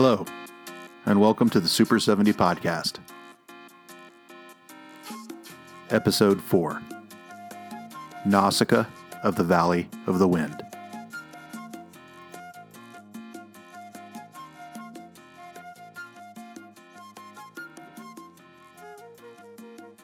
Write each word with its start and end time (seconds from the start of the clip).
Hello, 0.00 0.24
and 1.06 1.20
welcome 1.20 1.50
to 1.50 1.58
the 1.58 1.66
Super 1.66 1.98
70 1.98 2.32
Podcast. 2.34 3.00
Episode 5.90 6.40
4 6.40 6.80
Nausicaa 8.24 8.84
of 9.24 9.34
the 9.34 9.42
Valley 9.42 9.88
of 10.06 10.20
the 10.20 10.28
Wind. 10.28 10.62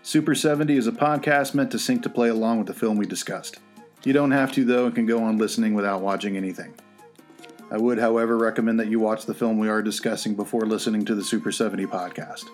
Super 0.02 0.34
70 0.34 0.76
is 0.76 0.88
a 0.88 0.90
podcast 0.90 1.54
meant 1.54 1.70
to 1.70 1.78
sync 1.78 2.02
to 2.02 2.08
play 2.08 2.30
along 2.30 2.58
with 2.58 2.66
the 2.66 2.74
film 2.74 2.96
we 2.96 3.06
discussed. 3.06 3.60
You 4.02 4.12
don't 4.12 4.32
have 4.32 4.50
to, 4.54 4.64
though, 4.64 4.86
and 4.86 4.94
can 4.96 5.06
go 5.06 5.22
on 5.22 5.38
listening 5.38 5.72
without 5.72 6.00
watching 6.00 6.36
anything. 6.36 6.74
I 7.74 7.76
would, 7.76 7.98
however, 7.98 8.38
recommend 8.38 8.78
that 8.78 8.86
you 8.86 9.00
watch 9.00 9.26
the 9.26 9.34
film 9.34 9.58
we 9.58 9.68
are 9.68 9.82
discussing 9.82 10.36
before 10.36 10.64
listening 10.64 11.04
to 11.06 11.16
the 11.16 11.24
Super 11.24 11.50
70 11.50 11.86
podcast. 11.86 12.44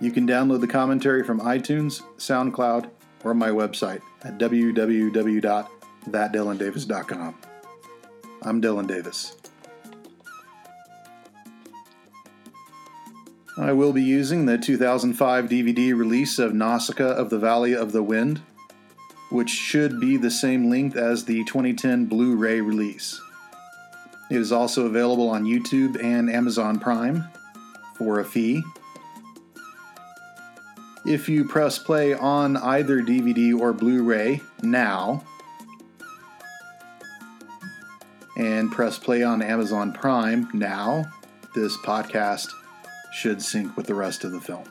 You 0.00 0.12
can 0.12 0.28
download 0.28 0.60
the 0.60 0.68
commentary 0.68 1.24
from 1.24 1.40
iTunes, 1.40 2.02
SoundCloud, 2.16 2.88
or 3.24 3.34
my 3.34 3.48
website 3.48 4.00
at 4.22 4.38
www.thatdylandavis.com. 4.38 7.38
I'm 8.42 8.62
Dylan 8.62 8.86
Davis. 8.86 9.36
I 13.58 13.72
will 13.72 13.92
be 13.92 14.04
using 14.04 14.46
the 14.46 14.56
2005 14.56 15.46
DVD 15.46 15.98
release 15.98 16.38
of 16.38 16.54
Nausicaa 16.54 17.10
of 17.10 17.28
the 17.28 17.40
Valley 17.40 17.74
of 17.74 17.90
the 17.90 18.04
Wind, 18.04 18.40
which 19.30 19.50
should 19.50 19.98
be 19.98 20.16
the 20.16 20.30
same 20.30 20.70
length 20.70 20.96
as 20.96 21.24
the 21.24 21.42
2010 21.42 22.06
Blu 22.06 22.36
ray 22.36 22.60
release. 22.60 23.20
It 24.30 24.36
is 24.36 24.52
also 24.52 24.86
available 24.86 25.28
on 25.28 25.44
YouTube 25.44 26.02
and 26.02 26.30
Amazon 26.30 26.78
Prime 26.78 27.24
for 27.96 28.20
a 28.20 28.24
fee. 28.24 28.62
If 31.04 31.28
you 31.28 31.44
press 31.44 31.78
play 31.78 32.14
on 32.14 32.56
either 32.56 33.02
DVD 33.02 33.58
or 33.58 33.72
Blu 33.72 34.04
ray 34.04 34.40
now, 34.62 35.24
and 38.36 38.70
press 38.70 38.98
play 38.98 39.22
on 39.22 39.42
Amazon 39.42 39.92
Prime 39.92 40.48
now, 40.54 41.10
this 41.54 41.76
podcast 41.78 42.46
should 43.12 43.42
sync 43.42 43.76
with 43.76 43.86
the 43.86 43.94
rest 43.94 44.24
of 44.24 44.32
the 44.32 44.40
film. 44.40 44.64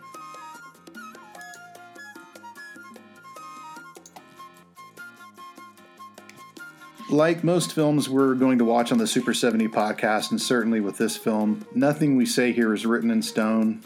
Like 7.09 7.43
most 7.43 7.73
films 7.73 8.07
we're 8.07 8.35
going 8.35 8.59
to 8.59 8.65
watch 8.65 8.91
on 8.91 8.99
the 8.99 9.07
Super 9.07 9.33
70 9.33 9.67
podcast, 9.69 10.29
and 10.29 10.39
certainly 10.39 10.79
with 10.79 10.99
this 10.99 11.17
film, 11.17 11.65
nothing 11.73 12.15
we 12.15 12.27
say 12.27 12.51
here 12.51 12.71
is 12.71 12.85
written 12.85 13.09
in 13.09 13.23
stone, 13.23 13.81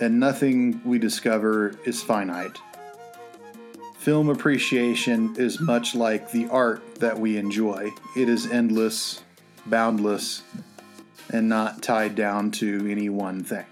and 0.00 0.20
nothing 0.20 0.80
we 0.84 1.00
discover 1.00 1.72
is 1.84 2.00
finite. 2.00 2.56
Film 3.96 4.28
appreciation 4.28 5.34
is 5.36 5.58
much 5.60 5.96
like 5.96 6.30
the 6.30 6.46
art 6.46 6.94
that 7.00 7.18
we 7.18 7.36
enjoy, 7.36 7.90
it 8.16 8.28
is 8.28 8.46
endless, 8.46 9.24
boundless, 9.66 10.44
and 11.32 11.48
not 11.48 11.82
tied 11.82 12.14
down 12.14 12.52
to 12.52 12.88
any 12.88 13.08
one 13.08 13.42
thing. 13.42 13.66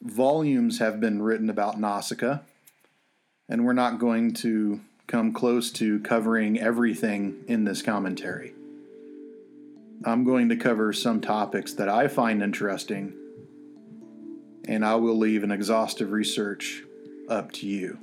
Volumes 0.00 0.78
have 0.78 1.00
been 1.00 1.20
written 1.20 1.50
about 1.50 1.78
Nausicaa, 1.78 2.38
and 3.46 3.66
we're 3.66 3.74
not 3.74 3.98
going 3.98 4.32
to 4.32 4.80
come 5.08 5.32
close 5.32 5.72
to 5.72 5.98
covering 6.00 6.60
everything 6.60 7.42
in 7.48 7.64
this 7.64 7.82
commentary. 7.82 8.54
I'm 10.04 10.22
going 10.22 10.50
to 10.50 10.56
cover 10.56 10.92
some 10.92 11.20
topics 11.20 11.72
that 11.72 11.88
I 11.88 12.06
find 12.06 12.42
interesting, 12.42 13.14
and 14.66 14.84
I 14.84 14.94
will 14.94 15.16
leave 15.18 15.42
an 15.42 15.50
exhaustive 15.50 16.12
research 16.12 16.84
up 17.28 17.50
to 17.52 17.66
you. 17.66 17.98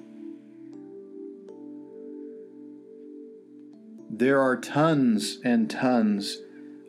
There 4.09 4.41
are 4.41 4.57
tons 4.57 5.39
and 5.43 5.69
tons 5.69 6.39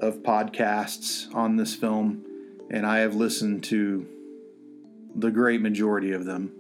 of 0.00 0.22
podcasts 0.22 1.32
on 1.34 1.56
this 1.56 1.74
film, 1.74 2.24
and 2.70 2.86
I 2.86 2.98
have 2.98 3.14
listened 3.14 3.64
to 3.64 4.08
the 5.14 5.30
great 5.30 5.60
majority 5.60 6.12
of 6.12 6.24
them. 6.24 6.52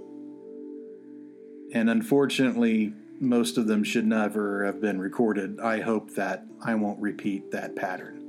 And 1.72 1.90
unfortunately, 1.90 2.94
most 3.20 3.58
of 3.58 3.66
them 3.66 3.84
should 3.84 4.06
never 4.06 4.64
have 4.64 4.80
been 4.80 5.00
recorded. 5.00 5.60
I 5.60 5.80
hope 5.80 6.14
that 6.14 6.46
I 6.64 6.74
won't 6.74 7.00
repeat 7.00 7.50
that 7.50 7.76
pattern. 7.76 8.22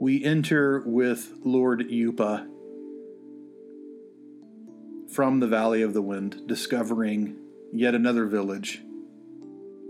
We 0.00 0.24
enter 0.24 0.82
with 0.84 1.32
Lord 1.44 1.80
Yupa 1.88 2.48
from 5.10 5.40
the 5.40 5.46
Valley 5.46 5.82
of 5.82 5.94
the 5.94 6.02
Wind, 6.02 6.46
discovering 6.46 7.36
yet 7.72 7.94
another 7.94 8.26
village 8.26 8.82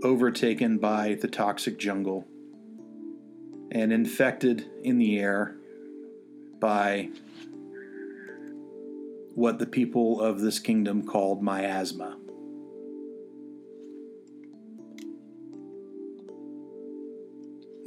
overtaken 0.03 0.77
by 0.77 1.15
the 1.15 1.27
toxic 1.27 1.79
jungle 1.79 2.27
and 3.71 3.91
infected 3.91 4.69
in 4.83 4.97
the 4.99 5.17
air 5.19 5.55
by 6.59 7.09
what 9.33 9.59
the 9.59 9.65
people 9.65 10.21
of 10.21 10.39
this 10.39 10.59
kingdom 10.59 11.05
called 11.05 11.41
miasma. 11.41 12.17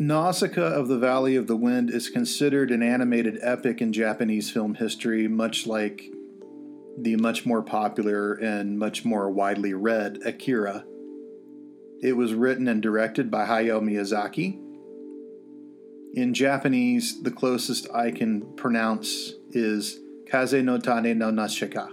Nausicaa 0.01 0.75
of 0.75 0.87
the 0.87 0.97
Valley 0.97 1.35
of 1.35 1.49
the 1.49 1.57
Wind 1.57 1.91
is 1.91 2.09
considered 2.09 2.71
an 2.71 2.85
animated 2.85 3.37
epic 3.43 3.83
in 3.83 3.93
Japanese 3.93 4.49
film 4.49 4.75
history, 4.75 5.27
much 5.27 5.67
like 5.67 6.13
the 6.97 7.17
much 7.17 7.45
more 7.45 7.63
popular 7.63 8.35
and 8.35 8.79
much 8.79 9.05
more 9.05 9.29
widely 9.29 9.75
read 9.75 10.21
Akira. 10.25 10.85
It 12.01 12.13
was 12.17 12.33
written 12.33 12.69
and 12.69 12.81
directed 12.81 13.29
by 13.29 13.47
Hayao 13.47 13.81
Miyazaki. 13.83 14.61
In 16.15 16.33
Japanese, 16.33 17.21
the 17.21 17.33
closest 17.33 17.91
I 17.93 18.13
can 18.13 18.55
pronounce 18.55 19.33
is 19.51 19.99
Kaze 20.31 20.63
no 20.63 20.79
Tane 20.79 21.19
no 21.19 21.33
Nausicaa. 21.33 21.89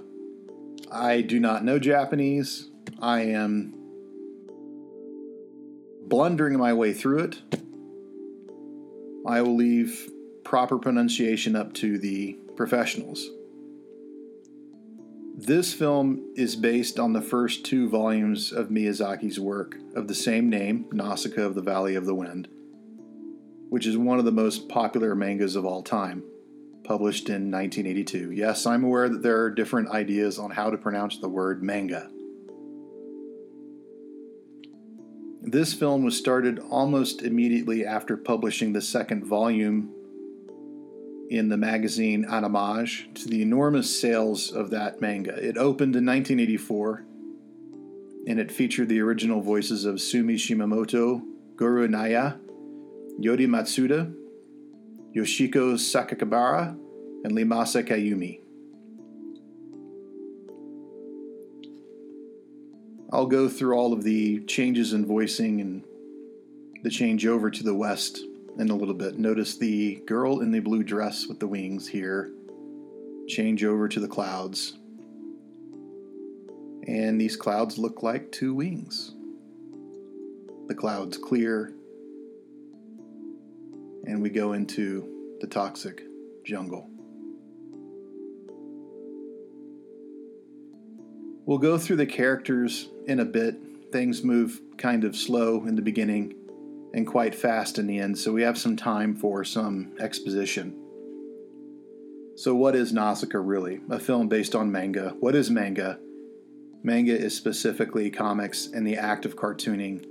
I 0.91 1.21
do 1.21 1.39
not 1.39 1.63
know 1.63 1.79
Japanese. 1.79 2.69
I 3.01 3.21
am 3.21 3.73
blundering 6.03 6.59
my 6.59 6.71
way 6.71 6.93
through 6.93 7.23
it. 7.23 7.64
I 9.27 9.41
will 9.41 9.55
leave 9.55 10.09
proper 10.43 10.77
pronunciation 10.77 11.55
up 11.55 11.73
to 11.73 11.97
the 11.97 12.37
professionals. 12.55 13.27
This 15.37 15.73
film 15.73 16.31
is 16.35 16.55
based 16.55 16.99
on 16.99 17.13
the 17.13 17.21
first 17.21 17.65
two 17.65 17.89
volumes 17.89 18.53
of 18.53 18.69
Miyazaki's 18.69 19.39
work 19.39 19.77
of 19.95 20.07
the 20.07 20.15
same 20.15 20.49
name, 20.49 20.85
Nausicaa 20.93 21.41
of 21.41 21.55
the 21.55 21.61
Valley 21.61 21.95
of 21.95 22.05
the 22.05 22.15
Wind, 22.15 22.47
which 23.69 23.85
is 23.85 23.97
one 23.97 24.19
of 24.19 24.25
the 24.25 24.31
most 24.31 24.69
popular 24.69 25.15
mangas 25.15 25.55
of 25.55 25.65
all 25.65 25.83
time, 25.83 26.23
published 26.83 27.27
in 27.27 27.51
1982. 27.51 28.31
Yes, 28.31 28.65
I'm 28.65 28.85
aware 28.85 29.09
that 29.09 29.23
there 29.23 29.41
are 29.41 29.49
different 29.49 29.89
ideas 29.89 30.39
on 30.39 30.51
how 30.51 30.69
to 30.69 30.77
pronounce 30.77 31.17
the 31.17 31.27
word 31.27 31.61
manga. 31.61 32.09
This 35.47 35.75
film 35.75 36.03
was 36.03 36.17
started 36.17 36.57
almost 36.57 37.21
immediately 37.21 37.85
after 37.85 38.17
publishing 38.17 38.73
the 38.73 38.81
second 38.81 39.23
volume 39.23 39.93
in 41.29 41.49
the 41.49 41.57
magazine 41.57 42.25
Animage 42.25 43.13
to 43.13 43.27
the 43.27 43.43
enormous 43.43 44.01
sales 44.01 44.51
of 44.51 44.71
that 44.71 45.01
manga. 45.01 45.35
It 45.35 45.55
opened 45.55 45.95
in 45.95 46.03
1984 46.03 47.05
and 48.27 48.39
it 48.39 48.51
featured 48.51 48.89
the 48.89 49.01
original 49.01 49.39
voices 49.39 49.85
of 49.85 50.01
Sumi 50.01 50.33
Shimamoto, 50.33 51.21
Goro 51.55 51.85
Naya, 51.85 52.33
Yori 53.19 53.45
Matsuda, 53.45 54.11
Yoshiko 55.15 55.75
Sakakibara, 55.75 56.69
and 57.23 57.37
Iemasa 57.37 57.87
Kayumi. 57.87 58.39
I'll 63.15 63.27
go 63.27 63.47
through 63.47 63.77
all 63.77 63.93
of 63.93 64.03
the 64.03 64.41
changes 64.41 64.91
in 64.91 65.05
voicing 65.05 65.61
and 65.61 65.85
the 66.83 66.89
change 66.89 67.25
over 67.25 67.49
to 67.49 67.63
the 67.63 67.73
west 67.73 68.19
in 68.59 68.69
a 68.69 68.75
little 68.75 68.93
bit. 68.93 69.17
Notice 69.17 69.55
the 69.55 70.03
girl 70.05 70.41
in 70.41 70.51
the 70.51 70.59
blue 70.59 70.83
dress 70.83 71.25
with 71.25 71.39
the 71.39 71.47
wings 71.47 71.87
here. 71.87 72.33
Change 73.29 73.63
over 73.63 73.87
to 73.87 74.01
the 74.01 74.07
clouds. 74.09 74.73
And 76.87 77.19
these 77.19 77.37
clouds 77.37 77.77
look 77.77 78.03
like 78.03 78.33
two 78.33 78.53
wings. 78.53 79.15
The 80.67 80.75
clouds 80.75 81.17
clear, 81.17 81.71
and 84.05 84.21
we 84.21 84.29
go 84.29 84.51
into 84.51 85.37
the 85.39 85.47
toxic 85.47 86.03
jungle. 86.43 86.89
We'll 91.45 91.59
go 91.59 91.77
through 91.77 91.97
the 91.97 92.07
characters 92.07 92.89
in 93.05 93.19
a 93.19 93.25
bit. 93.25 93.55
Things 93.91 94.23
move 94.23 94.61
kind 94.77 95.03
of 95.03 95.15
slow 95.15 95.65
in 95.65 95.75
the 95.75 95.81
beginning, 95.81 96.33
and 96.93 97.05
quite 97.05 97.35
fast 97.35 97.77
in 97.77 97.85
the 97.85 97.99
end, 97.99 98.17
so 98.17 98.31
we 98.31 98.41
have 98.41 98.57
some 98.57 98.75
time 98.75 99.15
for 99.15 99.43
some 99.43 99.93
exposition. 99.99 100.75
So, 102.35 102.55
what 102.55 102.75
is 102.75 102.91
Nausicaa 102.91 103.37
really? 103.37 103.79
A 103.91 103.99
film 103.99 104.27
based 104.27 104.55
on 104.55 104.71
manga. 104.71 105.15
What 105.19 105.35
is 105.35 105.51
manga? 105.51 105.99
Manga 106.83 107.15
is 107.15 107.37
specifically 107.37 108.09
comics 108.09 108.67
and 108.67 108.85
the 108.85 108.97
act 108.97 109.23
of 109.25 109.35
cartooning. 109.35 110.05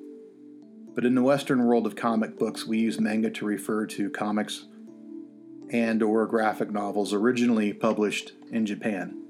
But 0.95 1.05
in 1.05 1.17
the 1.17 1.23
Western 1.23 1.65
world 1.65 1.87
of 1.87 1.97
comic 1.97 2.39
books, 2.39 2.65
we 2.65 2.79
use 2.79 3.01
manga 3.01 3.31
to 3.31 3.45
refer 3.45 3.87
to 3.87 4.09
comics 4.09 4.67
and 5.71 6.01
or 6.03 6.27
graphic 6.27 6.71
novels 6.71 7.13
originally 7.13 7.73
published 7.73 8.33
in 8.53 8.67
Japan. 8.67 9.24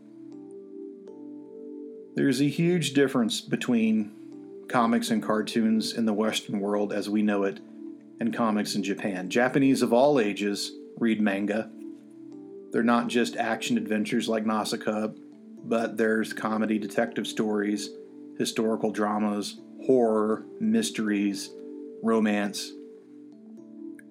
There's 2.15 2.41
a 2.41 2.49
huge 2.49 2.93
difference 2.93 3.41
between 3.41 4.13
comics 4.69 5.11
and 5.11 5.21
cartoons 5.21 5.93
in 5.93 6.07
the 6.07 6.13
Western 6.13 6.61
world 6.61 6.93
as 6.93 7.11
we 7.11 7.23
know 7.23 7.43
it 7.43 7.59
and 8.21 8.33
comics 8.33 8.77
in 8.77 8.85
Japan. 8.85 9.29
Japanese 9.29 9.83
of 9.83 9.93
all 9.93 10.21
ages 10.21 10.73
read 10.99 11.21
manga. 11.21 11.71
They're 12.71 12.85
not 12.85 13.09
just 13.09 13.37
action 13.37 13.77
adventures 13.77 14.29
like 14.29 14.47
Nausicaa, 14.47 15.09
but 15.65 15.97
there's 15.97 16.33
comedy 16.33 16.79
detective 16.79 17.27
stories, 17.27 17.91
historical 18.39 18.93
dramas, 18.93 19.61
horror, 19.85 20.45
mysteries, 20.61 21.51
romance. 22.01 22.71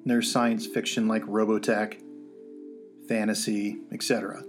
There's 0.06 0.30
science 0.30 0.68
fiction 0.68 1.08
like 1.08 1.24
Robotech, 1.24 2.02
fantasy, 3.08 3.80
etc. 3.94 4.44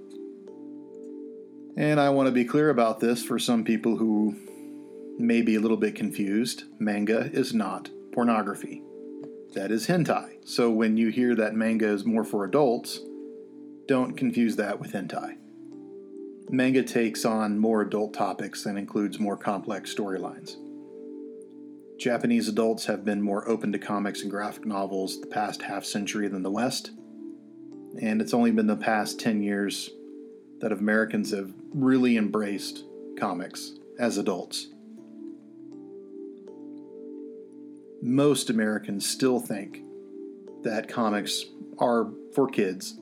And 1.77 1.99
I 1.99 2.11
want 2.11 2.29
to 2.29 2.33
be 2.33 2.45
clear 2.45 2.71
about 2.71 3.01
this 3.01 3.25
for 3.25 3.39
some 3.39 3.65
people 3.65 3.97
who 3.97 4.37
may 5.19 5.43
be 5.43 5.57
a 5.57 5.61
little 5.61 5.77
bit 5.77 5.97
confused. 5.97 6.65
Manga 6.79 7.31
is 7.33 7.53
not 7.53 7.91
pornography. 8.13 8.83
That 9.55 9.73
is 9.73 9.87
hentai. 9.87 10.47
So 10.47 10.71
when 10.71 10.97
you 10.97 11.09
hear 11.09 11.35
that 11.35 11.55
manga 11.55 11.89
is 11.89 12.05
more 12.05 12.25
for 12.25 12.45
adults, 12.45 13.01
don't 13.87 14.17
confuse 14.17 14.57
that 14.57 14.79
with 14.79 14.93
hentai. 14.93 15.37
Manga 16.51 16.83
takes 16.83 17.25
on 17.25 17.59
more 17.59 17.83
adult 17.83 18.15
topics 18.15 18.67
and 18.67 18.79
includes 18.79 19.19
more 19.19 19.37
complex 19.37 19.93
storylines. 19.93 20.57
Japanese 21.99 22.49
adults 22.49 22.87
have 22.87 23.05
been 23.05 23.23
more 23.23 23.49
open 23.49 23.73
to 23.73 23.79
comics 23.79 24.23
and 24.23 24.31
graphic 24.31 24.67
novels 24.67 25.21
the 25.21 25.27
past 25.27 25.63
half 25.63 25.85
century 25.85 26.29
than 26.29 26.43
the 26.43 26.51
West, 26.51 26.91
and 28.01 28.21
it's 28.21 28.35
only 28.35 28.51
been 28.51 28.67
the 28.67 28.77
past 28.77 29.19
10 29.21 29.43
years 29.43 29.91
that 30.65 30.73
Americans 30.73 31.31
have 31.31 31.53
really 31.75 32.17
embraced 32.17 32.85
comics 33.19 33.73
as 33.99 34.17
adults. 34.17 34.69
Most 38.01 38.49
Americans 38.49 39.07
still 39.07 39.41
think 39.41 39.83
that 40.63 40.89
comics 40.89 41.45
are 41.79 42.11
for 42.35 42.49
kids. 42.49 42.99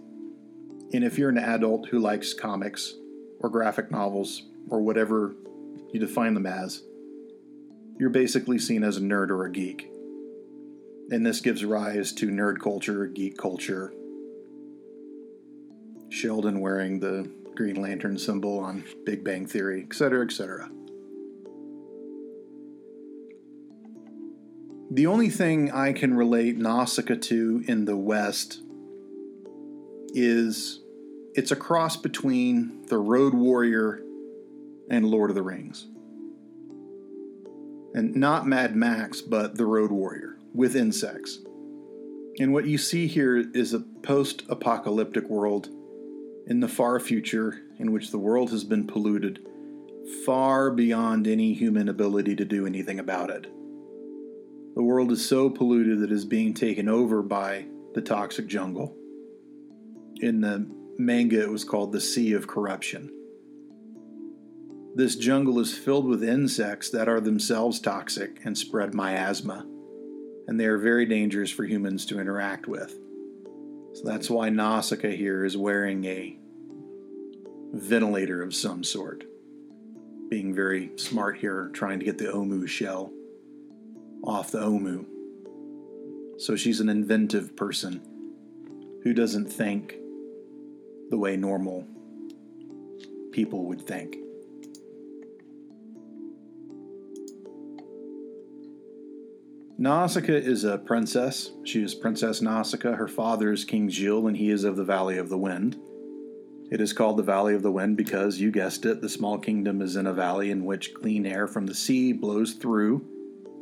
And 0.93 1.05
if 1.05 1.17
you're 1.17 1.29
an 1.29 1.39
adult 1.39 1.87
who 1.87 2.01
likes 2.01 2.35
comics 2.35 2.97
or 3.39 3.49
graphic 3.49 3.93
novels 3.93 4.43
or 4.69 4.81
whatever 4.81 5.37
you 5.93 6.01
define 6.01 6.35
them 6.35 6.47
as, 6.47 6.83
you're 7.97 8.11
basically 8.11 8.59
seen 8.59 8.83
as 8.83 8.97
a 8.97 9.01
nerd 9.01 9.31
or 9.31 9.45
a 9.45 9.53
geek. 9.53 9.89
And 11.13 11.25
this 11.25 11.41
gives 11.41 11.65
rise 11.65 12.13
to 12.15 12.27
nerd 12.27 12.59
culture, 12.59 13.07
geek 13.07 13.39
culture. 13.39 13.95
Sheldon 16.09 16.59
wearing 16.59 16.99
the 16.99 17.31
Green 17.55 17.81
Lantern 17.81 18.19
symbol 18.19 18.59
on 18.59 18.85
Big 19.05 19.23
Bang 19.25 19.47
Theory, 19.47 19.83
etc., 19.83 20.25
etc. 20.25 20.71
The 24.91 25.07
only 25.07 25.31
thing 25.31 25.71
I 25.71 25.93
can 25.93 26.15
relate 26.15 26.59
Nausicaa 26.59 27.15
to 27.15 27.65
in 27.67 27.87
the 27.87 27.97
West 27.97 28.61
is 30.13 30.81
it's 31.35 31.51
a 31.51 31.57
cross 31.57 31.97
between 31.97 32.87
the 32.89 32.99
Road 32.99 33.33
Warrior 33.33 34.03
and 34.91 35.07
Lord 35.07 35.31
of 35.31 35.37
the 35.37 35.43
Rings. 35.43 35.87
And 37.95 38.15
not 38.17 38.47
Mad 38.47 38.77
Max, 38.77 39.23
but 39.23 39.57
the 39.57 39.65
Road 39.65 39.91
Warrior 39.91 40.37
with 40.53 40.77
insects. 40.77 41.39
And 42.39 42.53
what 42.53 42.67
you 42.67 42.77
see 42.77 43.07
here 43.07 43.39
is 43.39 43.73
a 43.73 43.81
post 43.81 44.43
apocalyptic 44.49 45.29
world 45.29 45.71
in 46.47 46.61
the 46.61 46.69
far 46.69 46.99
future 46.99 47.63
in 47.79 47.93
which 47.93 48.11
the 48.11 48.19
world 48.19 48.51
has 48.51 48.65
been 48.65 48.87
polluted 48.87 49.47
far 50.27 50.71
beyond 50.71 51.27
any 51.27 51.55
human 51.55 51.89
ability 51.89 52.37
to 52.37 52.45
do 52.45 52.67
anything 52.67 52.99
about 52.99 53.31
it. 53.31 53.45
The 54.75 54.83
world 54.83 55.13
is 55.13 55.27
so 55.27 55.51
polluted 55.51 56.01
that 56.01 56.11
it 56.11 56.15
is 56.15 56.25
being 56.25 56.55
taken 56.55 56.89
over 56.89 57.23
by 57.23 57.67
the 57.95 58.01
toxic 58.01 58.47
jungle. 58.47 58.97
In 60.17 60.41
the 60.41 60.67
manga, 60.99 61.43
it 61.43 61.51
was 61.51 61.65
called 61.65 61.93
the 61.93 62.01
Sea 62.01 62.33
of 62.33 62.47
Corruption. 62.47 63.11
This 64.95 65.17
jungle 65.17 65.59
is 65.59 65.77
filled 65.77 66.07
with 66.07 66.23
insects 66.23 66.91
that 66.91 67.09
are 67.09 67.21
themselves 67.21 67.81
toxic 67.81 68.41
and 68.45 68.57
spread 68.57 68.95
miasma, 68.95 69.67
and 70.47 70.59
they 70.61 70.67
are 70.67 70.79
very 70.79 71.07
dangerous 71.07 71.51
for 71.51 71.65
humans 71.65 72.05
to 72.07 72.21
interact 72.21 72.67
with. 72.67 72.99
So 73.95 74.03
that's 74.05 74.31
why 74.31 74.49
Nausicaa 74.49 75.09
here 75.09 75.45
is 75.45 75.57
wearing 75.57 76.05
a 76.05 76.39
ventilator 77.73 78.43
of 78.43 78.55
some 78.55 78.85
sort. 78.85 79.25
Being 80.31 80.55
very 80.55 80.93
smart 80.97 81.39
here, 81.39 81.71
trying 81.75 81.99
to 81.99 82.05
get 82.05 82.19
the 82.19 82.27
Omu 82.27 82.67
shell 82.67 83.13
off 84.25 84.51
the 84.51 84.61
Omu. 84.61 85.05
So 86.39 86.57
she's 86.57 86.81
an 86.81 86.89
inventive 86.89 87.55
person 87.55 88.01
who 89.03 89.13
doesn't 89.13 89.53
think 89.53 89.97
the 91.11 91.19
way 91.19 91.37
normal 91.37 91.87
people 93.33 93.67
would 93.67 93.83
think. 93.83 94.17
Nausicaa 99.79 100.33
is 100.33 100.65
a 100.65 100.79
princess. 100.79 101.51
She 101.65 101.83
is 101.83 101.95
Princess 101.95 102.43
Nausicaa. 102.43 102.95
Her 102.95 103.09
father 103.09 103.53
is 103.53 103.65
King 103.65 103.89
Jil, 103.89 104.27
and 104.27 104.37
he 104.37 104.51
is 104.51 104.65
of 104.65 104.77
the 104.77 104.85
Valley 104.85 105.17
of 105.17 105.29
the 105.29 105.39
Wind. 105.39 105.79
It 106.71 106.81
is 106.81 106.93
called 106.93 107.17
the 107.17 107.23
Valley 107.23 107.55
of 107.55 107.63
the 107.63 107.73
Wind 107.73 107.97
because, 107.97 108.39
you 108.39 108.51
guessed 108.51 108.85
it, 108.85 109.01
the 109.01 109.09
small 109.09 109.39
kingdom 109.39 109.81
is 109.81 109.97
in 109.97 110.07
a 110.07 110.13
valley 110.13 110.51
in 110.51 110.65
which 110.65 110.95
clean 110.95 111.27
air 111.27 111.47
from 111.47 111.67
the 111.67 111.75
sea 111.75 112.13
blows 112.13 112.53
through 112.53 113.07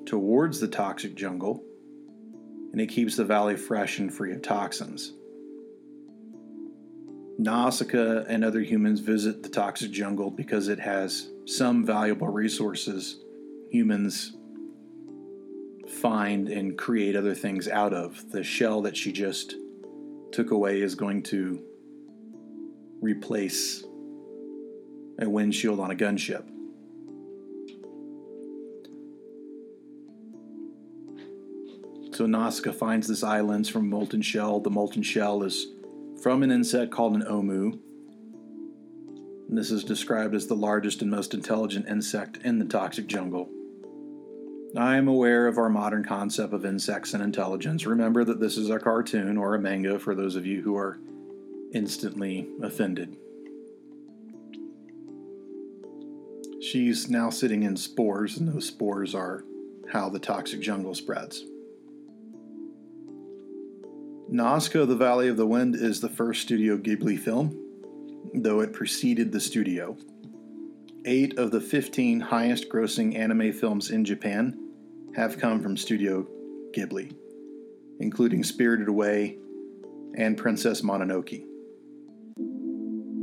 towards 0.05 0.61
the 0.61 0.69
toxic 0.69 1.15
jungle, 1.15 1.63
and 2.73 2.81
it 2.81 2.89
keeps 2.89 3.17
the 3.17 3.25
valley 3.25 3.57
fresh 3.57 3.99
and 3.99 4.13
free 4.13 4.33
of 4.33 4.43
toxins. 4.43 5.13
Nausicaa 7.39 8.25
and 8.29 8.45
other 8.45 8.61
humans 8.61 9.01
visit 9.01 9.43
the 9.43 9.49
toxic 9.49 9.91
jungle 9.93 10.31
because 10.31 10.69
it 10.69 10.81
has 10.81 11.31
some 11.47 11.87
valuable 11.87 12.29
resources 12.29 13.25
humans 13.71 14.37
find 15.91 16.49
and 16.49 16.79
create 16.79 17.17
other 17.17 17.35
things 17.35 17.69
out 17.69 17.93
of. 17.93 18.31
The 18.31 18.43
shell 18.43 18.83
that 18.83 18.97
she 18.97 19.13
just 19.13 19.55
took 20.33 20.51
away 20.51 20.81
is 20.81 20.95
going 20.95 21.23
to 21.25 21.63
replace 23.01 23.85
a 25.19 25.29
windshield 25.29 25.81
on 25.81 25.91
a 25.91 25.95
gunship. 25.95 26.45
So 32.15 32.27
Nausicaa 32.27 32.73
finds 32.73 33.09
this 33.09 33.23
lens 33.23 33.69
from 33.69 33.89
molten 33.89 34.23
shell. 34.23 34.61
The 34.61 34.71
molten 34.71 35.03
shell 35.03 35.43
is 35.43 35.69
from 36.23 36.43
an 36.43 36.51
insect 36.51 36.91
called 36.93 37.15
an 37.15 37.23
omu. 37.23 37.79
And 39.49 39.57
this 39.57 39.71
is 39.71 39.85
described 39.85 40.35
as 40.35 40.47
the 40.47 40.55
largest 40.55 41.03
and 41.03 41.11
most 41.11 41.35
intelligent 41.35 41.89
insect 41.89 42.39
in 42.45 42.59
the 42.59 42.67
toxic 42.67 43.07
jungle. 43.07 43.49
I 44.77 44.97
am 44.97 45.09
aware 45.09 45.49
of 45.49 45.59
our 45.59 45.69
modern 45.69 46.05
concept 46.05 46.53
of 46.53 46.65
insects 46.65 47.13
and 47.13 47.23
intelligence. 47.23 47.87
Remember 47.87 48.25
that 48.25 48.39
this 48.39 48.57
is 48.57 48.71
a 48.71 48.79
cartoon 48.79 49.37
or 49.37 49.55
a 49.55 49.59
manga 49.59 49.99
for 49.99 50.15
those 50.15 50.37
of 50.37 50.47
you 50.47 50.63
who 50.63 50.77
are 50.77 51.01
instantly 51.75 52.49
offended. 52.63 53.17
She's 56.63 57.09
now 57.09 57.31
sitting 57.31 57.65
in 57.65 57.77
spores, 57.77 58.39
and 58.39 58.49
those 58.49 58.67
spores 58.67 59.15
are 59.15 59.45
how 59.91 60.09
the 60.09 60.21
toxic 60.21 60.61
jungle 60.61 60.95
spreads. 60.95 61.45
Nausicaa, 64.29 64.85
the 64.85 64.95
Valley 64.95 65.27
of 65.27 65.37
the 65.37 65.47
Wind 65.47 65.75
is 65.75 66.01
the 66.01 66.09
first 66.09 66.43
Studio 66.43 66.77
Ghibli 66.77 67.19
film, 67.19 67.59
though 68.35 68.61
it 68.61 68.73
preceded 68.73 69.33
the 69.33 69.41
studio. 69.41 69.97
Eight 71.05 71.39
of 71.39 71.51
the 71.51 71.61
15 71.61 72.21
highest 72.21 72.69
grossing 72.69 73.17
anime 73.17 73.53
films 73.53 73.91
in 73.91 74.05
Japan 74.05 74.59
have 75.17 75.39
come 75.39 75.61
from 75.61 75.77
Studio 75.77 76.27
Ghibli, 76.75 77.15
including 77.99 78.45
Spirited 78.45 78.89
Away 78.89 79.39
and 80.15 80.37
Princess 80.37 80.83
Mononoke. 80.83 81.45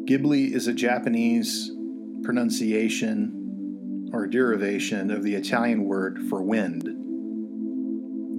Ghibli 0.05 0.53
is 0.53 0.67
a 0.67 0.73
Japanese 0.73 1.71
pronunciation 2.23 4.09
or 4.13 4.25
derivation 4.27 5.11
of 5.11 5.23
the 5.23 5.35
Italian 5.35 5.85
word 5.85 6.19
for 6.29 6.41
wind. 6.41 6.83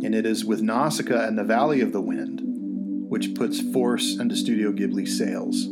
And 0.04 0.14
it 0.14 0.26
is 0.26 0.44
with 0.44 0.62
Nausicaa 0.62 1.26
and 1.26 1.38
the 1.38 1.44
Valley 1.44 1.80
of 1.80 1.92
the 1.92 2.00
Wind 2.00 2.42
which 3.08 3.34
puts 3.34 3.60
force 3.72 4.18
into 4.18 4.36
Studio 4.36 4.70
Ghibli's 4.70 5.16
sails. 5.16 5.66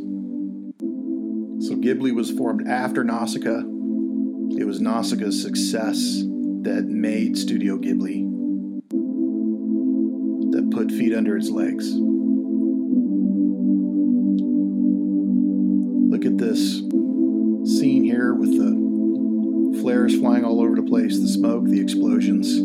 So 1.59 1.75
Ghibli 1.75 2.13
was 2.13 2.29
formed 2.29 2.67
after 2.67 3.03
Nausicaa. 3.03 3.63
It 4.59 4.65
was 4.65 4.79
Nausicaa's 4.79 5.41
success 5.41 6.23
that 6.61 6.85
made 6.87 7.35
Studio 7.37 7.77
Ghibli, 7.77 8.23
that 10.51 10.69
put 10.71 10.91
feet 10.91 11.15
under 11.15 11.35
its 11.35 11.49
legs. 11.49 11.91
Look 16.09 16.25
at 16.25 16.37
this 16.37 16.79
scene 17.79 18.03
here 18.03 18.33
with 18.33 18.51
the 18.51 19.79
flares 19.81 20.17
flying 20.17 20.45
all 20.45 20.61
over 20.61 20.75
the 20.75 20.83
place, 20.83 21.19
the 21.19 21.27
smoke, 21.27 21.65
the 21.65 21.81
explosions. 21.81 22.59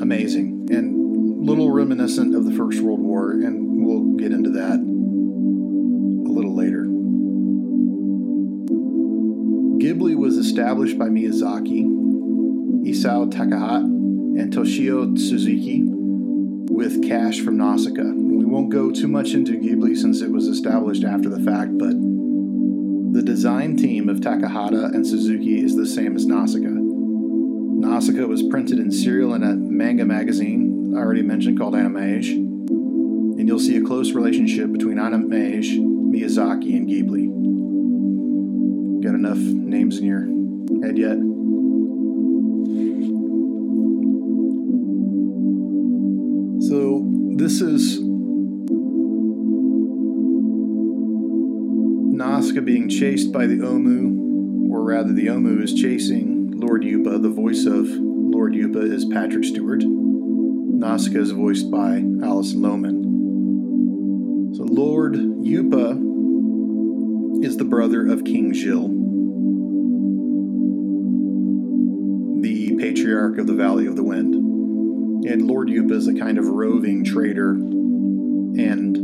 Amazing. 0.00 0.68
And 0.70 1.44
little 1.44 1.70
reminiscent 1.70 2.34
of 2.34 2.44
the 2.44 2.52
First 2.52 2.80
World 2.80 3.00
War, 3.00 3.32
and 3.32 3.84
we'll 3.84 4.16
get 4.16 4.32
into 4.32 4.50
that 4.50 4.93
established 10.54 10.96
by 10.96 11.06
Miyazaki, 11.06 11.82
Isao 12.86 13.28
Takahata, 13.28 13.82
and 13.82 14.52
Toshio 14.52 15.18
Suzuki 15.18 15.82
with 15.82 17.02
cash 17.02 17.40
from 17.40 17.56
Nausicaa. 17.56 18.04
We 18.04 18.44
won't 18.44 18.70
go 18.70 18.92
too 18.92 19.08
much 19.08 19.34
into 19.34 19.58
Ghibli 19.58 19.96
since 19.96 20.20
it 20.20 20.30
was 20.30 20.46
established 20.46 21.02
after 21.02 21.28
the 21.28 21.40
fact, 21.40 21.76
but 21.76 21.96
the 23.14 23.22
design 23.24 23.76
team 23.76 24.08
of 24.08 24.18
Takahata 24.18 24.94
and 24.94 25.04
Suzuki 25.04 25.60
is 25.60 25.74
the 25.74 25.86
same 25.86 26.14
as 26.14 26.24
Nausicaa. 26.24 26.68
Nausicaa 26.70 28.26
was 28.26 28.44
printed 28.44 28.78
in 28.78 28.92
serial 28.92 29.34
in 29.34 29.42
a 29.42 29.56
manga 29.56 30.04
magazine 30.04 30.94
I 30.94 30.98
already 31.00 31.22
mentioned 31.22 31.58
called 31.58 31.74
Animage, 31.74 32.30
and 32.30 33.48
you'll 33.48 33.58
see 33.58 33.76
a 33.76 33.82
close 33.82 34.12
relationship 34.12 34.70
between 34.70 34.98
Animage, 34.98 35.76
Miyazaki, 35.80 36.76
and 36.76 36.88
Ghibli. 36.88 37.42
Got 39.02 39.16
enough 39.16 39.38
names 39.38 39.98
in 39.98 40.04
your 40.06 40.43
head 40.82 40.98
yet? 40.98 41.18
So, 46.68 47.04
this 47.36 47.60
is 47.60 48.00
Nausicaa 52.16 52.60
being 52.62 52.88
chased 52.88 53.32
by 53.32 53.46
the 53.46 53.56
Omu, 53.56 54.70
or 54.70 54.82
rather, 54.84 55.12
the 55.12 55.26
Omu 55.26 55.62
is 55.62 55.74
chasing 55.74 56.50
Lord 56.52 56.82
Yupa. 56.82 57.20
The 57.20 57.28
voice 57.28 57.66
of 57.66 57.86
Lord 57.88 58.54
Yupa 58.54 58.82
is 58.90 59.04
Patrick 59.04 59.44
Stewart. 59.44 59.82
Nausicaa 59.84 61.20
is 61.20 61.32
voiced 61.32 61.70
by 61.70 62.02
Alison 62.24 62.60
Lohman. 62.60 63.04
So, 64.56 64.64
Lord 64.64 65.14
Yupa 65.14 66.14
is 67.44 67.56
the 67.56 67.64
brother 67.64 68.06
of 68.06 68.24
King 68.24 68.52
Jil, 68.52 68.88
patriarch 73.14 73.38
of 73.38 73.46
the 73.46 73.54
Valley 73.54 73.86
of 73.86 73.94
the 73.94 74.02
Wind. 74.02 74.34
And 75.26 75.46
Lord 75.46 75.68
Yupa 75.68 75.92
is 75.92 76.08
a 76.08 76.14
kind 76.14 76.36
of 76.36 76.46
roving 76.46 77.04
trader 77.04 77.52
and 77.52 78.96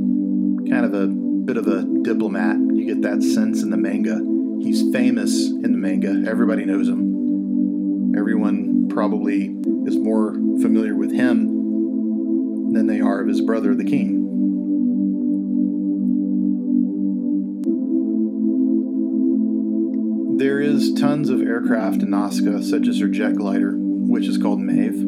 kind 0.69 0.85
of 0.85 0.95
a 0.95 1.07
bit 1.07 1.57
of 1.57 1.69
a 1.69 1.85
diplomat. 2.03 2.57
You 2.57 2.87
get 2.87 3.03
that 3.03 3.23
sense 3.23 3.63
in 3.63 3.71
the 3.71 3.77
manga. 3.77 4.21
He's 4.63 4.93
famous 4.93 5.47
in 5.47 5.63
the 5.63 5.79
manga, 5.79 6.29
everybody 6.29 6.65
knows 6.65 6.89
him. 6.89 8.15
Everyone 8.19 8.89
probably 8.89 9.55
is 9.87 9.97
more 9.97 10.35
familiar 10.61 10.97
with 10.97 11.13
him 11.13 12.73
than 12.73 12.89
they 12.89 13.01
are 13.01 13.21
of 13.21 13.29
his 13.29 13.41
brother, 13.41 13.77
the 13.77 13.85
king. 13.85 14.17
There 20.37 20.61
is 20.61 20.95
tons 20.95 21.31
of 21.31 21.43
aircraft 21.43 22.03
in 22.03 22.11
Nausicaa, 22.11 22.63
such 22.63 22.89
as 22.89 22.99
her 23.01 23.09
jet 23.09 23.37
glider, 23.37 23.80
which 24.11 24.27
is 24.27 24.39
called 24.39 24.59
Mehve, 24.59 25.01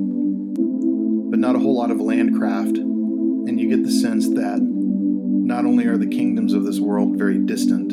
but 1.31 1.41
not 1.41 1.57
a 1.57 1.59
whole 1.59 1.77
lot 1.77 1.91
of 1.91 1.97
landcraft, 1.99 2.77
and 2.79 3.61
you 3.61 3.69
get 3.69 3.83
the 3.83 3.91
sense 3.91 4.29
that 4.29 4.61
not 4.63 5.65
only 5.65 5.87
are 5.87 5.99
the 5.99 6.07
kingdoms 6.07 6.53
of 6.53 6.63
this 6.65 6.79
world 6.79 7.19
very 7.19 7.37
distant, 7.39 7.93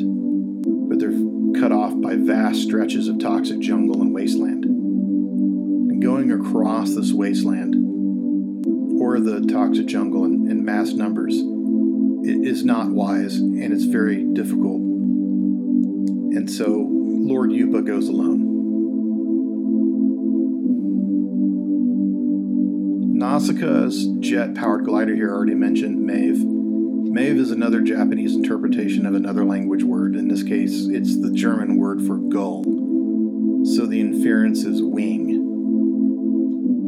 but 0.88 1.00
they're 1.00 1.10
cut 1.60 1.72
off 1.72 2.00
by 2.00 2.14
vast 2.14 2.62
stretches 2.62 3.08
of 3.08 3.18
toxic 3.18 3.58
jungle 3.58 4.00
and 4.00 4.14
wasteland. 4.14 4.64
And 4.64 6.00
going 6.00 6.30
across 6.30 6.94
this 6.94 7.12
wasteland 7.12 7.74
or 9.00 9.18
the 9.18 9.44
toxic 9.52 9.86
jungle 9.86 10.24
in, 10.24 10.48
in 10.48 10.64
mass 10.64 10.92
numbers 10.92 11.34
is 12.22 12.64
not 12.64 12.90
wise 12.90 13.38
and 13.38 13.72
it's 13.72 13.84
very 13.84 14.24
difficult. 14.32 14.80
And 14.80 16.48
so 16.48 16.86
Lord 16.88 17.50
Yupa 17.50 17.84
goes 17.84 18.08
alone. 18.08 18.49
Nausicaa's 23.40 24.06
jet 24.20 24.54
powered 24.54 24.84
glider 24.84 25.14
here 25.14 25.32
already 25.32 25.54
mentioned, 25.54 26.06
Mehve. 26.06 26.44
Mehve 27.08 27.38
is 27.38 27.50
another 27.50 27.80
Japanese 27.80 28.36
interpretation 28.36 29.06
of 29.06 29.14
another 29.14 29.46
language 29.46 29.82
word. 29.82 30.14
In 30.14 30.28
this 30.28 30.42
case, 30.42 30.86
it's 30.90 31.18
the 31.18 31.32
German 31.32 31.78
word 31.78 32.02
for 32.02 32.18
gull. 32.18 32.64
So 33.64 33.86
the 33.86 33.98
inference 33.98 34.64
is 34.64 34.82
wing. 34.82 35.38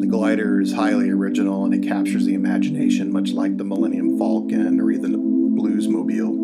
The 0.01 0.07
glider 0.07 0.61
is 0.61 0.75
highly 0.75 1.09
original 1.09 1.65
and 1.65 1.73
it 1.73 1.89
captures 1.89 2.27
the 2.27 2.35
imagination, 2.35 3.11
much 3.11 3.33
like 3.33 3.57
the 3.57 3.65
Millennium 3.65 4.19
Falcon 4.19 4.79
or 4.79 4.91
even 4.91 5.13
the 5.13 5.19
Bluesmobile. 5.19 6.37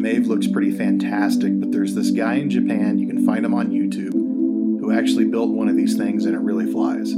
Mehve 0.00 0.28
looks 0.28 0.46
pretty 0.46 0.70
fantastic, 0.70 1.60
but 1.60 1.72
there's 1.72 1.94
this 1.94 2.10
guy 2.10 2.36
in 2.36 2.48
Japan, 2.48 2.98
you 2.98 3.06
can 3.06 3.26
find 3.26 3.44
him 3.44 3.52
on 3.52 3.68
YouTube, 3.68 4.14
who 4.14 4.90
actually 4.90 5.26
built 5.26 5.50
one 5.50 5.68
of 5.68 5.76
these 5.76 5.94
things 5.98 6.24
and 6.24 6.34
it 6.34 6.40
really 6.40 6.72
flies. 6.72 7.14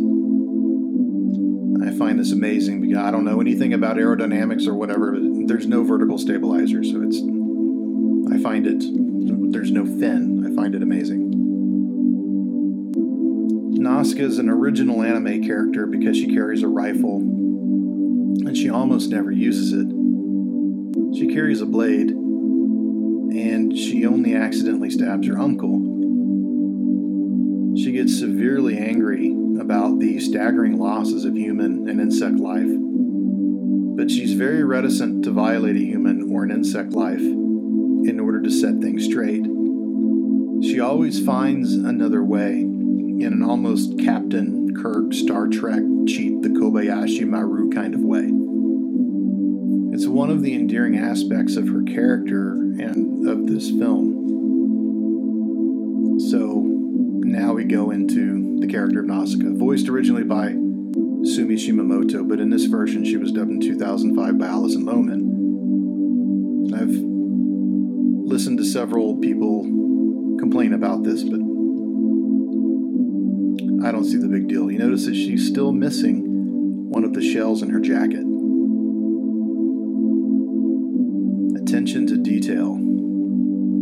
Find 2.01 2.19
this 2.19 2.33
amazing 2.33 2.81
because 2.81 2.97
I 2.97 3.11
don't 3.11 3.27
know 3.27 3.43
anything 3.43 3.75
about 3.75 3.99
aerodynamics 3.99 4.67
or 4.67 4.75
whatever, 4.75 5.13
but 5.13 5.47
there's 5.47 5.67
no 5.67 5.85
vertical 5.85 6.17
stabilizer, 6.17 6.83
so 6.83 7.03
it's. 7.03 7.19
I 8.33 8.43
find 8.43 8.67
it. 8.67 8.83
There's 9.53 9.71
no 9.71 9.85
fin. 9.85 10.47
I 10.51 10.57
find 10.57 10.75
it 10.75 10.83
amazing. 10.83 11.29
Nausicaa 13.75 14.23
is 14.23 14.39
an 14.39 14.49
original 14.49 15.03
anime 15.03 15.43
character 15.43 15.85
because 15.85 16.17
she 16.17 16.35
carries 16.35 16.63
a 16.63 16.69
rifle 16.69 17.19
and 17.19 18.57
she 18.57 18.71
almost 18.71 19.11
never 19.11 19.31
uses 19.31 19.75
it. 19.75 19.89
She 21.19 21.35
carries 21.35 21.61
a 21.61 21.67
blade 21.67 22.13
and 22.13 23.77
she 23.77 24.07
only 24.07 24.35
accidentally 24.35 24.89
stabs 24.89 25.29
her 25.29 25.39
uncle. 25.39 25.81
She 27.77 27.93
gets 27.93 28.19
severely 28.19 28.79
angry 28.79 29.35
about 29.71 30.01
the 30.01 30.19
staggering 30.19 30.77
losses 30.77 31.25
of 31.25 31.37
human 31.37 31.89
and 31.89 32.01
insect 32.01 32.35
life, 32.35 32.67
but 33.97 34.11
she's 34.11 34.33
very 34.33 34.65
reticent 34.65 35.23
to 35.23 35.31
violate 35.31 35.77
a 35.77 35.79
human 35.79 36.29
or 36.33 36.43
an 36.43 36.51
insect 36.51 36.91
life 36.91 37.21
in 37.21 38.19
order 38.19 38.43
to 38.43 38.51
set 38.51 38.81
things 38.81 39.05
straight. 39.05 39.45
She 40.65 40.81
always 40.81 41.25
finds 41.25 41.73
another 41.75 42.25
way 42.25 42.63
in 42.63 43.29
an 43.33 43.45
almost 43.45 43.97
Captain 44.01 44.75
Kirk 44.75 45.15
Star 45.15 45.47
Trek 45.47 45.85
cheat 46.09 46.43
the 46.43 46.49
Kobayashi 46.49 47.25
Maru 47.25 47.71
kind 47.71 47.95
of 47.95 48.01
way. 48.01 48.29
It's 49.95 50.09
one 50.09 50.31
of 50.31 50.43
the 50.43 50.53
endearing 50.53 50.99
aspects 50.99 51.55
of 51.55 51.69
her 51.69 51.85
character 51.85 52.55
and 52.55 53.29
of 53.29 53.47
this 53.47 53.71
film. 53.71 54.17
So 56.29 56.65
now 57.23 57.53
we 57.53 57.63
go 57.63 57.93
into 57.93 58.40
character 58.71 59.01
of 59.01 59.07
Nausicaa, 59.07 59.51
voiced 59.53 59.89
originally 59.89 60.25
by 60.25 60.49
Sumi 61.25 61.57
Shimamoto, 61.57 62.27
but 62.27 62.41
in 62.41 62.51
this 62.51 62.65
version 62.65 63.05
she 63.05 63.17
was 63.17 63.33
dubbed 63.33 63.51
in 63.51 63.61
2005 63.61 64.39
by 64.39 64.47
Alison 64.47 64.87
Lohman. 64.87 65.31
I've 66.73 66.97
listened 68.27 68.59
to 68.59 68.65
several 68.65 69.17
people 69.17 69.65
complain 70.39 70.73
about 70.73 71.03
this, 71.03 71.25
but 71.25 71.41
I 73.87 73.93
don't 73.93 74.05
see 74.05 74.19
the 74.19 74.29
big 74.29 74.49
deal. 74.49 74.71
You 74.71 74.79
notice 74.79 75.07
that 75.07 75.15
she's 75.15 75.47
still 75.47 75.73
missing 75.73 76.25
one 76.91 77.05
of 77.05 77.13
the 77.13 77.23
shells 77.23 77.63
in 77.63 77.71
her 77.71 77.81
jacket. 77.81 78.25
Attention 81.61 82.07
to 82.07 82.17
detail. 82.17 82.79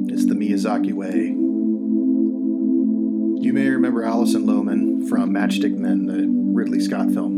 It's 0.08 0.26
the 0.26 0.34
Miyazaki 0.34 0.92
way. 0.92 1.47
You 3.48 3.54
may 3.54 3.70
remember 3.70 4.04
Alison 4.04 4.44
Lohman 4.44 5.08
from 5.08 5.32
Matchstick 5.32 5.74
Men, 5.74 6.04
the 6.04 6.26
Ridley 6.28 6.80
Scott 6.80 7.10
film 7.12 7.32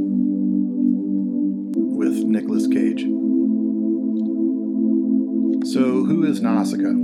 with 1.97 2.25
Nicolas 2.25 2.67
Cage. 2.67 3.03
So, 5.73 6.05
who 6.05 6.25
is 6.25 6.43
Nausicaa? 6.43 6.97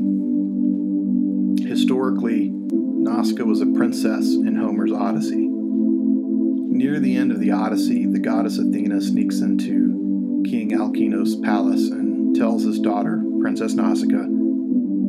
Historically, 1.69 2.51
Nausicaa 2.53 3.45
was 3.45 3.61
a 3.61 3.67
princess 3.67 4.35
in 4.35 4.57
Homer's 4.57 4.91
Odyssey. 4.91 5.47
Near 5.47 6.99
the 6.99 7.17
end 7.17 7.31
of 7.31 7.39
the 7.39 7.53
Odyssey, 7.53 8.07
the 8.07 8.19
goddess 8.19 8.59
Athena 8.59 9.01
sneaks 9.01 9.39
into 9.39 10.43
King 10.51 10.73
Alkino's 10.73 11.37
palace 11.37 11.91
and 11.91 12.35
tells 12.35 12.65
his 12.65 12.81
daughter, 12.81 13.23
Princess 13.41 13.75
Nausicaa, 13.75 14.27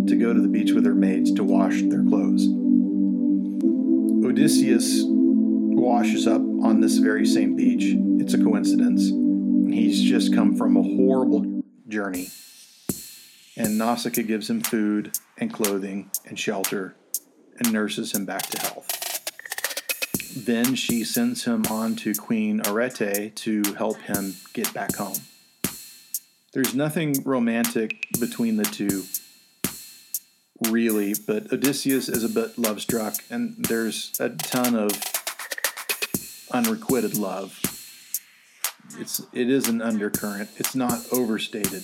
to 0.05 0.15
go 0.15 0.35
to 0.35 0.39
the 0.39 0.49
beach 0.49 0.73
with 0.73 0.85
her 0.85 0.93
maids 0.93 1.33
to 1.33 1.43
wash 1.43 1.81
their 1.81 2.03
clothes. 2.03 2.47
Odysseus 4.37 5.01
washes 5.03 6.27
up 6.27 6.41
on 6.61 6.79
this 6.79 6.99
very 6.99 7.25
same 7.25 7.55
beach. 7.55 7.95
It's 8.21 8.35
a 8.35 8.37
coincidence. 8.37 9.07
He's 9.73 10.03
just 10.03 10.31
come 10.31 10.55
from 10.55 10.77
a 10.77 10.83
horrible 10.83 11.63
journey. 11.87 12.27
And 13.57 13.79
Nausicaa 13.79 14.21
gives 14.21 14.47
him 14.47 14.61
food 14.61 15.17
and 15.39 15.51
clothing 15.51 16.11
and 16.27 16.37
shelter 16.37 16.93
and 17.57 17.73
nurses 17.73 18.13
him 18.13 18.25
back 18.25 18.43
to 18.43 18.61
health. 18.61 18.87
Then 20.35 20.75
she 20.75 21.03
sends 21.03 21.45
him 21.45 21.65
on 21.71 21.95
to 21.95 22.13
Queen 22.13 22.61
Arete 22.67 23.35
to 23.37 23.63
help 23.75 23.97
him 24.01 24.35
get 24.53 24.71
back 24.71 24.97
home. 24.97 25.17
There's 26.53 26.75
nothing 26.75 27.23
romantic 27.23 28.05
between 28.19 28.57
the 28.57 28.65
two, 28.65 29.01
really, 30.61 31.13
but 31.13 31.51
Odysseus 31.51 32.09
is 32.09 32.23
a 32.23 32.29
bit 32.29 32.57
love 32.57 32.81
struck, 32.81 33.15
and 33.29 33.55
there's 33.57 34.11
a 34.19 34.29
ton 34.29 34.75
of 34.75 34.91
unrequited 36.51 37.17
love. 37.17 37.59
It's 38.99 39.21
it 39.33 39.49
is 39.49 39.67
an 39.67 39.81
undercurrent. 39.81 40.49
It's 40.57 40.75
not 40.75 41.05
overstated. 41.11 41.83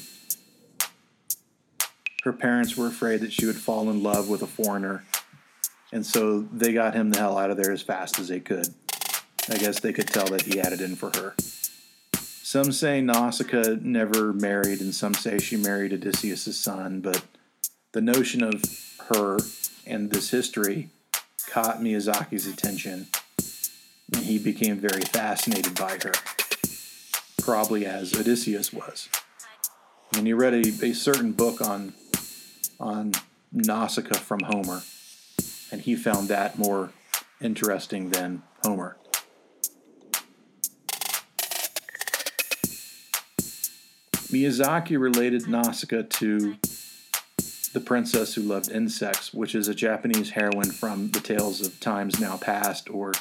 Her 2.23 2.33
parents 2.33 2.77
were 2.77 2.87
afraid 2.87 3.19
that 3.19 3.33
she 3.33 3.45
would 3.45 3.57
fall 3.57 3.89
in 3.89 4.01
love 4.01 4.29
with 4.29 4.41
a 4.41 4.47
foreigner, 4.47 5.03
and 5.91 6.05
so 6.05 6.41
they 6.41 6.71
got 6.73 6.93
him 6.93 7.09
the 7.09 7.19
hell 7.19 7.37
out 7.37 7.51
of 7.51 7.57
there 7.57 7.71
as 7.71 7.81
fast 7.81 8.17
as 8.19 8.29
they 8.29 8.39
could. 8.39 8.67
I 9.49 9.57
guess 9.57 9.81
they 9.81 9.91
could 9.91 10.07
tell 10.07 10.27
that 10.27 10.43
he 10.43 10.57
had 10.57 10.71
it 10.71 10.79
in 10.79 10.95
for 10.95 11.11
her. 11.17 11.35
Some 12.15 12.71
say 12.71 13.01
Nausicaa 13.01 13.77
never 13.81 14.31
married, 14.31 14.79
and 14.79 14.95
some 14.95 15.13
say 15.13 15.39
she 15.39 15.57
married 15.57 15.91
Odysseus' 15.91 16.57
son, 16.57 17.01
but 17.01 17.23
the 17.93 18.01
notion 18.01 18.43
of 18.43 18.61
her 19.09 19.37
and 19.85 20.11
this 20.11 20.31
history 20.31 20.89
caught 21.49 21.79
Miyazaki's 21.79 22.47
attention 22.47 23.07
and 24.13 24.25
he 24.25 24.37
became 24.37 24.77
very 24.77 25.01
fascinated 25.01 25.75
by 25.75 25.97
her, 26.03 26.11
probably 27.41 27.85
as 27.85 28.13
Odysseus 28.13 28.73
was. 28.73 29.09
And 30.15 30.27
he 30.27 30.33
read 30.33 30.53
a, 30.53 30.85
a 30.85 30.93
certain 30.93 31.31
book 31.31 31.61
on 31.61 31.93
on 32.79 33.13
Nausicaa 33.51 34.17
from 34.17 34.41
Homer, 34.41 34.81
and 35.71 35.81
he 35.81 35.95
found 35.95 36.27
that 36.27 36.57
more 36.57 36.91
interesting 37.39 38.09
than 38.09 38.41
Homer. 38.63 38.97
Miyazaki 44.31 44.99
related 44.99 45.47
Nausicaa 45.47 46.01
to 46.09 46.57
the 47.73 47.79
princess 47.79 48.35
who 48.35 48.41
loved 48.41 48.71
insects, 48.71 49.33
which 49.33 49.55
is 49.55 49.67
a 49.67 49.73
Japanese 49.73 50.31
heroine 50.31 50.71
from 50.71 51.09
the 51.09 51.19
tales 51.19 51.59
of 51.59 51.79
times 51.79 52.19
now 52.19 52.37
past, 52.37 52.89
or 52.89 53.13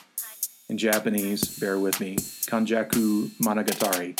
in 0.69 0.77
Japanese, 0.77 1.59
bear 1.59 1.79
with 1.79 2.01
me, 2.01 2.17
Konjaku 2.17 3.31
Monogatari. 3.41 4.19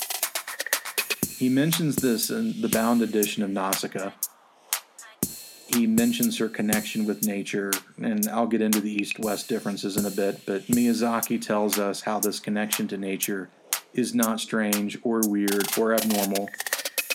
He 1.39 1.49
mentions 1.49 1.97
this 1.97 2.31
in 2.31 2.61
the 2.63 2.69
bound 2.69 3.03
edition 3.03 3.43
of 3.43 3.51
Nausicaa. 3.51 4.13
He 5.67 5.87
mentions 5.87 6.39
her 6.39 6.49
connection 6.49 7.05
with 7.05 7.27
nature, 7.27 7.73
and 8.01 8.27
I'll 8.29 8.47
get 8.47 8.61
into 8.61 8.81
the 8.81 8.93
east 8.93 9.19
west 9.19 9.49
differences 9.49 9.97
in 9.97 10.07
a 10.07 10.11
bit, 10.11 10.45
but 10.47 10.67
Miyazaki 10.67 11.41
tells 11.41 11.79
us 11.79 12.03
how 12.03 12.21
this 12.21 12.41
connection 12.41 12.89
to 12.89 12.97
nature 12.97 13.51
is 13.93 14.15
not 14.15 14.41
strange 14.41 14.99
or 15.03 15.21
weird 15.27 15.67
or 15.79 15.95
abnormal 15.95 16.49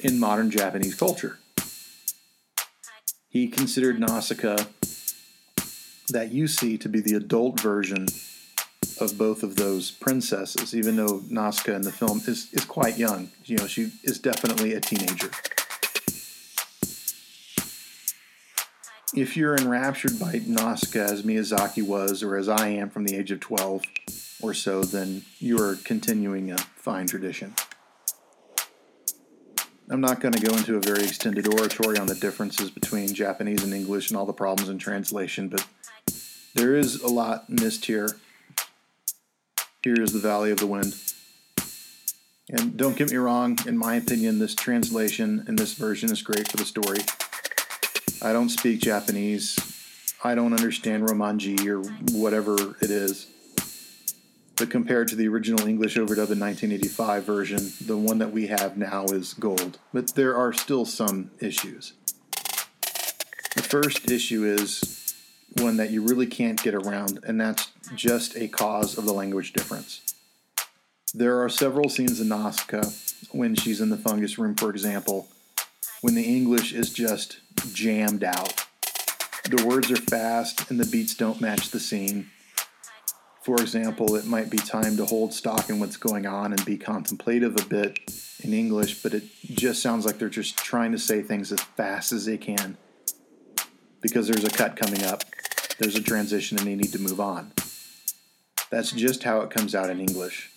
in 0.03 0.19
modern 0.19 0.51
Japanese 0.51 0.95
culture. 0.95 1.39
He 3.29 3.47
considered 3.47 3.99
Nausicaa 3.99 4.65
that 6.09 6.31
you 6.31 6.47
see 6.47 6.77
to 6.77 6.87
be 6.87 7.01
the 7.01 7.15
adult 7.15 7.59
version 7.59 8.07
of 8.99 9.17
both 9.17 9.43
of 9.43 9.55
those 9.57 9.91
princesses, 9.91 10.75
even 10.75 10.95
though 10.95 11.21
Nausicaa 11.29 11.73
in 11.73 11.81
the 11.81 11.91
film 11.91 12.21
is, 12.27 12.51
is 12.53 12.65
quite 12.65 12.97
young. 12.97 13.29
You 13.45 13.57
know, 13.57 13.67
she 13.67 13.91
is 14.03 14.19
definitely 14.19 14.73
a 14.73 14.79
teenager. 14.79 15.29
If 19.13 19.35
you're 19.35 19.55
enraptured 19.55 20.19
by 20.19 20.41
Nausicaa 20.45 21.11
as 21.11 21.23
Miyazaki 21.23 21.81
was, 21.83 22.23
or 22.23 22.37
as 22.37 22.47
I 22.49 22.69
am 22.69 22.89
from 22.89 23.05
the 23.05 23.15
age 23.15 23.31
of 23.31 23.39
12 23.39 23.81
or 24.41 24.53
so, 24.53 24.83
then 24.83 25.23
you 25.39 25.61
are 25.61 25.75
continuing 25.75 26.51
a 26.51 26.57
fine 26.57 27.07
tradition. 27.07 27.55
I'm 29.89 30.02
not 30.02 30.19
going 30.19 30.34
to 30.34 30.45
go 30.45 30.56
into 30.56 30.76
a 30.76 30.82
very 30.82 31.04
extended 31.04 31.47
oratory 31.47 31.97
on 31.97 32.08
the 32.08 32.15
differences 32.15 32.69
between 32.69 33.13
Japanese 33.13 33.63
and 33.63 33.73
English 33.73 34.10
and 34.10 34.17
all 34.17 34.26
the 34.26 34.34
problems 34.34 34.69
in 34.69 34.78
translation, 34.78 35.47
but 35.47 35.65
there 36.56 36.76
is 36.76 37.02
a 37.02 37.08
lot 37.08 37.50
missed 37.50 37.86
here 37.86 38.17
here 39.88 40.04
is 40.04 40.12
the 40.12 40.19
Valley 40.19 40.52
of 40.52 40.58
the 40.58 40.67
Wind. 40.67 40.95
And 42.50 42.76
don't 42.76 42.97
get 42.97 43.10
me 43.10 43.15
wrong, 43.15 43.58
in 43.65 43.78
my 43.78 43.95
opinion, 43.95 44.39
this 44.39 44.54
translation 44.54 45.45
in 45.47 45.56
this 45.56 45.76
version 45.76 46.12
is 46.12 46.21
great 46.21 46.50
for 46.50 46.58
the 46.58 46.65
story. 46.65 47.00
I 48.21 48.34
don't 48.34 48.50
speak 48.50 48.82
Japanese. 48.82 49.58
I 50.26 50.36
don't 50.36 50.52
understand 50.52 51.08
Romanji 51.08 51.65
or 51.67 51.82
whatever 52.17 52.76
it 52.82 52.91
is. 52.91 53.28
But 54.57 54.71
compared 54.71 55.07
to 55.09 55.15
the 55.15 55.27
original 55.27 55.67
English 55.67 55.95
overdub 55.95 56.31
in 56.31 56.39
1985 56.39 57.23
version, 57.23 57.71
the 57.85 57.97
one 57.97 58.17
that 58.17 58.31
we 58.31 58.47
have 58.47 58.75
now 58.75 59.05
is 59.05 59.33
gold. 59.35 59.77
But 59.93 60.15
there 60.15 60.35
are 60.35 60.51
still 60.51 60.85
some 60.85 61.31
issues. 61.39 61.93
The 63.55 63.63
first 63.63 64.09
issue 64.09 64.45
is 64.45 65.15
one 65.57 65.77
that 65.77 65.91
you 65.91 66.01
really 66.01 66.27
can't 66.27 66.61
get 66.61 66.73
around, 66.73 67.19
and 67.23 67.39
that's 67.39 67.71
just 67.95 68.35
a 68.35 68.47
cause 68.47 68.97
of 68.97 69.05
the 69.05 69.13
language 69.13 69.53
difference. 69.53 70.13
There 71.13 71.41
are 71.41 71.49
several 71.49 71.89
scenes 71.89 72.19
in 72.19 72.27
Nausicaa 72.27 72.89
when 73.31 73.55
she's 73.55 73.81
in 73.81 73.89
the 73.89 73.97
fungus 73.97 74.37
room, 74.37 74.55
for 74.55 74.69
example, 74.69 75.27
when 76.01 76.15
the 76.15 76.23
English 76.23 76.73
is 76.73 76.93
just 76.93 77.39
jammed 77.73 78.23
out. 78.23 78.65
The 79.49 79.65
words 79.65 79.89
are 79.89 79.95
fast 79.95 80.69
and 80.69 80.79
the 80.79 80.85
beats 80.85 81.15
don't 81.15 81.41
match 81.41 81.69
the 81.69 81.79
scene. 81.79 82.29
For 83.47 83.62
example, 83.62 84.17
it 84.17 84.25
might 84.25 84.49
be 84.49 84.57
time 84.57 84.97
to 84.97 85.05
hold 85.05 85.33
stock 85.33 85.69
in 85.69 85.79
what's 85.79 85.95
going 85.95 86.25
on 86.25 86.51
and 86.51 86.65
be 86.65 86.75
contemplative 86.77 87.55
a 87.55 87.63
bit 87.63 87.97
in 88.43 88.51
English, 88.51 89.01
but 89.01 89.13
it 89.13 89.23
just 89.45 89.81
sounds 89.81 90.05
like 90.05 90.19
they're 90.19 90.27
just 90.27 90.57
trying 90.57 90.91
to 90.91 90.99
say 90.99 91.21
things 91.21 91.53
as 91.53 91.62
fast 91.62 92.12
as 92.12 92.25
they 92.25 92.38
can 92.38 92.75
because 94.01 94.27
there's 94.27 94.43
a 94.43 94.49
cut 94.49 94.75
coming 94.75 95.01
up, 95.05 95.23
there's 95.79 95.95
a 95.95 96.03
transition, 96.03 96.57
and 96.57 96.67
they 96.67 96.75
need 96.75 96.91
to 96.91 96.99
move 96.99 97.21
on. 97.21 97.53
That's 98.69 98.91
just 98.91 99.23
how 99.23 99.39
it 99.39 99.49
comes 99.49 99.73
out 99.73 99.89
in 99.89 100.01
English. 100.01 100.51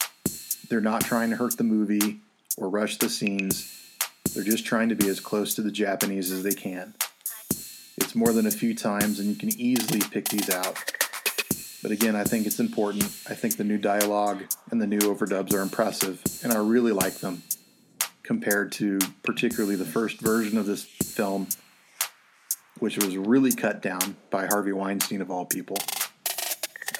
They're 0.68 0.80
not 0.80 1.04
trying 1.04 1.30
to 1.30 1.36
hurt 1.36 1.58
the 1.58 1.62
movie 1.62 2.18
or 2.56 2.68
rush 2.68 2.96
the 2.96 3.08
scenes. 3.08 3.72
They're 4.34 4.42
just 4.42 4.66
trying 4.66 4.88
to 4.88 4.96
be 4.96 5.06
as 5.06 5.20
close 5.20 5.54
to 5.54 5.62
the 5.62 5.70
Japanese 5.70 6.32
as 6.32 6.42
they 6.42 6.54
can. 6.54 6.94
It's 7.98 8.16
more 8.16 8.32
than 8.32 8.46
a 8.46 8.50
few 8.50 8.74
times, 8.74 9.20
and 9.20 9.28
you 9.28 9.36
can 9.36 9.50
easily 9.60 10.00
pick 10.00 10.30
these 10.30 10.50
out. 10.50 10.76
But 11.82 11.92
again, 11.92 12.14
I 12.14 12.24
think 12.24 12.46
it's 12.46 12.60
important. 12.60 13.04
I 13.28 13.34
think 13.34 13.56
the 13.56 13.64
new 13.64 13.78
dialogue 13.78 14.44
and 14.70 14.80
the 14.80 14.86
new 14.86 14.98
overdubs 14.98 15.54
are 15.54 15.62
impressive, 15.62 16.22
and 16.42 16.52
I 16.52 16.58
really 16.58 16.92
like 16.92 17.14
them 17.14 17.42
compared 18.22 18.70
to 18.72 18.98
particularly 19.22 19.76
the 19.76 19.84
first 19.84 20.20
version 20.20 20.56
of 20.58 20.66
this 20.66 20.84
film 20.84 21.48
which 22.80 22.96
was 22.96 23.16
really 23.16 23.52
cut 23.52 23.80
down 23.80 24.16
by 24.30 24.46
Harvey 24.46 24.72
Weinstein, 24.72 25.20
of 25.20 25.30
all 25.30 25.44
people. 25.44 25.76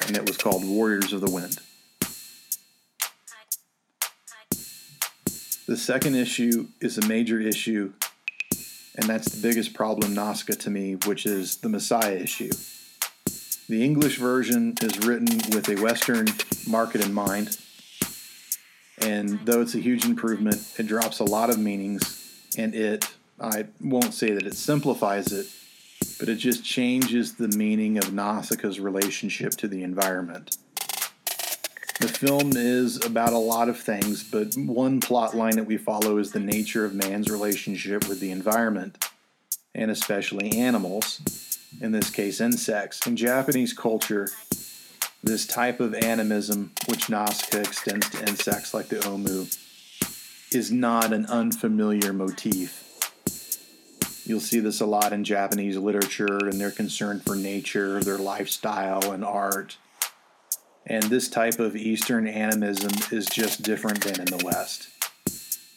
And 0.07 0.15
it 0.15 0.25
was 0.25 0.37
called 0.37 0.63
Warriors 0.63 1.11
of 1.11 1.21
the 1.21 1.29
Wind. 1.29 1.59
The 5.67 5.77
second 5.77 6.15
issue 6.15 6.67
is 6.79 6.97
a 6.97 7.07
major 7.07 7.39
issue, 7.39 7.93
and 8.95 9.09
that's 9.09 9.31
the 9.31 9.41
biggest 9.41 9.73
problem 9.73 10.13
Nausicaa 10.13 10.55
to 10.55 10.69
me, 10.69 10.95
which 11.05 11.25
is 11.25 11.57
the 11.57 11.69
Messiah 11.69 12.15
issue. 12.15 12.51
The 13.71 13.85
English 13.85 14.17
version 14.17 14.75
is 14.81 14.99
written 14.99 15.27
with 15.55 15.69
a 15.69 15.81
Western 15.81 16.27
market 16.67 17.05
in 17.05 17.13
mind, 17.13 17.57
and 18.97 19.39
though 19.45 19.61
it's 19.61 19.75
a 19.75 19.79
huge 19.79 20.03
improvement, 20.03 20.73
it 20.77 20.87
drops 20.87 21.19
a 21.19 21.23
lot 21.23 21.49
of 21.49 21.57
meanings, 21.57 22.51
and 22.57 22.75
it, 22.75 23.13
I 23.39 23.67
won't 23.79 24.13
say 24.13 24.31
that 24.31 24.45
it 24.45 24.55
simplifies 24.55 25.31
it, 25.31 25.47
but 26.19 26.27
it 26.27 26.35
just 26.35 26.65
changes 26.65 27.35
the 27.35 27.47
meaning 27.47 27.97
of 27.97 28.11
Nausicaa's 28.11 28.81
relationship 28.81 29.53
to 29.53 29.69
the 29.69 29.83
environment. 29.83 30.57
The 32.01 32.09
film 32.09 32.51
is 32.57 33.01
about 33.05 33.31
a 33.31 33.37
lot 33.37 33.69
of 33.69 33.79
things, 33.79 34.21
but 34.21 34.53
one 34.57 34.99
plot 34.99 35.33
line 35.33 35.55
that 35.55 35.65
we 35.65 35.77
follow 35.77 36.17
is 36.17 36.33
the 36.33 36.41
nature 36.41 36.83
of 36.83 36.93
man's 36.93 37.31
relationship 37.31 38.09
with 38.09 38.19
the 38.19 38.31
environment, 38.31 39.07
and 39.73 39.89
especially 39.89 40.57
animals, 40.57 41.50
in 41.79 41.91
this 41.91 42.09
case, 42.09 42.41
insects. 42.41 43.05
In 43.07 43.15
Japanese 43.15 43.73
culture, 43.73 44.29
This 45.23 45.45
type 45.45 45.79
of 45.79 45.93
animism, 45.93 46.71
which 46.87 47.07
Nausicaa 47.07 47.59
extends 47.59 48.09
to 48.09 48.21
insects 48.27 48.73
like 48.73 48.87
the 48.87 48.95
omu, 48.97 49.55
is 50.51 50.71
not 50.71 51.13
an 51.13 51.27
unfamiliar 51.27 52.11
motif. 52.11 52.87
You'll 54.25 54.39
see 54.39 54.59
this 54.59 54.81
a 54.81 54.87
lot 54.87 55.13
in 55.13 55.23
Japanese 55.23 55.77
literature 55.77 56.39
and 56.47 56.59
their 56.59 56.71
concern 56.71 57.19
for 57.19 57.35
nature, 57.35 57.99
their 58.03 58.17
lifestyle, 58.17 59.11
and 59.11 59.23
art. 59.23 59.77
And 60.87 61.03
this 61.03 61.29
type 61.29 61.59
of 61.59 61.75
Eastern 61.75 62.27
animism 62.27 62.91
is 63.15 63.27
just 63.27 63.61
different 63.61 64.03
than 64.03 64.19
in 64.21 64.25
the 64.25 64.43
West. 64.43 64.89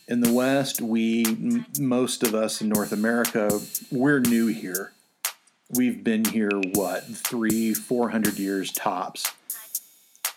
In 0.09 0.21
the 0.21 0.33
West, 0.33 0.81
we, 0.81 1.67
most 1.79 2.23
of 2.23 2.35
us 2.35 2.63
in 2.63 2.71
North 2.71 2.93
America, 2.93 3.61
we're 3.91 4.21
new 4.21 4.47
here. 4.47 4.94
We've 5.71 6.05
been 6.05 6.27
here, 6.27 6.51
what, 6.75 7.05
three, 7.05 7.73
four 7.73 8.11
hundred 8.11 8.39
years 8.39 8.71
tops. 8.71 9.33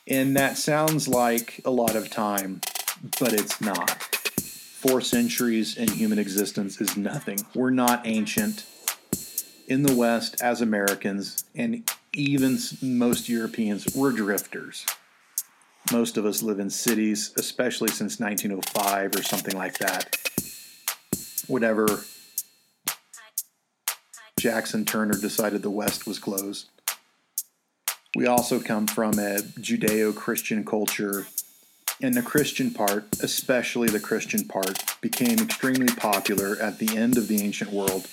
And 0.08 0.38
that 0.38 0.58
sounds 0.58 1.08
like 1.08 1.60
a 1.66 1.70
lot 1.70 1.98
of 1.98 2.10
time, 2.10 2.62
but 3.20 3.34
it's 3.34 3.60
not. 3.60 3.92
Four 3.92 5.02
centuries 5.02 5.76
in 5.76 5.90
human 5.90 6.18
existence 6.18 6.80
is 6.80 6.96
nothing. 6.96 7.40
We're 7.54 7.72
not 7.72 8.08
ancient. 8.08 8.66
In 9.68 9.84
the 9.84 9.94
West, 9.94 10.42
as 10.42 10.62
Americans, 10.62 11.44
and 11.54 11.84
even 12.14 12.58
most 12.82 13.28
Europeans, 13.28 13.94
we're 13.94 14.14
drifters. 14.14 14.86
Most 15.92 16.16
of 16.16 16.26
us 16.26 16.42
live 16.42 16.60
in 16.60 16.70
cities, 16.70 17.34
especially 17.38 17.90
since 17.90 18.18
1905 18.18 19.16
or 19.16 19.24
something 19.24 19.58
like 19.58 19.78
that. 19.80 20.16
Whatever 21.48 22.06
Jackson 24.40 24.86
Turner 24.86 25.18
decided 25.20 25.62
the 25.62 25.70
West 25.70 26.06
was 26.06 26.20
closed. 26.20 26.70
We 28.16 28.26
also 28.26 28.60
come 28.60 28.88
from 28.88 29.20
a 29.20 29.40
Judeo 29.60 30.16
Christian 30.16 30.64
culture, 30.64 31.28
and 32.02 32.14
the 32.14 32.22
Christian 32.22 32.72
part, 32.72 33.06
especially 33.22 33.90
the 33.90 34.00
Christian 34.00 34.46
part, 34.46 34.84
became 35.02 35.40
extremely 35.40 35.94
popular 35.94 36.58
at 36.62 36.80
the 36.80 36.98
end 36.98 37.18
of 37.18 37.28
the 37.28 37.42
ancient 37.42 37.72
world, 37.72 38.08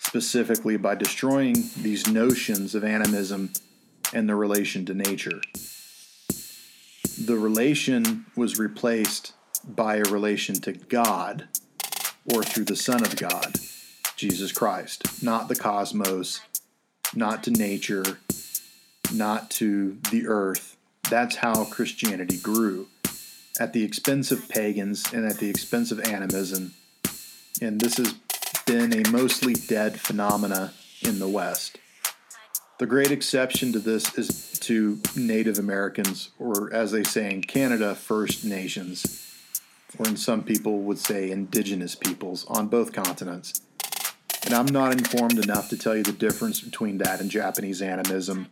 specifically 0.00 0.76
by 0.76 0.94
destroying 0.94 1.70
these 1.76 2.06
notions 2.06 2.74
of 2.74 2.84
animism 2.84 3.52
and 4.12 4.28
the 4.28 4.34
relation 4.34 4.84
to 4.86 4.94
nature 4.94 5.40
the 7.18 7.36
relation 7.36 8.26
was 8.36 8.58
replaced 8.58 9.34
by 9.64 9.96
a 9.96 10.02
relation 10.02 10.56
to 10.56 10.72
God 10.72 11.48
or 12.32 12.42
through 12.42 12.64
the 12.64 12.76
Son 12.76 13.02
of 13.04 13.16
God, 13.16 13.56
Jesus 14.16 14.52
Christ, 14.52 15.22
not 15.22 15.48
the 15.48 15.56
cosmos, 15.56 16.40
not 17.14 17.42
to 17.44 17.50
nature, 17.50 18.18
not 19.12 19.50
to 19.52 19.98
the 20.10 20.26
earth. 20.26 20.76
That's 21.10 21.36
how 21.36 21.64
Christianity 21.64 22.38
grew 22.38 22.88
at 23.60 23.72
the 23.72 23.84
expense 23.84 24.32
of 24.32 24.48
pagans 24.48 25.12
and 25.12 25.24
at 25.24 25.38
the 25.38 25.48
expense 25.48 25.92
of 25.92 26.00
animism. 26.00 26.74
And 27.60 27.80
this 27.80 27.98
has 27.98 28.14
been 28.66 28.92
a 28.92 29.08
mostly 29.10 29.54
dead 29.54 30.00
phenomena 30.00 30.72
in 31.02 31.18
the 31.18 31.28
West. 31.28 31.78
The 32.78 32.86
great 32.86 33.12
exception 33.12 33.72
to 33.72 33.78
this 33.78 34.18
is 34.18 34.58
to 34.60 35.00
Native 35.14 35.58
Americans, 35.58 36.30
or 36.38 36.72
as 36.72 36.90
they 36.90 37.04
say 37.04 37.32
in 37.32 37.42
Canada, 37.42 37.94
First 37.94 38.44
Nations, 38.44 39.32
or 39.98 40.08
in 40.08 40.16
some 40.16 40.42
people 40.42 40.80
would 40.80 40.98
say 40.98 41.30
Indigenous 41.30 41.94
peoples 41.94 42.44
on 42.46 42.66
both 42.66 42.92
continents. 42.92 43.60
And 44.44 44.52
I'm 44.52 44.66
not 44.66 44.92
informed 44.92 45.42
enough 45.42 45.70
to 45.70 45.76
tell 45.76 45.96
you 45.96 46.02
the 46.02 46.12
difference 46.12 46.60
between 46.60 46.98
that 46.98 47.20
and 47.20 47.30
Japanese 47.30 47.80
animism, 47.80 48.48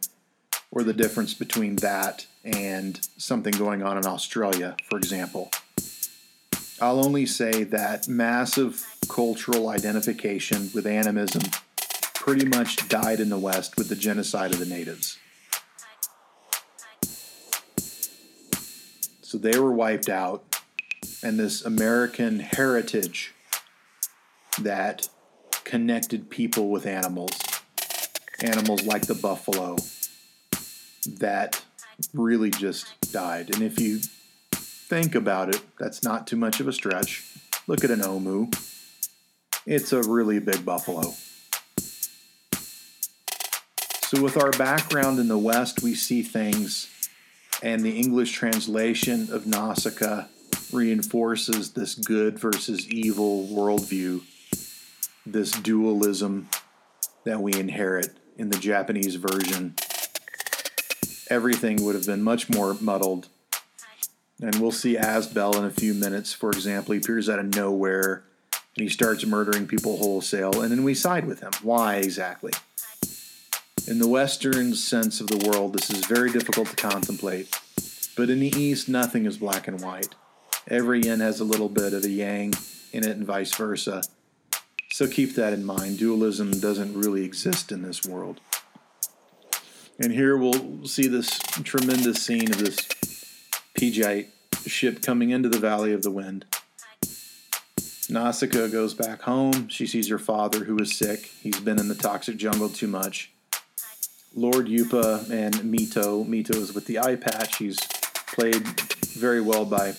or 0.70 0.82
the 0.82 0.94
difference 0.94 1.34
between 1.34 1.76
that 1.76 2.26
and 2.44 2.98
something 3.18 3.52
going 3.52 3.82
on 3.82 3.98
in 3.98 4.06
Australia, 4.06 4.74
for 4.88 4.96
example. 4.96 5.50
I'll 6.80 7.04
only 7.04 7.26
say 7.26 7.64
that 7.64 8.08
massive 8.08 8.84
cultural 9.08 9.68
identification 9.68 10.70
with 10.74 10.86
animism 10.86 11.42
pretty 12.14 12.46
much 12.46 12.88
died 12.88 13.20
in 13.20 13.28
the 13.28 13.38
West 13.38 13.76
with 13.76 13.88
the 13.88 13.94
genocide 13.94 14.52
of 14.52 14.58
the 14.58 14.66
natives. 14.66 15.18
So 19.20 19.38
they 19.38 19.58
were 19.58 19.72
wiped 19.72 20.08
out, 20.08 20.42
and 21.22 21.38
this 21.38 21.64
American 21.64 22.40
heritage 22.40 23.34
that 24.60 25.08
connected 25.64 26.30
people 26.30 26.68
with 26.68 26.86
animals, 26.86 27.32
animals 28.40 28.84
like 28.84 29.06
the 29.06 29.14
buffalo, 29.14 29.76
that 31.06 31.64
really 32.14 32.50
just 32.50 33.12
died. 33.12 33.54
And 33.54 33.62
if 33.62 33.80
you 33.80 34.00
think 34.52 35.14
about 35.14 35.54
it, 35.54 35.62
that's 35.78 36.02
not 36.02 36.26
too 36.26 36.36
much 36.36 36.60
of 36.60 36.68
a 36.68 36.72
stretch. 36.72 37.24
Look 37.66 37.84
at 37.84 37.90
an 37.90 38.00
omu. 38.00 38.54
It's 39.66 39.92
a 39.92 40.02
really 40.02 40.40
big 40.40 40.64
buffalo. 40.64 41.14
So, 44.12 44.20
with 44.20 44.36
our 44.36 44.50
background 44.50 45.18
in 45.18 45.28
the 45.28 45.38
West, 45.38 45.82
we 45.82 45.94
see 45.94 46.20
things, 46.20 46.88
and 47.62 47.82
the 47.82 47.98
English 47.98 48.32
translation 48.32 49.32
of 49.32 49.46
Nausicaa 49.46 50.26
reinforces 50.70 51.72
this 51.72 51.94
good 51.94 52.38
versus 52.38 52.86
evil 52.88 53.46
worldview, 53.46 54.22
this 55.24 55.52
dualism 55.52 56.48
that 57.24 57.40
we 57.40 57.52
inherit 57.52 58.10
in 58.36 58.50
the 58.50 58.58
Japanese 58.58 59.16
version. 59.16 59.74
Everything 61.30 61.84
would 61.84 61.94
have 61.94 62.06
been 62.06 62.22
much 62.22 62.50
more 62.50 62.74
muddled. 62.80 63.28
And 64.40 64.56
we'll 64.56 64.72
see 64.72 64.96
Asbel 64.96 65.56
in 65.56 65.64
a 65.64 65.70
few 65.70 65.94
minutes, 65.94 66.32
for 66.32 66.50
example. 66.50 66.92
He 66.94 67.00
appears 67.00 67.28
out 67.28 67.38
of 67.38 67.54
nowhere 67.54 68.24
and 68.76 68.82
he 68.82 68.88
starts 68.88 69.24
murdering 69.26 69.66
people 69.66 69.98
wholesale, 69.98 70.62
and 70.62 70.70
then 70.72 70.82
we 70.82 70.94
side 70.94 71.26
with 71.26 71.40
him. 71.40 71.52
Why 71.62 71.96
exactly? 71.96 72.52
In 73.86 73.98
the 73.98 74.08
Western 74.08 74.74
sense 74.74 75.20
of 75.20 75.26
the 75.26 75.46
world, 75.46 75.74
this 75.74 75.90
is 75.90 76.06
very 76.06 76.30
difficult 76.30 76.68
to 76.68 76.76
contemplate. 76.76 77.54
But 78.16 78.30
in 78.30 78.40
the 78.40 78.48
East, 78.56 78.88
nothing 78.88 79.26
is 79.26 79.36
black 79.36 79.68
and 79.68 79.80
white. 79.82 80.14
Every 80.68 81.02
yin 81.02 81.20
has 81.20 81.38
a 81.40 81.44
little 81.44 81.68
bit 81.68 81.92
of 81.92 82.04
a 82.04 82.08
yang 82.08 82.54
in 82.92 83.04
it, 83.04 83.16
and 83.16 83.26
vice 83.26 83.54
versa. 83.54 84.02
So 84.92 85.08
keep 85.08 85.34
that 85.36 85.54
in 85.54 85.64
mind. 85.64 85.98
Dualism 85.98 86.60
doesn't 86.60 86.92
really 86.94 87.24
exist 87.24 87.72
in 87.72 87.80
this 87.80 88.04
world. 88.04 88.40
And 89.98 90.12
here 90.12 90.36
we'll 90.36 90.84
see 90.84 91.08
this 91.08 91.38
tremendous 91.64 92.22
scene 92.22 92.50
of 92.50 92.58
this 92.58 92.76
Pejite 93.74 94.28
ship 94.66 95.00
coming 95.00 95.30
into 95.30 95.48
the 95.48 95.58
Valley 95.58 95.94
of 95.94 96.02
the 96.02 96.10
Wind. 96.10 96.44
Nausicaa 98.10 98.66
goes 98.68 98.92
back 98.92 99.22
home. 99.22 99.68
She 99.68 99.86
sees 99.86 100.08
her 100.08 100.18
father, 100.18 100.64
who 100.64 100.78
is 100.78 100.94
sick. 100.94 101.30
He's 101.40 101.60
been 101.60 101.80
in 101.80 101.88
the 101.88 101.94
toxic 101.94 102.36
jungle 102.36 102.68
too 102.68 102.86
much. 102.86 103.32
Lord 104.34 104.66
Yupa 104.66 105.30
and 105.30 105.54
Mito. 105.54 106.26
Mito 106.26 106.56
is 106.56 106.74
with 106.74 106.86
the 106.86 106.98
eye 106.98 107.16
patch. 107.16 107.56
He's 107.56 107.78
played 108.26 108.66
very 109.16 109.40
well 109.40 109.64
by 109.64 109.94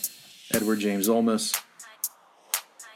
Edward 0.53 0.79
James 0.79 1.07
Olmos. 1.07 1.59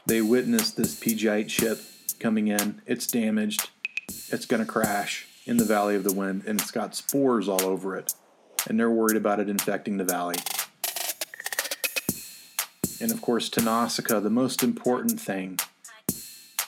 They 0.08 0.20
witness 0.20 0.72
this 0.72 0.98
Pejite 0.98 1.50
ship 1.50 1.80
coming 2.18 2.48
in. 2.48 2.82
It's 2.86 3.06
damaged. 3.06 3.70
It's 4.30 4.46
going 4.46 4.64
to 4.64 4.70
crash 4.70 5.28
in 5.44 5.58
the 5.58 5.64
Valley 5.64 5.94
of 5.94 6.02
the 6.02 6.12
Wind, 6.12 6.42
and 6.46 6.60
it's 6.60 6.72
got 6.72 6.96
spores 6.96 7.48
all 7.48 7.64
over 7.64 7.96
it. 7.96 8.12
And 8.66 8.78
they're 8.78 8.90
worried 8.90 9.16
about 9.16 9.38
it 9.38 9.48
infecting 9.48 9.98
the 9.98 10.04
valley. 10.04 10.36
And 13.00 13.12
of 13.12 13.22
course, 13.22 13.48
to 13.50 13.62
Nausicaa, 13.62 14.18
the 14.18 14.30
most 14.30 14.64
important 14.64 15.20
thing 15.20 15.60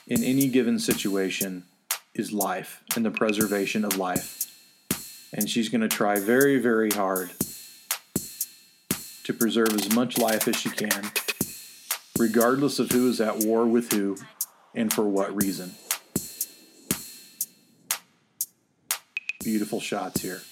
in 0.06 0.22
any 0.22 0.48
given 0.48 0.78
situation 0.78 1.64
is 2.14 2.32
life 2.32 2.82
and 2.94 3.04
the 3.04 3.10
preservation 3.10 3.84
of 3.84 3.96
life 3.96 4.40
and 5.32 5.48
she's 5.48 5.68
going 5.68 5.80
to 5.80 5.88
try 5.88 6.18
very, 6.18 6.58
very 6.58 6.90
hard 6.90 7.30
to 9.24 9.32
preserve 9.32 9.72
as 9.74 9.94
much 9.94 10.18
life 10.18 10.48
as 10.48 10.56
she 10.56 10.70
can, 10.70 11.10
regardless 12.20 12.78
of 12.78 12.90
who 12.90 13.08
is 13.08 13.18
at 13.18 13.38
war 13.38 13.66
with 13.66 13.92
who 13.92 14.14
and 14.74 14.92
for 14.92 15.08
what 15.08 15.34
reason. 15.34 15.74
Beautiful 19.42 19.80
shots 19.80 20.20
here. 20.20 20.42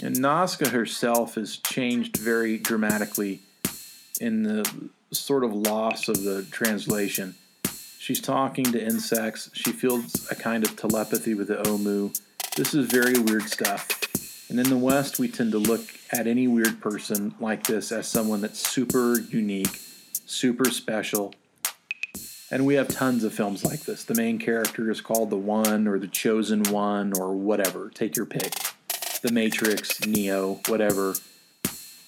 And 0.00 0.20
Nausicaa 0.20 0.68
herself 0.68 1.34
has 1.34 1.56
changed 1.56 2.16
very 2.16 2.58
dramatically 2.58 3.40
in 4.20 4.44
the 4.44 4.90
sort 5.10 5.42
of 5.42 5.52
loss 5.52 6.06
of 6.08 6.22
the 6.22 6.44
translation. 6.44 7.34
She's 7.98 8.20
talking 8.20 8.66
to 8.66 8.80
insects. 8.80 9.50
She 9.52 9.72
feels 9.72 10.30
a 10.30 10.36
kind 10.36 10.62
of 10.62 10.76
telepathy 10.76 11.34
with 11.34 11.48
the 11.48 11.56
Omu. 11.56 12.16
This 12.56 12.72
is 12.72 12.86
very 12.86 13.18
weird 13.18 13.48
stuff. 13.48 14.48
And 14.48 14.60
in 14.60 14.70
the 14.70 14.76
West, 14.78 15.18
we 15.18 15.26
tend 15.26 15.50
to 15.52 15.58
look 15.58 15.80
at 16.12 16.28
any 16.28 16.46
weird 16.46 16.80
person 16.80 17.34
like 17.40 17.66
this 17.66 17.90
as 17.90 18.06
someone 18.06 18.42
that's 18.42 18.64
super 18.64 19.18
unique, 19.18 19.80
super 20.24 20.70
special, 20.70 21.34
And 22.50 22.64
we 22.64 22.74
have 22.74 22.86
tons 22.86 23.24
of 23.24 23.34
films 23.34 23.64
like 23.64 23.80
this. 23.80 24.04
The 24.04 24.14
main 24.14 24.38
character 24.38 24.88
is 24.88 25.00
called 25.00 25.30
the 25.30 25.36
One 25.36 25.88
or 25.88 25.98
the 25.98 26.06
Chosen 26.06 26.62
One 26.64 27.12
or 27.18 27.34
whatever. 27.34 27.90
Take 27.92 28.14
your 28.14 28.26
pick. 28.26 28.54
The 29.22 29.32
Matrix, 29.32 30.06
Neo, 30.06 30.60
whatever. 30.68 31.14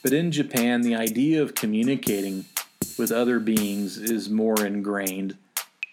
But 0.04 0.12
in 0.12 0.30
Japan, 0.30 0.82
the 0.82 0.94
idea 0.94 1.42
of 1.42 1.56
communicating 1.56 2.44
with 2.96 3.10
other 3.10 3.40
beings 3.40 3.98
is 3.98 4.30
more 4.30 4.64
ingrained. 4.64 5.36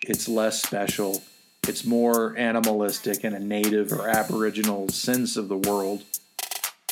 It's 0.03 0.27
less 0.27 0.61
special. 0.61 1.23
It's 1.67 1.85
more 1.85 2.35
animalistic 2.37 3.23
in 3.23 3.33
a 3.33 3.39
native 3.39 3.91
or 3.91 4.07
aboriginal 4.07 4.89
sense 4.89 5.37
of 5.37 5.47
the 5.47 5.57
world. 5.57 6.03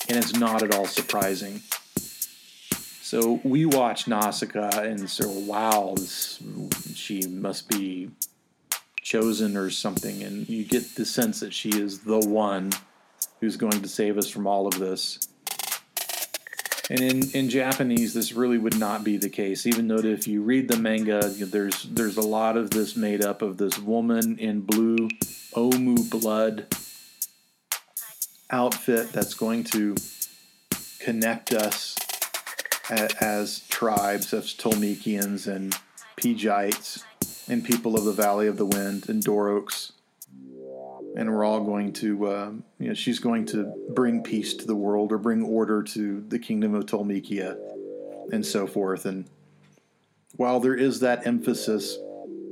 And 0.08 0.18
it's 0.18 0.34
not 0.34 0.64
at 0.64 0.74
all 0.74 0.86
surprising. 0.86 1.62
So 3.02 3.42
we 3.44 3.66
watch 3.66 4.08
Nausicaa 4.08 4.80
and 4.80 5.10
so 5.10 5.28
wow, 5.28 5.96
this, 5.98 6.42
she 6.94 7.28
must 7.28 7.68
be 7.68 8.12
chosen 9.02 9.58
or 9.58 9.70
something, 9.70 10.24
and 10.24 10.48
you 10.48 10.64
get 10.64 10.96
the 10.96 11.06
sense 11.06 11.42
that 11.42 11.54
she 11.54 11.70
is 11.70 12.00
the 12.00 12.20
one 12.20 12.72
who's 13.42 13.58
going 13.58 13.82
to 13.82 13.90
save 13.90 14.18
us 14.18 14.30
from 14.30 14.48
all 14.48 14.68
of 14.68 14.80
this. 14.80 15.28
And 16.92 17.00
in, 17.00 17.32
in 17.32 17.50
Japanese, 17.50 18.14
this 18.14 18.34
really 18.34 18.58
would 18.58 18.78
not 18.78 19.06
be 19.06 19.16
the 19.16 19.30
case. 19.30 19.66
Even 19.66 19.88
though 19.88 20.00
if 20.00 20.28
you 20.28 20.42
read 20.42 20.68
the 20.68 20.76
manga, 20.76 21.30
there's 21.30 21.84
there's 21.84 22.18
a 22.18 22.22
lot 22.22 22.58
of 22.58 22.72
this 22.72 22.98
made 22.98 23.24
up 23.24 23.42
of 23.42 23.56
this 23.56 23.80
woman 23.80 24.38
in 24.38 24.60
blue 24.60 25.08
Omu 25.56 26.10
blood 26.10 26.68
outfit 28.50 29.14
that's 29.14 29.34
going 29.34 29.64
to 29.64 29.96
connect 31.00 31.54
us 31.54 31.96
as 32.90 33.66
tribes 33.70 34.34
of 34.34 34.44
Tolmekians 34.44 35.48
and 35.48 35.74
Pejites 36.18 37.06
and 37.48 37.64
people 37.64 37.96
of 37.96 38.04
the 38.04 38.12
Valley 38.12 38.48
of 38.48 38.58
the 38.58 38.66
Wind 38.66 39.08
and 39.08 39.24
Doroks. 39.24 39.94
And 41.16 41.30
we're 41.30 41.44
all 41.44 41.62
going 41.62 41.94
to, 41.94 42.26
uh, 42.28 42.52
you 42.80 42.88
know, 42.90 42.94
she's 42.94 43.20
going 43.20 43.46
to 43.48 43.74
bring 43.90 44.24
peace 44.24 44.54
to 44.54 44.66
the 44.66 44.76
world 44.76 45.12
or 45.12 45.18
bring 45.18 45.44
order 45.44 45.84
to 45.84 46.22
the 46.28 46.40
kingdom 46.40 46.74
of 46.74 46.86
Tolmekia 46.86 47.58
and 48.32 48.46
so 48.46 48.66
forth. 48.66 49.06
And 49.06 49.26
while 50.36 50.60
there 50.60 50.76
is 50.76 51.02
that 51.02 51.28
emphasis 51.28 51.98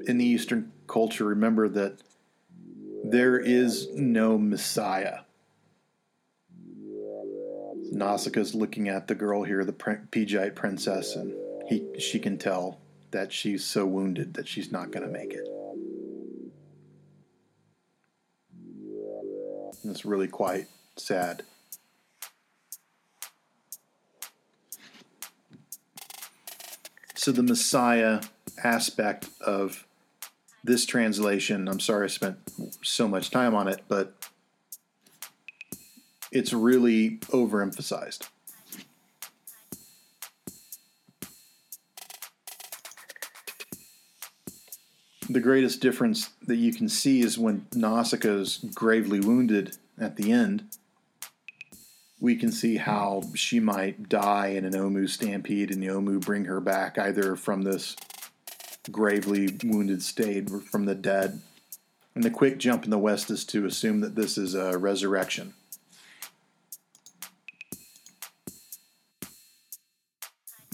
in 0.06 0.18
the 0.18 0.26
Eastern 0.26 0.72
culture, 0.88 1.26
remember 1.26 1.70
that 1.70 2.02
there 3.04 3.40
is 3.40 3.88
no 3.94 4.38
Messiah. 4.38 5.20
Nausicaa's 7.92 8.54
looking 8.54 8.88
at 8.90 9.08
the 9.08 9.16
girl 9.16 9.44
here, 9.44 9.66
the 9.66 9.74
Pejite 9.74 10.56
princess, 10.56 11.16
and 11.16 11.34
he 11.68 11.88
she 11.98 12.20
can 12.20 12.38
tell 12.38 12.80
that 13.12 13.34
she's 13.34 13.66
so 13.66 13.86
wounded 13.86 14.36
that 14.36 14.48
she's 14.48 14.72
not 14.72 14.92
going 14.92 15.06
to 15.06 15.12
make 15.12 15.34
it. 15.34 15.48
And 19.82 19.92
it's 19.92 20.06
really 20.06 20.28
quite 20.28 20.68
sad. 20.98 21.44
So 27.16 27.32
the 27.32 27.44
Messiah 27.44 28.22
aspect 28.64 29.30
of 29.42 29.86
this 30.64 30.86
translation, 30.86 31.68
I'm 31.68 31.80
sorry 31.80 32.06
I 32.06 32.08
spent 32.08 32.38
so 32.82 33.08
much 33.08 33.30
time 33.30 33.56
on 33.56 33.68
it, 33.68 33.82
but 33.88 34.14
it's 36.32 36.54
really 36.54 37.18
overemphasized. 37.28 38.30
The 45.30 45.40
greatest 45.40 45.80
difference 45.80 46.32
that 46.48 46.56
you 46.56 46.74
can 46.74 46.90
see 46.90 47.22
is 47.22 47.38
when 47.38 47.68
Nausicaa's 47.76 48.58
gravely 48.74 49.20
wounded 49.20 49.78
at 50.00 50.16
the 50.16 50.32
end. 50.32 50.64
We 52.20 52.36
can 52.36 52.52
see 52.52 52.78
how 52.78 53.22
she 53.36 53.60
might 53.60 54.10
die 54.10 54.48
in 54.48 54.66
an 54.66 54.74
Omu 54.74 55.08
stampede, 55.08 55.70
and 55.70 55.84
the 55.84 55.88
Omu 55.88 56.20
bring 56.20 56.46
her 56.46 56.60
back 56.60 56.98
either 56.98 57.36
from 57.36 57.62
this 57.62 57.96
gravely 58.92 59.56
wounded 59.64 60.02
state 60.02 60.50
or 60.52 60.62
from 60.62 60.86
the 60.86 60.96
dead. 60.96 61.42
And 62.16 62.24
the 62.24 62.32
quick 62.32 62.58
jump 62.58 62.84
in 62.84 62.90
the 62.90 62.98
West 62.98 63.30
is 63.30 63.46
to 63.46 63.68
assume 63.68 64.00
that 64.02 64.16
this 64.16 64.36
is 64.36 64.56
a 64.56 64.80
resurrection. 64.80 65.54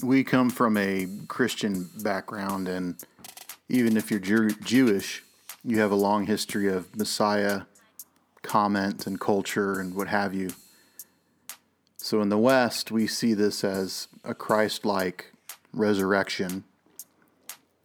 we 0.02 0.22
come 0.22 0.50
from 0.50 0.76
a 0.76 1.08
Christian 1.26 1.90
background, 2.02 2.68
and 2.68 2.96
even 3.68 3.96
if 3.96 4.10
you're 4.10 4.20
Jew- 4.20 4.50
Jewish, 4.62 5.22
you 5.64 5.80
have 5.80 5.90
a 5.90 5.96
long 5.96 6.26
history 6.26 6.68
of 6.68 6.94
Messiah 6.96 7.62
comment 8.42 9.06
and 9.06 9.20
culture 9.20 9.80
and 9.80 9.94
what 9.94 10.08
have 10.08 10.34
you. 10.34 10.50
So 11.96 12.22
in 12.22 12.28
the 12.28 12.38
West, 12.38 12.92
we 12.92 13.06
see 13.06 13.34
this 13.34 13.64
as 13.64 14.06
a 14.22 14.34
Christ 14.34 14.84
like 14.84 15.32
resurrection. 15.72 16.64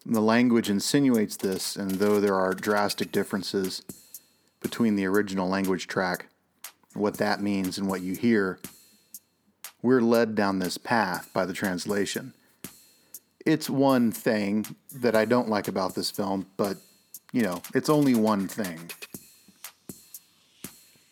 The 0.06 0.22
language 0.22 0.70
insinuates 0.70 1.38
this, 1.38 1.76
and 1.76 1.92
though 1.92 2.20
there 2.20 2.36
are 2.36 2.54
drastic 2.54 3.12
differences 3.12 3.82
between 4.62 4.96
the 4.96 5.06
original 5.06 5.50
language 5.50 5.88
track, 5.88 6.28
what 6.94 7.18
that 7.18 7.42
means 7.42 7.78
and 7.78 7.88
what 7.88 8.02
you 8.02 8.16
hear, 8.16 8.60
we're 9.82 10.02
led 10.02 10.36
down 10.36 10.60
this 10.60 10.78
path 10.78 11.30
by 11.34 11.46
the 11.46 11.54
translation. 11.54 12.34
It's 13.46 13.70
one 13.70 14.12
thing 14.12 14.66
that 14.96 15.16
I 15.16 15.26
don't 15.26 15.50
like 15.50 15.68
about 15.68 15.96
this 15.96 16.12
film, 16.12 16.48
but, 16.58 16.78
you 17.32 17.42
know, 17.42 17.62
it's 17.74 17.90
only 17.90 18.16
one 18.16 18.48
thing. 18.48 18.92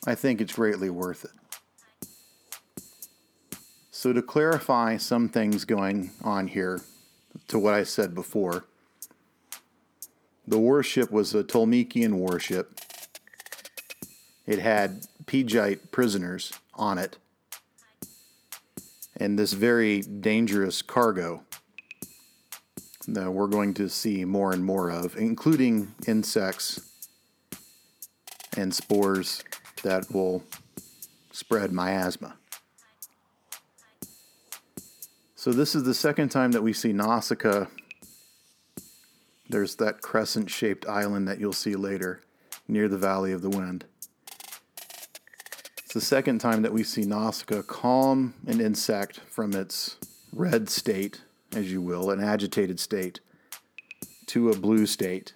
I 0.05 0.15
think 0.15 0.41
it's 0.41 0.53
greatly 0.53 0.89
worth 0.89 1.25
it. 1.25 1.31
So, 3.91 4.13
to 4.13 4.21
clarify 4.21 4.97
some 4.97 5.27
things 5.27 5.65
going 5.65 6.11
on 6.23 6.47
here 6.47 6.81
to 7.47 7.59
what 7.59 7.73
I 7.73 7.83
said 7.83 8.15
before, 8.15 8.65
the 10.47 10.57
warship 10.57 11.11
was 11.11 11.35
a 11.35 11.43
Tolmekian 11.43 12.13
warship. 12.13 12.79
It 14.47 14.59
had 14.59 15.05
Pejite 15.25 15.91
prisoners 15.91 16.53
on 16.75 16.97
it 16.97 17.17
and 19.19 19.37
this 19.37 19.53
very 19.53 20.01
dangerous 20.01 20.81
cargo 20.81 21.43
that 23.13 23.31
we're 23.31 23.47
going 23.47 23.73
to 23.75 23.89
see 23.89 24.25
more 24.25 24.51
and 24.51 24.63
more 24.63 24.89
of, 24.89 25.15
including 25.17 25.93
insects 26.07 26.81
and 28.57 28.73
spores 28.73 29.43
that 29.83 30.11
will 30.11 30.43
spread 31.31 31.71
miasma. 31.71 32.35
So, 35.35 35.53
this 35.53 35.73
is 35.73 35.83
the 35.83 35.93
second 35.93 36.29
time 36.29 36.51
that 36.51 36.61
we 36.61 36.73
see 36.73 36.91
Nausicaa. 36.91 37.67
There's 39.47 39.75
that 39.75 40.01
crescent 40.01 40.49
shaped 40.49 40.85
island 40.85 41.27
that 41.27 41.39
you'll 41.39 41.53
see 41.53 41.75
later 41.75 42.21
near 42.67 42.87
the 42.87 42.97
Valley 42.97 43.31
of 43.31 43.41
the 43.41 43.49
Wind. 43.49 43.85
It's 45.77 45.93
the 45.93 46.01
second 46.01 46.39
time 46.39 46.61
that 46.61 46.73
we 46.73 46.83
see 46.83 47.01
Nausicaa 47.01 47.63
calm 47.63 48.35
an 48.45 48.61
insect 48.61 49.21
from 49.21 49.53
its 49.53 49.95
red 50.33 50.69
state, 50.69 51.21
as 51.55 51.71
you 51.71 51.81
will, 51.81 52.11
an 52.11 52.23
agitated 52.23 52.79
state, 52.79 53.19
to 54.27 54.49
a 54.49 54.57
blue 54.57 54.85
state. 54.85 55.33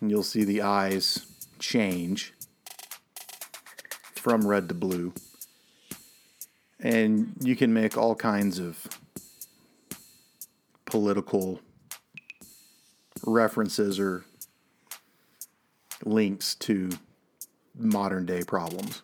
And 0.00 0.10
you'll 0.10 0.22
see 0.22 0.44
the 0.44 0.62
eyes 0.62 1.26
change 1.58 2.34
from 4.14 4.46
red 4.46 4.68
to 4.68 4.74
blue. 4.74 5.12
And 6.80 7.34
you 7.40 7.56
can 7.56 7.72
make 7.72 7.96
all 7.96 8.14
kinds 8.14 8.58
of 8.58 8.86
political 10.84 11.60
references 13.26 13.98
or 13.98 14.24
links 16.04 16.54
to 16.56 16.90
modern 17.74 18.26
day 18.26 18.42
problems. 18.42 19.02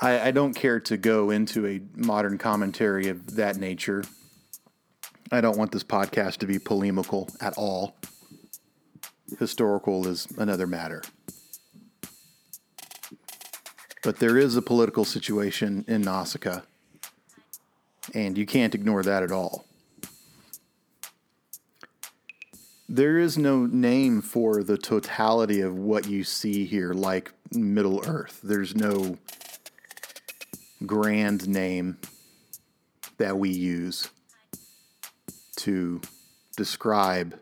I, 0.00 0.28
I 0.28 0.30
don't 0.30 0.54
care 0.54 0.80
to 0.80 0.96
go 0.96 1.30
into 1.30 1.66
a 1.66 1.80
modern 1.94 2.38
commentary 2.38 3.08
of 3.08 3.36
that 3.36 3.56
nature. 3.56 4.04
I 5.30 5.40
don't 5.40 5.58
want 5.58 5.72
this 5.72 5.84
podcast 5.84 6.38
to 6.38 6.46
be 6.46 6.58
polemical 6.58 7.28
at 7.40 7.54
all. 7.56 7.96
Historical 9.38 10.06
is 10.08 10.26
another 10.38 10.66
matter. 10.66 11.02
But 14.02 14.18
there 14.18 14.38
is 14.38 14.56
a 14.56 14.62
political 14.62 15.04
situation 15.04 15.84
in 15.86 16.02
Nausicaa, 16.02 16.62
and 18.14 18.38
you 18.38 18.46
can't 18.46 18.74
ignore 18.74 19.02
that 19.02 19.22
at 19.22 19.30
all. 19.30 19.66
there 22.90 23.18
is 23.18 23.38
no 23.38 23.66
name 23.66 24.20
for 24.20 24.64
the 24.64 24.76
totality 24.76 25.60
of 25.60 25.78
what 25.78 26.08
you 26.08 26.24
see 26.24 26.64
here, 26.64 26.92
like 26.92 27.32
Middle 27.52 28.02
Earth. 28.04 28.40
There's 28.42 28.74
no 28.74 29.16
grand 30.86 31.48
name 31.48 31.98
that 33.18 33.38
we 33.38 33.50
use 33.50 34.10
to 35.56 36.00
describe 36.56 37.38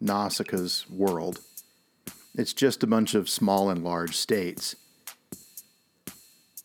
Nausicaa's 0.00 0.84
world. 0.90 1.40
It's 2.34 2.52
just 2.52 2.82
a 2.82 2.86
bunch 2.86 3.14
of 3.14 3.28
small 3.28 3.70
and 3.70 3.82
large 3.82 4.16
states. 4.16 4.76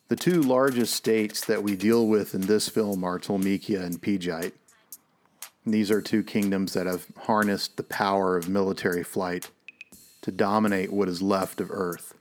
The 0.10 0.16
two 0.16 0.42
largest 0.42 0.96
states 0.96 1.46
that 1.46 1.62
we 1.62 1.76
deal 1.76 2.08
with 2.08 2.34
in 2.34 2.42
this 2.42 2.68
film 2.68 3.04
are 3.04 3.20
Tolmekia 3.20 3.84
and 3.84 4.02
Pejite. 4.02 4.54
These 5.66 5.92
are 5.92 6.02
two 6.02 6.24
kingdoms 6.24 6.74
that 6.74 6.88
have 6.88 7.06
harnessed 7.16 7.78
the 7.78 7.84
power 7.84 8.36
of 8.36 8.50
military 8.50 9.04
flight 9.04 9.52
to 10.22 10.32
dominate 10.32 10.92
what 10.92 11.08
is 11.08 11.22
left 11.22 11.62
of 11.62 11.70
Earth. 11.72 12.16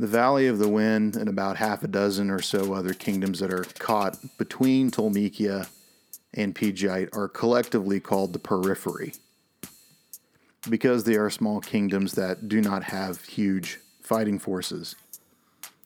The 0.00 0.06
Valley 0.06 0.46
of 0.46 0.58
the 0.58 0.66
Wind 0.66 1.14
and 1.14 1.28
about 1.28 1.58
half 1.58 1.84
a 1.84 1.86
dozen 1.86 2.30
or 2.30 2.40
so 2.40 2.72
other 2.72 2.94
kingdoms 2.94 3.40
that 3.40 3.52
are 3.52 3.66
caught 3.78 4.16
between 4.38 4.90
Tolmekia 4.90 5.68
and 6.32 6.54
Pejite 6.54 7.10
are 7.12 7.28
collectively 7.28 8.00
called 8.00 8.32
the 8.32 8.38
Periphery 8.38 9.12
because 10.70 11.04
they 11.04 11.16
are 11.16 11.28
small 11.28 11.60
kingdoms 11.60 12.14
that 12.14 12.48
do 12.48 12.62
not 12.62 12.84
have 12.84 13.26
huge 13.26 13.78
fighting 14.00 14.38
forces. 14.38 14.96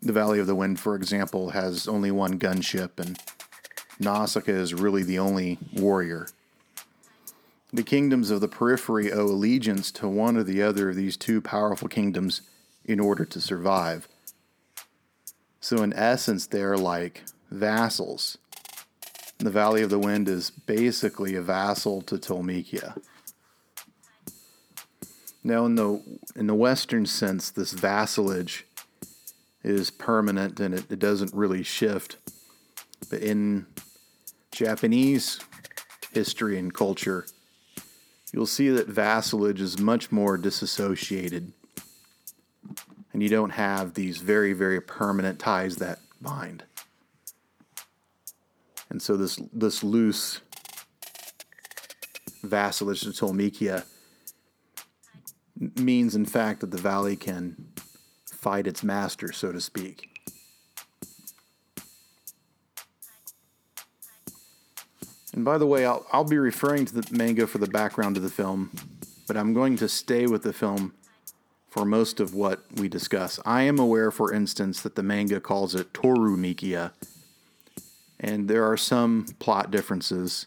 The 0.00 0.12
Valley 0.12 0.38
of 0.38 0.46
the 0.46 0.54
Wind, 0.54 0.78
for 0.78 0.94
example, 0.94 1.50
has 1.50 1.88
only 1.88 2.12
one 2.12 2.38
gunship, 2.38 3.00
and 3.00 3.18
Nausicaa 3.98 4.52
is 4.52 4.74
really 4.74 5.02
the 5.02 5.18
only 5.18 5.58
warrior. 5.72 6.28
The 7.72 7.82
kingdoms 7.82 8.30
of 8.30 8.40
the 8.40 8.46
periphery 8.46 9.12
owe 9.12 9.24
allegiance 9.24 9.90
to 9.90 10.06
one 10.06 10.36
or 10.36 10.44
the 10.44 10.62
other 10.62 10.90
of 10.90 10.94
these 10.94 11.16
two 11.16 11.40
powerful 11.40 11.88
kingdoms 11.88 12.42
in 12.84 13.00
order 13.00 13.24
to 13.24 13.40
survive. 13.40 14.08
So, 15.60 15.82
in 15.82 15.92
essence, 15.94 16.46
they're 16.46 16.76
like 16.76 17.22
vassals. 17.50 18.38
The 19.38 19.50
Valley 19.50 19.82
of 19.82 19.90
the 19.90 19.98
Wind 19.98 20.28
is 20.28 20.50
basically 20.50 21.34
a 21.34 21.42
vassal 21.42 22.02
to 22.02 22.16
Tolmekia. 22.16 22.98
Now, 25.42 25.66
in 25.66 25.74
the 25.74 26.02
in 26.36 26.46
the 26.46 26.54
Western 26.54 27.06
sense, 27.06 27.50
this 27.50 27.72
vassalage 27.72 28.66
is 29.62 29.90
permanent 29.90 30.60
and 30.60 30.74
it, 30.74 30.90
it 30.90 30.98
doesn't 30.98 31.32
really 31.34 31.62
shift. 31.62 32.16
But 33.10 33.20
in 33.22 33.66
Japanese 34.52 35.40
history 36.12 36.58
and 36.58 36.72
culture, 36.72 37.26
you'll 38.32 38.46
see 38.46 38.68
that 38.68 38.88
vassalage 38.88 39.60
is 39.60 39.78
much 39.78 40.12
more 40.12 40.36
disassociated. 40.36 41.52
And 43.14 43.22
you 43.22 43.28
don't 43.28 43.50
have 43.50 43.94
these 43.94 44.18
very, 44.18 44.52
very 44.52 44.80
permanent 44.80 45.38
ties 45.38 45.76
that 45.76 46.00
bind. 46.20 46.64
And 48.90 49.00
so 49.00 49.16
this 49.16 49.40
this 49.52 49.84
loose 49.84 50.40
vassalage 52.42 53.02
to 53.02 53.10
Tolmekia 53.10 53.84
means 55.76 56.16
in 56.16 56.26
fact 56.26 56.60
that 56.60 56.72
the 56.72 56.76
valley 56.76 57.14
can 57.14 57.68
fight 58.26 58.66
its 58.66 58.82
master, 58.82 59.32
so 59.32 59.52
to 59.52 59.60
speak. 59.60 60.10
And 65.32 65.44
by 65.44 65.58
the 65.58 65.66
way, 65.66 65.86
I'll, 65.86 66.04
I'll 66.12 66.24
be 66.24 66.38
referring 66.38 66.84
to 66.86 66.94
the 66.94 67.16
manga 67.16 67.46
for 67.46 67.58
the 67.58 67.66
background 67.66 68.16
of 68.16 68.22
the 68.24 68.28
film, 68.28 68.70
but 69.26 69.36
I'm 69.36 69.54
going 69.54 69.76
to 69.76 69.88
stay 69.88 70.26
with 70.26 70.42
the 70.42 70.52
film 70.52 70.94
for 71.74 71.84
most 71.84 72.20
of 72.20 72.32
what 72.32 72.60
we 72.76 72.88
discuss. 72.88 73.40
I 73.44 73.62
am 73.62 73.80
aware, 73.80 74.12
for 74.12 74.32
instance, 74.32 74.80
that 74.82 74.94
the 74.94 75.02
manga 75.02 75.40
calls 75.40 75.74
it 75.74 75.92
Toru 75.92 76.36
Mikia, 76.36 76.92
and 78.20 78.46
there 78.46 78.64
are 78.64 78.76
some 78.76 79.26
plot 79.40 79.72
differences 79.72 80.46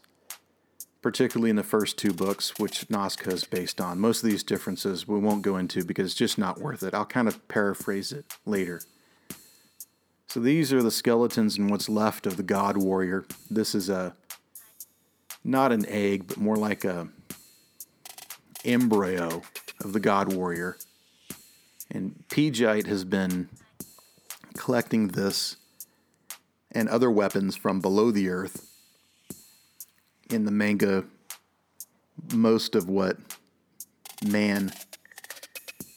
particularly 1.02 1.50
in 1.50 1.58
the 1.58 1.64
first 1.64 1.98
two 1.98 2.14
books, 2.14 2.58
which 2.58 2.90
Nausicaa 2.90 3.32
is 3.32 3.44
based 3.44 3.82
on. 3.82 4.00
Most 4.00 4.24
of 4.24 4.30
these 4.30 4.42
differences 4.42 5.06
we 5.06 5.20
won't 5.20 5.42
go 5.42 5.58
into 5.58 5.84
because 5.84 6.08
it's 6.08 6.16
just 6.16 6.38
not 6.38 6.62
worth 6.62 6.82
it. 6.82 6.94
I'll 6.94 7.06
kind 7.06 7.28
of 7.28 7.46
paraphrase 7.50 8.14
it 8.14 8.26
later. 8.46 8.82
So 10.28 10.40
these 10.40 10.72
are 10.72 10.82
the 10.82 10.92
skeletons 10.92 11.58
and 11.58 11.70
what's 11.70 11.90
left 11.90 12.26
of 12.26 12.38
the 12.38 12.44
god 12.44 12.78
warrior. 12.78 13.26
This 13.50 13.76
is 13.76 13.90
a 13.90 14.16
not 15.44 15.74
an 15.74 15.86
egg, 15.88 16.28
but 16.28 16.38
more 16.38 16.58
like 16.58 16.86
a 16.86 17.10
embryo 18.64 19.44
of 19.82 19.92
the 19.92 20.00
god 20.00 20.34
warrior. 20.34 20.78
And 21.90 22.24
Pejite 22.30 22.88
has 22.88 23.04
been 23.04 23.50
collecting 24.58 25.10
this 25.10 25.58
and 26.72 26.90
other 26.90 27.10
weapons 27.10 27.56
from 27.56 27.80
below 27.80 28.12
the 28.12 28.30
earth 28.30 28.68
in 30.30 30.46
the 30.46 30.52
manga, 30.52 31.06
most 32.34 32.76
of 32.76 32.90
what 32.90 33.18
man 34.28 34.72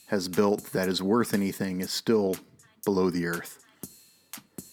has 0.07 0.29
built 0.29 0.73
that 0.73 0.89
is 0.89 1.03
worth 1.03 1.35
anything 1.35 1.81
is 1.81 1.91
still 1.91 2.37
below 2.85 3.11
the 3.11 3.27
earth. 3.27 3.65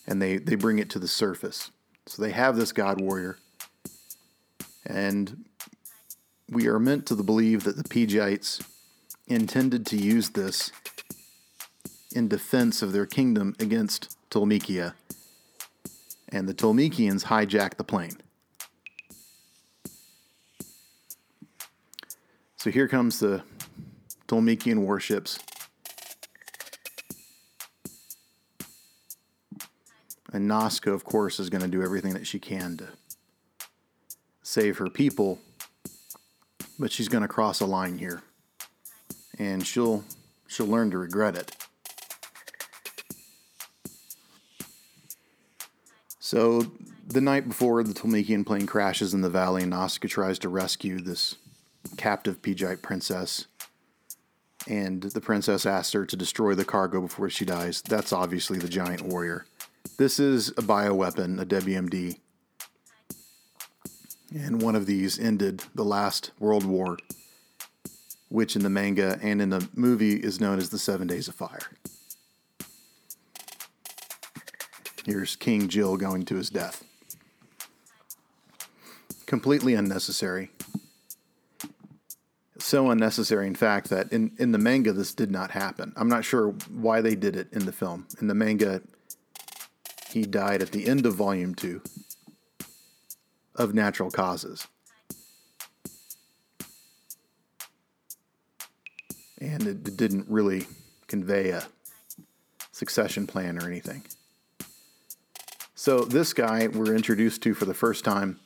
And 0.08 0.22
they, 0.22 0.38
they 0.38 0.56
bring 0.56 0.80
it 0.80 0.90
to 0.92 1.00
the 1.00 1.08
surface. 1.08 1.72
So 2.06 2.22
they 2.22 2.32
have 2.32 2.56
this 2.56 2.72
God 2.72 3.02
warrior. 3.02 3.38
And 4.86 5.46
we 6.50 6.68
are 6.68 6.80
meant 6.80 7.06
to 7.08 7.16
believe 7.16 7.64
that 7.66 7.76
the 7.76 7.84
Pejites 7.84 8.66
intended 9.28 9.86
to 9.88 9.98
use 9.98 10.30
this 10.30 10.72
in 12.14 12.28
defense 12.28 12.82
of 12.82 12.94
their 12.94 13.06
kingdom 13.06 13.56
against 13.60 14.18
Tolmekia. 14.30 14.94
And 16.30 16.48
the 16.48 16.54
Tolmekians 16.54 17.26
hijacked 17.26 17.78
the 17.78 17.84
plane. 17.84 18.18
So 22.58 22.72
here 22.72 22.88
comes 22.88 23.20
the 23.20 23.44
Tolmekian 24.28 24.80
warships. 24.80 25.40
And 30.34 30.48
Nausicaa, 30.48 30.92
of 30.92 31.06
course, 31.06 31.40
is 31.40 31.50
going 31.50 31.62
to 31.62 31.70
do 31.70 31.82
everything 31.82 32.14
that 32.14 32.28
she 32.28 32.40
can 32.40 32.78
to 32.78 32.90
save 34.44 34.78
her 34.78 34.90
people. 34.90 35.40
But 36.78 36.92
she's 36.92 37.08
going 37.08 37.22
to 37.22 37.28
cross 37.28 37.62
a 37.62 37.66
line 37.66 37.98
here. 37.98 38.22
And 39.40 39.66
she'll 39.66 40.04
she'll 40.48 40.68
learn 40.68 40.92
to 40.92 40.98
regret 40.98 41.36
it. 41.36 41.56
So 46.28 46.66
the 47.08 47.22
night 47.22 47.48
before 47.48 47.82
the 47.84 47.94
Tolmekian 47.94 48.46
plane 48.46 48.66
crashes 48.66 49.14
in 49.14 49.22
the 49.22 49.30
valley, 49.30 49.66
Nausicaa 49.66 50.10
tries 50.10 50.38
to 50.40 50.50
rescue 50.50 51.00
this 51.00 51.36
captive 51.96 52.42
Pejite 52.42 52.82
princess, 52.82 53.48
and 54.68 55.04
the 55.04 55.22
princess 55.22 55.66
asks 55.66 55.94
her 55.94 56.06
to 56.06 56.18
destroy 56.18 56.54
the 56.54 56.66
cargo 56.66 57.00
before 57.00 57.30
she 57.30 57.46
dies. 57.46 57.82
That's 57.82 58.12
obviously 58.12 58.58
the 58.58 58.68
giant 58.68 59.04
warrior. 59.04 59.46
This 59.98 60.20
is 60.20 60.50
a 60.50 60.56
bioweapon, 60.56 61.40
a 61.40 61.46
WMD, 61.46 62.20
and 64.36 64.62
one 64.62 64.76
of 64.76 64.86
these 64.86 65.18
ended 65.18 65.64
the 65.76 65.86
last 65.86 66.32
World 66.40 66.66
War, 66.66 66.98
which 68.28 68.58
in 68.58 68.64
the 68.64 68.70
manga 68.70 69.18
and 69.22 69.42
in 69.42 69.50
the 69.50 69.66
movie 69.74 70.16
is 70.16 70.42
known 70.42 70.58
as 70.58 70.72
the 70.72 70.78
Seven 70.78 71.08
Days 71.08 71.30
of 71.30 71.36
Fire. 71.36 71.70
Here's 75.08 75.36
King 75.36 75.68
Jihl 75.68 75.98
going 75.98 76.24
to 76.26 76.36
his 76.36 76.52
death. 76.52 76.84
Completely 79.26 79.74
unnecessary 79.74 80.52
so 82.68 82.90
unnecessary, 82.90 83.48
in 83.48 83.56
fact, 83.56 83.90
that 83.90 84.12
in, 84.12 84.32
in 84.38 84.52
the 84.52 84.58
manga, 84.58 84.92
this 84.92 85.14
did 85.14 85.32
not 85.32 85.52
happen. 85.52 85.94
I'm 85.96 86.10
not 86.10 86.26
sure 86.26 86.50
why 86.70 87.02
they 87.02 87.16
did 87.16 87.36
it 87.36 87.48
in 87.54 87.66
the 87.66 87.72
film. 87.72 88.08
In 88.20 88.28
the 88.28 88.36
manga, 88.36 88.82
he 90.10 90.24
died 90.24 90.62
at 90.62 90.72
the 90.72 90.88
end 90.88 91.06
of 91.06 91.16
volume 91.16 91.56
two 91.56 91.82
of 93.56 93.74
natural 93.74 94.12
causes. 94.12 94.68
And 99.40 99.64
it, 99.64 99.88
it 99.88 99.98
didn't 99.98 100.26
really 100.28 100.68
convey 101.08 101.52
a 101.52 101.68
succession 102.72 103.28
plan 103.28 103.58
or 103.58 103.66
anything. 103.66 104.04
So, 105.88 106.02
this 106.02 106.34
guy 106.34 106.68
we're 106.68 106.94
introduced 106.94 107.42
to 107.44 107.54
for 107.54 107.64
the 107.64 107.74
first 107.74 108.04
time. 108.04 108.42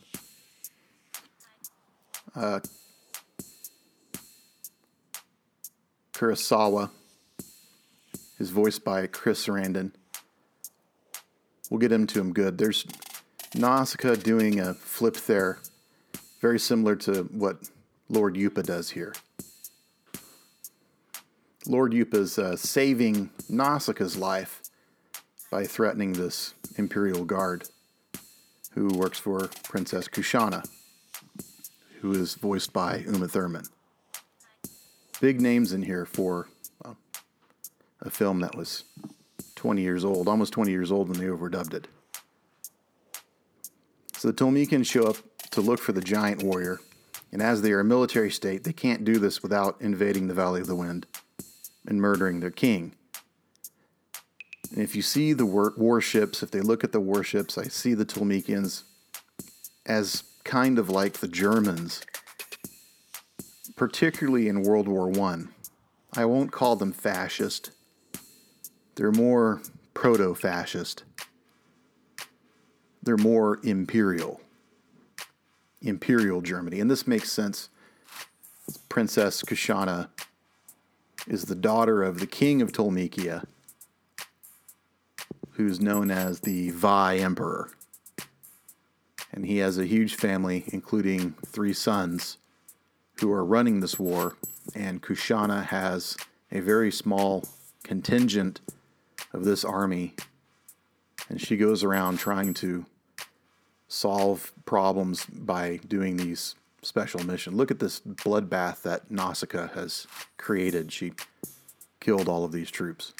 Uh, 2.36 2.60
Kurotowa 6.14 6.92
is 8.38 8.52
voiced 8.52 8.84
by 8.84 9.08
Chris 9.08 9.44
Sarandon. 9.44 9.92
We'll 11.72 11.80
get 11.80 11.92
into 11.92 12.20
him 12.20 12.32
good. 12.32 12.60
There's 12.60 12.86
Nausicaa 13.56 14.18
doing 14.18 14.60
a 14.60 14.76
flip 14.76 15.16
there, 15.26 15.58
very 16.42 16.60
similar 16.60 16.96
to 16.98 17.24
what 17.24 17.72
Lord 18.08 18.36
Yupa 18.36 18.64
does 18.64 18.92
here. 18.92 19.16
Lord 21.66 21.92
Yupa's 21.92 22.38
uh, 22.38 22.56
saving 22.56 23.32
Nausicaa's 23.50 24.16
life 24.16 24.61
by 25.52 25.66
threatening 25.66 26.14
this 26.14 26.54
Imperial 26.78 27.26
Guard 27.26 27.66
who 28.74 28.88
works 28.88 29.20
for 29.20 29.50
Princess 29.64 30.08
Kushana. 30.08 30.68
who 32.00 32.14
is 32.14 32.34
voiced 32.34 32.74
by 32.74 33.04
Uma 33.06 33.28
Thurman. 33.28 33.66
Big 35.20 35.40
names 35.40 35.72
in 35.72 35.84
here 35.84 36.04
for 36.04 36.48
uh, 36.84 36.96
a 38.02 38.10
film 38.10 38.40
that 38.40 38.56
was 38.56 38.86
20 39.54 39.84
years 39.84 40.04
old, 40.04 40.28
almost 40.28 40.52
20 40.52 40.72
years 40.72 40.92
old 40.92 41.10
when 41.10 41.20
they 41.20 41.26
overdubbed 41.26 41.76
it. 41.76 41.88
So 44.18 44.32
the 44.32 44.34
Tolmekians 44.34 44.88
show 44.88 45.04
up 45.04 45.18
to 45.52 45.62
look 45.62 45.80
for 45.80 45.92
the 45.92 46.02
giant 46.02 46.42
warrior, 46.42 46.80
and 47.32 47.40
as 47.40 47.62
they 47.62 47.72
are 47.72 47.82
a 47.82 47.86
military 47.86 48.32
state, 48.32 48.64
they 48.64 48.74
can't 48.74 49.06
do 49.06 49.20
this 49.20 49.44
without 49.44 49.80
invading 49.80 50.28
the 50.28 50.34
Valley 50.34 50.62
of 50.62 50.68
the 50.68 50.76
Wind 50.76 51.06
and 51.86 52.02
murdering 52.02 52.40
their 52.40 52.50
king. 52.50 52.96
If 54.76 54.96
you 54.96 55.02
see 55.02 55.34
the 55.34 55.46
war- 55.46 55.74
warships, 55.76 56.42
if 56.44 56.52
they 56.52 56.62
look 56.62 56.84
at 56.84 56.92
the 56.92 57.00
warships, 57.00 57.58
I 57.58 57.66
see 57.66 57.94
the 57.94 58.06
Tolmekians 58.06 58.84
as 59.86 60.24
kind 60.44 60.80
of 60.80 60.90
like 60.90 61.14
the 61.14 61.28
Germans, 61.28 62.02
particularly 63.76 64.48
in 64.48 64.64
World 64.64 64.88
War 64.88 65.10
One. 65.10 65.50
I. 66.14 66.22
I 66.22 66.26
won't 66.26 66.52
call 66.52 66.76
them 66.76 66.92
fascist. 66.92 67.72
They're 68.96 69.12
more 69.12 69.62
proto-fascist. 69.94 71.04
They're 73.04 73.18
more 73.18 73.60
imperial. 73.64 74.42
Imperial 75.82 76.42
Germany. 76.42 76.80
And 76.80 76.92
this 76.92 77.08
makes 77.08 77.32
sense. 77.32 77.70
Princess 78.90 79.42
Kushana 79.42 80.10
is 81.28 81.44
the 81.44 81.56
daughter 81.56 82.04
of 82.04 82.20
the 82.20 82.28
king 82.28 82.62
of 82.62 82.72
Tolmekia, 82.72 83.46
who's 85.62 85.80
known 85.80 86.12
as 86.12 86.42
the 86.42 86.72
Vi 86.72 87.18
Emperor 87.18 87.70
and 89.34 89.46
he 89.46 89.58
has 89.58 89.78
a 89.78 89.86
huge 89.86 90.16
family, 90.16 90.64
including 90.68 91.36
three 91.46 91.74
sons, 91.74 92.38
who 93.20 93.32
are 93.32 93.46
running 93.46 93.80
this 93.80 93.98
war. 93.98 94.36
And 94.76 95.02
Kushana 95.02 95.66
has 95.68 96.18
a 96.52 96.60
very 96.60 96.92
small 96.92 97.46
contingent 97.84 98.60
of 99.34 99.46
this 99.46 99.64
army, 99.64 100.16
and 101.30 101.40
she 101.40 101.56
goes 101.56 101.84
around 101.84 102.20
trying 102.20 102.54
to 102.56 102.86
solve 103.88 104.52
problems 104.66 105.26
by 105.26 105.78
doing 105.88 106.18
these 106.18 106.56
special 106.82 107.24
missions. 107.24 107.56
Look 107.56 107.72
at 107.72 107.80
this 107.80 108.00
bloodbath 108.02 108.82
that 108.82 109.10
Nausicaa 109.10 109.68
has 109.74 110.08
created. 110.38 110.92
She 110.92 111.14
killed 112.00 112.28
all 112.28 112.44
of 112.44 112.52
these 112.52 112.72
troops. 112.72 113.14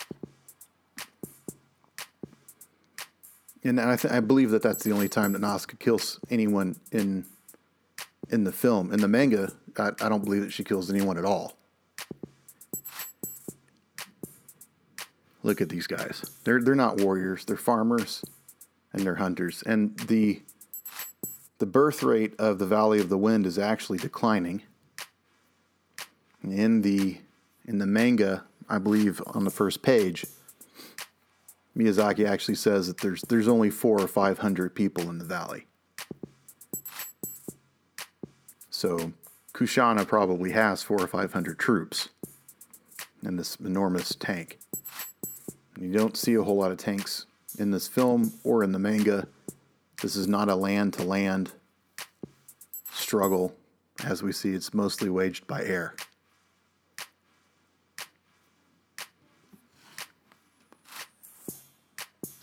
And 3.64 3.80
I, 3.80 3.96
th- 3.96 4.14
I 4.14 4.20
believe 4.20 4.52
that 4.52 4.62
that's 4.62 4.84
the 4.84 4.92
only 4.92 5.10
time 5.10 5.34
that 5.34 5.40
Nausicaa 5.40 5.78
kills 5.78 6.20
anyone 6.30 6.78
in 6.92 7.26
in 8.30 8.44
the 8.44 8.52
film. 8.52 8.94
In 8.94 9.02
the 9.02 9.08
manga, 9.08 9.52
I, 9.78 9.92
I 10.02 10.10
don't 10.10 10.24
believe 10.24 10.42
that 10.42 10.54
she 10.54 10.64
kills 10.64 10.90
anyone 10.90 11.18
at 11.18 11.26
all. 11.26 11.58
Look 15.44 15.60
at 15.60 15.70
these 15.70 15.88
guys. 15.88 16.24
They're 16.44 16.62
they're 16.62 16.76
not 16.76 17.02
warriors. 17.02 17.46
They're 17.46 17.58
farmers, 17.58 18.24
and 18.94 19.04
they're 19.04 19.16
hunters. 19.16 19.64
And 19.66 19.98
the 20.00 20.42
the 21.58 21.66
birth 21.66 22.04
rate 22.04 22.34
of 22.40 22.60
the 22.60 22.66
Valley 22.66 23.00
of 23.00 23.10
the 23.10 23.18
Wind 23.18 23.46
is 23.46 23.60
actually 23.60 23.98
declining. 23.98 24.64
In 26.44 26.82
the 26.82 27.20
in 27.66 27.78
the 27.78 27.86
manga, 27.86 28.44
I 28.70 28.78
believe 28.78 29.22
on 29.28 29.44
the 29.44 29.52
first 29.52 29.82
page, 29.82 30.26
Miyazaki 31.78 32.28
actually 32.28 32.56
says 32.56 32.88
that 32.88 33.00
there's 33.00 33.22
there's 33.24 33.48
only 33.48 33.70
four 33.70 34.00
or 34.02 34.08
five 34.08 34.40
hundred 34.40 34.76
people 34.76 35.10
in 35.10 35.18
the 35.18 35.26
valley. 35.26 35.68
So 38.70 39.14
Kushana 39.54 40.08
probably 40.08 40.52
has 40.52 40.84
four 40.84 41.02
or 41.02 41.08
five 41.08 41.34
hundred 41.34 41.60
troops 41.60 42.10
in 43.24 43.38
this 43.38 43.56
enormous 43.58 44.16
tank. 44.16 44.60
You 45.80 45.94
don't 45.94 46.18
see 46.18 46.34
a 46.36 46.44
whole 46.44 46.58
lot 46.58 46.72
of 46.72 46.78
tanks 46.78 47.26
in 47.58 47.72
this 47.72 47.88
film 47.88 48.34
or 48.44 48.64
in 48.64 48.72
the 48.72 48.80
manga. 48.80 49.28
This 50.02 50.16
is 50.16 50.28
not 50.28 50.50
a 50.50 50.56
land 50.56 50.94
to 50.94 51.04
land 51.04 51.52
struggle. 52.92 53.56
As 54.04 54.24
we 54.24 54.32
see, 54.32 54.52
it's 54.52 54.74
mostly 54.74 55.10
waged 55.10 55.48
by 55.48 55.64
air. 55.64 55.96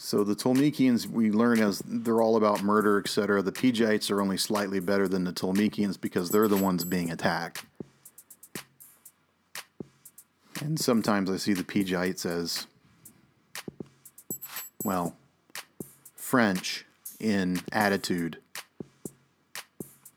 So 0.09 0.24
the 0.24 0.34
Tolmekians, 0.34 1.06
we 1.06 1.30
learn 1.30 1.61
as 1.61 1.82
they're 1.84 2.22
all 2.22 2.36
about 2.36 2.62
murder, 2.62 2.98
etc. 2.98 3.42
The 3.42 3.52
Pejites 3.52 4.11
are 4.11 4.22
only 4.22 4.38
slightly 4.38 4.80
better 4.80 5.06
than 5.06 5.24
the 5.24 5.34
Tolmekians 5.34 6.00
because 6.00 6.30
they're 6.30 6.48
the 6.48 6.56
ones 6.56 6.82
being 6.86 7.11
attacked. 7.11 7.66
And 10.62 10.80
sometimes 10.80 11.30
I 11.30 11.36
see 11.36 11.52
the 11.52 11.62
Pejites 11.62 12.24
as, 12.24 12.66
well, 14.82 15.14
French 16.14 16.86
in 17.20 17.61
attitude, 17.70 18.38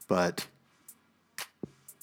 but 0.07 0.47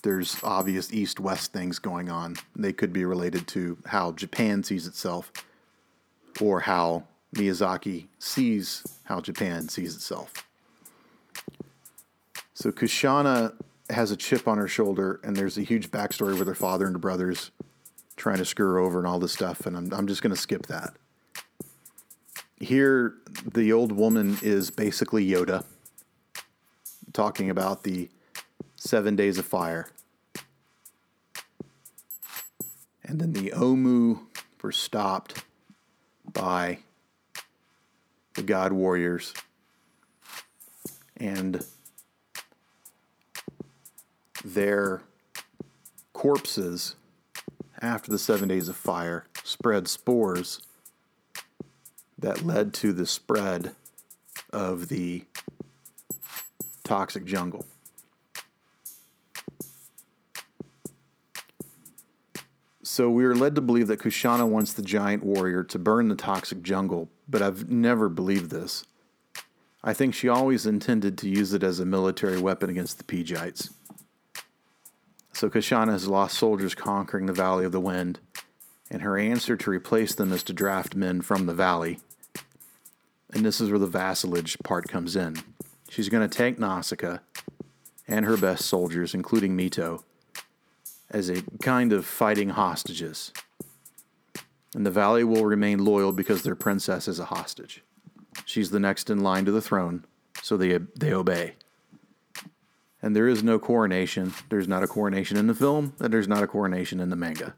there's 0.02 0.36
obvious 0.44 0.92
east 0.92 1.20
west 1.20 1.54
things 1.54 1.78
going 1.78 2.10
on. 2.10 2.36
They 2.54 2.74
could 2.74 2.92
be 2.92 3.06
related 3.06 3.46
to 3.46 3.78
how 3.86 4.12
Japan 4.12 4.62
sees 4.62 4.86
itself 4.86 5.32
or 6.38 6.60
how 6.60 7.04
Miyazaki 7.34 8.06
sees 8.18 8.84
how 9.04 9.20
Japan 9.20 9.68
sees 9.68 9.94
itself. 9.94 10.32
So 12.54 12.72
Kushana 12.72 13.54
has 13.90 14.10
a 14.10 14.16
chip 14.16 14.48
on 14.48 14.58
her 14.58 14.68
shoulder, 14.68 15.20
and 15.22 15.36
there's 15.36 15.56
a 15.56 15.62
huge 15.62 15.90
backstory 15.90 16.38
with 16.38 16.48
her 16.48 16.54
father 16.54 16.86
and 16.86 16.94
her 16.94 17.00
brothers 17.00 17.50
trying 18.16 18.38
to 18.38 18.44
screw 18.44 18.66
her 18.66 18.78
over 18.78 18.98
and 18.98 19.06
all 19.06 19.18
this 19.18 19.32
stuff, 19.32 19.64
and 19.66 19.76
I'm, 19.76 19.92
I'm 19.92 20.06
just 20.06 20.22
going 20.22 20.34
to 20.34 20.40
skip 20.40 20.66
that. 20.66 20.94
Here, 22.60 23.14
the 23.54 23.72
old 23.72 23.92
woman 23.92 24.38
is 24.42 24.70
basically 24.70 25.26
Yoda 25.26 25.64
talking 27.12 27.48
about 27.48 27.84
the 27.84 28.08
seven 28.74 29.14
days 29.14 29.38
of 29.38 29.46
fire. 29.46 29.88
And 33.04 33.20
then 33.20 33.32
the 33.32 33.52
Ohmu 33.52 34.20
were 34.60 34.72
stopped 34.72 35.44
by 36.32 36.78
the 38.38 38.44
God 38.44 38.72
Warriors. 38.72 39.34
And 41.16 41.64
their 44.44 45.02
corpses, 46.12 46.94
after 47.82 48.10
the 48.10 48.18
seven 48.18 48.48
days 48.48 48.68
of 48.68 48.76
fire, 48.76 49.26
spread 49.42 49.88
spores 49.88 50.60
that 52.16 52.46
led 52.46 52.72
to 52.74 52.92
the 52.92 53.06
spread 53.06 53.74
of 54.52 54.88
the 54.88 55.24
toxic 56.84 57.24
jungle. 57.24 57.66
So 62.90 63.10
we 63.10 63.26
are 63.26 63.34
led 63.34 63.54
to 63.56 63.60
believe 63.60 63.86
that 63.88 64.00
Kushana 64.00 64.48
wants 64.48 64.72
the 64.72 64.80
giant 64.80 65.22
warrior 65.22 65.62
to 65.62 65.78
burn 65.78 66.08
the 66.08 66.14
toxic 66.14 66.62
jungle, 66.62 67.10
but 67.28 67.42
I've 67.42 67.68
never 67.68 68.08
believed 68.08 68.50
this. 68.50 68.86
I 69.84 69.92
think 69.92 70.14
she 70.14 70.26
always 70.26 70.64
intended 70.64 71.18
to 71.18 71.28
use 71.28 71.52
it 71.52 71.62
as 71.62 71.80
a 71.80 71.84
military 71.84 72.40
weapon 72.40 72.70
against 72.70 72.96
the 72.96 73.04
Pejites. 73.04 73.74
So 75.34 75.50
Kushana 75.50 75.90
has 75.90 76.08
lost 76.08 76.38
soldiers 76.38 76.74
conquering 76.74 77.26
the 77.26 77.34
Valley 77.34 77.66
of 77.66 77.72
the 77.72 77.78
Wind, 77.80 78.20
and 78.90 79.02
her 79.02 79.18
answer 79.18 79.54
to 79.54 79.70
replace 79.70 80.14
them 80.14 80.32
is 80.32 80.42
to 80.44 80.54
draft 80.54 80.96
men 80.96 81.20
from 81.20 81.44
the 81.44 81.54
valley. 81.54 81.98
And 83.34 83.44
this 83.44 83.60
is 83.60 83.68
where 83.68 83.78
the 83.78 83.86
vassalage 83.86 84.56
part 84.64 84.88
comes 84.88 85.14
in. 85.14 85.36
She's 85.90 86.08
going 86.08 86.26
to 86.26 86.36
take 86.36 86.58
Nausicaa 86.58 87.18
and 88.08 88.24
her 88.24 88.38
best 88.38 88.64
soldiers, 88.64 89.12
including 89.12 89.54
Mito, 89.54 90.04
as 91.10 91.28
a 91.28 91.42
kind 91.62 91.92
of 91.92 92.04
fighting 92.04 92.50
hostages. 92.50 93.32
And 94.74 94.84
the 94.84 94.90
valley 94.90 95.24
will 95.24 95.44
remain 95.44 95.84
loyal 95.84 96.12
because 96.12 96.42
their 96.42 96.54
princess 96.54 97.08
is 97.08 97.18
a 97.18 97.26
hostage. 97.26 97.82
She's 98.44 98.70
the 98.70 98.80
next 98.80 99.10
in 99.10 99.22
line 99.22 99.44
to 99.46 99.52
the 99.52 99.62
throne, 99.62 100.04
so 100.42 100.56
they, 100.56 100.78
they 100.96 101.12
obey. 101.12 101.54
And 103.00 103.14
there 103.14 103.28
is 103.28 103.42
no 103.42 103.58
coronation. 103.58 104.34
There's 104.50 104.68
not 104.68 104.82
a 104.82 104.86
coronation 104.86 105.36
in 105.36 105.46
the 105.46 105.54
film, 105.54 105.94
and 106.00 106.12
there's 106.12 106.28
not 106.28 106.42
a 106.42 106.46
coronation 106.46 107.00
in 107.00 107.10
the 107.10 107.16
manga. 107.16 107.54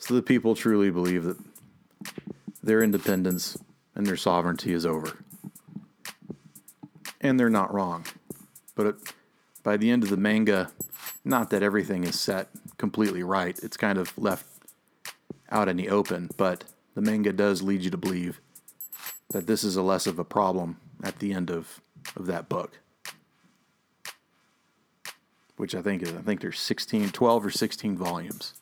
So 0.00 0.14
the 0.14 0.22
people 0.22 0.54
truly 0.54 0.90
believe 0.90 1.24
that 1.24 1.36
their 2.62 2.82
independence 2.82 3.58
and 3.94 4.06
their 4.06 4.16
sovereignty 4.16 4.72
is 4.72 4.86
over. 4.86 5.18
And 7.20 7.38
they're 7.38 7.50
not 7.50 7.72
wrong. 7.72 8.06
But 8.74 8.86
it, 8.86 8.94
by 9.62 9.76
the 9.76 9.90
end 9.90 10.02
of 10.02 10.10
the 10.10 10.16
manga, 10.16 10.70
not 11.28 11.50
that 11.50 11.62
everything 11.62 12.04
is 12.04 12.18
set 12.18 12.48
completely 12.78 13.22
right, 13.22 13.58
it's 13.62 13.76
kind 13.76 13.98
of 13.98 14.16
left 14.18 14.46
out 15.50 15.68
in 15.68 15.76
the 15.76 15.88
open, 15.88 16.30
but 16.36 16.64
the 16.94 17.00
manga 17.00 17.32
does 17.32 17.62
lead 17.62 17.82
you 17.82 17.90
to 17.90 17.96
believe 17.96 18.40
that 19.30 19.46
this 19.46 19.62
is 19.62 19.76
a 19.76 19.82
less 19.82 20.06
of 20.06 20.18
a 20.18 20.24
problem 20.24 20.78
at 21.02 21.18
the 21.20 21.32
end 21.32 21.50
of, 21.50 21.80
of 22.16 22.26
that 22.26 22.48
book. 22.48 22.80
which 25.58 25.74
I 25.74 25.82
think 25.82 26.02
is 26.02 26.14
I 26.14 26.22
think 26.22 26.40
there's 26.40 26.58
16, 26.58 27.10
12 27.10 27.46
or 27.46 27.50
16 27.50 27.96
volumes. 27.96 28.54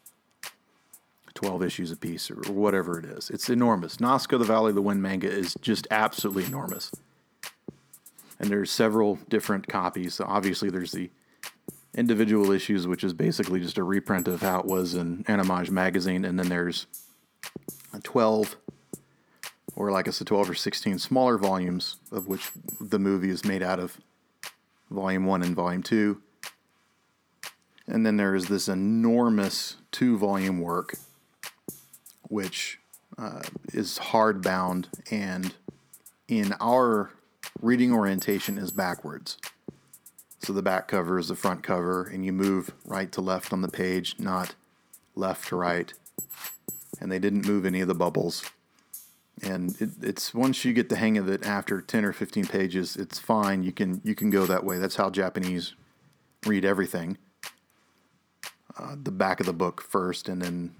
12 1.34 1.62
issues 1.64 1.90
a 1.90 1.96
piece 1.96 2.30
or 2.30 2.36
whatever 2.50 2.98
it 2.98 3.04
is. 3.04 3.28
It's 3.28 3.50
enormous. 3.50 4.00
Nausicaa 4.00 4.38
the 4.38 4.46
Valley 4.46 4.70
of 4.70 4.74
the 4.74 4.80
Wind 4.80 5.02
manga 5.02 5.30
is 5.30 5.54
just 5.60 5.86
absolutely 5.90 6.46
enormous. 6.46 6.90
And 8.40 8.48
there's 8.48 8.70
several 8.70 9.18
different 9.28 9.68
copies. 9.68 10.14
So 10.14 10.24
obviously 10.26 10.70
there's 10.70 10.92
the 10.92 11.10
individual 11.96 12.52
issues, 12.52 12.86
which 12.86 13.02
is 13.02 13.12
basically 13.12 13.60
just 13.60 13.78
a 13.78 13.82
reprint 13.82 14.28
of 14.28 14.42
how 14.42 14.60
it 14.60 14.66
was 14.66 14.94
in 14.94 15.24
Animage 15.24 15.70
magazine, 15.70 16.24
and 16.24 16.38
then 16.38 16.48
there's 16.48 16.86
a 17.92 18.00
12 18.00 18.56
or 19.76 19.90
like 19.90 20.08
I 20.08 20.10
said, 20.10 20.26
12 20.26 20.50
or 20.50 20.54
16 20.54 20.98
smaller 20.98 21.36
volumes, 21.36 21.98
of 22.10 22.26
which 22.26 22.50
the 22.80 22.98
movie 22.98 23.28
is 23.28 23.44
made 23.44 23.62
out 23.62 23.78
of 23.78 23.98
volume 24.90 25.26
one 25.26 25.42
and 25.42 25.54
volume 25.54 25.82
two. 25.82 26.22
And 27.86 28.04
then 28.04 28.16
there 28.16 28.34
is 28.34 28.46
this 28.46 28.68
enormous 28.68 29.76
two 29.92 30.16
volume 30.16 30.60
work, 30.60 30.96
which 32.22 32.80
uh, 33.18 33.42
is 33.72 33.98
hardbound 33.98 34.86
and 35.10 35.54
in 36.26 36.54
our 36.58 37.10
reading 37.60 37.92
orientation 37.92 38.58
is 38.58 38.72
backwards. 38.72 39.36
So 40.46 40.52
the 40.52 40.62
back 40.62 40.86
cover 40.86 41.18
is 41.18 41.26
the 41.26 41.34
front 41.34 41.64
cover, 41.64 42.04
and 42.04 42.24
you 42.24 42.32
move 42.32 42.70
right 42.84 43.10
to 43.10 43.20
left 43.20 43.52
on 43.52 43.62
the 43.62 43.68
page, 43.68 44.14
not 44.20 44.54
left 45.16 45.48
to 45.48 45.56
right. 45.56 45.92
And 47.00 47.10
they 47.10 47.18
didn't 47.18 47.48
move 47.48 47.66
any 47.66 47.80
of 47.80 47.88
the 47.88 47.96
bubbles. 47.96 48.48
And 49.42 49.74
it, 49.82 49.90
it's 50.00 50.32
once 50.32 50.64
you 50.64 50.72
get 50.72 50.88
the 50.88 50.94
hang 50.94 51.18
of 51.18 51.28
it 51.28 51.44
after 51.44 51.80
10 51.80 52.04
or 52.04 52.12
15 52.12 52.46
pages 52.46 52.94
it's 52.94 53.18
fine. 53.18 53.64
You 53.64 53.72
can 53.72 54.00
you 54.04 54.14
can 54.14 54.30
go 54.30 54.46
that 54.46 54.62
way. 54.62 54.78
That's 54.78 54.94
how 54.94 55.10
japanese 55.10 55.74
read 56.46 56.64
everything. 56.64 57.18
Uh, 58.78 58.94
the 59.02 59.10
back 59.10 59.40
of 59.40 59.46
the 59.46 59.52
book 59.52 59.82
first 59.82 60.28
and 60.28 60.40
then 60.40 60.76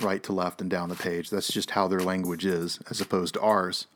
right 0.00 0.22
to 0.22 0.32
left 0.32 0.60
and 0.60 0.70
down 0.70 0.88
the 0.88 0.94
page. 0.94 1.28
That's 1.28 1.52
just 1.52 1.72
how 1.72 1.88
their 1.88 2.00
language 2.00 2.46
is 2.46 2.78
as 2.88 3.00
opposed 3.00 3.34
to 3.34 3.40
ours 3.40 3.88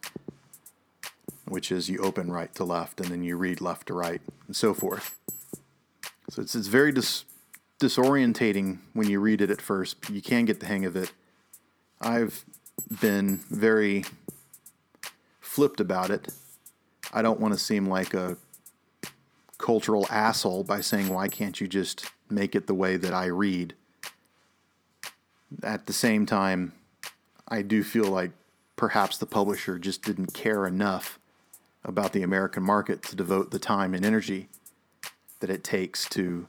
which 1.46 1.70
is 1.70 1.88
you 1.88 1.98
open 1.98 2.30
right 2.30 2.54
to 2.54 2.64
left 2.64 3.00
and 3.00 3.10
then 3.10 3.22
you 3.22 3.36
read 3.36 3.60
left 3.60 3.88
to 3.88 3.94
right 3.94 4.20
and 4.46 4.56
so 4.56 4.74
forth 4.74 5.18
so 6.28 6.42
it's, 6.42 6.54
it's 6.54 6.66
very 6.66 6.92
dis- 6.92 7.24
disorientating 7.80 8.78
when 8.92 9.08
you 9.08 9.20
read 9.20 9.40
it 9.40 9.50
at 9.50 9.60
first 9.60 10.00
but 10.00 10.10
you 10.10 10.22
can 10.22 10.44
get 10.44 10.60
the 10.60 10.66
hang 10.66 10.84
of 10.84 10.96
it 10.96 11.12
i've 12.00 12.44
been 13.00 13.40
very 13.50 14.04
flipped 15.40 15.80
about 15.80 16.10
it. 16.10 16.28
I 17.14 17.22
don't 17.22 17.40
want 17.40 17.54
to 17.54 17.60
seem 17.60 17.88
like 17.88 18.12
a 18.12 18.36
cultural 19.58 20.06
asshole 20.10 20.64
by 20.64 20.82
saying, 20.82 21.08
why 21.08 21.28
can't 21.28 21.60
you 21.60 21.66
just 21.66 22.10
make 22.28 22.54
it 22.54 22.66
the 22.66 22.74
way 22.74 22.98
that 22.98 23.14
I 23.14 23.26
read? 23.26 23.74
At 25.62 25.86
the 25.86 25.92
same 25.92 26.26
time, 26.26 26.72
I 27.48 27.62
do 27.62 27.82
feel 27.82 28.04
like 28.04 28.32
perhaps 28.76 29.16
the 29.16 29.24
publisher 29.24 29.78
just 29.78 30.02
didn't 30.02 30.34
care 30.34 30.66
enough 30.66 31.18
about 31.86 32.12
the 32.12 32.22
American 32.22 32.62
market 32.62 33.02
to 33.04 33.16
devote 33.16 33.50
the 33.50 33.58
time 33.58 33.94
and 33.94 34.04
energy 34.04 34.48
that 35.40 35.48
it 35.48 35.64
takes 35.64 36.08
to 36.10 36.46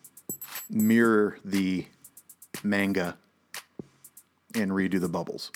mirror 0.70 1.38
the 1.46 1.86
manga 2.64 3.18
and 4.56 4.72
redo 4.72 5.00
the 5.00 5.08
bubbles. 5.08 5.52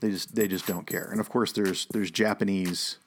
They 0.00 0.10
just 0.10 0.34
they 0.34 0.46
just 0.46 0.66
don't 0.66 0.86
care. 0.86 1.08
And 1.10 1.20
of 1.20 1.28
course, 1.28 1.52
there's 1.52 1.86
there's 1.86 2.10
Japanese 2.10 2.98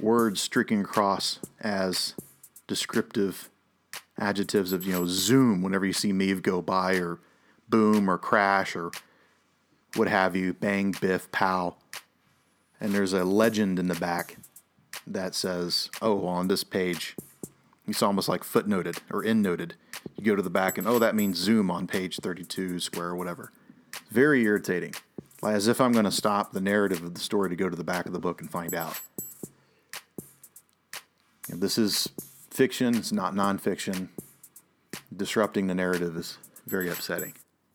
words 0.00 0.40
streaking 0.40 0.80
across 0.80 1.38
as 1.60 2.14
descriptive 2.66 3.48
adjectives 4.18 4.72
of 4.72 4.84
you 4.84 4.92
know 4.92 5.06
zoom 5.06 5.62
whenever 5.62 5.86
you 5.86 5.92
see 5.92 6.12
Mehve 6.12 6.42
go 6.42 6.60
by 6.62 6.94
or 6.94 7.20
boom 7.68 8.10
or 8.10 8.18
crash 8.18 8.74
or 8.74 8.90
what 9.94 10.08
have 10.08 10.36
you, 10.36 10.52
bang, 10.52 10.94
biff, 11.00 11.30
pow. 11.32 11.76
And 12.80 12.94
there's 12.94 13.12
a 13.12 13.24
legend 13.24 13.78
in 13.78 13.88
the 13.88 13.94
back 13.94 14.36
that 15.06 15.34
says, 15.34 15.90
oh, 16.02 16.14
well, 16.14 16.34
on 16.34 16.48
this 16.48 16.64
page, 16.64 17.16
it's 17.86 18.02
almost 18.02 18.28
like 18.28 18.42
footnoted 18.42 18.98
or 19.10 19.22
endnoted. 19.22 19.72
You 20.16 20.24
go 20.24 20.36
to 20.36 20.42
the 20.42 20.50
back 20.50 20.78
and, 20.78 20.86
oh, 20.86 20.98
that 20.98 21.14
means 21.14 21.38
zoom 21.38 21.70
on 21.70 21.86
page 21.86 22.18
32, 22.18 22.80
square, 22.80 23.14
whatever. 23.14 23.52
Very 24.10 24.42
irritating 24.42 24.94
as 25.42 25.68
if 25.68 25.80
I'm 25.80 25.92
going 25.92 26.04
to 26.04 26.10
stop 26.10 26.52
the 26.52 26.60
narrative 26.60 27.02
of 27.02 27.14
the 27.14 27.20
story 27.20 27.50
to 27.50 27.56
go 27.56 27.68
to 27.68 27.76
the 27.76 27.84
back 27.84 28.06
of 28.06 28.12
the 28.12 28.18
book 28.18 28.40
and 28.40 28.50
find 28.50 28.74
out. 28.74 29.00
this 31.48 31.78
is 31.78 32.08
fiction, 32.50 32.96
it's 32.96 33.12
not 33.12 33.34
nonfiction. 33.34 34.08
Disrupting 35.14 35.66
the 35.66 35.74
narrative 35.74 36.16
is 36.16 36.38
very 36.66 36.88
upsetting. 36.88 37.34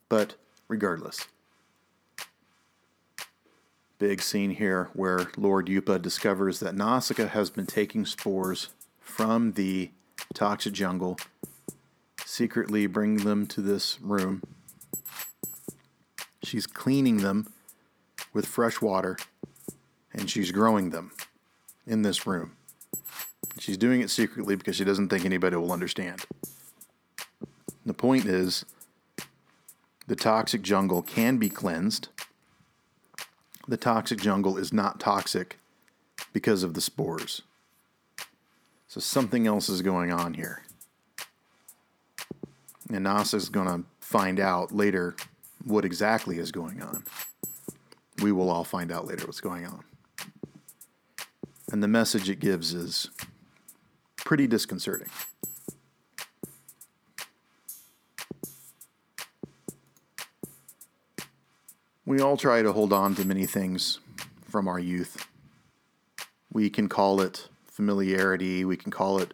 But 0.09 0.35
regardless, 0.67 1.27
big 4.01 4.19
scene 4.19 4.49
here 4.49 4.89
where 4.93 5.27
Lord 5.37 5.67
Yupa 5.67 6.01
discovers 6.01 6.59
that 6.59 6.73
Nausicaa 6.73 7.27
has 7.27 7.51
been 7.51 7.67
taking 7.67 8.03
spores 8.03 8.69
from 8.99 9.51
the 9.51 9.91
toxic 10.33 10.73
jungle, 10.73 11.19
secretly 12.25 12.87
bringing 12.87 13.23
them 13.23 13.45
to 13.45 13.61
this 13.61 14.01
room. 14.01 14.41
She's 16.41 16.65
cleaning 16.65 17.17
them 17.17 17.53
with 18.33 18.47
fresh 18.47 18.81
water 18.81 19.19
and 20.11 20.27
she's 20.27 20.51
growing 20.51 20.89
them 20.89 21.11
in 21.85 22.01
this 22.01 22.25
room. 22.25 22.53
She's 23.59 23.77
doing 23.77 24.01
it 24.01 24.09
secretly 24.09 24.55
because 24.55 24.75
she 24.75 24.83
doesn't 24.83 25.09
think 25.09 25.25
anybody 25.25 25.57
will 25.57 25.71
understand. 25.71 26.25
The 27.85 27.93
point 27.93 28.25
is 28.25 28.65
the 30.07 30.15
toxic 30.15 30.63
jungle 30.63 31.03
can 31.03 31.37
be 31.37 31.49
cleansed. 31.49 32.07
The 33.71 33.77
toxic 33.77 34.19
jungle 34.19 34.57
is 34.57 34.73
not 34.73 34.99
toxic 34.99 35.57
because 36.33 36.61
of 36.61 36.73
the 36.73 36.81
spores. 36.81 37.41
So 38.89 38.99
something 38.99 39.47
else 39.47 39.69
is 39.69 39.81
going 39.81 40.11
on 40.11 40.33
here. 40.33 40.63
And 42.89 43.05
NASA 43.05 43.35
is 43.35 43.47
going 43.47 43.67
to 43.67 43.85
find 44.01 44.41
out 44.41 44.73
later 44.73 45.15
what 45.63 45.85
exactly 45.85 46.37
is 46.37 46.51
going 46.51 46.81
on 46.81 47.05
we 48.21 48.33
will 48.33 48.49
all 48.49 48.65
find 48.65 48.91
out 48.91 49.07
later 49.07 49.25
what's 49.25 49.41
going 49.41 49.65
on. 49.65 49.83
And 51.71 51.81
the 51.81 51.87
message 51.87 52.29
it 52.29 52.39
gives 52.39 52.73
is 52.73 53.09
pretty 54.17 54.47
disconcerting. 54.47 55.09
We 62.05 62.19
all 62.19 62.35
try 62.35 62.63
to 62.63 62.73
hold 62.73 62.91
on 62.93 63.13
to 63.15 63.25
many 63.25 63.45
things 63.45 63.99
from 64.49 64.67
our 64.67 64.79
youth. 64.79 65.27
We 66.51 66.69
can 66.69 66.89
call 66.89 67.21
it 67.21 67.47
familiarity, 67.65 68.65
we 68.65 68.75
can 68.75 68.91
call 68.91 69.19
it 69.19 69.33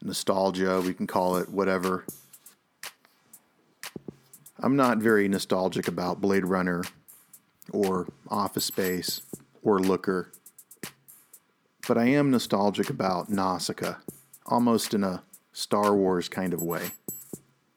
nostalgia, 0.00 0.80
we 0.80 0.94
can 0.94 1.08
call 1.08 1.36
it 1.36 1.48
whatever. 1.48 2.04
I'm 4.60 4.76
not 4.76 4.98
very 4.98 5.26
nostalgic 5.28 5.88
about 5.88 6.20
Blade 6.20 6.46
Runner 6.46 6.84
or 7.72 8.06
Office 8.28 8.64
Space 8.64 9.20
or 9.62 9.80
Looker. 9.80 10.30
But 11.86 11.98
I 11.98 12.06
am 12.06 12.30
nostalgic 12.30 12.90
about 12.90 13.28
Nausicaa, 13.28 13.96
almost 14.46 14.94
in 14.94 15.02
a 15.02 15.22
Star 15.52 15.94
Wars 15.94 16.28
kind 16.28 16.54
of 16.54 16.62
way, 16.62 16.90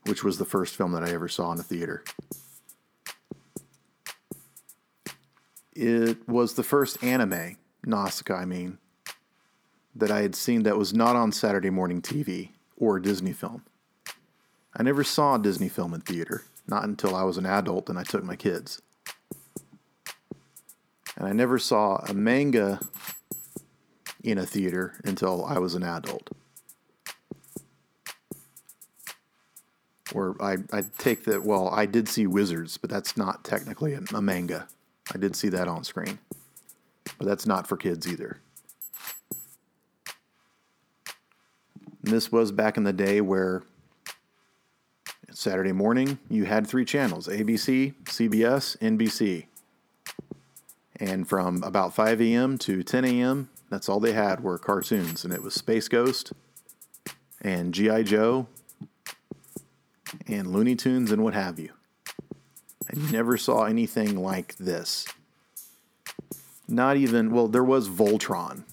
which 0.05 0.23
was 0.23 0.37
the 0.37 0.45
first 0.45 0.75
film 0.75 0.91
that 0.91 1.03
I 1.03 1.11
ever 1.11 1.27
saw 1.27 1.51
in 1.51 1.59
a 1.59 1.63
theater. 1.63 2.03
It 5.81 6.27
was 6.27 6.55
the 6.55 6.63
first 6.63 7.01
anime, 7.01 7.55
Nausicaa, 7.85 8.35
I 8.35 8.45
mean, 8.45 8.79
that 9.95 10.11
I 10.11 10.21
had 10.21 10.35
seen 10.35 10.63
that 10.63 10.77
was 10.77 10.93
not 10.93 11.15
on 11.15 11.31
Saturday 11.31 11.69
morning 11.69 12.01
TV 12.01 12.49
or 12.75 12.97
a 12.97 13.01
Disney 13.01 13.31
film. 13.31 13.63
I 14.75 14.83
never 14.83 15.05
saw 15.05 15.35
a 15.35 15.39
Disney 15.39 15.69
film 15.69 15.93
in 15.93 16.01
theater, 16.01 16.43
not 16.67 16.83
until 16.83 17.15
I 17.15 17.23
was 17.23 17.37
an 17.37 17.45
adult 17.45 17.89
and 17.89 17.97
I 17.97 18.03
took 18.03 18.23
my 18.25 18.35
kids 18.35 18.81
and 21.19 21.27
I 21.27 21.33
never 21.33 21.59
saw 21.59 21.97
a 22.07 22.13
manga 22.13 22.79
in 24.23 24.37
a 24.37 24.45
theater 24.45 24.99
until 25.03 25.45
I 25.45 25.59
was 25.59 25.75
an 25.75 25.83
adult. 25.83 26.29
Or 30.13 30.35
I, 30.41 30.57
I 30.71 30.83
take 30.97 31.25
that, 31.25 31.43
well, 31.43 31.69
I 31.69 31.85
did 31.85 32.07
see 32.07 32.25
Wizards, 32.25 32.77
but 32.77 32.89
that's 32.89 33.15
not 33.15 33.43
technically 33.43 33.93
a, 33.93 34.01
a 34.13 34.21
manga. 34.21 34.67
I 35.13 35.17
did 35.17 35.35
see 35.35 35.49
that 35.49 35.67
on 35.67 35.83
screen. 35.83 36.19
But 37.17 37.27
that's 37.27 37.45
not 37.45 37.67
for 37.67 37.77
kids 37.77 38.07
either. 38.07 38.37
And 42.03 42.13
this 42.13 42.31
was 42.31 42.51
back 42.51 42.77
in 42.77 42.83
the 42.83 42.93
day 42.93 43.21
where 43.21 43.63
Saturday 45.31 45.71
morning 45.71 46.19
you 46.29 46.45
had 46.45 46.67
three 46.67 46.85
channels 46.85 47.27
ABC, 47.27 47.93
CBS, 48.05 48.77
NBC. 48.77 49.45
And 50.97 51.27
from 51.27 51.63
about 51.63 51.93
5 51.93 52.21
a.m. 52.21 52.57
to 52.59 52.83
10 52.83 53.05
a.m., 53.05 53.49
that's 53.69 53.87
all 53.87 53.99
they 53.99 54.11
had 54.11 54.43
were 54.43 54.57
cartoons, 54.57 55.23
and 55.23 55.33
it 55.33 55.41
was 55.41 55.53
Space 55.53 55.87
Ghost, 55.87 56.33
and 57.41 57.73
G.I. 57.73 58.03
Joe 58.03 58.47
and 60.27 60.47
Looney 60.47 60.75
Tunes 60.75 61.11
and 61.11 61.23
what 61.23 61.33
have 61.33 61.59
you. 61.59 61.71
You 62.93 63.11
never 63.11 63.37
saw 63.37 63.65
anything 63.65 64.21
like 64.21 64.55
this. 64.57 65.07
Not 66.67 66.97
even, 66.97 67.31
well, 67.31 67.47
there 67.47 67.63
was 67.63 67.89
Voltron. 67.89 68.63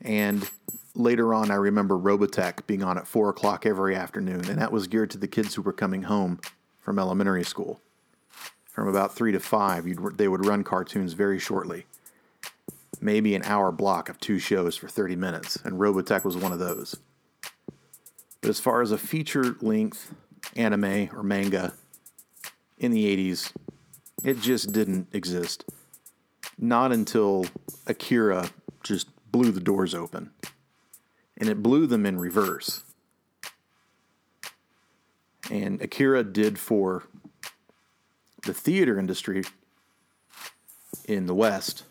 And 0.00 0.48
later 0.94 1.34
on, 1.34 1.50
I 1.50 1.56
remember 1.56 1.96
Robotech 1.96 2.66
being 2.66 2.82
on 2.82 2.96
at 2.98 3.06
4 3.06 3.30
o'clock 3.30 3.66
every 3.66 3.94
afternoon, 3.96 4.48
and 4.48 4.60
that 4.60 4.72
was 4.72 4.86
geared 4.86 5.10
to 5.10 5.18
the 5.18 5.28
kids 5.28 5.54
who 5.54 5.62
were 5.62 5.72
coming 5.72 6.02
home 6.02 6.40
from 6.80 6.98
elementary 6.98 7.44
school. 7.44 7.80
From 8.66 8.88
about 8.88 9.14
3 9.14 9.32
to 9.32 9.40
5, 9.40 10.16
they 10.16 10.28
would 10.28 10.46
run 10.46 10.62
cartoons 10.62 11.14
very 11.14 11.38
shortly. 11.38 11.86
Maybe 13.00 13.34
an 13.34 13.42
hour 13.44 13.72
block 13.72 14.08
of 14.08 14.20
two 14.20 14.38
shows 14.38 14.76
for 14.76 14.88
30 14.88 15.16
minutes, 15.16 15.56
and 15.64 15.80
Robotech 15.80 16.24
was 16.24 16.36
one 16.36 16.52
of 16.52 16.58
those. 16.58 16.96
But 18.40 18.50
as 18.50 18.60
far 18.60 18.82
as 18.82 18.92
a 18.92 18.98
feature 18.98 19.56
length 19.60 20.14
anime 20.54 21.08
or 21.12 21.22
manga 21.22 21.72
in 22.78 22.92
the 22.92 23.16
80s, 23.16 23.52
it 24.24 24.40
just 24.40 24.72
didn't 24.72 25.08
exist. 25.12 25.64
Not 26.58 26.92
until 26.92 27.46
Akira 27.86 28.50
just 28.82 29.08
blew 29.30 29.50
the 29.50 29.60
doors 29.60 29.94
open. 29.94 30.30
And 31.38 31.48
it 31.48 31.62
blew 31.62 31.86
them 31.86 32.06
in 32.06 32.18
reverse. 32.18 32.82
And 35.50 35.80
Akira 35.82 36.24
did 36.24 36.58
for 36.58 37.04
the 38.42 38.54
theater 38.54 38.98
industry 38.98 39.44
in 41.04 41.26
the 41.26 41.34
West 41.34 41.84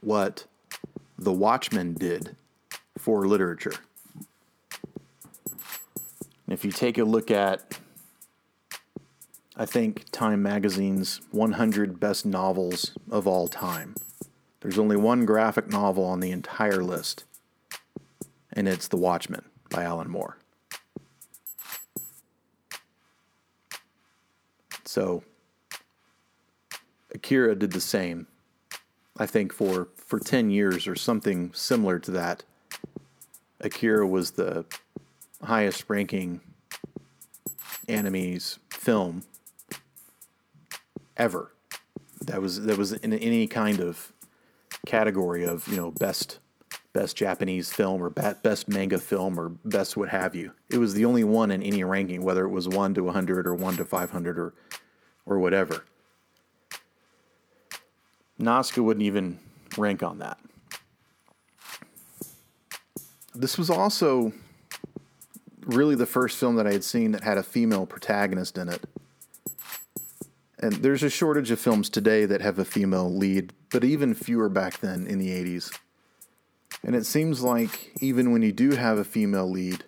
what 0.00 0.46
The 1.18 1.32
Watchmen 1.32 1.94
did 1.94 2.36
for 2.98 3.26
literature. 3.26 3.74
If 6.48 6.64
you 6.64 6.72
take 6.72 6.98
a 6.98 7.04
look 7.04 7.30
at, 7.30 7.78
I 9.56 9.66
think, 9.66 10.06
Time 10.10 10.42
Magazine's 10.42 11.20
100 11.30 12.00
best 12.00 12.26
novels 12.26 12.90
of 13.08 13.28
all 13.28 13.46
time, 13.46 13.94
there's 14.60 14.78
only 14.78 14.96
one 14.96 15.24
graphic 15.24 15.68
novel 15.68 16.04
on 16.04 16.18
the 16.18 16.32
entire 16.32 16.82
list, 16.82 17.24
and 18.52 18.66
it's 18.66 18.88
The 18.88 18.96
Watchmen 18.96 19.44
by 19.70 19.84
Alan 19.84 20.10
Moore. 20.10 20.38
So, 24.84 25.22
Akira 27.12 27.54
did 27.54 27.70
the 27.70 27.80
same, 27.80 28.26
I 29.16 29.26
think, 29.26 29.52
for, 29.52 29.88
for 29.96 30.18
10 30.18 30.50
years 30.50 30.88
or 30.88 30.96
something 30.96 31.52
similar 31.52 32.00
to 32.00 32.10
that. 32.10 32.42
Akira 33.60 34.06
was 34.06 34.32
the 34.32 34.64
highest 35.42 35.84
ranking 35.88 36.40
animes 37.86 38.58
film 38.70 39.22
ever. 41.16 41.52
That 42.22 42.40
was 42.40 42.62
that 42.62 42.78
was 42.78 42.92
in 42.92 43.12
any 43.12 43.46
kind 43.46 43.80
of 43.80 44.12
category 44.86 45.44
of 45.44 45.66
you 45.68 45.76
know 45.76 45.90
best 45.90 46.38
best 46.92 47.16
Japanese 47.16 47.72
film 47.72 48.00
or 48.02 48.08
best 48.08 48.68
manga 48.68 48.98
film 48.98 49.38
or 49.38 49.50
best 49.64 49.96
what 49.96 50.08
have 50.08 50.34
you. 50.34 50.52
It 50.70 50.78
was 50.78 50.94
the 50.94 51.04
only 51.04 51.24
one 51.24 51.50
in 51.50 51.62
any 51.62 51.82
ranking, 51.84 52.22
whether 52.22 52.44
it 52.44 52.50
was 52.50 52.68
one 52.68 52.94
to 52.94 53.08
hundred 53.08 53.46
or 53.46 53.54
one 53.54 53.76
to 53.76 53.84
five 53.84 54.10
hundred 54.10 54.38
or 54.38 54.54
or 55.26 55.38
whatever. 55.38 55.84
Nausicaa 58.38 58.82
wouldn't 58.82 59.04
even 59.04 59.38
rank 59.76 60.02
on 60.02 60.18
that. 60.18 60.38
This 63.34 63.58
was 63.58 63.70
also 63.70 64.32
really 65.66 65.94
the 65.94 66.06
first 66.06 66.38
film 66.38 66.56
that 66.56 66.66
I 66.66 66.72
had 66.72 66.84
seen 66.84 67.12
that 67.12 67.24
had 67.24 67.38
a 67.38 67.42
female 67.42 67.86
protagonist 67.86 68.58
in 68.58 68.68
it. 68.68 68.84
And 70.64 70.72
there's 70.76 71.02
a 71.02 71.10
shortage 71.10 71.50
of 71.50 71.60
films 71.60 71.90
today 71.90 72.24
that 72.24 72.40
have 72.40 72.58
a 72.58 72.64
female 72.64 73.14
lead, 73.14 73.52
but 73.70 73.84
even 73.84 74.14
fewer 74.14 74.48
back 74.48 74.80
then 74.80 75.06
in 75.06 75.18
the 75.18 75.28
80s. 75.28 75.78
And 76.82 76.96
it 76.96 77.04
seems 77.04 77.42
like 77.42 77.92
even 78.00 78.32
when 78.32 78.40
you 78.40 78.50
do 78.50 78.70
have 78.70 78.96
a 78.96 79.04
female 79.04 79.46
lead, 79.46 79.84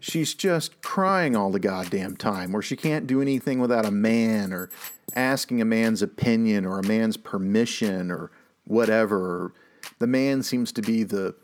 she's 0.00 0.32
just 0.32 0.80
crying 0.80 1.36
all 1.36 1.50
the 1.50 1.58
goddamn 1.58 2.16
time, 2.16 2.56
or 2.56 2.62
she 2.62 2.74
can't 2.74 3.06
do 3.06 3.20
anything 3.20 3.60
without 3.60 3.84
a 3.84 3.90
man, 3.90 4.50
or 4.50 4.70
asking 5.14 5.60
a 5.60 5.66
man's 5.66 6.00
opinion, 6.00 6.64
or 6.64 6.78
a 6.78 6.86
man's 6.86 7.18
permission, 7.18 8.10
or 8.10 8.30
whatever. 8.64 9.52
The 9.98 10.06
man 10.06 10.42
seems 10.42 10.72
to 10.72 10.80
be 10.80 11.02
the 11.02 11.34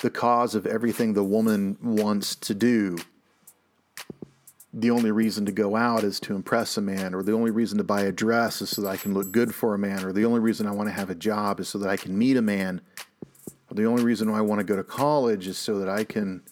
the 0.00 0.10
cause 0.10 0.54
of 0.54 0.64
everything 0.64 1.14
the 1.14 1.24
woman 1.24 1.76
wants 1.82 2.36
to 2.36 2.54
do. 2.54 2.98
The 4.72 4.90
only 4.90 5.10
reason 5.10 5.46
to 5.46 5.52
go 5.52 5.74
out 5.74 6.04
is 6.04 6.20
to 6.20 6.36
impress 6.36 6.76
a 6.76 6.80
man, 6.80 7.12
or 7.12 7.24
the 7.24 7.32
only 7.32 7.50
reason 7.50 7.78
to 7.78 7.84
buy 7.84 8.02
a 8.02 8.12
dress 8.12 8.62
is 8.62 8.70
so 8.70 8.82
that 8.82 8.88
I 8.88 8.96
can 8.96 9.12
look 9.14 9.32
good 9.32 9.52
for 9.52 9.74
a 9.74 9.78
man, 9.78 10.04
or 10.04 10.12
the 10.12 10.24
only 10.24 10.38
reason 10.38 10.66
I 10.66 10.70
want 10.70 10.88
to 10.88 10.92
have 10.92 11.10
a 11.10 11.14
job 11.14 11.58
is 11.58 11.68
so 11.68 11.78
that 11.78 11.88
I 11.88 11.96
can 11.96 12.16
meet 12.16 12.36
a 12.36 12.42
man, 12.42 12.80
or 13.68 13.74
the 13.74 13.84
only 13.84 14.04
reason 14.04 14.30
I 14.30 14.40
want 14.42 14.60
to 14.60 14.64
go 14.64 14.76
to 14.76 14.84
college 14.84 15.48
is 15.48 15.58
so 15.58 15.78
that 15.80 15.88
I 15.88 16.04
can 16.04 16.42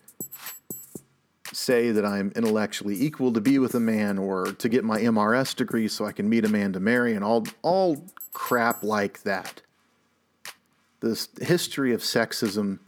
say 1.52 1.92
that 1.92 2.04
I'm 2.04 2.32
intellectually 2.34 3.00
equal 3.00 3.32
to 3.32 3.40
be 3.40 3.58
with 3.60 3.74
a 3.76 3.80
man, 3.80 4.18
or 4.18 4.46
to 4.46 4.68
get 4.68 4.84
my 4.84 4.98
MRS 5.00 5.54
degree 5.54 5.86
so 5.86 6.04
I 6.04 6.12
can 6.12 6.28
meet 6.28 6.44
a 6.44 6.48
man 6.48 6.72
to 6.72 6.80
marry, 6.80 7.14
and 7.14 7.24
all 7.24 7.46
all 7.62 8.04
crap 8.32 8.82
like 8.82 9.22
that. 9.22 9.62
This 11.00 11.28
history 11.40 11.92
of 11.94 12.00
sexism 12.00 12.80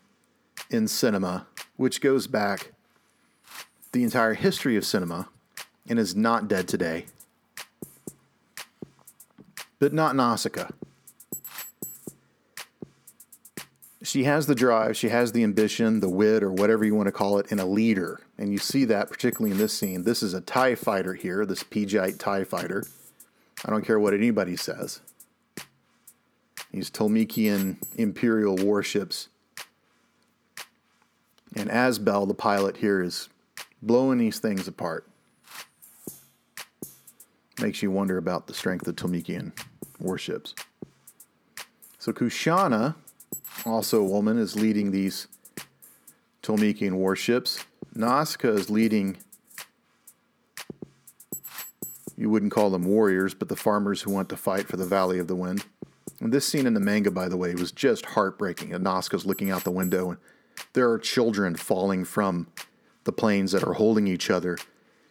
in 0.71 0.89
cinema, 0.89 1.47
which 1.77 2.01
goes 2.01 2.27
back 2.27 2.73
the 3.93 4.05
entire 4.05 4.35
history 4.35 4.77
of 4.77 4.85
cinema 4.85 5.29
and 5.89 5.99
is 5.99 6.15
not 6.15 6.49
dead 6.49 6.69
today. 6.69 7.07
But 9.79 9.93
not 9.93 10.15
Nausicaa. 10.15 10.69
She 14.03 14.25
has 14.25 14.47
the 14.47 14.55
drive, 14.55 14.97
she 14.97 15.11
has 15.11 15.33
the 15.33 15.45
ambition, 15.45 16.01
the 16.01 16.09
wit, 16.09 16.43
or 16.43 16.51
whatever 16.51 16.85
you 16.85 16.95
want 16.95 17.07
to 17.07 17.13
call 17.13 17.39
it, 17.39 17.53
in 17.53 17.61
a 17.61 17.67
leader. 17.67 18.21
And 18.39 18.51
you 18.51 18.59
see 18.59 18.85
that 18.87 19.11
particularly 19.11 19.53
in 19.53 19.59
this 19.59 19.73
scene. 19.73 20.05
This 20.05 20.23
is 20.23 20.33
a 20.35 20.41
TIE 20.41 20.75
fighter 20.75 21.15
here, 21.15 21.45
this 21.45 21.63
Pejite 21.63 22.19
TIE 22.19 22.45
fighter. 22.45 22.85
I 23.65 23.71
don't 23.71 23.85
care 23.85 24.01
what 24.01 24.15
anybody 24.15 24.57
says. 24.57 25.01
These 26.73 26.91
Tolmekian 26.91 27.77
Imperial 27.97 28.57
warships 28.57 29.29
and 31.55 31.69
Asbel, 31.69 32.27
the 32.27 32.35
pilot 32.35 32.79
here, 32.79 33.03
is 33.03 33.29
blowing 33.83 34.19
these 34.19 34.39
things 34.39 34.69
apart. 34.69 35.07
Makes 37.61 37.83
you 37.83 37.91
wonder 37.91 38.17
about 38.17 38.47
the 38.47 38.55
strength 38.55 38.87
of 38.89 38.97
Tolmekian 38.97 39.53
warships. 39.99 40.55
So 41.99 42.13
Kushana, 42.13 42.95
also 43.67 44.01
a 44.01 44.07
woman, 44.07 44.39
is 44.39 44.57
leading 44.57 44.91
these 44.91 45.29
Tolmekian 46.43 46.93
warships. 46.93 47.65
Nausicaa 47.95 48.53
is 48.53 48.71
leading, 48.71 49.19
you 52.17 52.31
wouldn't 52.31 52.53
call 52.53 52.71
them 52.71 52.85
warriors, 52.85 53.35
but 53.35 53.49
the 53.49 53.57
farmers 53.57 54.03
who 54.03 54.11
want 54.11 54.29
to 54.31 54.37
fight 54.37 54.69
for 54.69 54.77
the 54.79 54.87
Valley 54.87 55.19
of 55.19 55.27
the 55.27 55.37
Wind. 55.37 55.67
And 56.21 56.33
this 56.33 56.47
scene 56.47 56.67
in 56.67 56.75
the 56.75 56.81
manga, 56.81 57.11
by 57.11 57.29
the 57.29 57.37
way, 57.37 57.55
was 57.55 57.73
just 57.73 58.07
heartbreaking. 58.07 58.75
And 58.75 58.85
Nausicaa's 58.85 59.27
looking 59.27 59.51
out 59.51 59.65
the 59.65 59.71
window 59.71 60.11
and 60.11 60.19
there 60.73 60.91
are 60.91 60.99
children 60.99 61.57
falling 61.57 62.05
from 62.05 62.47
the 63.11 63.17
planes 63.17 63.51
that 63.51 63.65
are 63.65 63.73
holding 63.73 64.07
each 64.07 64.31
other 64.31 64.57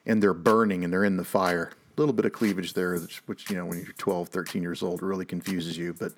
and 0.06 0.24
they're 0.24 0.34
burning 0.34 0.86
and 0.86 0.94
they're 0.94 1.04
in 1.04 1.18
the 1.18 1.26
fire. 1.26 1.74
A 1.98 2.00
little 2.00 2.14
bit 2.14 2.24
of 2.24 2.32
cleavage 2.32 2.72
there, 2.72 2.98
which, 3.26 3.50
you 3.50 3.58
know, 3.58 3.66
when 3.66 3.80
you're 3.80 3.92
12, 3.98 4.30
13 4.30 4.62
years 4.62 4.82
old, 4.82 5.02
really 5.02 5.26
confuses 5.26 5.78
you, 5.78 5.94
but 5.94 6.14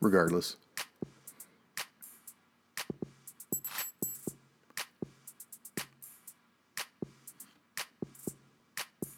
regardless. 0.00 0.56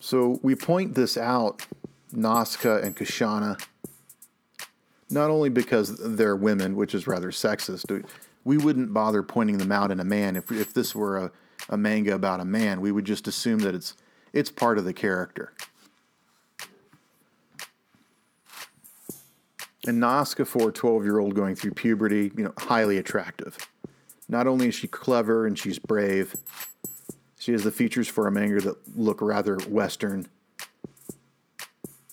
So 0.00 0.38
we 0.42 0.54
point 0.54 0.94
this 0.94 1.16
out, 1.16 1.64
Nausicaa 2.12 2.80
and 2.80 2.94
Kushana, 2.94 3.58
not 5.08 5.30
only 5.30 5.48
because 5.48 5.96
they're 5.96 6.36
women, 6.36 6.76
which 6.76 6.94
is 6.94 7.06
rather 7.06 7.30
sexist 7.30 8.04
we 8.44 8.56
wouldn't 8.56 8.92
bother 8.92 9.22
pointing 9.22 9.58
them 9.58 9.72
out 9.72 9.90
in 9.90 10.00
a 10.00 10.04
man 10.04 10.36
if 10.36 10.50
if 10.50 10.74
this 10.74 10.94
were 10.94 11.18
a, 11.18 11.30
a 11.72 11.76
manga 11.76 12.14
about 12.14 12.38
a 12.38 12.44
man. 12.44 12.80
We 12.80 12.92
would 12.92 13.06
just 13.06 13.26
assume 13.26 13.60
that 13.60 13.74
it's 13.74 13.96
it's 14.32 14.50
part 14.50 14.78
of 14.78 14.84
the 14.84 14.92
character. 14.92 15.52
And 19.86 19.98
Nausicaa 19.98 20.44
for 20.44 20.68
a 20.68 20.72
12 20.72 21.04
year 21.04 21.18
old 21.18 21.34
going 21.34 21.56
through 21.56 21.72
puberty, 21.72 22.30
you 22.36 22.44
know, 22.44 22.52
highly 22.56 22.98
attractive. 22.98 23.58
Not 24.28 24.46
only 24.46 24.68
is 24.68 24.74
she 24.76 24.86
clever 24.86 25.46
and 25.46 25.58
she's 25.58 25.78
brave, 25.78 26.36
she 27.38 27.50
has 27.52 27.64
the 27.64 27.72
features 27.72 28.06
for 28.06 28.28
a 28.28 28.30
manga 28.30 28.60
that 28.60 28.96
look 28.96 29.20
rather 29.20 29.56
Western. 29.68 30.28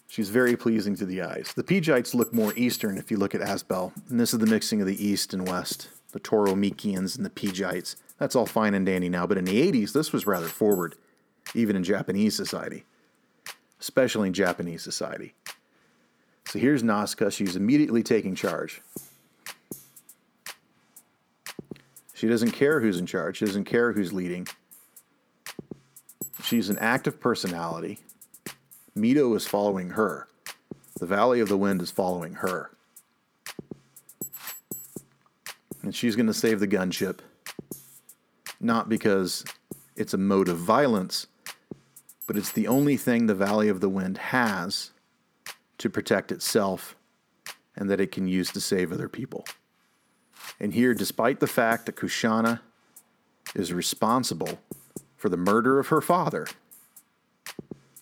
She's 0.07 0.30
very 0.30 0.57
pleasing 0.57 0.95
to 0.95 1.05
the 1.05 1.22
eyes. 1.22 1.53
The 1.55 1.64
Pejites 1.64 2.16
look 2.16 2.34
more 2.34 2.53
Eastern 2.55 2.97
if 2.97 3.12
you 3.12 3.18
look 3.18 3.36
at 3.36 3.41
Asbel, 3.41 3.93
and 4.10 4.20
this 4.20 4.34
is 4.34 4.39
the 4.39 4.47
mixing 4.47 4.82
of 4.82 4.88
the 4.88 5.05
East 5.05 5.34
and 5.34 5.47
West 5.47 5.89
the 6.12 6.20
Toromekians 6.20 7.16
and 7.16 7.24
the 7.24 7.30
Pejites. 7.30 7.95
That's 8.20 8.36
all 8.36 8.45
fine 8.45 8.74
and 8.74 8.86
dandy 8.86 9.09
now, 9.09 9.26
but 9.26 9.38
in 9.38 9.45
the 9.45 9.72
80s, 9.72 9.93
this 9.93 10.11
was 10.11 10.28
rather 10.28 10.47
forward, 10.47 10.95
even 11.55 11.76
in 11.76 11.84
Japanese 11.84 12.36
society, 12.36 12.84
especially 13.80 14.28
in 14.28 14.34
Japanese 14.34 14.84
society. 14.84 15.34
So 16.45 16.59
here's 16.59 16.84
Nausicaa. 16.84 17.30
She's 17.30 17.55
immediately 17.55 18.03
taking 18.03 18.36
charge. 18.36 18.82
She 22.13 22.28
doesn't 22.28 22.51
care 22.51 22.82
who's 22.82 22.99
in 22.99 23.05
charge, 23.05 23.38
she 23.38 23.45
doesn't 23.45 23.63
care 23.63 23.93
who's 23.93 24.11
leading. 24.11 24.47
She's 26.43 26.70
an 26.70 26.78
active 26.80 27.20
personality. 27.20 27.99
Mito 28.97 29.36
is 29.38 29.47
following 29.47 29.91
her. 29.91 30.28
The 30.99 31.05
Valley 31.05 31.39
of 31.39 31.47
the 31.47 31.57
Wind 31.57 31.82
is 31.82 31.91
following 31.91 32.34
her. 32.36 32.72
And 35.82 35.95
she's 35.95 36.15
going 36.17 36.28
to 36.28 36.34
save 36.34 36.59
the 36.59 36.67
gunship, 36.67 37.20
not 38.60 38.89
because 38.89 39.45
it's 39.95 40.14
a 40.14 40.18
mode 40.18 40.49
of 40.49 40.57
violence, 40.57 41.28
but 42.28 42.38
it's 42.38 42.51
the 42.51 42.68
only 42.68 42.97
thing 42.97 43.26
the 43.26 43.36
Valley 43.36 43.70
of 43.70 43.82
the 43.82 43.89
Wind 43.89 44.18
has 44.18 44.91
to 45.78 45.89
protect 45.89 46.32
itself 46.32 46.95
and 47.76 47.89
that 47.89 48.01
it 48.01 48.12
can 48.12 48.28
use 48.28 48.51
to 48.51 48.62
save 48.62 48.91
other 48.91 49.10
people. 49.10 49.45
And 50.60 50.74
here, 50.74 50.93
despite 50.93 51.39
the 51.39 51.47
fact 51.47 51.86
that 51.86 51.95
Kushana 51.95 52.60
is 53.55 53.74
responsible 53.74 54.60
for 55.16 55.30
the 55.30 55.38
murder 55.38 55.80
of 55.80 55.88
her 55.88 56.01
father, 56.01 56.47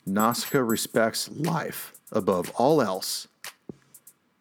Nausicaa 0.05 0.59
respects 0.59 1.29
life 1.29 1.93
above 2.11 2.51
all 2.55 2.81
else, 2.81 3.27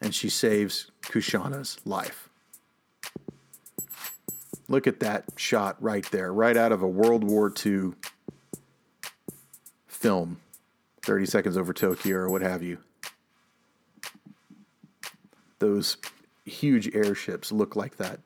and 0.00 0.14
she 0.14 0.28
saves 0.28 0.90
Kushana's 1.02 1.78
life. 1.84 2.25
Look 4.68 4.86
at 4.86 5.00
that 5.00 5.24
shot 5.36 5.76
right 5.80 6.04
there, 6.10 6.32
right 6.32 6.56
out 6.56 6.72
of 6.72 6.82
a 6.82 6.88
World 6.88 7.22
War 7.22 7.52
II 7.64 7.92
film, 9.86 10.40
30 11.02 11.26
Seconds 11.26 11.56
Over 11.56 11.72
Tokyo 11.72 12.16
or 12.16 12.28
what 12.28 12.42
have 12.42 12.62
you. 12.62 12.78
Those 15.58 15.96
huge 16.44 16.94
airships 16.94 17.50
look 17.52 17.76
like 17.76 17.96
that 17.96 18.20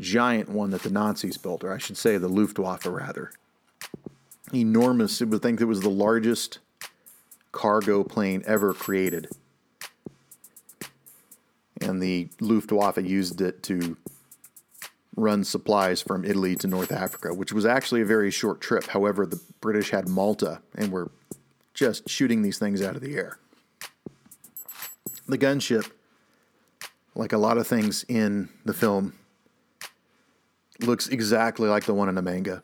giant 0.00 0.48
one 0.48 0.70
that 0.70 0.82
the 0.82 0.90
Nazis 0.90 1.36
built, 1.36 1.62
or 1.62 1.72
I 1.72 1.78
should 1.78 1.96
say 1.96 2.18
the 2.18 2.28
Luftwaffe 2.28 2.86
rather. 2.86 3.30
Enormous, 4.52 5.20
I 5.22 5.26
would 5.26 5.42
think 5.42 5.60
it 5.60 5.66
was 5.66 5.80
the 5.80 5.88
largest 5.88 6.58
cargo 7.52 8.02
plane 8.02 8.42
ever 8.46 8.74
created. 8.74 9.28
And 11.80 12.02
the 12.02 12.28
Luftwaffe 12.40 12.98
used 12.98 13.40
it 13.40 13.62
to 13.64 13.96
run 15.16 15.44
supplies 15.44 16.02
from 16.02 16.24
Italy 16.24 16.56
to 16.56 16.66
North 16.66 16.92
Africa, 16.92 17.32
which 17.32 17.52
was 17.52 17.64
actually 17.64 18.00
a 18.00 18.06
very 18.06 18.30
short 18.30 18.60
trip. 18.60 18.86
However, 18.88 19.26
the 19.26 19.40
British 19.60 19.90
had 19.90 20.08
Malta 20.08 20.60
and 20.74 20.90
were 20.90 21.10
just 21.72 22.08
shooting 22.08 22.42
these 22.42 22.58
things 22.58 22.82
out 22.82 22.96
of 22.96 23.02
the 23.02 23.16
air. 23.16 23.38
The 25.26 25.38
gunship, 25.38 25.90
like 27.14 27.32
a 27.32 27.38
lot 27.38 27.58
of 27.58 27.66
things 27.66 28.04
in 28.08 28.48
the 28.64 28.74
film, 28.74 29.14
looks 30.80 31.08
exactly 31.08 31.68
like 31.68 31.84
the 31.84 31.94
one 31.94 32.08
in 32.08 32.14
the 32.14 32.22
manga. 32.22 32.62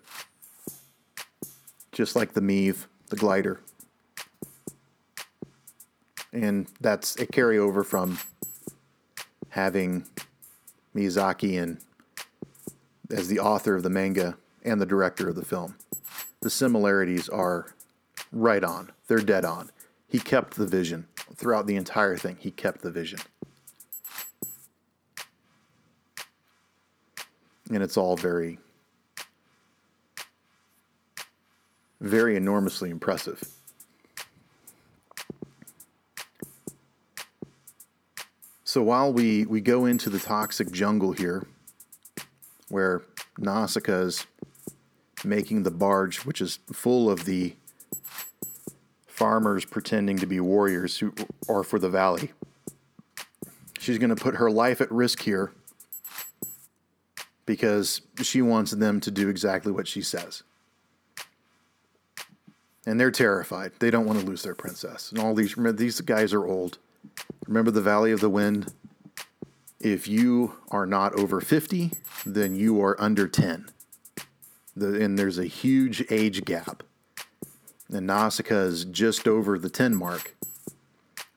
Just 1.92 2.16
like 2.16 2.32
the 2.32 2.40
Mehve, 2.40 2.86
the 3.08 3.16
glider. 3.16 3.60
And 6.32 6.68
that's 6.80 7.16
a 7.16 7.26
carryover 7.26 7.84
from 7.84 8.18
having 9.50 10.06
Miyazaki 10.94 11.60
and 11.60 11.78
as 13.12 13.28
the 13.28 13.38
author 13.38 13.74
of 13.74 13.82
the 13.82 13.90
manga 13.90 14.36
and 14.64 14.80
the 14.80 14.86
director 14.86 15.28
of 15.28 15.36
the 15.36 15.44
film. 15.44 15.76
The 16.40 16.50
similarities 16.50 17.28
are 17.28 17.74
right 18.32 18.64
on. 18.64 18.92
They're 19.08 19.18
dead 19.18 19.44
on. 19.44 19.70
He 20.08 20.18
kept 20.18 20.56
the 20.56 20.66
vision 20.66 21.06
throughout 21.34 21.66
the 21.66 21.76
entire 21.76 22.16
thing. 22.16 22.36
He 22.40 22.50
kept 22.50 22.82
the 22.82 22.90
vision. 22.90 23.20
And 27.72 27.82
it's 27.82 27.96
all 27.96 28.16
very, 28.16 28.58
very 32.00 32.36
enormously 32.36 32.90
impressive. 32.90 33.42
So 38.64 38.82
while 38.82 39.12
we, 39.12 39.46
we 39.46 39.60
go 39.60 39.86
into 39.86 40.10
the 40.10 40.18
toxic 40.18 40.70
jungle 40.70 41.12
here, 41.12 41.46
where 42.70 43.02
Nausicaa 43.38 44.00
is 44.00 44.26
making 45.24 45.64
the 45.64 45.70
barge, 45.70 46.18
which 46.24 46.40
is 46.40 46.58
full 46.72 47.10
of 47.10 47.24
the 47.24 47.54
farmers 49.06 49.64
pretending 49.64 50.16
to 50.16 50.26
be 50.26 50.40
warriors 50.40 50.98
who 50.98 51.12
are 51.48 51.62
for 51.62 51.78
the 51.78 51.90
valley. 51.90 52.32
She's 53.78 53.98
going 53.98 54.14
to 54.14 54.16
put 54.16 54.36
her 54.36 54.50
life 54.50 54.80
at 54.80 54.90
risk 54.90 55.20
here 55.22 55.52
because 57.44 58.00
she 58.22 58.40
wants 58.40 58.70
them 58.70 59.00
to 59.00 59.10
do 59.10 59.28
exactly 59.28 59.72
what 59.72 59.88
she 59.88 60.02
says. 60.02 60.42
And 62.86 62.98
they're 62.98 63.10
terrified. 63.10 63.72
They 63.78 63.90
don't 63.90 64.06
want 64.06 64.20
to 64.20 64.24
lose 64.24 64.42
their 64.42 64.54
princess. 64.54 65.10
And 65.10 65.20
all 65.20 65.34
these 65.34 65.54
these 65.56 66.00
guys 66.00 66.32
are 66.32 66.46
old. 66.46 66.78
Remember 67.46 67.70
the 67.70 67.82
Valley 67.82 68.12
of 68.12 68.20
the 68.20 68.30
Wind? 68.30 68.72
If 69.80 70.06
you 70.06 70.56
are 70.70 70.84
not 70.84 71.18
over 71.18 71.40
50, 71.40 71.92
then 72.26 72.54
you 72.54 72.82
are 72.82 73.00
under 73.00 73.26
10. 73.26 73.70
The, 74.76 75.02
and 75.02 75.18
there's 75.18 75.38
a 75.38 75.46
huge 75.46 76.04
age 76.10 76.44
gap. 76.44 76.82
And 77.90 78.06
Nausicaa 78.06 78.66
is 78.66 78.84
just 78.84 79.26
over 79.26 79.58
the 79.58 79.70
10 79.70 79.94
mark. 79.94 80.36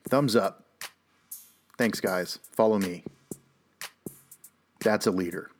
Thumbs 0.08 0.36
up. 0.36 0.64
Thanks, 1.78 2.00
guys. 2.00 2.38
Follow 2.52 2.78
me. 2.78 3.02
That's 4.80 5.06
a 5.06 5.10
leader. 5.10 5.50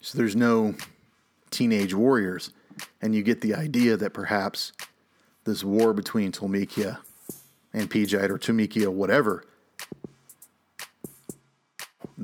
So 0.00 0.18
there's 0.18 0.36
no 0.36 0.74
teenage 1.50 1.94
warriors. 1.94 2.50
And 3.00 3.14
you 3.14 3.22
get 3.22 3.40
the 3.40 3.54
idea 3.54 3.96
that 3.96 4.12
perhaps 4.12 4.72
this 5.44 5.62
war 5.62 5.92
between 5.92 6.32
Tolmekia 6.32 6.98
and 7.72 7.88
Pejite 7.88 8.28
or 8.28 8.38
Tumikia, 8.38 8.88
whatever, 8.88 9.44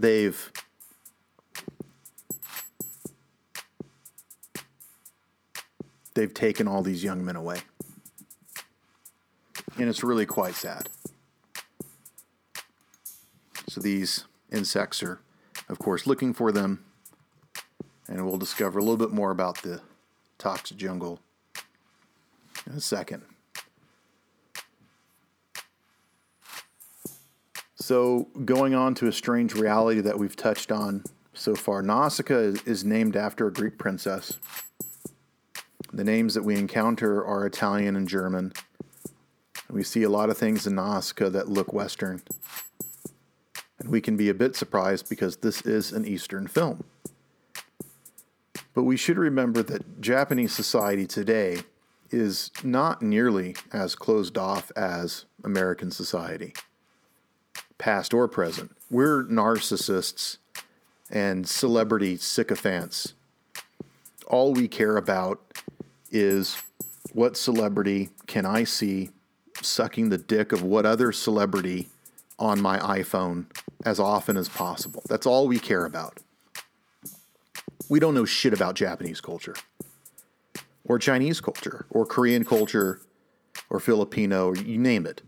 they've 0.01 0.53
they've 6.15 6.35
taken 6.35 6.67
all 6.67 6.83
these 6.83 7.05
young 7.05 7.25
men 7.25 7.37
away. 7.37 7.59
And 9.77 9.89
it's 9.89 10.03
really 10.03 10.27
quite 10.27 10.55
sad. 10.55 10.89
So 13.69 13.81
these 13.81 14.25
insects 14.51 15.03
are, 15.03 15.21
of 15.69 15.79
course, 15.79 16.07
looking 16.07 16.35
for 16.35 16.51
them. 16.51 16.85
And 18.09 18.27
we'll 18.27 18.39
discover 18.39 18.79
a 18.79 18.83
little 18.83 18.97
bit 18.97 19.13
more 19.13 19.31
about 19.31 19.63
the 19.63 19.81
toxic 20.39 20.77
jungle 20.77 21.21
in 22.67 22.73
a 22.73 22.81
second. 22.81 23.23
So, 27.89 28.29
going 28.45 28.75
on 28.75 28.95
to 28.97 29.07
a 29.07 29.13
strange 29.13 29.55
reality 29.55 30.03
that 30.03 30.19
we've 30.19 30.37
touched 30.37 30.71
on 30.71 31.05
so 31.33 31.55
far, 31.55 31.81
Nausicaa 31.81 32.37
is, 32.37 32.63
is, 32.65 32.85
named 32.85 33.17
after 33.17 33.47
a 33.47 33.51
Greek 33.51 33.79
princess. 33.79 34.37
The 35.91 36.05
names 36.05 36.35
that 36.35 36.43
we 36.43 36.57
encounter 36.57 37.25
are 37.25 37.47
Italian 37.47 37.97
and 37.97 38.07
German. 38.07 38.53
We 39.71 39.83
see 39.83 40.03
a 40.03 40.11
lot 40.11 40.29
of 40.29 40.37
things 40.37 40.67
in 40.67 40.75
Nausicaa 40.75 41.31
that 41.31 41.49
look 41.49 41.73
Western. 41.73 42.21
And 43.79 43.89
we 43.89 44.03
can 44.03 44.19
be 44.19 44.29
a 44.29 44.35
bit 44.35 44.55
surprised 44.55 45.09
because 45.09 45.39
this 45.39 45.63
is 45.63 45.91
an 45.91 46.05
Eastern 46.05 46.47
film. 46.47 46.85
But 48.75 48.83
we 48.83 48.99
should 48.99 49.17
remember 49.17 49.63
that 49.63 50.03
Japanese 50.03 50.55
society 50.55 51.07
today 51.07 51.61
is 52.11 52.51
not 52.63 53.01
nearly 53.01 53.57
as 53.73 53.95
closed 53.95 54.37
off 54.37 54.71
as 54.77 55.25
American 55.43 55.91
society 55.91 56.53
past 57.79 58.13
or 58.13 58.29
present. 58.29 58.77
We're 58.91 59.25
narcissists 59.25 60.39
and 61.11 61.49
celebrity 61.49 62.17
sycophants. 62.17 63.15
All 64.27 64.53
we 64.53 64.69
care 64.69 64.97
about 64.97 65.41
is 66.11 66.57
what 67.13 67.37
celebrity 67.37 68.11
can 68.27 68.45
I 68.45 68.65
see 68.65 69.11
sucking 69.63 70.11
the 70.11 70.19
dick 70.19 70.53
of 70.53 70.63
what 70.63 70.85
other 70.85 71.13
celebrity 71.13 71.89
on 72.39 72.61
my 72.61 72.79
iPhone 72.79 73.47
as 73.85 73.99
often 73.99 74.37
as 74.37 74.49
possible. 74.49 75.03
That's 75.09 75.27
all 75.27 75.49
we 75.49 75.59
care 75.59 75.85
about. 75.85 76.19
We 77.89 78.01
don't 78.01 78.15
know 78.15 78.25
shit 78.25 78.53
about 78.53 78.75
Japanese 78.75 79.21
culture 79.21 79.55
or 80.85 80.99
Chinese 80.99 81.41
culture 81.41 81.87
or 81.91 82.05
Korean 82.05 82.45
culture 82.45 83.01
or 83.71 83.81
Filipino 83.81 84.49
or 84.49 84.57
you 84.57 84.79
name 84.79 85.07
it 85.07 85.23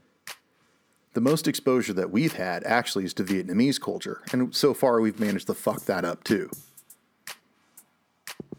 the 1.12 1.20
most 1.20 1.48
exposure 1.48 1.92
that 1.92 2.10
we've 2.10 2.34
had 2.34 2.62
actually 2.64 3.04
is 3.04 3.14
to 3.14 3.24
Vietnamese 3.24 3.80
culture. 3.80 4.22
And 4.32 4.54
so 4.54 4.74
far, 4.74 5.00
we've 5.00 5.18
managed 5.18 5.48
to 5.48 5.54
fuck 5.54 5.84
that 5.86 6.04
up 6.04 6.22
too. 6.22 6.50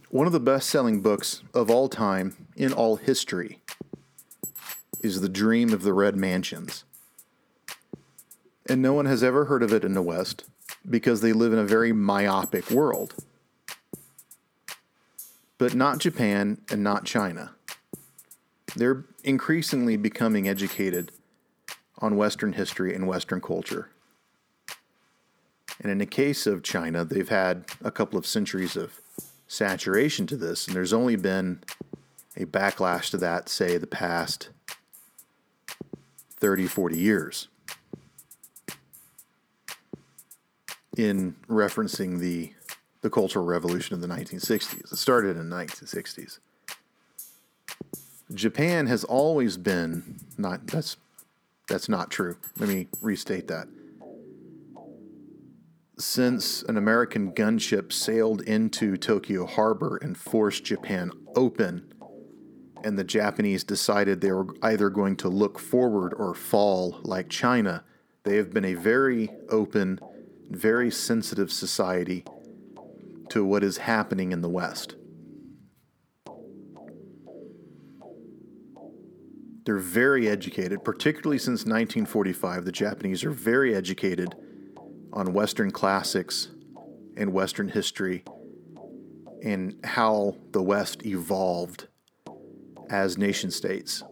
One 0.09 0.27
of 0.27 0.33
the 0.33 0.41
best 0.41 0.69
selling 0.69 1.01
books 1.01 1.41
of 1.53 1.69
all 1.69 1.87
time 1.87 2.47
in 2.57 2.73
all 2.73 2.97
history 2.97 3.59
is 4.99 5.21
The 5.21 5.29
Dream 5.29 5.71
of 5.71 5.83
the 5.83 5.93
Red 5.93 6.17
Mansions. 6.17 6.83
And 8.67 8.81
no 8.81 8.93
one 8.93 9.05
has 9.05 9.23
ever 9.23 9.45
heard 9.45 9.63
of 9.63 9.71
it 9.71 9.85
in 9.85 9.93
the 9.93 10.01
West 10.01 10.43
because 10.89 11.21
they 11.21 11.31
live 11.31 11.53
in 11.53 11.59
a 11.59 11.65
very 11.65 11.93
myopic 11.93 12.69
world. 12.69 13.15
But 15.57 15.73
not 15.73 15.99
Japan 15.99 16.59
and 16.69 16.83
not 16.83 17.05
China. 17.05 17.51
They're 18.75 19.05
increasingly 19.23 19.95
becoming 19.95 20.47
educated 20.47 21.11
on 22.01 22.17
Western 22.17 22.53
history 22.53 22.93
and 22.95 23.07
Western 23.07 23.39
culture. 23.39 23.89
And 25.79 25.91
in 25.91 25.99
the 25.99 26.05
case 26.05 26.45
of 26.45 26.63
China, 26.63 27.05
they've 27.05 27.29
had 27.29 27.65
a 27.83 27.91
couple 27.91 28.17
of 28.17 28.25
centuries 28.25 28.75
of 28.75 28.99
saturation 29.47 30.27
to 30.27 30.37
this, 30.37 30.67
and 30.67 30.75
there's 30.75 30.93
only 30.93 31.15
been 31.15 31.61
a 32.35 32.45
backlash 32.45 33.09
to 33.11 33.17
that, 33.17 33.49
say, 33.49 33.77
the 33.77 33.87
past 33.87 34.49
30, 36.37 36.67
40 36.67 36.97
years. 36.97 37.47
In 40.97 41.35
referencing 41.47 42.19
the, 42.19 42.53
the 43.01 43.09
Cultural 43.09 43.45
Revolution 43.45 43.95
of 43.95 44.01
the 44.01 44.07
1960s. 44.07 44.91
It 44.91 44.97
started 44.97 45.37
in 45.37 45.49
the 45.49 45.55
1960s. 45.55 46.39
Japan 48.33 48.87
has 48.87 49.03
always 49.03 49.57
been 49.57 50.19
not 50.37 50.67
that's 50.67 50.97
that's 51.71 51.87
not 51.87 52.11
true. 52.11 52.35
Let 52.59 52.67
me 52.67 52.87
restate 53.01 53.47
that. 53.47 53.67
Since 55.97 56.63
an 56.63 56.77
American 56.77 57.31
gunship 57.31 57.93
sailed 57.93 58.41
into 58.41 58.97
Tokyo 58.97 59.45
Harbor 59.45 59.97
and 59.97 60.17
forced 60.17 60.65
Japan 60.65 61.11
open, 61.35 61.93
and 62.83 62.99
the 62.99 63.03
Japanese 63.03 63.63
decided 63.63 64.19
they 64.19 64.31
were 64.31 64.47
either 64.61 64.89
going 64.89 65.15
to 65.17 65.29
look 65.29 65.59
forward 65.59 66.13
or 66.17 66.33
fall 66.33 66.99
like 67.03 67.29
China, 67.29 67.83
they 68.23 68.35
have 68.35 68.51
been 68.51 68.65
a 68.65 68.73
very 68.73 69.29
open, 69.49 69.99
very 70.49 70.91
sensitive 70.91 71.51
society 71.51 72.25
to 73.29 73.45
what 73.45 73.63
is 73.63 73.77
happening 73.77 74.31
in 74.31 74.41
the 74.41 74.49
West. 74.49 74.95
They're 79.65 79.77
very 79.77 80.27
educated, 80.27 80.83
particularly 80.83 81.37
since 81.37 81.61
1945. 81.61 82.65
The 82.65 82.71
Japanese 82.71 83.23
are 83.23 83.31
very 83.31 83.75
educated 83.75 84.33
on 85.13 85.33
Western 85.33 85.71
classics 85.71 86.49
and 87.15 87.31
Western 87.31 87.69
history 87.69 88.23
and 89.43 89.75
how 89.83 90.37
the 90.51 90.61
West 90.61 91.05
evolved 91.05 91.87
as 92.89 93.17
nation 93.17 93.51
states. 93.51 94.03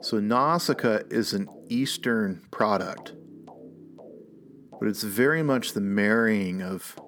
So, 0.00 0.18
Nausicaa 0.18 1.00
is 1.10 1.32
an 1.32 1.48
Eastern 1.68 2.42
product, 2.50 3.12
but 4.78 4.88
it's 4.88 5.04
very 5.04 5.42
much 5.42 5.72
the 5.72 5.80
marrying 5.80 6.60
of 6.60 6.98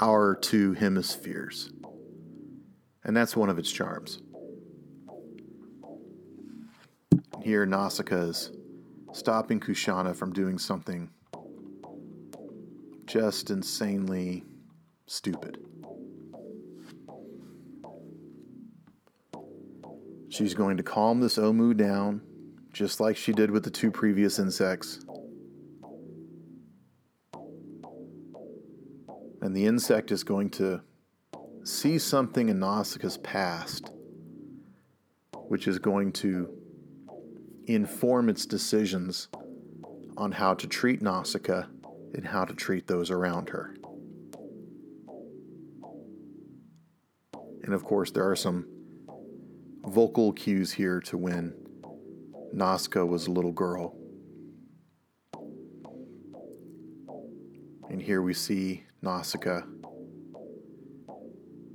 our 0.00 0.36
two 0.36 0.74
hemispheres. 0.74 1.72
And 3.02 3.16
that's 3.16 3.34
one 3.34 3.48
of 3.48 3.58
its 3.58 3.72
charms. 3.72 4.22
Here, 7.42 7.64
Nausicaa 7.64 8.28
is 8.28 8.50
stopping 9.12 9.60
Kushana 9.60 10.14
from 10.14 10.32
doing 10.32 10.58
something 10.58 11.10
just 13.06 13.50
insanely 13.50 14.44
stupid. 15.06 15.58
She's 20.28 20.52
going 20.54 20.76
to 20.76 20.82
calm 20.82 21.20
this 21.20 21.38
Ohmu 21.38 21.76
down, 21.76 22.20
just 22.72 23.00
like 23.00 23.16
she 23.16 23.32
did 23.32 23.50
with 23.50 23.64
the 23.64 23.70
two 23.70 23.90
previous 23.90 24.38
insects. 24.38 25.00
And 29.40 29.56
the 29.56 29.64
insect 29.64 30.12
is 30.12 30.22
going 30.22 30.50
to 30.50 30.82
see 31.64 31.98
something 31.98 32.50
in 32.50 32.58
Nausicaa's 32.58 33.16
past, 33.18 33.90
which 35.46 35.66
is 35.66 35.78
going 35.78 36.12
to 36.12 36.57
inform 37.74 38.28
its 38.28 38.46
decisions 38.46 39.28
on 40.16 40.32
how 40.32 40.54
to 40.54 40.66
treat 40.66 41.02
Nausicaa 41.02 41.64
and 42.14 42.26
how 42.26 42.44
to 42.44 42.54
treat 42.54 42.86
those 42.86 43.10
around 43.10 43.50
her. 43.50 43.74
And 47.62 47.74
of 47.74 47.84
course, 47.84 48.10
there 48.10 48.28
are 48.28 48.36
some 48.36 48.66
vocal 49.84 50.32
cues 50.32 50.72
here 50.72 51.00
to 51.02 51.18
when 51.18 51.54
Nausicaa 52.52 53.04
was 53.04 53.26
a 53.26 53.30
little 53.30 53.52
girl. 53.52 53.94
And 57.90 58.00
here 58.00 58.22
we 58.22 58.32
see 58.32 58.84
Nausicaa 59.02 59.62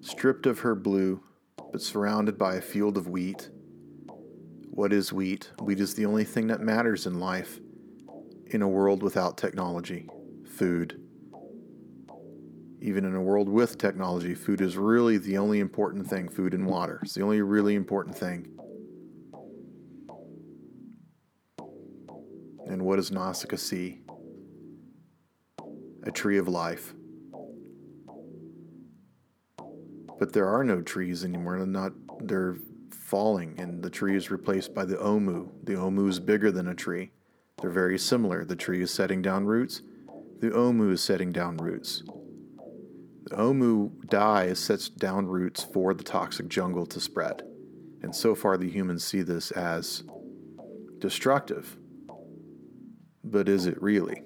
stripped 0.01 0.45
of 0.45 0.59
her 0.59 0.75
blue, 0.75 1.23
but 1.71 1.81
surrounded 1.81 2.37
by 2.37 2.55
a 2.55 2.61
field 2.61 2.97
of 2.97 3.07
wheat 3.07 3.49
what 4.73 4.91
is 4.91 5.13
wheat? 5.13 5.51
Wheat 5.61 5.79
is 5.79 5.93
the 5.93 6.07
only 6.07 6.23
thing 6.23 6.47
that 6.47 6.59
matters 6.59 7.05
in 7.05 7.19
life 7.19 7.59
in 8.47 8.63
a 8.63 8.67
world 8.67 9.03
without 9.03 9.37
technology. 9.37 10.09
Food. 10.47 10.99
Even 12.81 13.05
in 13.05 13.13
a 13.13 13.21
world 13.21 13.47
with 13.47 13.77
technology, 13.77 14.33
food 14.33 14.61
is 14.61 14.75
really 14.75 15.17
the 15.19 15.37
only 15.37 15.59
important 15.59 16.07
thing. 16.07 16.27
Food 16.27 16.55
and 16.55 16.65
water. 16.65 16.99
It's 17.03 17.13
the 17.13 17.21
only 17.21 17.39
really 17.43 17.75
important 17.75 18.17
thing. 18.17 18.47
And 22.65 22.81
what 22.81 22.95
does 22.95 23.11
Nausicaa 23.11 23.57
see? 23.57 24.01
A 26.01 26.11
tree 26.11 26.39
of 26.39 26.47
life. 26.47 26.95
But 30.17 30.33
there 30.33 30.47
are 30.47 30.63
no 30.63 30.81
trees 30.81 31.23
anymore. 31.23 31.59
They're 31.59 31.67
not 31.67 31.93
they're 32.19 32.57
falling 32.93 33.55
and 33.57 33.83
the 33.83 33.89
tree 33.89 34.15
is 34.15 34.31
replaced 34.31 34.73
by 34.73 34.85
the 34.85 34.95
ohmu. 34.95 35.49
The 35.63 35.73
ohmu 35.73 36.09
is 36.09 36.19
bigger 36.19 36.51
than 36.51 36.67
a 36.67 36.75
tree. 36.75 37.11
They're 37.61 37.69
very 37.69 37.97
similar. 37.97 38.45
The 38.45 38.55
tree 38.55 38.81
is 38.81 38.91
setting 38.91 39.21
down 39.21 39.45
roots, 39.45 39.81
the 40.39 40.49
ohmu 40.49 40.91
is 40.91 41.01
setting 41.01 41.31
down 41.31 41.57
roots. 41.57 42.03
The 43.23 43.37
ohmu 43.37 44.09
dies, 44.09 44.59
sets 44.59 44.89
down 44.89 45.27
roots 45.27 45.63
for 45.63 45.93
the 45.93 46.03
toxic 46.03 46.49
jungle 46.49 46.85
to 46.87 46.99
spread. 46.99 47.43
And 48.01 48.13
so 48.13 48.35
far, 48.35 48.57
the 48.57 48.69
humans 48.69 49.05
see 49.05 49.21
this 49.21 49.51
as 49.51 50.03
destructive. 50.99 51.77
But 53.23 53.47
is 53.47 53.65
it 53.65 53.81
really? 53.81 54.23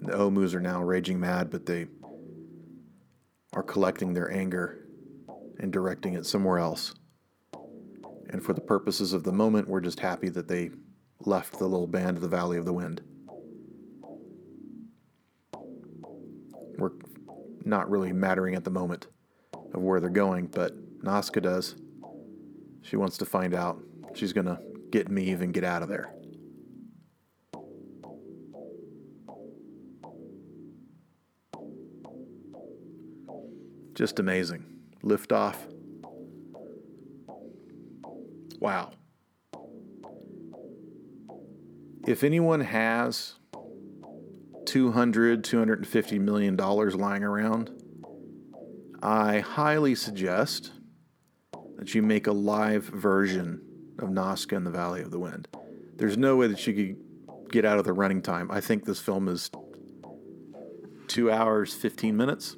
The 0.00 0.12
ohmus 0.12 0.54
are 0.54 0.60
now 0.60 0.82
raging 0.82 1.18
mad, 1.18 1.50
but 1.50 1.66
they 1.66 1.88
are 3.52 3.62
collecting 3.62 4.14
their 4.14 4.30
anger 4.30 4.86
and 5.58 5.72
directing 5.72 6.14
it 6.14 6.26
somewhere 6.26 6.58
else. 6.58 6.94
And 8.30 8.42
for 8.44 8.52
the 8.52 8.60
purposes 8.60 9.12
of 9.12 9.24
the 9.24 9.32
moment, 9.32 9.68
we're 9.68 9.80
just 9.80 10.00
happy 10.00 10.28
that 10.30 10.48
they 10.48 10.70
left 11.20 11.58
the 11.58 11.66
little 11.66 11.86
band 11.86 12.16
of 12.16 12.22
the 12.22 12.28
Valley 12.28 12.58
of 12.58 12.64
the 12.64 12.72
Wind. 12.72 13.00
We're 16.76 16.92
not 17.64 17.90
really 17.90 18.12
mattering 18.12 18.54
at 18.54 18.64
the 18.64 18.70
moment 18.70 19.06
of 19.74 19.82
where 19.82 19.98
they're 20.00 20.10
going, 20.10 20.46
but 20.46 20.74
Nausicaa 21.02 21.40
does. 21.40 21.74
She 22.82 22.96
wants 22.96 23.18
to 23.18 23.26
find 23.26 23.54
out. 23.54 23.82
She's 24.14 24.32
going 24.32 24.46
to 24.46 24.60
get 24.90 25.08
Mehve 25.08 25.40
and 25.40 25.52
get 25.52 25.64
out 25.64 25.82
of 25.82 25.88
there. 25.88 26.14
Just 33.98 34.20
amazing 34.20 34.64
liftoff. 35.02 35.56
Wow. 38.60 38.92
If 42.06 42.22
anyone 42.22 42.60
has 42.60 43.34
200, 44.66 45.42
250 45.42 46.18
million 46.20 46.54
dollars 46.54 46.94
lying 46.94 47.24
around, 47.24 47.72
I 49.02 49.40
highly 49.40 49.96
suggest 49.96 50.70
that 51.76 51.92
you 51.92 52.00
make 52.00 52.28
a 52.28 52.32
live 52.32 52.84
version 52.84 53.60
of 53.98 54.10
Nausicaa 54.10 54.58
in 54.58 54.62
the 54.62 54.70
Valley 54.70 55.02
of 55.02 55.10
the 55.10 55.18
Wind. 55.18 55.48
There's 55.96 56.16
no 56.16 56.36
way 56.36 56.46
that 56.46 56.64
you 56.68 56.72
could 56.72 57.50
get 57.50 57.64
out 57.64 57.80
of 57.80 57.84
the 57.84 57.92
running 57.92 58.22
time. 58.22 58.48
I 58.48 58.60
think 58.60 58.84
this 58.84 59.00
film 59.00 59.26
is 59.26 59.50
two 61.08 61.32
hours, 61.32 61.74
15 61.74 62.16
minutes. 62.16 62.57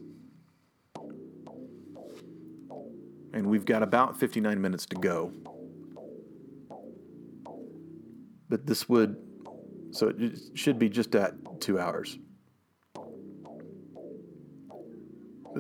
and 3.33 3.47
we've 3.47 3.65
got 3.65 3.83
about 3.83 4.19
59 4.19 4.61
minutes 4.61 4.87
to 4.87 4.97
go. 4.97 5.33
But 8.49 8.67
this 8.67 8.89
would, 8.89 9.17
so 9.93 10.09
it 10.09 10.39
should 10.55 10.79
be 10.79 10.89
just 10.89 11.15
at 11.15 11.35
two 11.61 11.79
hours. 11.79 12.19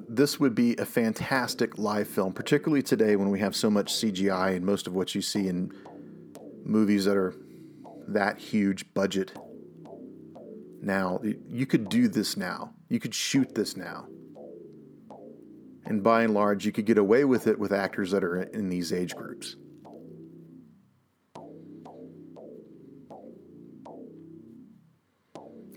This 0.08 0.38
would 0.38 0.54
be 0.54 0.76
a 0.76 0.84
fantastic 0.84 1.78
live 1.78 2.08
film, 2.08 2.32
particularly 2.32 2.82
today 2.82 3.16
when 3.16 3.30
we 3.30 3.40
have 3.40 3.56
so 3.56 3.70
much 3.70 3.92
CGI 3.92 4.56
and 4.56 4.64
most 4.64 4.86
of 4.86 4.94
what 4.94 5.14
you 5.14 5.22
see 5.22 5.48
in 5.48 5.72
movies 6.64 7.04
that 7.04 7.16
are 7.16 7.34
that 8.08 8.38
huge 8.38 8.92
budget. 8.94 9.32
Now, 10.82 11.20
you 11.48 11.66
could 11.66 11.88
do 11.88 12.08
this 12.08 12.36
now. 12.36 12.72
You 12.88 12.98
could 12.98 13.14
shoot 13.14 13.54
this 13.54 13.76
now. 13.76 14.06
And 15.84 16.02
by 16.02 16.22
and 16.22 16.34
large, 16.34 16.64
you 16.64 16.72
could 16.72 16.86
get 16.86 16.98
away 16.98 17.24
with 17.24 17.46
it 17.46 17.58
with 17.58 17.72
actors 17.72 18.10
that 18.12 18.22
are 18.22 18.42
in 18.42 18.68
these 18.68 18.92
age 18.92 19.14
groups. 19.14 19.56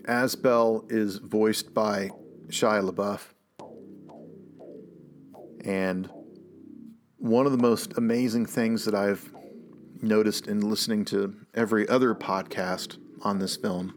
Asbel 0.06 0.90
is 0.92 1.16
voiced 1.16 1.72
by 1.72 2.10
Shia 2.48 2.90
LaBeouf. 2.90 3.20
And 5.64 6.10
one 7.16 7.46
of 7.46 7.52
the 7.52 7.58
most 7.58 7.96
amazing 7.96 8.44
things 8.44 8.84
that 8.84 8.94
I've 8.94 9.32
noticed 10.02 10.46
in 10.46 10.60
listening 10.60 11.06
to 11.06 11.34
every 11.54 11.88
other 11.88 12.14
podcast 12.14 12.98
on 13.22 13.38
this 13.38 13.56
film 13.56 13.94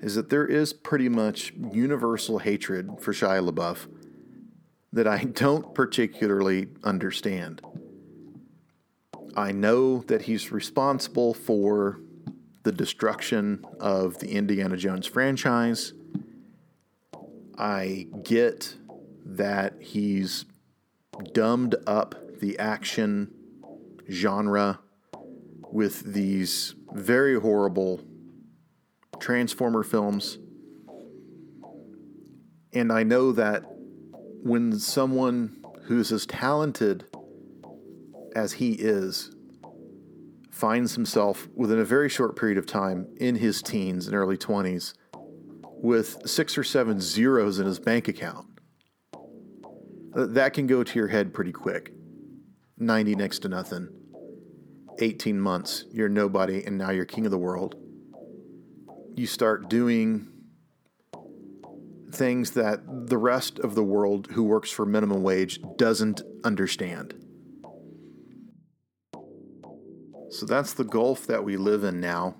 is 0.00 0.14
that 0.14 0.30
there 0.30 0.46
is 0.46 0.72
pretty 0.72 1.08
much 1.08 1.52
universal 1.72 2.38
hatred 2.38 3.00
for 3.00 3.12
Shia 3.12 3.50
LaBeouf 3.50 3.88
that 4.92 5.06
I 5.06 5.24
don't 5.24 5.74
particularly 5.74 6.68
understand. 6.82 7.60
I 9.36 9.52
know 9.52 10.00
that 10.08 10.22
he's 10.22 10.50
responsible 10.50 11.34
for 11.34 12.00
the 12.64 12.72
destruction 12.72 13.64
of 13.78 14.18
the 14.18 14.30
Indiana 14.32 14.76
Jones 14.76 15.06
franchise. 15.06 15.92
I 17.56 18.06
get 18.24 18.76
that 19.24 19.74
he's 19.80 20.44
dumbed 21.32 21.76
up 21.86 22.14
the 22.40 22.58
action 22.58 23.32
genre 24.10 24.80
with 25.70 26.12
these 26.14 26.74
very 26.92 27.38
horrible 27.38 28.00
Transformer 29.20 29.82
films. 29.82 30.38
And 32.72 32.92
I 32.92 33.02
know 33.02 33.32
that 33.32 33.64
when 34.42 34.78
someone 34.78 35.62
who's 35.84 36.12
as 36.12 36.26
talented 36.26 37.04
as 38.34 38.52
he 38.54 38.72
is 38.72 39.34
finds 40.50 40.94
himself 40.94 41.48
within 41.54 41.78
a 41.78 41.84
very 41.84 42.08
short 42.08 42.36
period 42.36 42.58
of 42.58 42.66
time 42.66 43.06
in 43.18 43.36
his 43.36 43.62
teens 43.62 44.06
and 44.06 44.16
early 44.16 44.36
20s 44.36 44.94
with 45.80 46.18
six 46.28 46.58
or 46.58 46.64
seven 46.64 47.00
zeros 47.00 47.58
in 47.58 47.66
his 47.66 47.78
bank 47.78 48.08
account, 48.08 48.46
uh, 49.14 50.26
that 50.26 50.52
can 50.52 50.66
go 50.66 50.82
to 50.82 50.98
your 50.98 51.08
head 51.08 51.32
pretty 51.32 51.52
quick. 51.52 51.92
90 52.78 53.14
next 53.14 53.40
to 53.40 53.48
nothing. 53.48 53.88
18 55.00 55.40
months, 55.40 55.84
you're 55.92 56.08
nobody, 56.08 56.64
and 56.64 56.76
now 56.76 56.90
you're 56.90 57.04
king 57.04 57.24
of 57.24 57.30
the 57.30 57.38
world. 57.38 57.76
You 59.14 59.26
start 59.26 59.68
doing 59.68 60.28
things 62.10 62.52
that 62.52 63.08
the 63.08 63.18
rest 63.18 63.58
of 63.58 63.74
the 63.74 63.82
world 63.82 64.28
who 64.32 64.42
works 64.42 64.70
for 64.70 64.86
minimum 64.86 65.22
wage 65.22 65.60
doesn't 65.76 66.22
understand. 66.44 67.14
So 70.30 70.46
that's 70.46 70.74
the 70.74 70.84
gulf 70.84 71.26
that 71.26 71.44
we 71.44 71.56
live 71.56 71.84
in 71.84 72.00
now. 72.00 72.36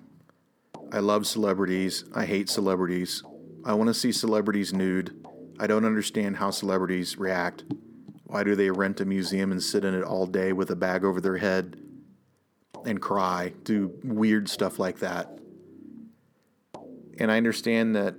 I 0.91 0.99
love 0.99 1.27
celebrities. 1.27 2.05
I 2.13 2.25
hate 2.25 2.49
celebrities. 2.49 3.23
I 3.65 3.73
want 3.73 3.87
to 3.87 3.93
see 3.93 4.11
celebrities 4.11 4.73
nude. 4.73 5.25
I 5.59 5.67
don't 5.67 5.85
understand 5.85 6.37
how 6.37 6.51
celebrities 6.51 7.17
react. 7.17 7.65
Why 8.25 8.43
do 8.43 8.55
they 8.55 8.69
rent 8.69 9.01
a 9.01 9.05
museum 9.05 9.51
and 9.51 9.61
sit 9.61 9.83
in 9.83 9.93
it 9.93 10.03
all 10.03 10.27
day 10.27 10.53
with 10.53 10.69
a 10.69 10.75
bag 10.75 11.03
over 11.03 11.19
their 11.19 11.37
head 11.37 11.81
and 12.85 13.01
cry? 13.01 13.53
Do 13.63 13.99
weird 14.03 14.49
stuff 14.49 14.79
like 14.79 14.99
that. 14.99 15.39
And 17.19 17.31
I 17.31 17.37
understand 17.37 17.95
that 17.95 18.15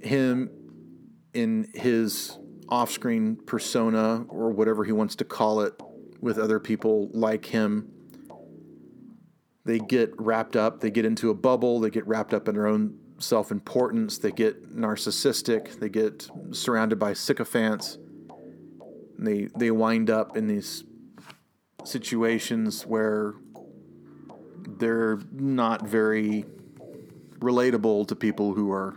him 0.00 0.50
in 1.34 1.68
his 1.74 2.38
off 2.68 2.90
screen 2.90 3.36
persona 3.36 4.24
or 4.28 4.50
whatever 4.50 4.84
he 4.84 4.92
wants 4.92 5.16
to 5.16 5.24
call 5.24 5.60
it 5.60 5.74
with 6.20 6.38
other 6.38 6.58
people 6.58 7.10
like 7.12 7.46
him, 7.46 7.90
they 9.64 9.78
get 9.78 10.12
wrapped 10.18 10.56
up, 10.56 10.80
they 10.80 10.90
get 10.90 11.04
into 11.04 11.30
a 11.30 11.34
bubble, 11.34 11.80
they 11.80 11.90
get 11.90 12.06
wrapped 12.06 12.32
up 12.32 12.48
in 12.48 12.54
their 12.54 12.66
own 12.66 12.98
self 13.18 13.50
importance, 13.50 14.18
they 14.18 14.30
get 14.30 14.74
narcissistic, 14.74 15.78
they 15.80 15.88
get 15.88 16.28
surrounded 16.52 16.98
by 16.98 17.12
sycophants. 17.12 17.98
They 19.18 19.48
they 19.56 19.70
wind 19.70 20.10
up 20.10 20.36
in 20.36 20.46
these 20.46 20.84
situations 21.84 22.86
where 22.86 23.34
they're 24.66 25.20
not 25.30 25.86
very 25.86 26.44
relatable 27.38 28.08
to 28.08 28.16
people 28.16 28.54
who 28.54 28.72
are 28.72 28.96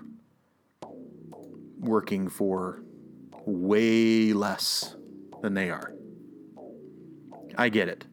working 1.79 2.27
for 2.29 2.81
way 3.45 4.33
less 4.33 4.95
than 5.41 5.53
they 5.53 5.69
are. 5.69 5.93
I 7.57 7.69
get 7.69 7.87
it. 7.87 8.05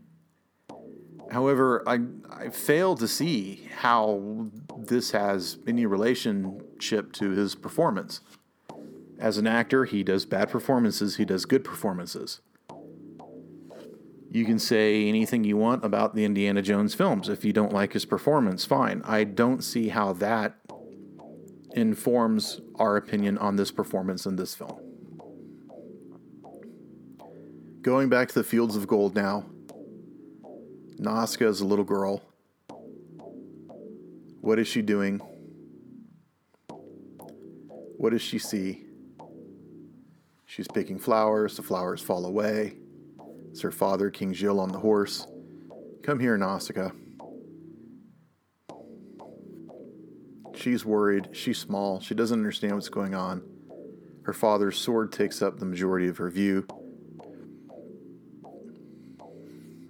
However, 1.30 1.82
I, 1.86 2.00
I 2.30 2.48
fail 2.50 2.94
to 2.96 3.08
see 3.08 3.68
how 3.78 4.48
this 4.78 5.10
has 5.10 5.58
any 5.66 5.86
relationship 5.86 7.12
to 7.14 7.30
his 7.30 7.54
performance. 7.54 8.20
As 9.18 9.38
an 9.38 9.46
actor, 9.46 9.84
he 9.84 10.02
does 10.02 10.26
bad 10.26 10.50
performances, 10.50 11.16
he 11.16 11.24
does 11.24 11.44
good 11.44 11.64
performances. 11.64 12.40
You 14.30 14.44
can 14.44 14.58
say 14.58 15.08
anything 15.08 15.44
you 15.44 15.56
want 15.56 15.84
about 15.84 16.14
the 16.16 16.24
Indiana 16.24 16.60
Jones 16.60 16.92
films. 16.92 17.28
If 17.28 17.44
you 17.44 17.52
don't 17.52 17.72
like 17.72 17.92
his 17.92 18.04
performance, 18.04 18.64
fine. 18.64 19.00
I 19.04 19.22
don't 19.22 19.62
see 19.62 19.88
how 19.88 20.12
that 20.14 20.56
informs 21.74 22.60
our 22.76 22.96
opinion 22.96 23.36
on 23.38 23.56
this 23.56 23.70
performance 23.70 24.26
in 24.26 24.36
this 24.36 24.54
film. 24.54 24.80
Going 27.82 28.08
back 28.08 28.28
to 28.28 28.34
the 28.34 28.44
Fields 28.44 28.76
of 28.76 28.86
Gold 28.86 29.14
now, 29.14 29.44
Nausicaa 30.98 31.48
is 31.48 31.60
a 31.60 31.66
little 31.66 31.84
girl. 31.84 32.22
What 34.40 34.58
is 34.58 34.68
she 34.68 34.80
doing? 34.80 35.20
What 37.96 38.10
does 38.10 38.22
she 38.22 38.38
see? 38.38 38.86
She's 40.46 40.68
picking 40.68 40.98
flowers. 40.98 41.56
The 41.56 41.62
flowers 41.62 42.00
fall 42.00 42.26
away. 42.26 42.76
It's 43.50 43.60
her 43.62 43.70
father, 43.70 44.10
King 44.10 44.32
Jihl, 44.32 44.60
on 44.60 44.70
the 44.70 44.78
horse. 44.78 45.26
Come 46.02 46.20
here, 46.20 46.36
Nausicaa. 46.36 46.90
She's 50.54 50.84
worried. 50.84 51.30
She's 51.32 51.58
small. 51.58 52.00
She 52.00 52.14
doesn't 52.14 52.38
understand 52.38 52.74
what's 52.74 52.88
going 52.88 53.14
on. 53.14 53.42
Her 54.22 54.32
father's 54.32 54.78
sword 54.78 55.12
takes 55.12 55.42
up 55.42 55.58
the 55.58 55.66
majority 55.66 56.08
of 56.08 56.16
her 56.16 56.30
view. 56.30 56.66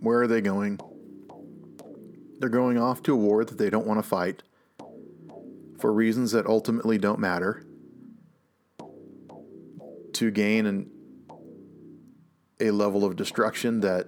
Where 0.01 0.23
are 0.23 0.27
they 0.27 0.41
going? 0.41 0.81
They're 2.41 2.49
going 2.49 2.79
off 2.79 3.03
to 3.05 3.15
a 3.15 3.17
war 3.17 3.45
that 3.45 3.59
they 3.59 3.71
don't 3.71 3.87
want 3.87 4.03
to 4.03 4.09
fight 4.09 4.43
for 5.79 5.93
reasons 5.93 6.33
that 6.33 6.47
ultimately 6.47 6.99
don't 6.99 7.21
matter 7.21 7.65
to 10.15 10.31
gain 10.31 10.67
an, 10.67 10.91
a 12.61 12.71
level 12.71 13.05
of 13.05 13.17
destruction 13.17 13.81
that 13.81 14.07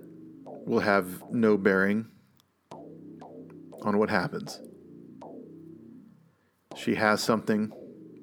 will 0.66 0.80
have 0.80 1.30
no 1.30 1.56
bearing 1.56 2.06
on 3.82 3.98
what 3.98 4.10
happens. 4.10 4.60
She 6.76 6.94
has 6.94 7.22
something, 7.22 7.72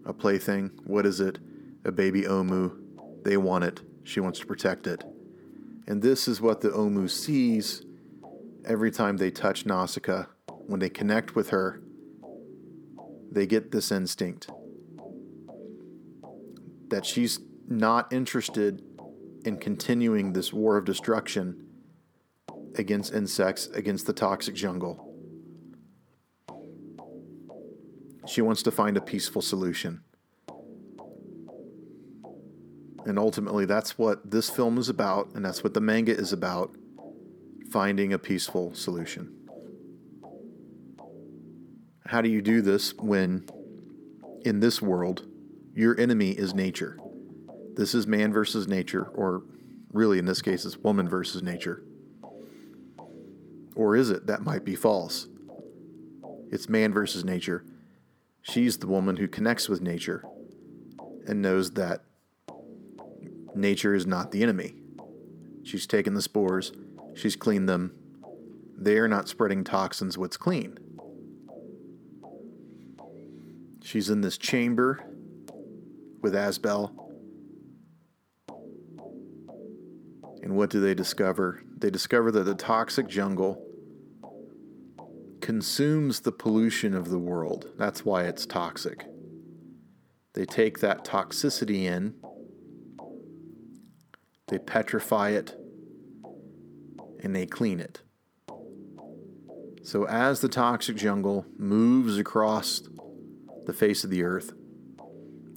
a 0.05 0.13
plaything. 0.13 0.71
What 0.85 1.05
is 1.05 1.19
it? 1.19 1.39
A 1.85 1.91
baby 1.91 2.21
Ohmu. 2.21 2.77
They 3.23 3.37
want 3.37 3.63
it. 3.63 3.81
She 4.03 4.19
wants 4.19 4.39
to 4.39 4.45
protect 4.45 4.87
it. 4.87 5.03
And 5.87 6.01
this 6.01 6.27
is 6.27 6.39
what 6.39 6.61
the 6.61 6.69
Ohmu 6.69 7.09
sees 7.09 7.83
every 8.65 8.91
time 8.91 9.17
they 9.17 9.31
touch 9.31 9.65
Nausicaa, 9.65 10.25
when 10.67 10.79
they 10.79 10.89
connect 10.89 11.35
with 11.35 11.49
her, 11.49 11.81
they 13.31 13.45
get 13.45 13.71
this 13.71 13.91
instinct 13.91 14.49
that 16.89 17.05
she's 17.05 17.39
not 17.67 18.13
interested 18.13 18.83
in 19.45 19.57
continuing 19.57 20.33
this 20.33 20.53
war 20.53 20.77
of 20.77 20.85
destruction 20.85 21.65
against 22.75 23.13
insects, 23.13 23.67
against 23.67 24.05
the 24.05 24.13
toxic 24.13 24.53
jungle. 24.53 25.12
She 28.25 28.41
wants 28.41 28.63
to 28.63 28.71
find 28.71 28.97
a 28.97 29.01
peaceful 29.01 29.41
solution. 29.41 30.03
And 33.05 33.19
ultimately, 33.19 33.65
that's 33.65 33.97
what 33.97 34.31
this 34.31 34.49
film 34.49 34.77
is 34.77 34.87
about, 34.87 35.29
and 35.35 35.43
that's 35.43 35.63
what 35.63 35.73
the 35.73 35.81
manga 35.81 36.15
is 36.15 36.31
about 36.31 36.73
finding 37.71 38.13
a 38.13 38.19
peaceful 38.19 38.73
solution. 38.73 39.35
How 42.05 42.21
do 42.21 42.29
you 42.29 42.41
do 42.41 42.61
this 42.61 42.93
when, 42.95 43.45
in 44.45 44.59
this 44.59 44.81
world, 44.81 45.25
your 45.73 45.99
enemy 45.99 46.31
is 46.31 46.53
nature? 46.53 46.97
this 47.75 47.95
is 47.95 48.07
man 48.07 48.31
versus 48.31 48.67
nature, 48.67 49.05
or 49.13 49.43
really 49.91 50.19
in 50.19 50.25
this 50.25 50.41
case, 50.41 50.65
it's 50.65 50.77
woman 50.77 51.07
versus 51.07 51.41
nature. 51.41 51.83
Or 53.75 53.95
is 53.95 54.09
it? 54.09 54.27
That 54.27 54.43
might 54.43 54.63
be 54.63 54.75
false. 54.75 55.27
It's 56.51 56.69
man 56.69 56.93
versus 56.93 57.25
nature. 57.25 57.65
She's 58.43 58.77
the 58.77 58.87
woman 58.87 59.15
who 59.15 59.27
connects 59.27 59.69
with 59.69 59.81
nature 59.81 60.23
and 61.25 61.41
knows 61.41 61.71
that 61.71 62.03
nature 63.55 63.95
is 63.95 64.05
not 64.05 64.31
the 64.31 64.43
enemy. 64.43 64.75
She's 65.63 65.87
taken 65.87 66.13
the 66.13 66.21
spores, 66.21 66.73
she's 67.15 67.37
cleaned 67.37 67.69
them. 67.69 67.93
They 68.77 68.97
are 68.97 69.07
not 69.07 69.29
spreading 69.29 69.63
toxins 69.63 70.17
what's 70.17 70.35
clean. 70.35 70.77
She's 73.81 74.09
in 74.09 74.21
this 74.21 74.37
chamber 74.37 74.99
with 76.21 76.35
Asbel. 76.35 76.91
And 80.41 80.57
what 80.57 80.69
do 80.69 80.81
they 80.81 80.93
discover? 80.93 81.63
They 81.77 81.89
discover 81.89 82.29
that 82.31 82.43
the 82.43 82.55
toxic 82.55 83.07
jungle 83.07 83.65
consumes 85.43 86.21
the 86.21 86.31
pollution 86.31 86.93
of 86.93 87.09
the 87.09 87.19
world. 87.19 87.67
That's 87.77 88.05
why 88.05 88.23
it's 88.23 88.45
toxic. 88.45 89.05
They 90.35 90.45
take 90.45 90.79
that 90.79 91.03
toxicity 91.03 91.83
in, 91.83 92.13
they 94.47 94.57
petrify 94.57 95.31
it, 95.31 95.53
and 97.21 97.35
they 97.35 97.45
clean 97.45 97.81
it. 97.81 97.99
So, 99.83 100.05
as 100.05 100.39
the 100.39 100.47
toxic 100.47 100.95
jungle 100.95 101.45
moves 101.57 102.17
across 102.17 102.81
the 103.65 103.73
face 103.73 104.05
of 104.05 104.09
the 104.09 104.23
earth, 104.23 104.53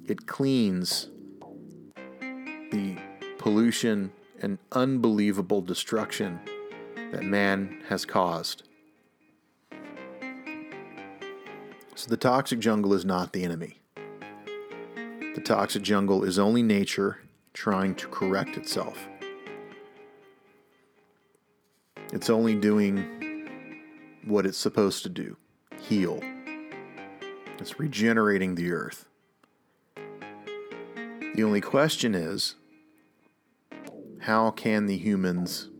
it 0.04 0.26
cleans 0.26 1.10
the 2.72 2.98
pollution 3.38 4.10
and 4.42 4.58
unbelievable 4.72 5.62
destruction 5.62 6.40
that 7.12 7.22
man 7.22 7.84
has 7.88 8.04
caused. 8.04 8.64
So, 11.96 12.10
the 12.10 12.18
toxic 12.18 12.58
jungle 12.58 12.92
is 12.92 13.06
not 13.06 13.32
the 13.32 13.42
enemy. 13.42 13.80
The 15.34 15.40
toxic 15.42 15.82
jungle 15.82 16.24
is 16.24 16.38
only 16.38 16.62
nature 16.62 17.20
trying 17.54 17.94
to 17.94 18.06
correct 18.08 18.58
itself. 18.58 19.08
It's 22.12 22.28
only 22.28 22.54
doing 22.54 23.48
what 24.26 24.44
it's 24.44 24.58
supposed 24.58 25.04
to 25.04 25.08
do 25.08 25.38
heal. 25.80 26.20
It's 27.58 27.80
regenerating 27.80 28.56
the 28.56 28.72
earth. 28.72 29.08
The 31.34 31.44
only 31.44 31.62
question 31.62 32.14
is 32.14 32.56
how 34.20 34.50
can 34.50 34.84
the 34.84 34.98
humans 34.98 35.70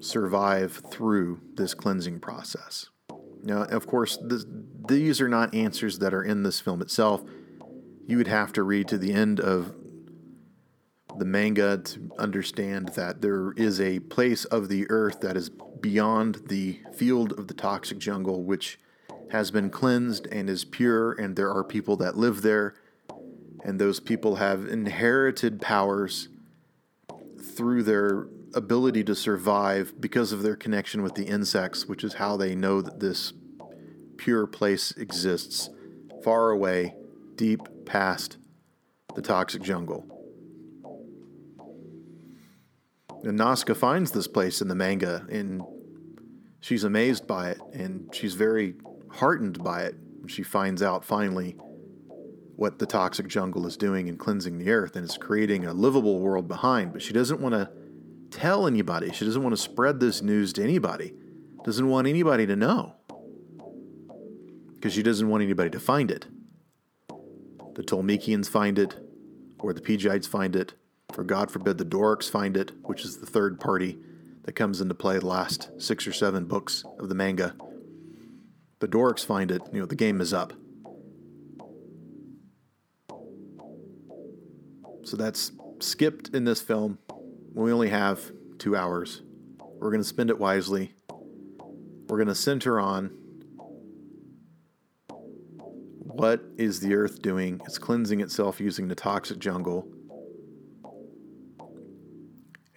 survive 0.00 0.82
through 0.90 1.40
this 1.54 1.72
cleansing 1.72 2.18
process? 2.18 2.86
Now, 3.42 3.62
of 3.62 3.86
course, 3.86 4.18
this, 4.22 4.44
these 4.88 5.20
are 5.20 5.28
not 5.28 5.54
answers 5.54 5.98
that 6.00 6.12
are 6.14 6.22
in 6.22 6.42
this 6.42 6.60
film 6.60 6.82
itself. 6.82 7.22
You 8.06 8.16
would 8.16 8.28
have 8.28 8.52
to 8.54 8.62
read 8.62 8.88
to 8.88 8.98
the 8.98 9.12
end 9.12 9.40
of 9.40 9.74
the 11.18 11.24
manga 11.24 11.78
to 11.78 12.10
understand 12.18 12.90
that 12.90 13.20
there 13.20 13.52
is 13.52 13.80
a 13.80 14.00
place 14.00 14.44
of 14.46 14.68
the 14.68 14.88
earth 14.90 15.20
that 15.20 15.36
is 15.36 15.50
beyond 15.80 16.42
the 16.48 16.80
field 16.94 17.32
of 17.38 17.48
the 17.48 17.54
toxic 17.54 17.98
jungle, 17.98 18.44
which 18.44 18.78
has 19.30 19.50
been 19.50 19.68
cleansed 19.70 20.26
and 20.28 20.48
is 20.48 20.64
pure, 20.64 21.12
and 21.12 21.36
there 21.36 21.50
are 21.50 21.64
people 21.64 21.96
that 21.96 22.16
live 22.16 22.42
there, 22.42 22.74
and 23.64 23.78
those 23.78 24.00
people 24.00 24.36
have 24.36 24.66
inherited 24.66 25.60
powers 25.60 26.28
through 27.42 27.82
their 27.82 28.28
ability 28.54 29.04
to 29.04 29.14
survive 29.14 29.92
because 30.00 30.32
of 30.32 30.42
their 30.42 30.56
connection 30.56 31.02
with 31.02 31.14
the 31.14 31.24
insects, 31.24 31.86
which 31.86 32.02
is 32.04 32.14
how 32.14 32.36
they 32.36 32.54
know 32.54 32.80
that 32.80 33.00
this 33.00 33.32
pure 34.16 34.46
place 34.46 34.92
exists 34.92 35.70
far 36.22 36.50
away 36.50 36.94
deep 37.36 37.60
past 37.84 38.36
the 39.14 39.22
toxic 39.22 39.62
jungle. 39.62 40.04
And 43.22 43.36
Nausicaa 43.36 43.74
finds 43.74 44.12
this 44.12 44.28
place 44.28 44.60
in 44.60 44.68
the 44.68 44.74
manga, 44.74 45.26
and 45.30 45.62
she's 46.60 46.84
amazed 46.84 47.26
by 47.26 47.50
it, 47.50 47.58
and 47.72 48.08
she's 48.14 48.34
very 48.34 48.74
heartened 49.10 49.62
by 49.62 49.82
it. 49.84 49.96
She 50.26 50.42
finds 50.42 50.82
out 50.82 51.04
finally 51.04 51.56
what 52.56 52.78
the 52.78 52.86
toxic 52.86 53.28
jungle 53.28 53.66
is 53.66 53.76
doing 53.76 54.08
in 54.08 54.16
cleansing 54.16 54.58
the 54.58 54.70
earth, 54.70 54.94
and 54.94 55.04
it's 55.04 55.16
creating 55.16 55.64
a 55.64 55.72
livable 55.72 56.18
world 56.18 56.46
behind. 56.48 56.92
But 56.92 57.02
she 57.02 57.12
doesn't 57.12 57.40
want 57.40 57.54
to 57.54 57.70
tell 58.30 58.66
anybody. 58.66 59.12
She 59.12 59.24
doesn't 59.24 59.42
want 59.42 59.54
to 59.54 59.60
spread 59.60 60.00
this 60.00 60.22
news 60.22 60.52
to 60.54 60.62
anybody. 60.62 61.14
Doesn't 61.64 61.88
want 61.88 62.06
anybody 62.06 62.46
to 62.46 62.56
know 62.56 62.94
because 64.74 64.92
she 64.92 65.02
doesn't 65.02 65.28
want 65.28 65.42
anybody 65.42 65.70
to 65.70 65.80
find 65.80 66.10
it 66.10 66.26
the 67.78 67.84
Tolmekians 67.84 68.48
find 68.48 68.76
it, 68.76 68.96
or 69.60 69.72
the 69.72 69.80
Pejites 69.80 70.26
find 70.26 70.56
it, 70.56 70.74
or 71.16 71.22
God 71.22 71.48
forbid 71.48 71.78
the 71.78 71.84
Dorics 71.84 72.28
find 72.28 72.56
it, 72.56 72.72
which 72.82 73.04
is 73.04 73.18
the 73.18 73.26
third 73.26 73.60
party 73.60 73.96
that 74.42 74.56
comes 74.56 74.80
into 74.80 74.96
play 74.96 75.16
the 75.16 75.26
last 75.26 75.70
six 75.78 76.04
or 76.04 76.12
seven 76.12 76.44
books 76.44 76.84
of 76.98 77.08
the 77.08 77.14
manga. 77.14 77.54
The 78.80 78.88
Dorics 78.88 79.24
find 79.24 79.52
it, 79.52 79.62
you 79.72 79.78
know, 79.78 79.86
the 79.86 79.94
game 79.94 80.20
is 80.20 80.32
up. 80.32 80.54
So 85.04 85.16
that's 85.16 85.52
skipped 85.78 86.34
in 86.34 86.46
this 86.46 86.60
film. 86.60 86.98
We 87.58 87.72
only 87.72 87.88
have 87.88 88.20
two 88.58 88.76
hours. 88.76 89.22
We're 89.58 89.90
going 89.90 90.00
to 90.00 90.08
spend 90.08 90.30
it 90.30 90.38
wisely. 90.38 90.92
We're 92.06 92.16
going 92.16 92.28
to 92.28 92.34
center 92.36 92.78
on 92.78 93.10
what 95.98 96.40
is 96.56 96.78
the 96.78 96.94
earth 96.94 97.20
doing? 97.20 97.60
It's 97.64 97.76
cleansing 97.76 98.20
itself 98.20 98.60
using 98.60 98.86
the 98.86 98.94
toxic 98.94 99.40
jungle. 99.40 99.88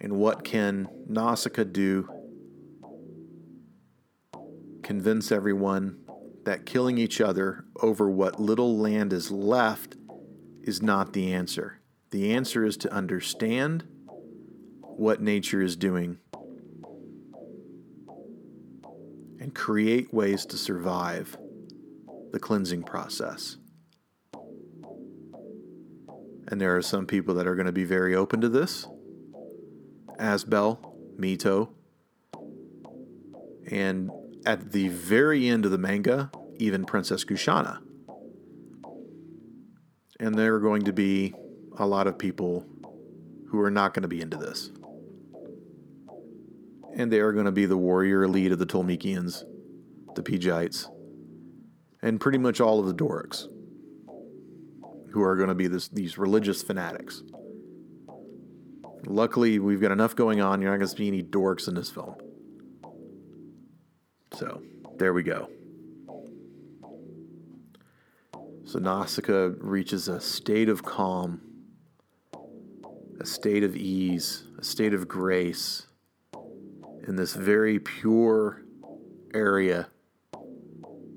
And 0.00 0.14
what 0.14 0.42
can 0.42 0.88
Nausicaa 1.06 1.62
do? 1.62 2.08
Convince 4.82 5.30
everyone 5.30 5.98
that 6.44 6.66
killing 6.66 6.98
each 6.98 7.20
other 7.20 7.66
over 7.80 8.10
what 8.10 8.40
little 8.40 8.76
land 8.76 9.12
is 9.12 9.30
left 9.30 9.94
is 10.60 10.82
not 10.82 11.12
the 11.12 11.32
answer. 11.32 11.78
The 12.10 12.34
answer 12.34 12.64
is 12.64 12.76
to 12.78 12.92
understand 12.92 13.84
what 14.96 15.20
nature 15.20 15.62
is 15.62 15.76
doing 15.76 16.18
and 19.40 19.54
create 19.54 20.12
ways 20.14 20.46
to 20.46 20.56
survive 20.56 21.36
the 22.30 22.38
cleansing 22.38 22.82
process. 22.82 23.56
And 26.48 26.60
there 26.60 26.76
are 26.76 26.82
some 26.82 27.06
people 27.06 27.34
that 27.34 27.46
are 27.46 27.54
going 27.54 27.66
to 27.66 27.72
be 27.72 27.84
very 27.84 28.14
open 28.14 28.40
to 28.40 28.48
this. 28.48 28.86
Asbel, 30.18 30.78
Mito, 31.18 31.70
and 33.70 34.10
at 34.44 34.72
the 34.72 34.88
very 34.88 35.48
end 35.48 35.64
of 35.64 35.70
the 35.70 35.78
manga, 35.78 36.30
even 36.58 36.84
Princess 36.84 37.24
Kushana. 37.24 37.78
And 40.20 40.34
there 40.36 40.54
are 40.54 40.60
going 40.60 40.82
to 40.82 40.92
be 40.92 41.34
a 41.78 41.86
lot 41.86 42.06
of 42.06 42.18
people 42.18 42.66
who 43.48 43.60
are 43.60 43.70
not 43.70 43.94
going 43.94 44.02
to 44.02 44.08
be 44.08 44.20
into 44.20 44.36
this. 44.36 44.70
And 46.94 47.10
they 47.10 47.20
are 47.20 47.32
going 47.32 47.46
to 47.46 47.52
be 47.52 47.66
the 47.66 47.76
warrior 47.76 48.24
elite 48.24 48.52
of 48.52 48.58
the 48.58 48.66
Tolmekians, 48.66 49.44
the 50.14 50.22
Pejites, 50.22 50.86
and 52.02 52.20
pretty 52.20 52.38
much 52.38 52.60
all 52.60 52.80
of 52.80 52.86
the 52.86 52.94
Dorics, 52.94 53.46
who 55.10 55.22
are 55.22 55.36
going 55.36 55.48
to 55.48 55.54
be 55.54 55.68
this, 55.68 55.88
these 55.88 56.18
religious 56.18 56.62
fanatics. 56.62 57.22
Luckily, 59.06 59.58
we've 59.58 59.80
got 59.80 59.90
enough 59.90 60.14
going 60.14 60.40
on. 60.40 60.60
You're 60.60 60.70
not 60.70 60.78
going 60.78 60.88
to 60.88 60.96
see 60.96 61.08
any 61.08 61.22
dorks 61.22 61.66
in 61.66 61.74
this 61.74 61.90
film. 61.90 62.14
So, 64.34 64.62
there 64.96 65.12
we 65.12 65.22
go. 65.22 65.48
So, 68.64 68.78
Nausicaa 68.78 69.50
reaches 69.58 70.08
a 70.08 70.20
state 70.20 70.68
of 70.68 70.84
calm, 70.84 71.40
a 73.20 73.26
state 73.26 73.64
of 73.64 73.76
ease, 73.76 74.44
a 74.58 74.64
state 74.64 74.94
of 74.94 75.08
grace 75.08 75.86
in 77.06 77.16
this 77.16 77.34
very 77.34 77.78
pure 77.78 78.62
area 79.34 79.88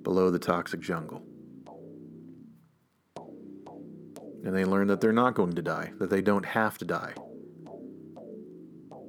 below 0.03 0.31
the 0.31 0.39
toxic 0.39 0.79
jungle. 0.79 1.21
And 4.43 4.55
they 4.55 4.65
learn 4.65 4.87
that 4.87 5.01
they're 5.01 5.11
not 5.11 5.33
going 5.33 5.53
to 5.53 5.61
die, 5.61 5.91
that 5.99 6.09
they 6.09 6.21
don't 6.21 6.45
have 6.45 6.77
to 6.77 6.85
die, 6.85 7.13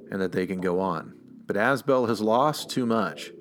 and 0.09 0.19
that 0.21 0.31
they 0.31 0.47
can 0.47 0.61
go 0.61 0.79
on. 0.79 1.13
But 1.45 1.55
Asbel 1.55 2.07
has 2.07 2.21
lost 2.21 2.69
too 2.69 2.85
much. 2.85 3.31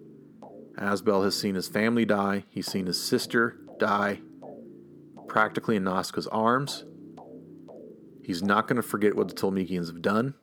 Asbel 0.79 1.25
has 1.25 1.39
seen 1.39 1.55
his 1.55 1.69
family 1.69 2.05
die, 2.05 2.45
he's 2.51 2.67
seen 2.67 2.87
his 2.87 3.03
sister 3.03 3.59
die, 3.79 4.21
practically 5.27 5.77
in 5.77 5.85
Nausicaa's 5.85 6.27
arms. 6.27 6.85
He's 8.23 8.43
not 8.43 8.69
going 8.69 8.77
to 8.77 8.83
forget 8.83 9.17
what 9.17 9.29
the 9.29 9.35
Tolmekians 9.35 9.87
have 9.87 10.03
done. 10.03 10.35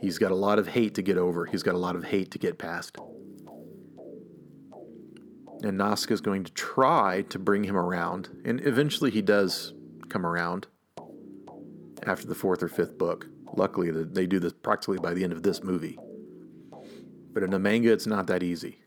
He's 0.00 0.18
got 0.18 0.30
a 0.30 0.36
lot 0.36 0.58
of 0.58 0.68
hate 0.68 0.94
to 0.94 1.02
get 1.02 1.16
over. 1.16 1.46
He's 1.46 1.62
got 1.62 1.74
a 1.74 1.78
lot 1.78 1.96
of 1.96 2.04
hate 2.04 2.30
to 2.32 2.38
get 2.38 2.58
past. 2.58 2.96
And 5.62 5.78
Nausicaa 5.78 6.14
is 6.14 6.20
going 6.20 6.44
to 6.44 6.52
try 6.52 7.22
to 7.30 7.38
bring 7.38 7.64
him 7.64 7.76
around. 7.76 8.28
And 8.44 8.64
eventually 8.66 9.10
he 9.10 9.22
does 9.22 9.72
come 10.08 10.26
around 10.26 10.66
after 12.04 12.26
the 12.26 12.34
fourth 12.34 12.62
or 12.62 12.68
fifth 12.68 12.98
book. 12.98 13.26
Luckily, 13.54 13.90
they 13.90 14.26
do 14.26 14.38
this 14.38 14.52
practically 14.52 14.98
by 14.98 15.14
the 15.14 15.24
end 15.24 15.32
of 15.32 15.42
this 15.42 15.62
movie. 15.62 15.98
But 17.32 17.42
in 17.42 17.50
the 17.50 17.58
manga, 17.58 17.92
it's 17.92 18.06
not 18.06 18.26
that 18.26 18.42
easy. 18.42 18.80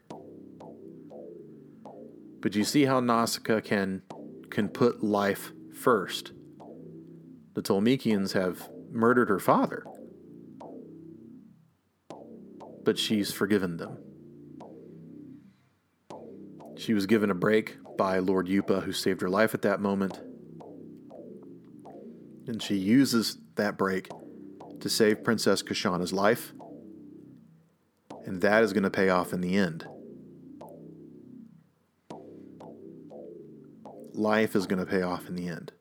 But 2.42 2.56
you 2.56 2.64
see 2.64 2.86
how 2.86 3.00
Nausicaa 3.00 3.62
can 3.62 4.04
can 4.50 4.70
put 4.70 5.04
life 5.04 5.52
first. 5.74 6.32
The 7.54 7.62
Tolmekians 7.62 8.34
have 8.34 8.70
murdered 8.92 9.30
her 9.30 9.40
father, 9.40 9.86
but 12.90 12.98
she's 12.98 13.32
forgiven 13.32 13.78
them. 13.78 14.00
She 16.76 16.96
was 16.96 17.06
given 17.06 17.30
a 17.30 17.36
break 17.36 17.78
by 18.00 18.18
Lord 18.18 18.48
Yupa, 18.48 18.82
who 18.82 18.92
saved 18.94 19.22
her 19.22 19.30
life 19.30 19.54
at 19.54 19.62
that 19.62 19.80
moment. 19.80 20.20
And 22.48 22.64
she 22.64 22.78
uses 22.78 23.38
that 23.58 23.78
break 23.78 24.10
to 24.80 24.90
save 24.90 25.24
Princess 25.24 25.62
Kushana's 25.62 26.12
life. 26.12 26.54
And 28.26 28.42
that 28.42 28.64
is 28.64 28.74
going 28.74 28.82
to 28.82 28.90
pay 28.90 29.10
off 29.10 29.34
in 29.34 29.42
the 29.42 29.56
end. 29.56 29.86
Life 34.16 34.56
is 34.56 34.66
going 34.66 34.84
to 34.84 34.88
pay 34.88 35.04
off 35.04 35.28
in 35.28 35.36
the 35.36 35.48
end. 35.48 35.74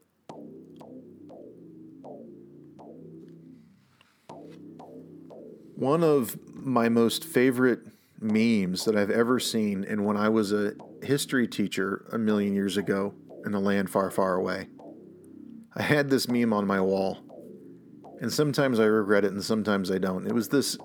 One 5.74 6.02
of 6.02 6.36
my 6.68 6.88
most 6.88 7.24
favorite 7.24 7.80
memes 8.20 8.84
that 8.84 8.96
I've 8.96 9.10
ever 9.10 9.38
seen, 9.38 9.84
and 9.84 10.04
when 10.04 10.16
I 10.16 10.28
was 10.28 10.52
a 10.52 10.72
history 11.02 11.46
teacher 11.46 12.08
a 12.12 12.18
million 12.18 12.54
years 12.54 12.76
ago 12.76 13.14
in 13.44 13.54
a 13.54 13.60
land 13.60 13.90
far, 13.90 14.10
far 14.10 14.34
away, 14.34 14.68
I 15.74 15.82
had 15.82 16.10
this 16.10 16.28
meme 16.28 16.52
on 16.52 16.66
my 16.66 16.80
wall, 16.80 17.18
and 18.20 18.32
sometimes 18.32 18.80
I 18.80 18.84
regret 18.84 19.24
it, 19.24 19.32
and 19.32 19.44
sometimes 19.44 19.90
I 19.90 19.98
don't. 19.98 20.26
It 20.26 20.34
was 20.34 20.48
this 20.48 20.76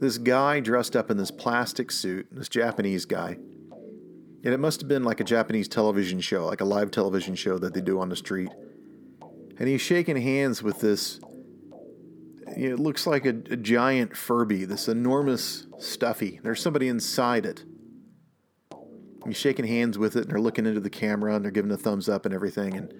this 0.00 0.16
guy 0.16 0.60
dressed 0.60 0.96
up 0.96 1.10
in 1.10 1.18
this 1.18 1.30
plastic 1.30 1.90
suit, 1.90 2.26
this 2.32 2.48
Japanese 2.48 3.04
guy, 3.04 3.36
and 4.42 4.54
it 4.54 4.58
must 4.58 4.80
have 4.80 4.88
been 4.88 5.04
like 5.04 5.20
a 5.20 5.24
Japanese 5.24 5.68
television 5.68 6.20
show, 6.20 6.46
like 6.46 6.62
a 6.62 6.64
live 6.64 6.90
television 6.90 7.34
show 7.34 7.58
that 7.58 7.74
they 7.74 7.82
do 7.82 8.00
on 8.00 8.08
the 8.08 8.16
street. 8.16 8.50
And 9.58 9.68
he's 9.68 9.82
shaking 9.82 10.16
hands 10.16 10.62
with 10.62 10.80
this. 10.80 11.20
It 12.56 12.78
looks 12.78 13.06
like 13.06 13.26
a, 13.26 13.34
a 13.50 13.56
giant 13.56 14.16
Furby, 14.16 14.64
this 14.64 14.88
enormous 14.88 15.66
stuffy. 15.78 16.40
There's 16.42 16.60
somebody 16.60 16.88
inside 16.88 17.46
it. 17.46 17.64
He's 19.26 19.36
shaking 19.36 19.66
hands 19.66 19.98
with 19.98 20.16
it, 20.16 20.22
and 20.22 20.30
they're 20.30 20.40
looking 20.40 20.66
into 20.66 20.80
the 20.80 20.90
camera, 20.90 21.34
and 21.34 21.44
they're 21.44 21.52
giving 21.52 21.70
a 21.70 21.76
thumbs 21.76 22.08
up 22.08 22.24
and 22.24 22.34
everything. 22.34 22.76
And 22.76 22.94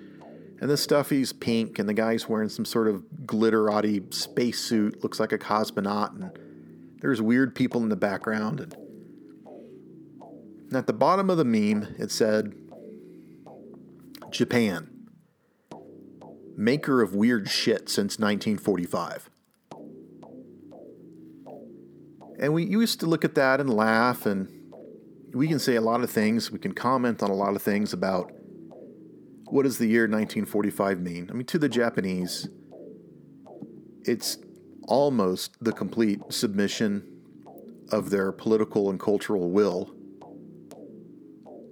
and 0.60 0.68
the 0.68 0.76
stuffy's 0.76 1.32
pink, 1.32 1.78
and 1.78 1.88
the 1.88 1.94
guy's 1.94 2.28
wearing 2.28 2.50
some 2.50 2.66
sort 2.66 2.86
of 2.86 3.02
glitterati 3.24 4.12
spacesuit, 4.12 5.02
looks 5.02 5.18
like 5.18 5.32
a 5.32 5.38
cosmonaut, 5.38 6.14
and 6.14 6.38
there's 7.00 7.22
weird 7.22 7.54
people 7.54 7.82
in 7.82 7.88
the 7.88 7.96
background. 7.96 8.60
And 8.60 8.76
at 10.76 10.86
the 10.86 10.92
bottom 10.92 11.30
of 11.30 11.38
the 11.38 11.46
meme, 11.46 11.94
it 11.98 12.10
said, 12.10 12.54
Japan, 14.30 14.90
maker 16.56 17.00
of 17.00 17.14
weird 17.14 17.48
shit 17.48 17.88
since 17.88 18.18
1945. 18.18 19.29
And 22.40 22.54
we 22.54 22.64
used 22.64 23.00
to 23.00 23.06
look 23.06 23.24
at 23.24 23.34
that 23.34 23.60
and 23.60 23.68
laugh, 23.68 24.24
and 24.24 24.48
we 25.34 25.46
can 25.46 25.58
say 25.58 25.76
a 25.76 25.80
lot 25.82 26.02
of 26.02 26.10
things. 26.10 26.50
We 26.50 26.58
can 26.58 26.72
comment 26.72 27.22
on 27.22 27.28
a 27.28 27.34
lot 27.34 27.54
of 27.54 27.60
things 27.60 27.92
about 27.92 28.32
what 29.44 29.64
does 29.64 29.76
the 29.76 29.86
year 29.86 30.04
1945 30.04 31.00
mean? 31.00 31.28
I 31.30 31.34
mean, 31.34 31.44
to 31.46 31.58
the 31.58 31.68
Japanese, 31.68 32.48
it's 34.04 34.38
almost 34.88 35.62
the 35.62 35.72
complete 35.72 36.20
submission 36.30 37.06
of 37.92 38.08
their 38.08 38.32
political 38.32 38.88
and 38.88 38.98
cultural 38.98 39.50
will 39.50 39.92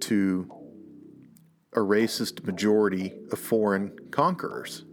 to 0.01 0.51
a 1.73 1.79
racist 1.79 2.43
majority 2.45 3.13
of 3.31 3.39
foreign 3.39 3.91
conquerors. 4.11 4.85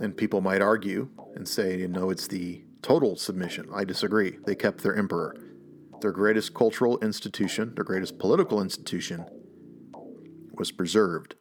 And 0.00 0.14
people 0.14 0.42
might 0.42 0.60
argue 0.60 1.08
and 1.34 1.48
say, 1.48 1.78
you 1.78 1.88
know, 1.88 2.10
it's 2.10 2.26
the 2.26 2.64
total 2.82 3.16
submission. 3.16 3.68
I 3.72 3.84
disagree. 3.84 4.38
They 4.44 4.54
kept 4.54 4.82
their 4.82 4.96
emperor. 4.96 5.36
Their 6.00 6.12
greatest 6.12 6.52
cultural 6.52 6.98
institution, 6.98 7.74
their 7.76 7.84
greatest 7.84 8.18
political 8.18 8.60
institution, 8.60 9.24
was 10.52 10.72
preserved. 10.72 11.36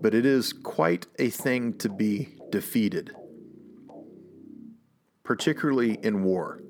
But 0.00 0.14
it 0.14 0.24
is 0.24 0.52
quite 0.52 1.06
a 1.18 1.28
thing 1.28 1.76
to 1.78 1.88
be 1.88 2.36
defeated, 2.50 3.14
particularly 5.24 5.98
in 6.02 6.22
war. 6.22 6.62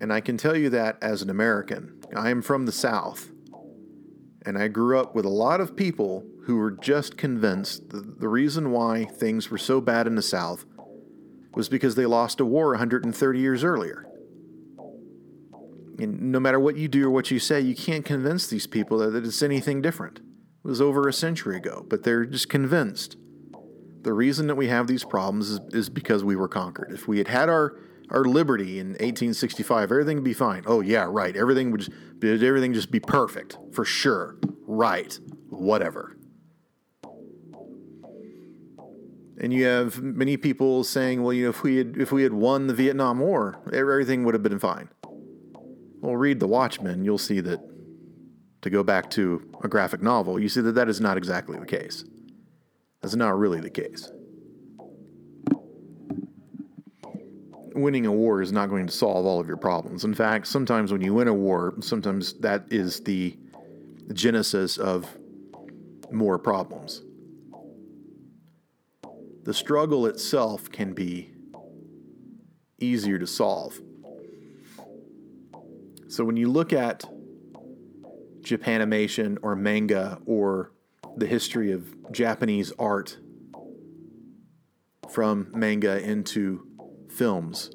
And 0.00 0.12
I 0.12 0.20
can 0.20 0.36
tell 0.36 0.56
you 0.56 0.68
that 0.70 0.98
as 1.00 1.22
an 1.22 1.30
American. 1.30 2.00
I 2.16 2.30
am 2.30 2.42
from 2.42 2.66
the 2.66 2.72
South, 2.72 3.30
and 4.44 4.58
I 4.58 4.66
grew 4.66 4.98
up 4.98 5.14
with 5.14 5.24
a 5.24 5.30
lot 5.30 5.60
of 5.60 5.76
people 5.76 6.26
who 6.44 6.56
were 6.56 6.70
just 6.70 7.16
convinced 7.16 7.90
that 7.90 8.20
the 8.20 8.28
reason 8.28 8.70
why 8.70 9.04
things 9.04 9.50
were 9.50 9.58
so 9.58 9.80
bad 9.80 10.06
in 10.06 10.16
the 10.16 10.22
South 10.22 10.64
was 11.54 11.68
because 11.68 11.94
they 11.94 12.06
lost 12.06 12.40
a 12.40 12.44
war 12.44 12.70
130 12.70 13.38
years 13.38 13.62
earlier. 13.62 14.06
And 15.98 16.32
no 16.32 16.40
matter 16.40 16.58
what 16.58 16.76
you 16.76 16.88
do 16.88 17.06
or 17.06 17.10
what 17.10 17.30
you 17.30 17.38
say, 17.38 17.60
you 17.60 17.76
can't 17.76 18.04
convince 18.04 18.46
these 18.46 18.66
people 18.66 18.98
that 18.98 19.14
it's 19.14 19.42
anything 19.42 19.82
different. 19.82 20.18
It 20.18 20.68
was 20.68 20.80
over 20.80 21.06
a 21.06 21.12
century 21.12 21.56
ago, 21.56 21.84
but 21.88 22.02
they're 22.02 22.24
just 22.24 22.48
convinced. 22.48 23.16
The 24.02 24.12
reason 24.12 24.48
that 24.48 24.56
we 24.56 24.68
have 24.68 24.86
these 24.88 25.04
problems 25.04 25.50
is, 25.50 25.60
is 25.72 25.88
because 25.90 26.24
we 26.24 26.34
were 26.34 26.48
conquered. 26.48 26.92
If 26.92 27.06
we 27.06 27.18
had 27.18 27.28
had 27.28 27.48
our, 27.48 27.78
our 28.10 28.24
liberty 28.24 28.80
in 28.80 28.88
1865, 28.88 29.92
everything 29.92 30.16
would 30.16 30.24
be 30.24 30.32
fine. 30.32 30.64
Oh 30.66 30.80
yeah, 30.80 31.06
right. 31.08 31.36
Everything 31.36 31.70
would 31.70 31.82
just, 31.82 31.92
everything 32.24 32.72
just 32.72 32.90
be 32.90 33.00
perfect 33.00 33.58
for 33.72 33.84
sure. 33.84 34.38
Right. 34.66 35.18
Whatever. 35.50 36.16
And 39.42 39.52
you 39.52 39.64
have 39.64 40.00
many 40.00 40.36
people 40.36 40.84
saying, 40.84 41.22
well, 41.22 41.32
you 41.32 41.44
know, 41.44 41.50
if 41.50 41.64
we 41.64 41.76
had 41.76 41.96
if 41.96 42.12
we 42.12 42.22
had 42.22 42.32
won 42.32 42.68
the 42.68 42.74
Vietnam 42.74 43.18
War, 43.18 43.58
everything 43.72 44.24
would 44.24 44.34
have 44.34 44.42
been 44.42 44.60
fine. 44.60 44.88
Well, 46.00 46.16
read 46.16 46.38
The 46.38 46.46
Watchmen, 46.46 47.04
you'll 47.04 47.18
see 47.18 47.40
that, 47.40 47.60
to 48.62 48.70
go 48.70 48.84
back 48.84 49.10
to 49.10 49.48
a 49.62 49.68
graphic 49.68 50.00
novel, 50.00 50.38
you 50.38 50.48
see 50.48 50.60
that 50.60 50.72
that 50.72 50.88
is 50.88 51.00
not 51.00 51.16
exactly 51.16 51.58
the 51.58 51.66
case. 51.66 52.04
That's 53.00 53.16
not 53.16 53.36
really 53.36 53.60
the 53.60 53.70
case. 53.70 54.10
Winning 57.74 58.06
a 58.06 58.12
war 58.12 58.42
is 58.42 58.52
not 58.52 58.68
going 58.68 58.86
to 58.86 58.92
solve 58.92 59.26
all 59.26 59.40
of 59.40 59.48
your 59.48 59.56
problems. 59.56 60.04
In 60.04 60.14
fact, 60.14 60.46
sometimes 60.46 60.92
when 60.92 61.00
you 61.00 61.14
win 61.14 61.26
a 61.26 61.34
war, 61.34 61.74
sometimes 61.80 62.34
that 62.34 62.64
is 62.70 63.00
the 63.00 63.36
genesis 64.12 64.76
of 64.76 65.08
more 66.12 66.38
problems. 66.38 67.02
The 69.44 69.54
struggle 69.54 70.06
itself 70.06 70.70
can 70.70 70.92
be 70.92 71.32
easier 72.78 73.18
to 73.18 73.26
solve 73.26 73.80
so 76.12 76.24
when 76.24 76.36
you 76.36 76.50
look 76.50 76.74
at 76.74 77.06
Japanimation 78.42 79.38
or 79.40 79.56
manga 79.56 80.18
or 80.26 80.72
the 81.16 81.26
history 81.26 81.72
of 81.72 82.12
Japanese 82.12 82.70
art 82.78 83.16
from 85.08 85.50
manga 85.54 85.98
into 85.98 86.66
films, 87.08 87.70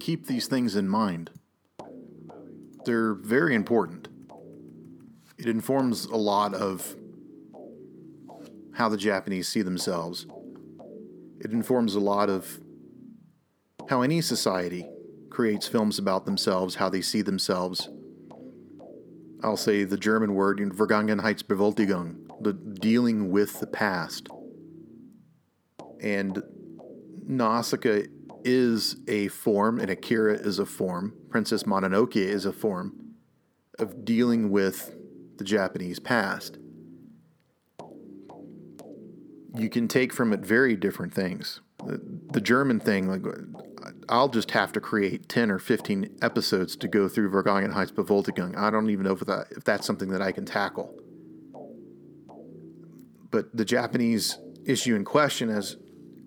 keep 0.00 0.26
these 0.26 0.46
things 0.46 0.74
in 0.74 0.88
mind. 0.88 1.32
They're 2.86 3.12
very 3.12 3.54
important. 3.54 4.08
It 5.36 5.48
informs 5.48 6.06
a 6.06 6.16
lot 6.16 6.54
of 6.54 6.96
how 8.78 8.88
the 8.88 8.96
Japanese 8.96 9.48
see 9.48 9.60
themselves. 9.60 10.24
It 11.40 11.50
informs 11.50 11.96
a 11.96 12.00
lot 12.00 12.30
of 12.30 12.60
how 13.88 14.02
any 14.02 14.20
society 14.20 14.88
creates 15.30 15.66
films 15.66 15.98
about 15.98 16.26
themselves, 16.26 16.76
how 16.76 16.88
they 16.88 17.00
see 17.00 17.20
themselves. 17.20 17.88
I'll 19.42 19.56
say 19.56 19.82
the 19.82 19.96
German 19.96 20.34
word, 20.34 20.58
Vergangenheitsbewältigung, 20.60 22.28
the 22.40 22.52
dealing 22.52 23.32
with 23.32 23.58
the 23.58 23.66
past. 23.66 24.28
And 26.00 26.40
Nausicaa 27.26 28.02
is 28.44 28.96
a 29.08 29.26
form, 29.26 29.80
and 29.80 29.90
Akira 29.90 30.34
is 30.34 30.60
a 30.60 30.66
form. 30.66 31.14
Princess 31.30 31.64
Mononoke 31.64 32.14
is 32.14 32.46
a 32.46 32.52
form 32.52 33.16
of 33.76 34.04
dealing 34.04 34.52
with 34.52 34.94
the 35.36 35.44
Japanese 35.44 35.98
past, 35.98 36.58
you 39.54 39.68
can 39.68 39.88
take 39.88 40.12
from 40.12 40.32
it 40.32 40.40
very 40.40 40.76
different 40.76 41.14
things. 41.14 41.60
The, 41.84 42.40
German 42.40 42.80
thing, 42.80 43.08
like 43.08 43.22
I'll 44.08 44.28
just 44.28 44.50
have 44.50 44.72
to 44.72 44.80
create 44.80 45.28
10 45.28 45.50
or 45.50 45.58
15 45.58 46.18
episodes 46.22 46.76
to 46.76 46.88
go 46.88 47.08
through 47.08 47.30
Vergangenheitsbewältigung. 47.30 48.56
I 48.56 48.70
don't 48.70 48.90
even 48.90 49.04
know 49.04 49.12
if, 49.12 49.20
that, 49.20 49.46
if 49.52 49.64
that's 49.64 49.86
something 49.86 50.08
that 50.10 50.20
I 50.20 50.32
can 50.32 50.44
tackle. 50.44 50.94
But 53.30 53.56
the 53.56 53.64
Japanese 53.64 54.38
issue 54.64 54.96
in 54.96 55.04
question, 55.04 55.50
as, 55.50 55.76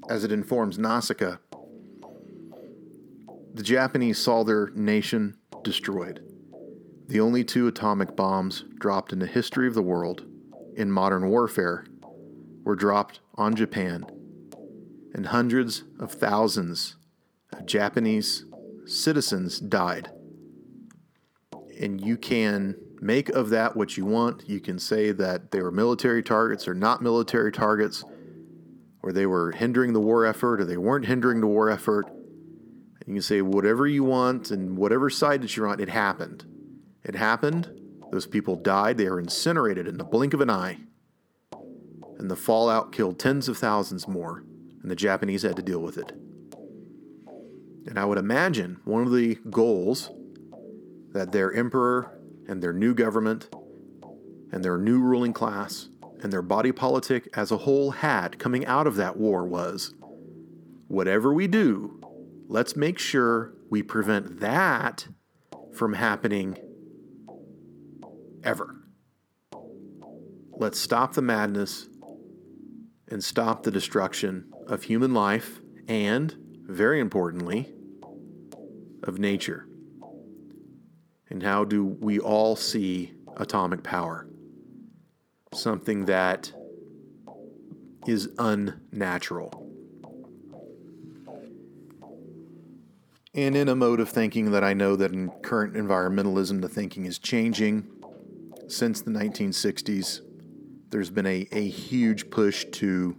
as 0.10 0.24
it 0.24 0.32
informs 0.32 0.78
Nausicaa, 0.78 1.38
the 3.54 3.64
Japanese 3.64 4.18
saw 4.18 4.44
their 4.44 4.70
nation 4.70 5.36
destroyed. 5.64 6.24
The 7.08 7.20
only 7.20 7.44
two 7.44 7.68
atomic 7.68 8.16
bombs 8.16 8.64
dropped 8.80 9.12
in 9.12 9.20
the 9.20 9.28
history 9.28 9.68
of 9.68 9.74
the 9.74 9.82
world 9.82 10.26
in 10.78 10.90
modern 10.90 11.28
warfare 11.28 11.86
were 12.64 12.76
dropped 12.76 13.20
on 13.36 13.56
Japan, 13.56 14.06
and 15.14 15.28
hundreds 15.28 15.84
of 16.00 16.12
thousands 16.12 16.96
of 17.52 17.66
Japanese 17.66 18.46
citizens 18.86 19.60
died. 19.60 20.10
And 21.80 22.00
you 22.00 22.18
can 22.18 22.76
make 23.02 23.30
of 23.30 23.50
that 23.50 23.76
what 23.76 23.98
you 23.98 24.06
want. 24.06 24.48
You 24.48 24.60
can 24.60 24.78
say 24.78 25.12
that 25.12 25.52
they 25.52 25.62
were 25.62 25.72
military 25.72 26.22
targets 26.22 26.68
or 26.68 26.74
not 26.74 27.02
military 27.02 27.52
targets, 27.52 28.04
or 29.02 29.12
they 29.12 29.26
were 29.26 29.52
hindering 29.52 29.94
the 29.94 30.00
war 30.00 30.26
effort 30.26 30.62
or 30.62 30.66
they 30.66 30.78
weren't 30.78 31.08
hindering 31.08 31.42
the 31.42 31.48
war 31.48 31.70
effort. 31.70 32.06
You 33.08 33.16
can 33.16 33.22
say 33.22 33.42
whatever 33.42 33.88
you 33.88 34.04
want 34.04 34.52
and 34.52 34.78
whatever 34.78 35.10
side 35.10 35.42
that 35.42 35.58
you're 35.58 35.68
on, 35.68 35.80
it 35.80 35.90
happened. 35.90 36.46
It 37.04 37.16
happened. 37.16 37.70
Those 38.12 38.28
people 38.28 38.56
died. 38.56 38.98
They 38.98 39.10
were 39.10 39.20
incinerated 39.20 39.88
in 39.88 39.98
the 39.98 40.04
blink 40.04 40.36
of 40.36 40.42
an 40.42 40.52
eye. 40.52 40.78
And 42.22 42.30
the 42.30 42.36
fallout 42.36 42.92
killed 42.92 43.18
tens 43.18 43.50
of 43.50 43.58
thousands 43.58 44.08
more, 44.08 44.44
and 44.84 44.92
the 44.92 44.96
Japanese 44.96 45.42
had 45.42 45.56
to 45.56 45.64
deal 45.64 45.80
with 45.80 45.98
it. 45.98 46.12
And 47.88 47.98
I 47.98 48.06
would 48.06 48.20
imagine 48.20 48.80
one 48.86 49.02
of 49.02 49.12
the 49.12 49.40
goals 49.50 50.12
that 51.14 51.32
their 51.32 51.52
emperor 51.52 52.16
and 52.48 52.62
their 52.62 52.74
new 52.74 52.94
government 52.94 53.50
and 54.52 54.64
their 54.64 54.78
new 54.78 55.00
ruling 55.00 55.34
class 55.34 55.90
and 56.22 56.32
their 56.32 56.44
body 56.44 56.72
politic 56.72 57.28
as 57.34 57.52
a 57.52 57.58
whole 57.58 57.90
had 57.90 58.38
coming 58.38 58.68
out 58.68 58.86
of 58.86 58.98
that 58.98 59.18
war 59.18 59.44
was 59.44 59.96
whatever 60.90 61.34
we 61.34 61.48
do, 61.48 62.00
let's 62.48 62.76
make 62.76 63.00
sure 63.00 63.56
we 63.72 63.82
prevent 63.82 64.42
that 64.42 65.08
from 65.74 65.94
happening 65.94 66.56
ever. 68.44 68.76
Let's 70.52 70.80
stop 70.80 71.14
the 71.14 71.24
madness 71.24 71.88
and 73.12 73.24
stop 73.24 73.64
the 73.64 73.72
destruction 73.72 74.46
of 74.68 74.84
human 74.84 75.14
life 75.14 75.60
and, 75.88 76.36
very 76.64 77.00
importantly, 77.00 77.74
of 79.04 79.20
nature. 79.20 79.68
And 81.30 81.44
how 81.44 81.66
do 81.66 81.86
we 81.86 82.20
all 82.20 82.56
see 82.56 83.14
atomic 83.38 83.84
power? 83.84 84.28
Something 85.54 86.06
that 86.06 86.52
is 88.08 88.30
unnatural. 88.38 89.68
And 93.34 93.56
in 93.56 93.70
a 93.70 93.76
mode 93.76 94.02
of 94.02 94.10
thinking 94.10 94.52
that 94.52 94.64
I 94.64 94.74
know 94.74 94.96
that 94.98 95.14
in 95.14 95.30
current 95.42 95.74
environmentalism, 95.76 96.62
the 96.62 96.68
thinking 96.68 97.06
is 97.06 97.18
changing 97.18 97.88
since 98.68 99.02
the 99.02 99.12
1960s, 99.12 100.22
there's 100.92 101.10
been 101.10 101.26
a, 101.26 101.48
a 101.52 101.68
huge 101.68 102.30
push 102.30 102.66
to 102.66 103.16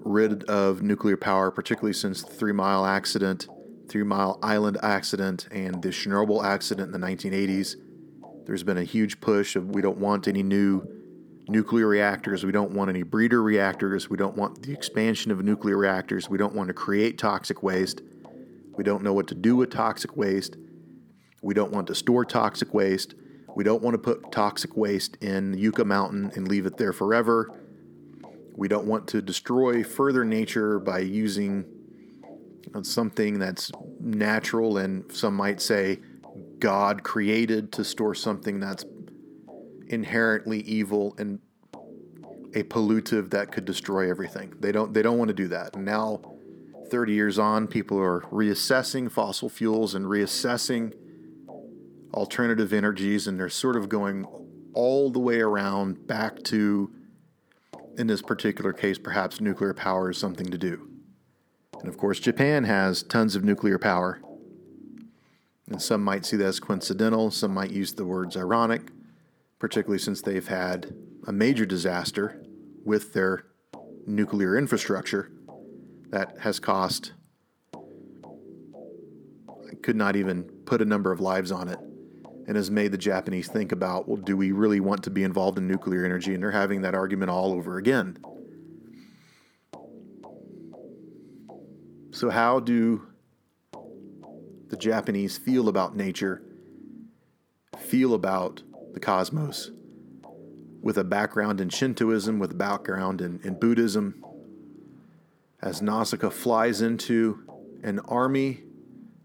rid 0.00 0.44
of 0.44 0.82
nuclear 0.82 1.16
power, 1.16 1.50
particularly 1.50 1.92
since 1.92 2.22
the 2.22 2.32
Three 2.32 2.52
Mile 2.52 2.84
accident, 2.84 3.46
Three 3.88 4.02
Mile 4.02 4.38
Island 4.42 4.78
accident, 4.82 5.46
and 5.52 5.82
the 5.82 5.90
Chernobyl 5.90 6.42
accident 6.42 6.92
in 6.92 7.00
the 7.00 7.06
1980s. 7.06 7.76
There's 8.46 8.62
been 8.62 8.78
a 8.78 8.84
huge 8.84 9.20
push 9.20 9.54
of 9.54 9.68
we 9.70 9.82
don't 9.82 9.98
want 9.98 10.26
any 10.26 10.42
new 10.42 10.82
nuclear 11.48 11.86
reactors. 11.86 12.44
We 12.44 12.52
don't 12.52 12.72
want 12.72 12.88
any 12.88 13.02
breeder 13.02 13.42
reactors. 13.42 14.08
We 14.08 14.16
don't 14.16 14.36
want 14.36 14.62
the 14.62 14.72
expansion 14.72 15.30
of 15.30 15.44
nuclear 15.44 15.76
reactors. 15.76 16.30
We 16.30 16.38
don't 16.38 16.54
want 16.54 16.68
to 16.68 16.74
create 16.74 17.18
toxic 17.18 17.62
waste. 17.62 18.00
We 18.76 18.84
don't 18.84 19.02
know 19.02 19.12
what 19.12 19.28
to 19.28 19.34
do 19.34 19.54
with 19.54 19.70
toxic 19.70 20.16
waste. 20.16 20.56
We 21.42 21.52
don't 21.52 21.72
want 21.72 21.88
to 21.88 21.94
store 21.94 22.24
toxic 22.24 22.72
waste. 22.72 23.14
We 23.54 23.64
don't 23.64 23.82
want 23.82 23.94
to 23.94 23.98
put 23.98 24.32
toxic 24.32 24.76
waste 24.76 25.16
in 25.20 25.56
Yucca 25.56 25.84
Mountain 25.84 26.32
and 26.34 26.48
leave 26.48 26.66
it 26.66 26.76
there 26.76 26.92
forever. 26.92 27.52
We 28.54 28.68
don't 28.68 28.86
want 28.86 29.08
to 29.08 29.22
destroy 29.22 29.82
further 29.82 30.24
nature 30.24 30.78
by 30.78 31.00
using 31.00 31.64
something 32.82 33.38
that's 33.38 33.70
natural 34.00 34.78
and 34.78 35.10
some 35.12 35.34
might 35.34 35.60
say 35.60 36.00
God 36.58 37.02
created 37.02 37.72
to 37.72 37.84
store 37.84 38.14
something 38.14 38.60
that's 38.60 38.84
inherently 39.88 40.60
evil 40.60 41.14
and 41.18 41.38
a 42.54 42.62
pollutive 42.62 43.30
that 43.30 43.50
could 43.50 43.64
destroy 43.64 44.08
everything. 44.08 44.54
They 44.60 44.72
don't 44.72 44.92
they 44.92 45.02
don't 45.02 45.18
want 45.18 45.28
to 45.28 45.34
do 45.34 45.48
that. 45.48 45.76
And 45.76 45.84
now 45.84 46.20
30 46.90 47.12
years 47.12 47.38
on, 47.38 47.66
people 47.66 47.98
are 47.98 48.20
reassessing 48.30 49.10
fossil 49.10 49.48
fuels 49.48 49.94
and 49.94 50.04
reassessing 50.06 50.94
alternative 52.14 52.72
energies, 52.72 53.26
and 53.26 53.38
they're 53.38 53.48
sort 53.48 53.76
of 53.76 53.88
going 53.88 54.26
all 54.74 55.10
the 55.10 55.18
way 55.18 55.40
around 55.40 56.06
back 56.06 56.42
to, 56.44 56.90
in 57.96 58.06
this 58.06 58.22
particular 58.22 58.72
case, 58.72 58.98
perhaps 58.98 59.40
nuclear 59.40 59.74
power 59.74 60.10
is 60.10 60.18
something 60.18 60.46
to 60.46 60.58
do. 60.58 60.88
And 61.78 61.88
of 61.88 61.96
course, 61.96 62.20
Japan 62.20 62.64
has 62.64 63.02
tons 63.02 63.34
of 63.34 63.44
nuclear 63.44 63.78
power. 63.78 64.20
And 65.68 65.80
some 65.80 66.02
might 66.02 66.26
see 66.26 66.36
that 66.36 66.46
as 66.46 66.60
coincidental, 66.60 67.30
some 67.30 67.54
might 67.54 67.70
use 67.70 67.94
the 67.94 68.04
words 68.04 68.36
ironic, 68.36 68.90
particularly 69.58 69.98
since 69.98 70.22
they've 70.22 70.46
had 70.46 70.94
a 71.26 71.32
major 71.32 71.64
disaster 71.64 72.42
with 72.84 73.12
their 73.12 73.46
nuclear 74.06 74.58
infrastructure 74.58 75.30
that 76.10 76.38
has 76.40 76.60
cost, 76.60 77.12
I 77.74 79.74
could 79.82 79.96
not 79.96 80.16
even 80.16 80.42
put 80.42 80.82
a 80.82 80.84
number 80.84 81.12
of 81.12 81.20
lives 81.20 81.50
on 81.50 81.68
it 81.68 81.78
and 82.46 82.56
has 82.56 82.70
made 82.70 82.92
the 82.92 82.98
Japanese 82.98 83.48
think 83.48 83.72
about, 83.72 84.08
well, 84.08 84.16
do 84.16 84.36
we 84.36 84.52
really 84.52 84.80
want 84.80 85.04
to 85.04 85.10
be 85.10 85.22
involved 85.22 85.58
in 85.58 85.68
nuclear 85.68 86.04
energy? 86.04 86.34
And 86.34 86.42
they're 86.42 86.50
having 86.50 86.82
that 86.82 86.94
argument 86.94 87.30
all 87.30 87.52
over 87.52 87.78
again. 87.78 88.18
So, 92.10 92.30
how 92.30 92.60
do 92.60 93.06
the 94.68 94.76
Japanese 94.76 95.38
feel 95.38 95.68
about 95.68 95.96
nature, 95.96 96.42
feel 97.78 98.14
about 98.14 98.62
the 98.92 99.00
cosmos? 99.00 99.70
With 100.82 100.98
a 100.98 101.04
background 101.04 101.60
in 101.60 101.68
Shintoism, 101.68 102.38
with 102.38 102.50
a 102.50 102.56
background 102.56 103.20
in, 103.20 103.40
in 103.44 103.58
Buddhism, 103.58 104.22
as 105.62 105.80
Nausicaa 105.80 106.30
flies 106.30 106.82
into 106.82 107.44
an 107.84 108.00
army 108.00 108.64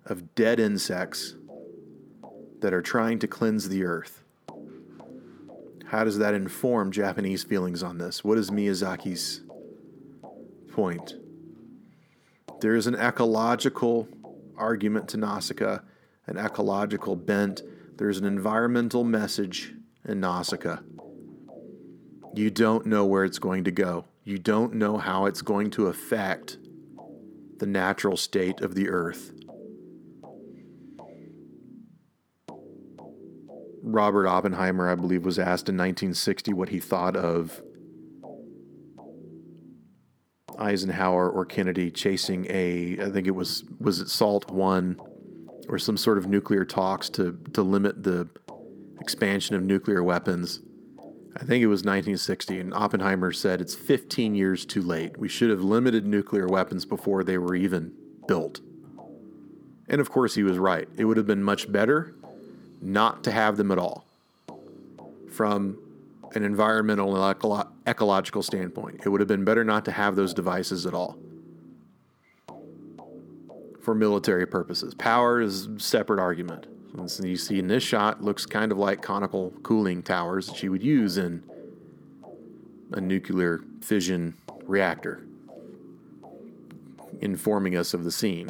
of 0.05 0.35
dead 0.35 0.59
insects 0.59 1.35
that 2.61 2.73
are 2.73 2.81
trying 2.81 3.19
to 3.19 3.27
cleanse 3.27 3.69
the 3.69 3.83
earth. 3.83 4.23
How 5.85 6.03
does 6.03 6.17
that 6.17 6.33
inform 6.33 6.91
Japanese 6.91 7.43
feelings 7.43 7.81
on 7.81 7.97
this? 7.97 8.23
What 8.23 8.37
is 8.37 8.51
Miyazaki's 8.51 9.41
point? 10.71 11.15
There 12.59 12.75
is 12.75 12.87
an 12.87 12.95
ecological 12.95 14.07
argument 14.57 15.07
to 15.09 15.17
Nausicaa, 15.17 15.79
an 16.25 16.37
ecological 16.37 17.15
bent. 17.15 17.61
There's 17.97 18.17
an 18.17 18.25
environmental 18.25 19.03
message 19.03 19.73
in 20.03 20.19
Nausicaa. 20.19 20.79
You 22.33 22.49
don't 22.51 22.85
know 22.85 23.05
where 23.05 23.23
it's 23.23 23.39
going 23.39 23.63
to 23.63 23.71
go. 23.71 24.05
You 24.23 24.37
don't 24.37 24.73
know 24.73 24.97
how 24.97 25.25
it's 25.25 25.41
going 25.41 25.71
to 25.71 25.87
affect 25.87 26.57
the 27.57 27.65
natural 27.65 28.17
state 28.17 28.59
of 28.61 28.75
the 28.75 28.89
earth. 28.89 29.31
Robert 33.87 34.27
Oppenheimer, 34.27 34.89
I 34.89 34.95
believe, 34.95 35.23
was 35.23 35.39
asked 35.39 35.69
in 35.69 35.75
1960 35.75 36.53
what 36.53 36.69
he 36.69 36.79
thought 36.79 37.15
of 37.15 37.61
Eisenhower 40.59 41.29
or 41.29 41.45
Kennedy 41.45 41.89
chasing 41.91 42.45
a, 42.49 42.97
I 43.01 43.09
think 43.09 43.27
it 43.27 43.31
was, 43.31 43.63
was 43.79 44.01
it 44.01 44.09
SALT 44.09 44.51
1 44.51 44.99
or 45.69 45.79
some 45.79 45.97
sort 45.97 46.17
of 46.17 46.27
nuclear 46.27 46.65
talks 46.65 47.09
to, 47.11 47.39
to 47.53 47.61
limit 47.61 48.03
the 48.03 48.29
expansion 48.99 49.55
of 49.55 49.63
nuclear 49.63 50.03
weapons. 50.03 50.61
I 51.35 51.45
think 51.45 51.63
it 51.63 51.67
was 51.67 51.81
1960, 51.81 52.59
and 52.59 52.73
Oppenheimer 52.73 53.31
said 53.31 53.61
it's 53.61 53.75
15 53.75 54.35
years 54.35 54.65
too 54.65 54.81
late. 54.81 55.17
We 55.17 55.29
should 55.29 55.49
have 55.49 55.61
limited 55.61 56.05
nuclear 56.05 56.47
weapons 56.47 56.85
before 56.85 57.23
they 57.23 57.37
were 57.37 57.55
even 57.55 57.93
built. 58.27 58.59
And 59.87 60.01
of 60.01 60.11
course, 60.11 60.35
he 60.35 60.43
was 60.43 60.57
right. 60.57 60.89
It 60.97 61.05
would 61.05 61.15
have 61.15 61.27
been 61.27 61.43
much 61.43 61.71
better 61.71 62.16
not 62.81 63.23
to 63.23 63.31
have 63.31 63.57
them 63.57 63.71
at 63.71 63.77
all. 63.77 64.05
From 65.29 65.77
an 66.35 66.43
environmental 66.43 67.15
and 67.15 67.39
ecolo- 67.39 67.67
ecological 67.85 68.43
standpoint. 68.43 69.01
It 69.05 69.09
would 69.09 69.21
have 69.21 69.27
been 69.27 69.45
better 69.45 69.63
not 69.63 69.85
to 69.85 69.91
have 69.91 70.15
those 70.15 70.33
devices 70.33 70.85
at 70.85 70.93
all 70.93 71.17
for 73.81 73.95
military 73.95 74.45
purposes. 74.45 74.93
Power 74.93 75.39
is 75.39 75.67
a 75.67 75.79
separate 75.79 76.19
argument. 76.19 76.67
And 76.93 77.09
you 77.23 77.37
see 77.37 77.59
in 77.59 77.67
this 77.67 77.83
shot 77.83 78.23
looks 78.23 78.45
kind 78.45 78.71
of 78.71 78.77
like 78.77 79.01
conical 79.01 79.53
cooling 79.63 80.03
towers 80.03 80.47
that 80.47 80.61
you 80.63 80.71
would 80.71 80.83
use 80.83 81.17
in 81.17 81.43
a 82.91 82.99
nuclear 82.99 83.61
fission 83.81 84.33
reactor, 84.63 85.25
informing 87.21 87.77
us 87.77 87.93
of 87.93 88.03
the 88.03 88.11
scene. 88.11 88.49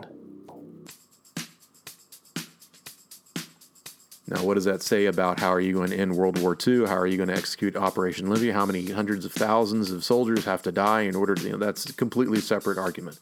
Now, 4.30 4.44
what 4.44 4.56
does 4.56 4.66
that 4.66 4.82
say 4.82 5.06
about 5.06 5.40
how 5.40 5.50
are 5.50 5.62
you 5.62 5.72
going 5.74 5.90
to 5.92 5.98
end 5.98 6.18
World 6.18 6.38
War 6.40 6.58
II? 6.68 6.86
How 6.86 6.98
are 6.98 7.08
you 7.08 7.16
going 7.16 7.30
to 7.30 7.36
execute 7.36 7.78
Operation 7.78 8.30
Libya? 8.30 8.54
How 8.54 8.66
many 8.66 8.92
hundreds 8.92 9.24
of 9.24 9.32
thousands 9.32 9.90
of 9.90 10.04
soldiers 10.04 10.44
have 10.44 10.62
to 10.64 10.72
die 10.72 11.02
in 11.02 11.16
order 11.16 11.34
to? 11.34 11.44
You 11.44 11.52
know, 11.52 11.58
that's 11.58 11.90
a 11.90 11.94
completely 11.94 12.42
separate 12.42 12.78
argument. 12.78 13.20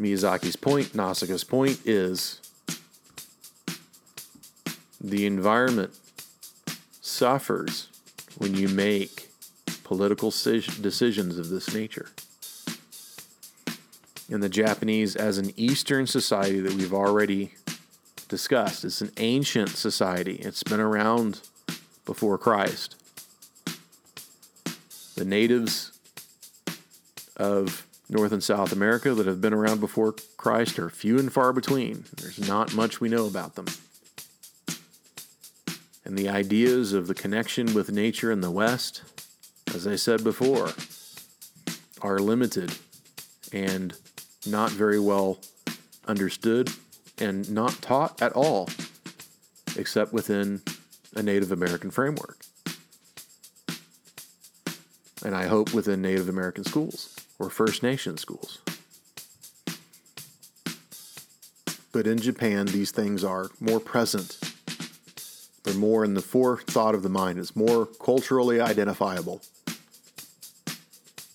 Miyazaki's 0.00 0.56
point, 0.56 0.94
Nausicaa's 0.94 1.44
point 1.44 1.80
is 1.84 2.40
the 5.00 5.24
environment 5.26 5.96
suffers 7.00 7.88
when 8.38 8.54
you 8.54 8.68
make 8.68 9.28
political 9.84 10.30
decisions 10.30 11.38
of 11.38 11.48
this 11.48 11.72
nature. 11.72 12.08
And 14.30 14.42
the 14.42 14.48
Japanese, 14.48 15.16
as 15.16 15.38
an 15.38 15.52
Eastern 15.56 16.06
society 16.06 16.60
that 16.60 16.74
we've 16.74 16.92
already 16.92 17.52
discussed, 18.28 18.84
it's 18.84 19.00
an 19.00 19.10
ancient 19.16 19.70
society. 19.70 20.36
It's 20.36 20.62
been 20.62 20.80
around 20.80 21.40
before 22.04 22.38
Christ. 22.38 22.94
The 25.16 25.24
natives 25.24 25.98
of 27.36 27.86
North 28.08 28.32
and 28.32 28.42
South 28.42 28.72
America 28.72 29.14
that 29.14 29.26
have 29.26 29.40
been 29.40 29.52
around 29.52 29.80
before 29.80 30.14
Christ 30.36 30.78
are 30.78 30.88
few 30.88 31.18
and 31.18 31.32
far 31.32 31.52
between. 31.52 32.04
There's 32.16 32.48
not 32.48 32.74
much 32.74 33.00
we 33.00 33.08
know 33.08 33.26
about 33.26 33.54
them. 33.54 33.66
And 36.04 36.16
the 36.16 36.28
ideas 36.28 36.94
of 36.94 37.06
the 37.06 37.14
connection 37.14 37.74
with 37.74 37.92
nature 37.92 38.32
in 38.32 38.40
the 38.40 38.50
West, 38.50 39.02
as 39.74 39.86
I 39.86 39.96
said 39.96 40.24
before, 40.24 40.70
are 42.00 42.18
limited 42.18 42.72
and 43.52 43.94
not 44.46 44.70
very 44.70 44.98
well 44.98 45.38
understood 46.06 46.70
and 47.20 47.50
not 47.50 47.80
taught 47.82 48.20
at 48.22 48.32
all, 48.32 48.68
except 49.76 50.12
within 50.12 50.62
a 51.14 51.22
Native 51.22 51.52
American 51.52 51.90
framework. 51.90 52.38
And 55.24 55.34
I 55.34 55.46
hope 55.46 55.74
within 55.74 56.00
Native 56.00 56.28
American 56.28 56.64
schools 56.64 57.16
or 57.38 57.50
First 57.50 57.82
Nation 57.82 58.16
schools. 58.16 58.58
But 61.90 62.06
in 62.06 62.18
Japan, 62.18 62.66
these 62.66 62.90
things 62.90 63.24
are 63.24 63.50
more 63.60 63.80
present. 63.80 64.38
They're 65.64 65.74
more 65.74 66.04
in 66.04 66.14
the 66.14 66.22
forethought 66.22 66.94
of 66.94 67.02
the 67.02 67.08
mind. 67.08 67.38
It's 67.38 67.56
more 67.56 67.86
culturally 67.86 68.60
identifiable. 68.60 69.42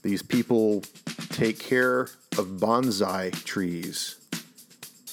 These 0.01 0.21
people 0.21 0.83
take 1.29 1.59
care 1.59 2.01
of 2.37 2.57
bonsai 2.59 3.31
trees 3.43 4.22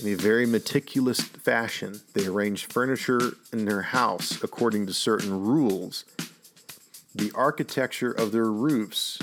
in 0.01 0.09
a 0.09 0.15
very 0.15 0.47
meticulous 0.47 1.21
fashion. 1.21 2.01
They 2.15 2.27
arrange 2.27 2.67
furniture 2.67 3.33
in 3.53 3.67
their 3.67 3.83
house 3.83 4.43
according 4.43 4.87
to 4.87 4.95
certain 4.95 5.39
rules. 5.39 6.05
The 7.15 7.31
architecture 7.35 8.11
of 8.11 8.33
their 8.33 8.51
roofs 8.51 9.19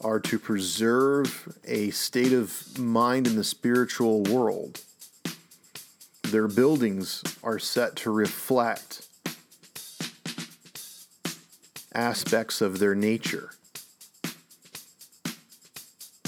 are 0.00 0.20
to 0.20 0.38
preserve 0.38 1.56
a 1.64 1.90
state 1.90 2.32
of 2.32 2.78
mind 2.78 3.26
in 3.26 3.34
the 3.34 3.44
spiritual 3.44 4.22
world. 4.22 4.82
Their 6.22 6.48
buildings 6.48 7.22
are 7.42 7.58
set 7.58 7.96
to 7.96 8.10
reflect 8.10 9.08
aspects 11.94 12.60
of 12.60 12.78
their 12.78 12.94
nature. 12.94 13.52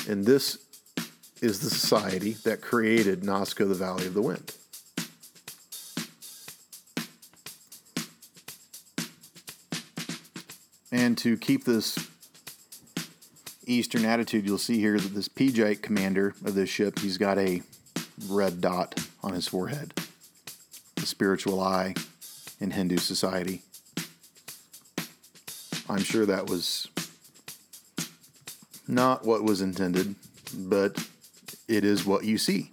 And 0.08 0.24
this 0.24 0.58
is 1.40 1.60
the 1.60 1.70
society 1.70 2.32
that 2.44 2.60
created 2.60 3.24
Nausicaa, 3.24 3.64
the 3.64 3.74
Valley 3.74 4.06
of 4.06 4.14
the 4.14 4.22
Wind. 4.22 4.54
And 10.90 11.18
to 11.18 11.36
keep 11.36 11.64
this 11.64 12.08
Eastern 13.66 14.04
attitude, 14.04 14.46
you'll 14.46 14.58
see 14.58 14.80
here 14.80 14.98
that 14.98 15.14
this 15.14 15.28
Pejite 15.28 15.82
commander 15.82 16.34
of 16.44 16.54
this 16.54 16.70
ship, 16.70 16.98
he's 16.98 17.18
got 17.18 17.38
a 17.38 17.62
red 18.28 18.60
dot 18.60 19.06
on 19.22 19.34
his 19.34 19.46
forehead, 19.46 19.92
the 20.96 21.06
spiritual 21.06 21.60
eye 21.60 21.94
in 22.58 22.70
Hindu 22.70 22.96
society. 22.96 23.62
I'm 25.88 26.02
sure 26.02 26.26
that 26.26 26.48
was 26.48 26.88
not 28.86 29.24
what 29.24 29.44
was 29.44 29.60
intended, 29.60 30.14
but 30.54 31.06
it 31.68 31.84
is 31.84 32.04
what 32.04 32.24
you 32.24 32.38
see. 32.38 32.70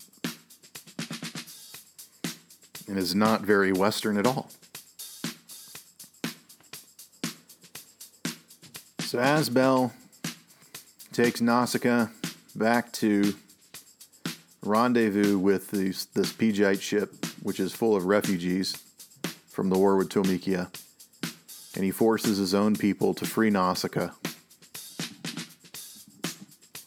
And 2.87 2.97
It 2.97 3.01
is 3.01 3.13
not 3.13 3.41
very 3.41 3.71
Western 3.71 4.17
at 4.17 4.25
all. 4.25 4.49
So 8.99 9.19
Asbel 9.19 9.91
takes 11.11 11.41
Nausicaa 11.41 12.07
back 12.55 12.91
to 12.93 13.35
rendezvous 14.61 15.37
with 15.37 15.71
this, 15.71 16.05
this 16.05 16.31
Pejite 16.31 16.81
ship, 16.81 17.13
which 17.43 17.59
is 17.59 17.73
full 17.73 17.95
of 17.95 18.05
refugees 18.05 18.83
from 19.47 19.69
the 19.69 19.77
war 19.77 19.95
with 19.95 20.09
Tolmekia, 20.09 20.69
and 21.75 21.83
he 21.83 21.91
forces 21.91 22.37
his 22.37 22.53
own 22.53 22.75
people 22.75 23.13
to 23.13 23.25
free 23.25 23.49
Nausicaa. 23.49 24.09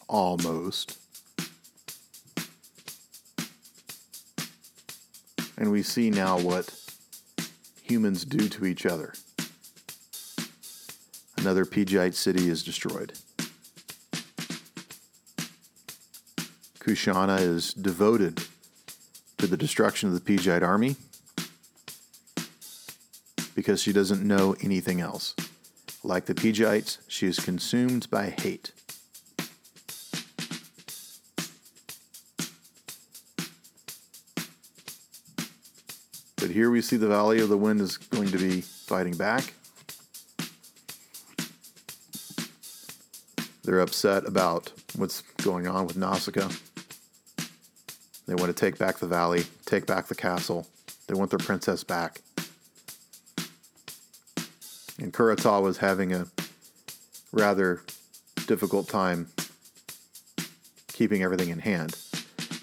Almost. 0.07 0.97
And 5.59 5.71
we 5.71 5.83
see 5.83 6.09
now 6.09 6.39
what 6.39 6.73
humans 7.81 8.23
do 8.23 8.47
to 8.47 8.65
each 8.65 8.85
other. 8.85 9.13
Another 11.37 11.65
Pejite 11.65 12.15
city 12.15 12.49
is 12.49 12.63
destroyed. 12.63 13.13
Kushana 16.79 17.41
is 17.41 17.73
devoted 17.73 18.41
to 19.37 19.47
the 19.47 19.57
destruction 19.57 20.07
of 20.07 20.15
the 20.15 20.21
Pejite 20.21 20.63
army 20.63 20.95
because 23.53 23.81
she 23.81 23.91
doesn't 23.91 24.25
know 24.25 24.55
anything 24.61 25.01
else. 25.01 25.35
Like 26.05 26.25
the 26.25 26.33
Pejites, 26.33 26.99
she 27.09 27.27
is 27.27 27.37
consumed 27.37 28.09
by 28.09 28.29
hate. 28.29 28.71
Here 36.59 36.69
we 36.69 36.81
see 36.81 36.97
the 36.97 37.07
Valley 37.07 37.39
of 37.39 37.47
the 37.47 37.55
Wind 37.55 37.79
is 37.79 37.95
going 37.95 38.27
to 38.31 38.37
be 38.37 38.59
fighting 38.59 39.15
back. 39.15 39.53
They're 43.63 43.79
upset 43.79 44.27
about 44.27 44.73
what's 44.97 45.21
going 45.41 45.67
on 45.67 45.87
with 45.87 45.95
Nausicaa. 45.95 46.49
They 48.27 48.35
want 48.35 48.47
to 48.47 48.53
take 48.53 48.77
back 48.77 48.97
the 48.97 49.07
valley, 49.07 49.45
take 49.65 49.85
back 49.85 50.07
the 50.07 50.15
castle. 50.15 50.67
They 51.07 51.13
want 51.13 51.29
their 51.29 51.39
princess 51.39 51.85
back. 51.85 52.19
And 54.99 55.13
Kurata 55.13 55.63
was 55.63 55.77
having 55.77 56.11
a 56.11 56.27
rather 57.31 57.83
difficult 58.47 58.89
time 58.89 59.29
keeping 60.91 61.23
everything 61.23 61.47
in 61.47 61.59
hand. 61.59 61.91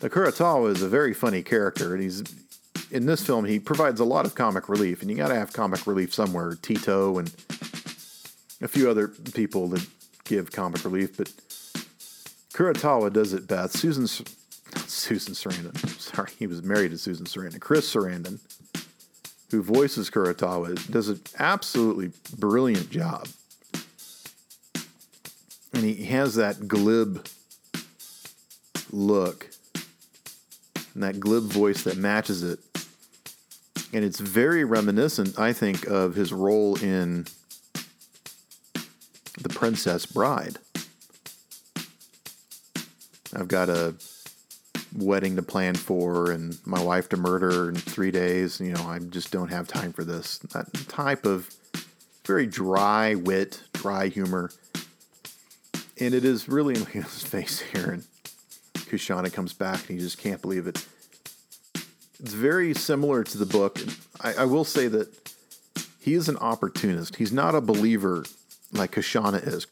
The 0.01 0.11
Kurotowa 0.11 0.71
is 0.71 0.83
a 0.83 0.89
very 0.91 1.15
funny 1.15 1.43
character, 1.43 1.95
and 1.95 2.03
he's 2.03 2.23
in 2.91 3.07
this 3.07 3.25
film, 3.25 3.45
he 3.45 3.59
provides 3.59 4.01
a 4.01 4.05
lot 4.05 4.27
of 4.27 4.35
comic 4.35 4.69
relief, 4.69 5.03
and 5.03 5.11
you 5.11 5.17
got 5.17 5.29
to 5.29 5.35
have 5.35 5.53
comic 5.53 5.87
relief 5.87 6.15
somewhere. 6.15 6.57
Tito 6.61 7.19
and 7.19 7.29
a 8.61 8.69
few 8.69 8.89
other 8.89 9.09
people 9.09 9.69
that 9.69 9.87
give 10.25 10.53
comic 10.53 10.85
relief, 10.85 11.17
but 11.17 11.29
Kurotowa 12.53 13.13
does 13.13 13.33
it 13.33 13.47
best. 13.47 13.77
Susan, 13.77 14.07
Susan 14.07 15.35
Sarandon, 15.35 15.77
sorry, 16.01 16.31
he 16.39 16.47
was 16.47 16.63
married 16.63 16.91
to 16.93 16.99
Susan 16.99 17.27
Sarandon. 17.27 17.61
Chris 17.61 17.93
Sarandon, 17.93 18.39
who 19.51 19.63
voices 19.63 20.11
Kurotowa, 20.11 20.91
does 20.91 21.09
an 21.09 21.21
absolutely 21.39 22.13
brilliant 22.39 22.91
job. 22.91 23.29
And 25.75 25.85
he 25.85 26.05
has 26.07 26.37
that 26.37 26.67
glib 26.67 27.27
look 28.91 29.51
and 30.95 31.03
that 31.03 31.21
glib 31.21 31.45
voice 31.45 31.83
that 31.83 31.99
matches 31.99 32.43
it 32.43 32.59
And 33.93 34.05
it's 34.05 34.21
very 34.21 34.65
reminiscent, 34.65 35.39
I 35.39 35.53
think, 35.53 35.87
of 35.87 36.15
his 36.15 36.33
role 36.33 36.77
in 36.83 37.27
The 39.41 39.49
Princess 39.49 40.07
Bride. 40.07 40.59
I've 43.35 43.49
got 43.49 43.69
a 43.69 43.95
wedding 44.97 45.37
to 45.37 45.43
plan 45.43 45.75
for 45.75 46.31
and 46.31 46.59
my 46.67 46.83
wife 46.83 47.09
to 47.11 47.17
murder 47.17 47.69
in 47.69 47.77
three 47.77 48.11
days. 48.11 48.61
You 48.61 48.73
know, 48.73 48.87
I 48.87 48.99
just 48.99 49.31
don't 49.31 49.49
have 49.49 49.69
time 49.69 49.93
for 49.93 50.05
this. 50.05 50.39
That 50.39 50.73
type 50.89 51.27
of 51.27 51.51
very 52.25 52.47
dry 52.47 53.15
wit, 53.15 53.63
dry 53.75 54.09
humor. 54.09 54.51
And 55.99 56.15
it 56.15 56.25
is 56.25 56.49
really 56.49 56.75
in 56.75 56.85
his 56.87 57.23
face 57.23 57.61
here. 57.61 57.91
And 57.91 58.05
Kushana 58.75 59.33
comes 59.33 59.53
back 59.53 59.89
and 59.89 59.99
he 59.99 60.05
just 60.05 60.19
can't 60.19 60.41
believe 60.41 60.67
it. 60.67 60.87
It's 62.21 62.33
very 62.33 62.75
similar 62.75 63.25
to 63.25 63.39
the 63.39 63.47
book. 63.47 63.79
I, 64.21 64.35
I 64.35 64.45
will 64.45 64.65
say 64.65 64.89
that 64.89 65.09
he 66.01 66.15
is 66.15 66.29
an 66.29 66.37
opportunist. 66.39 67.17
He's 67.17 67.33
not 67.33 67.55
a 67.55 67.61
believer 67.61 68.25
like 68.73 68.93
Kushana 68.93 69.47
is. 69.47 69.67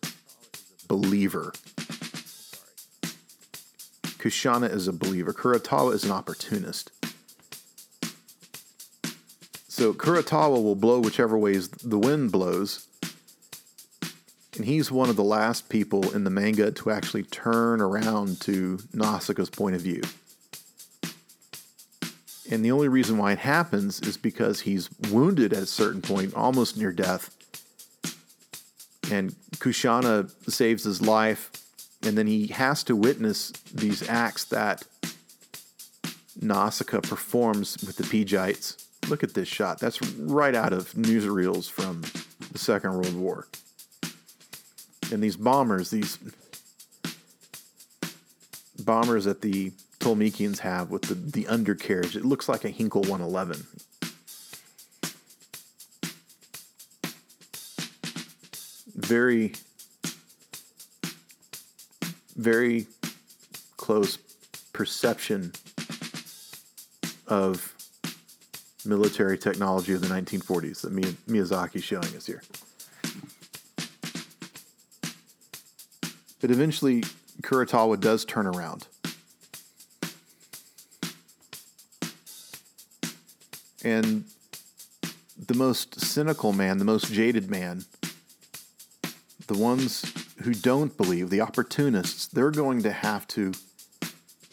Believer. 0.88 1.52
Kushana 4.18 4.70
is 4.70 4.88
a 4.88 4.92
believer. 4.92 5.32
Kurotowa 5.32 5.94
is 5.94 6.04
an 6.04 6.10
opportunist. 6.10 6.90
So 9.68 9.92
Kurotowa 9.92 10.62
will 10.62 10.76
blow 10.76 11.00
whichever 11.00 11.36
ways 11.36 11.68
the 11.68 11.98
wind 11.98 12.30
blows. 12.30 12.86
And 14.56 14.64
he's 14.64 14.90
one 14.90 15.10
of 15.10 15.16
the 15.16 15.24
last 15.24 15.68
people 15.68 16.14
in 16.14 16.24
the 16.24 16.30
manga 16.30 16.70
to 16.70 16.90
actually 16.90 17.24
turn 17.24 17.80
around 17.80 18.40
to 18.42 18.78
Nausicaa's 18.92 19.50
point 19.50 19.74
of 19.74 19.80
view. 19.80 20.02
And 22.54 22.64
the 22.64 22.70
only 22.70 22.86
reason 22.86 23.18
why 23.18 23.32
it 23.32 23.40
happens 23.40 24.00
is 24.02 24.16
because 24.16 24.60
he's 24.60 24.88
wounded 25.10 25.52
at 25.52 25.64
a 25.64 25.66
certain 25.66 26.00
point, 26.00 26.34
almost 26.34 26.76
near 26.76 26.92
death. 26.92 27.34
And 29.10 29.32
Kushana 29.56 30.30
saves 30.48 30.84
his 30.84 31.02
life, 31.02 31.50
and 32.06 32.16
then 32.16 32.28
he 32.28 32.46
has 32.46 32.84
to 32.84 32.94
witness 32.94 33.50
these 33.74 34.08
acts 34.08 34.44
that 34.44 34.84
Nausicaa 36.40 37.00
performs 37.00 37.76
with 37.84 37.96
the 37.96 38.04
Pejites. 38.04 38.86
Look 39.10 39.24
at 39.24 39.34
this 39.34 39.48
shot. 39.48 39.80
That's 39.80 40.00
right 40.20 40.54
out 40.54 40.72
of 40.72 40.92
newsreels 40.92 41.68
from 41.68 42.02
the 42.52 42.58
Second 42.58 42.92
World 42.92 43.16
War. 43.16 43.48
And 45.10 45.20
these 45.20 45.36
bombers, 45.36 45.90
these 45.90 46.20
bombers 48.78 49.26
at 49.26 49.40
the 49.40 49.72
Tolmekians 50.04 50.58
have 50.58 50.90
with 50.90 51.02
the, 51.04 51.14
the 51.14 51.48
undercarriage, 51.48 52.14
it 52.14 52.26
looks 52.26 52.46
like 52.46 52.66
a 52.66 52.70
Heinkel 52.70 53.08
111. 53.08 53.64
Very, 58.94 59.54
very 62.36 62.86
close 63.78 64.18
perception 64.74 65.52
of 67.26 67.74
military 68.84 69.38
technology 69.38 69.94
of 69.94 70.02
the 70.02 70.08
1940s 70.08 70.82
that 70.82 70.92
Miyazaki 70.92 71.76
is 71.76 71.84
showing 71.84 72.14
us 72.14 72.26
here. 72.26 72.42
But 76.42 76.50
eventually, 76.50 77.04
Kurotowa 77.40 77.98
does 77.98 78.26
turn 78.26 78.46
around. 78.46 78.86
And 83.84 84.24
the 85.36 85.54
most 85.54 86.00
cynical 86.00 86.52
man, 86.52 86.78
the 86.78 86.84
most 86.84 87.12
jaded 87.12 87.50
man, 87.50 87.84
the 89.46 89.58
ones 89.58 90.10
who 90.42 90.54
don't 90.54 90.96
believe, 90.96 91.28
the 91.28 91.42
opportunists, 91.42 92.26
they're 92.26 92.50
going 92.50 92.82
to 92.82 92.92
have 92.92 93.28
to 93.28 93.52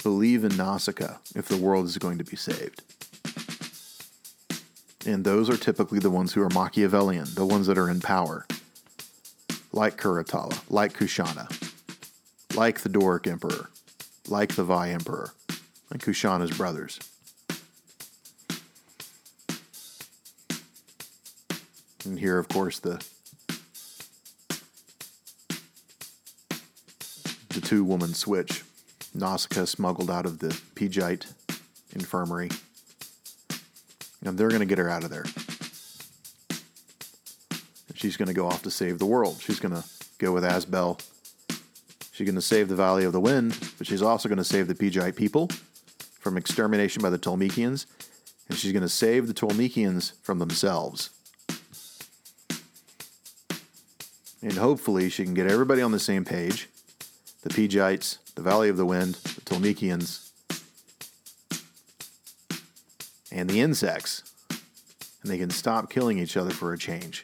believe 0.03 0.43
in 0.43 0.57
Nausicaa 0.57 1.17
if 1.33 1.47
the 1.47 1.57
world 1.57 1.85
is 1.85 1.97
going 1.97 2.17
to 2.17 2.23
be 2.23 2.35
saved. 2.35 2.83
And 5.05 5.23
those 5.23 5.49
are 5.49 5.57
typically 5.57 5.99
the 5.99 6.09
ones 6.09 6.33
who 6.33 6.41
are 6.41 6.49
Machiavellian, 6.49 7.27
the 7.33 7.45
ones 7.45 7.67
that 7.67 7.77
are 7.77 7.89
in 7.89 8.01
power, 8.01 8.45
like 9.71 9.97
Kurotowa, 9.97 10.61
like 10.69 10.93
Kushana, 10.93 11.49
like 12.55 12.81
the 12.81 12.89
Doric 12.89 13.27
Emperor, 13.27 13.69
like 14.27 14.55
the 14.55 14.63
Vai 14.63 14.91
Emperor, 14.91 15.33
and 15.89 16.01
Kushana's 16.01 16.55
brothers. 16.55 16.99
And 22.11 22.19
here, 22.19 22.38
of 22.38 22.49
course, 22.49 22.77
the 22.79 23.01
the 27.47 27.61
two 27.61 27.85
woman 27.85 28.13
switch. 28.13 28.65
Nausicaa 29.15 29.63
smuggled 29.63 30.11
out 30.11 30.25
of 30.25 30.39
the 30.39 30.49
Pejite 30.75 31.31
infirmary 31.93 32.49
and 34.25 34.38
they're 34.38 34.49
going 34.49 34.59
to 34.59 34.65
get 34.65 34.77
her 34.77 34.89
out 34.89 35.05
of 35.05 35.09
there. 35.09 35.23
She's 37.95 38.17
going 38.17 38.27
to 38.27 38.33
go 38.33 38.45
off 38.45 38.61
to 38.63 38.71
save 38.71 38.99
the 38.99 39.05
world. 39.05 39.39
She's 39.41 39.61
going 39.61 39.75
to 39.75 39.88
go 40.17 40.33
with 40.33 40.43
Asbel. 40.43 40.99
She's 42.11 42.25
going 42.25 42.35
to 42.35 42.41
save 42.41 42.67
the 42.67 42.75
Valley 42.75 43.05
of 43.05 43.13
the 43.13 43.21
Wind, 43.21 43.57
but 43.77 43.88
she's 43.88 44.01
also 44.01 44.27
going 44.27 44.38
to 44.38 44.43
save 44.43 44.67
the 44.67 44.75
Pejite 44.75 45.15
people 45.15 45.47
from 46.19 46.35
extermination 46.35 47.01
by 47.01 47.09
the 47.09 47.17
Tolmekians, 47.17 47.85
and 48.49 48.57
she's 48.57 48.73
going 48.73 48.81
to 48.81 48.89
save 48.89 49.27
the 49.27 49.33
Tolmekians 49.33 50.11
from 50.21 50.39
themselves. 50.39 51.09
And 54.41 54.53
hopefully, 54.53 55.09
she 55.09 55.23
can 55.23 55.34
get 55.34 55.49
everybody 55.49 55.81
on 55.81 55.91
the 55.91 55.99
same 55.99 56.26
page 56.26 56.68
the 57.43 57.49
Pejites, 57.49 58.18
the 58.35 58.41
Valley 58.41 58.69
of 58.69 58.77
the 58.77 58.85
Wind, 58.85 59.15
the 59.15 59.41
Tolmekians, 59.41 60.30
and 63.31 63.49
the 63.49 63.59
insects, 63.59 64.23
and 65.22 65.31
they 65.31 65.38
can 65.38 65.49
stop 65.49 65.89
killing 65.89 66.19
each 66.19 66.38
other 66.38 66.51
for 66.51 66.73
a 66.73 66.77
change. 66.77 67.23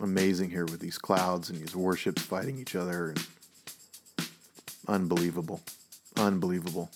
Amazing 0.00 0.50
here 0.50 0.64
with 0.64 0.80
these 0.80 0.96
clouds 0.96 1.50
and 1.50 1.60
these 1.60 1.74
warships 1.74 2.22
fighting 2.22 2.58
each 2.58 2.76
other. 2.76 3.10
And 3.10 3.26
unbelievable. 4.86 5.60
Unbelievable. 6.16 6.90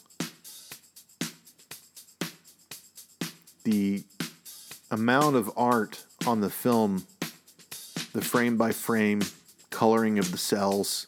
The 3.72 4.04
amount 4.90 5.36
of 5.36 5.50
art 5.56 6.04
on 6.26 6.42
the 6.42 6.50
film, 6.50 7.06
the 8.12 8.20
frame 8.20 8.58
by 8.58 8.70
frame 8.70 9.22
coloring 9.70 10.18
of 10.18 10.30
the 10.30 10.36
cells 10.36 11.06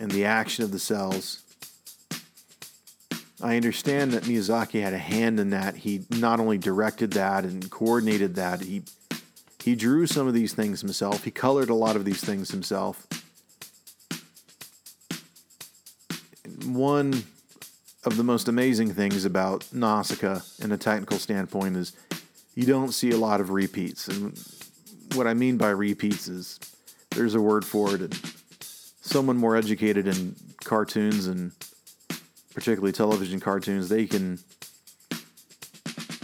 and 0.00 0.10
the 0.10 0.24
action 0.24 0.64
of 0.64 0.72
the 0.72 0.80
cells. 0.80 1.44
I 3.40 3.54
understand 3.54 4.10
that 4.10 4.24
Miyazaki 4.24 4.82
had 4.82 4.92
a 4.92 4.98
hand 4.98 5.38
in 5.38 5.50
that. 5.50 5.76
He 5.76 6.04
not 6.10 6.40
only 6.40 6.58
directed 6.58 7.12
that 7.12 7.44
and 7.44 7.70
coordinated 7.70 8.34
that, 8.34 8.62
he 8.62 8.82
he 9.62 9.76
drew 9.76 10.08
some 10.08 10.26
of 10.26 10.34
these 10.34 10.54
things 10.54 10.80
himself. 10.80 11.22
He 11.22 11.30
colored 11.30 11.70
a 11.70 11.74
lot 11.74 11.94
of 11.94 12.04
these 12.04 12.24
things 12.24 12.50
himself. 12.50 13.06
One 16.64 17.22
of 18.04 18.16
the 18.16 18.24
most 18.24 18.48
amazing 18.48 18.94
things 18.94 19.24
about 19.24 19.72
Nausicaa 19.72 20.40
in 20.60 20.72
a 20.72 20.76
technical 20.76 21.18
standpoint 21.18 21.76
is 21.76 21.92
you 22.54 22.66
don't 22.66 22.92
see 22.92 23.10
a 23.10 23.16
lot 23.16 23.40
of 23.40 23.50
repeats. 23.50 24.08
And 24.08 24.38
what 25.14 25.26
I 25.26 25.34
mean 25.34 25.56
by 25.56 25.70
repeats 25.70 26.28
is 26.28 26.58
there's 27.10 27.34
a 27.34 27.40
word 27.40 27.64
for 27.64 27.94
it. 27.94 28.00
And 28.00 28.14
someone 29.00 29.36
more 29.36 29.56
educated 29.56 30.06
in 30.06 30.34
cartoons 30.64 31.26
and 31.26 31.52
particularly 32.54 32.92
television 32.92 33.40
cartoons, 33.40 33.88
they 33.88 34.06
can 34.06 34.38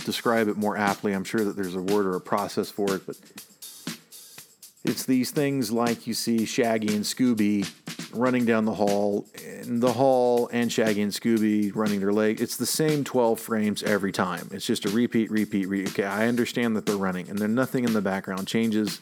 describe 0.05 0.49
it 0.49 0.57
more 0.57 0.77
aptly. 0.77 1.13
I'm 1.13 1.25
sure 1.25 1.45
that 1.45 1.57
there's 1.57 1.75
a 1.75 1.83
word 1.83 2.07
or 2.07 2.17
a 2.17 2.21
process 2.21 2.71
for 2.71 2.95
it, 2.95 3.07
but 3.07 3.17
it's 4.85 5.05
these 5.05 5.31
things 5.31 5.71
like 5.71 6.07
you 6.07 6.15
see 6.15 6.45
Shaggy 6.45 6.95
and 6.95 7.05
Scooby 7.05 7.71
running 8.13 8.45
down 8.45 8.65
the 8.65 8.75
hall, 8.75 9.27
and 9.45 9.81
the 9.81 9.93
hall 9.93 10.49
and 10.53 10.73
Shaggy 10.73 11.03
and 11.03 11.13
Scooby 11.13 11.71
running 11.75 12.01
their 12.01 12.13
leg. 12.13 12.41
It's 12.41 12.57
the 12.57 12.67
same 12.67 13.05
12 13.05 13.39
frames 13.39 13.83
every 13.83 14.13
time. 14.13 14.49
It's 14.53 14.67
just 14.67 14.85
a 14.85 14.89
repeat, 14.89 15.31
repeat, 15.31 15.69
repeat. 15.69 15.93
Okay, 15.93 16.05
I 16.05 16.27
understand 16.29 16.77
that 16.77 16.87
they're 16.87 16.97
running, 16.97 17.29
and 17.29 17.39
then 17.39 17.55
nothing 17.55 17.85
in 17.85 17.93
the 17.93 18.03
background 18.03 18.49
changes 18.49 19.01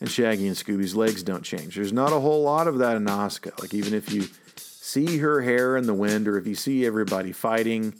and 0.00 0.10
Shaggy 0.10 0.46
and 0.46 0.56
Scooby's 0.56 0.94
legs 0.94 1.22
don't 1.22 1.42
change. 1.42 1.74
There's 1.74 1.92
not 1.92 2.12
a 2.12 2.20
whole 2.20 2.42
lot 2.42 2.68
of 2.68 2.78
that 2.78 2.96
in 2.96 3.04
Nausicaa. 3.04 3.50
Like 3.60 3.74
even 3.74 3.94
if 3.94 4.12
you 4.12 4.28
see 4.56 5.18
her 5.18 5.42
hair 5.42 5.76
in 5.76 5.86
the 5.86 5.94
wind, 5.94 6.28
or 6.28 6.38
if 6.38 6.46
you 6.46 6.54
see 6.54 6.86
everybody 6.86 7.32
fighting 7.32 7.94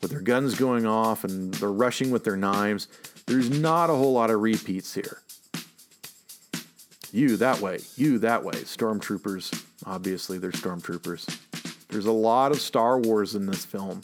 with 0.00 0.10
their 0.10 0.20
guns 0.20 0.54
going 0.54 0.86
off 0.86 1.24
and 1.24 1.52
they're 1.54 1.70
rushing 1.70 2.10
with 2.10 2.24
their 2.24 2.36
knives, 2.36 2.88
there's 3.26 3.50
not 3.50 3.90
a 3.90 3.94
whole 3.94 4.12
lot 4.12 4.30
of 4.30 4.40
repeats 4.40 4.94
here. 4.94 5.20
You 7.14 7.36
that 7.36 7.60
way, 7.60 7.78
you 7.94 8.18
that 8.18 8.42
way. 8.42 8.54
Stormtroopers, 8.54 9.64
obviously, 9.86 10.36
they're 10.38 10.50
stormtroopers. 10.50 11.86
There's 11.86 12.06
a 12.06 12.12
lot 12.12 12.50
of 12.50 12.60
Star 12.60 12.98
Wars 12.98 13.36
in 13.36 13.46
this 13.46 13.64
film. 13.64 14.00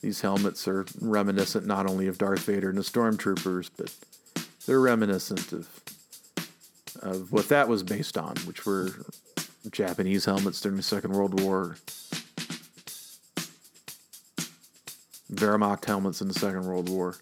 These 0.00 0.20
helmets 0.20 0.68
are 0.68 0.86
reminiscent 1.00 1.66
not 1.66 1.86
only 1.86 2.06
of 2.06 2.16
Darth 2.16 2.44
Vader 2.44 2.68
and 2.68 2.78
the 2.78 2.82
stormtroopers, 2.82 3.70
but 3.76 3.92
they're 4.64 4.80
reminiscent 4.80 5.52
of 5.52 5.68
of 7.02 7.32
what 7.32 7.48
that 7.48 7.66
was 7.66 7.82
based 7.82 8.16
on, 8.16 8.36
which 8.44 8.64
were 8.64 8.92
Japanese 9.72 10.24
helmets 10.24 10.60
during 10.60 10.76
the 10.76 10.84
Second 10.84 11.14
World 11.14 11.40
War, 11.40 11.78
Wehrmacht 15.32 15.84
helmets 15.84 16.20
in 16.20 16.28
the 16.28 16.34
Second 16.34 16.64
World 16.64 16.88
War. 16.88 17.16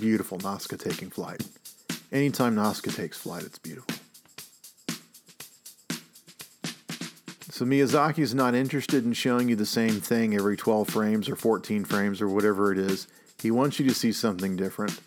Beautiful 0.00 0.38
Nausicaa 0.38 0.76
taking 0.76 1.10
flight. 1.10 1.42
Anytime 2.10 2.54
Nausicaa 2.54 2.90
takes 2.90 3.18
flight, 3.18 3.44
it's 3.44 3.58
beautiful. 3.58 3.94
So 7.50 7.66
Miyazaki 7.66 8.20
is 8.20 8.34
not 8.34 8.54
interested 8.54 9.04
in 9.04 9.12
showing 9.12 9.50
you 9.50 9.56
the 9.56 9.66
same 9.66 10.00
thing 10.00 10.34
every 10.34 10.56
12 10.56 10.88
frames 10.88 11.28
or 11.28 11.36
14 11.36 11.84
frames 11.84 12.22
or 12.22 12.28
whatever 12.28 12.72
it 12.72 12.78
is. 12.78 13.06
He 13.42 13.50
wants 13.50 13.78
you 13.78 13.86
to 13.86 13.94
see 13.94 14.12
something 14.12 14.56
different. 14.56 14.98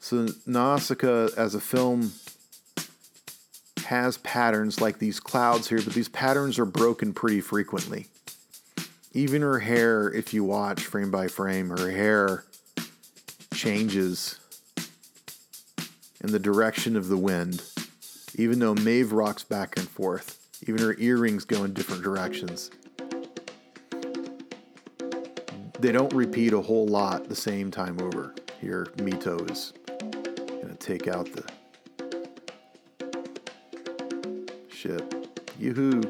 So 0.00 0.28
Nausicaa 0.46 1.28
as 1.36 1.54
a 1.54 1.60
film 1.60 2.12
has 3.84 4.16
patterns 4.18 4.80
like 4.80 4.98
these 4.98 5.20
clouds 5.20 5.68
here, 5.68 5.82
but 5.82 5.92
these 5.92 6.08
patterns 6.08 6.58
are 6.58 6.64
broken 6.64 7.12
pretty 7.12 7.42
frequently. 7.42 8.06
Even 9.12 9.42
her 9.42 9.58
hair, 9.58 10.10
if 10.10 10.32
you 10.32 10.44
watch 10.44 10.80
frame 10.80 11.10
by 11.10 11.28
frame, 11.28 11.68
her 11.68 11.90
hair 11.90 12.44
changes 13.58 14.38
in 16.20 16.30
the 16.30 16.38
direction 16.38 16.94
of 16.94 17.08
the 17.08 17.16
wind. 17.16 17.64
Even 18.36 18.60
though 18.60 18.76
Mehve 18.76 19.10
rocks 19.10 19.42
back 19.42 19.76
and 19.76 19.88
forth, 19.88 20.38
even 20.68 20.80
her 20.80 20.94
earrings 20.98 21.44
go 21.44 21.64
in 21.64 21.74
different 21.74 22.04
directions. 22.04 22.70
They 25.80 25.90
don't 25.90 26.12
repeat 26.12 26.52
a 26.52 26.60
whole 26.60 26.86
lot 26.86 27.28
the 27.28 27.34
same 27.34 27.72
time 27.72 28.00
over. 28.00 28.32
Here, 28.60 28.86
Mito 28.98 29.50
is 29.50 29.72
going 29.88 30.68
to 30.68 30.76
take 30.76 31.08
out 31.08 31.28
the 31.32 31.44
ship. 34.68 35.12
Yoo-hoo. 35.58 36.00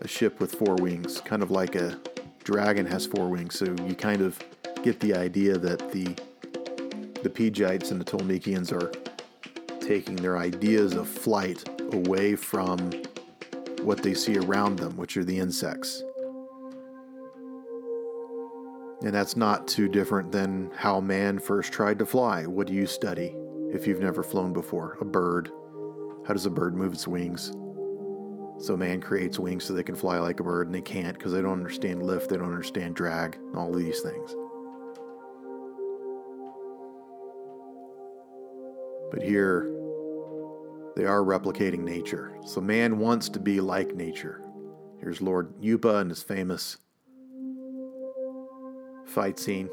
A 0.00 0.08
ship 0.08 0.40
with 0.40 0.52
four 0.52 0.74
wings, 0.74 1.20
kind 1.20 1.44
of 1.44 1.52
like 1.52 1.76
a 1.76 2.00
dragon 2.46 2.86
has 2.86 3.04
four 3.06 3.28
wings. 3.28 3.58
So 3.58 3.64
you 3.86 3.96
kind 3.96 4.22
of 4.22 4.38
get 4.84 5.00
the 5.00 5.14
idea 5.14 5.58
that 5.58 5.90
the 5.90 6.04
the 7.22 7.28
Pejites 7.28 7.90
and 7.90 8.00
the 8.00 8.04
Tolmekians 8.04 8.72
are 8.72 8.92
taking 9.80 10.14
their 10.14 10.38
ideas 10.38 10.94
of 10.94 11.08
flight 11.08 11.68
away 11.92 12.36
from 12.36 12.78
what 13.82 14.00
they 14.02 14.14
see 14.14 14.38
around 14.38 14.78
them, 14.78 14.96
which 14.96 15.16
are 15.16 15.24
the 15.24 15.36
insects. 15.36 16.04
And 19.02 19.12
that's 19.12 19.36
not 19.36 19.66
too 19.66 19.88
different 19.88 20.30
than 20.30 20.70
how 20.76 21.00
man 21.00 21.40
first 21.40 21.72
tried 21.72 21.98
to 21.98 22.06
fly. 22.06 22.46
What 22.46 22.68
do 22.68 22.74
you 22.74 22.86
study 22.86 23.34
if 23.72 23.88
you've 23.88 24.00
never 24.00 24.22
flown 24.22 24.52
before? 24.52 24.98
A 25.00 25.04
bird. 25.04 25.50
How 26.28 26.32
does 26.32 26.46
a 26.46 26.50
bird 26.50 26.76
move 26.76 26.92
its 26.92 27.08
wings? 27.08 27.52
So 28.58 28.76
man 28.76 29.00
creates 29.00 29.38
wings 29.38 29.64
so 29.64 29.74
they 29.74 29.82
can 29.82 29.94
fly 29.94 30.18
like 30.18 30.40
a 30.40 30.44
bird, 30.44 30.66
and 30.66 30.74
they 30.74 30.80
can't 30.80 31.16
because 31.16 31.32
they 31.32 31.42
don't 31.42 31.52
understand 31.52 32.02
lift, 32.02 32.30
they 32.30 32.36
don't 32.36 32.46
understand 32.46 32.96
drag, 32.96 33.36
and 33.36 33.56
all 33.56 33.72
these 33.72 34.00
things. 34.00 34.34
But 39.10 39.22
here, 39.22 39.70
they 40.96 41.04
are 41.04 41.20
replicating 41.20 41.80
nature. 41.80 42.36
So 42.44 42.60
man 42.60 42.98
wants 42.98 43.28
to 43.30 43.38
be 43.38 43.60
like 43.60 43.94
nature. 43.94 44.42
Here's 45.00 45.20
Lord 45.20 45.54
Yupa 45.60 46.00
and 46.00 46.10
his 46.10 46.22
famous 46.22 46.78
fight 49.04 49.38
scene. 49.38 49.68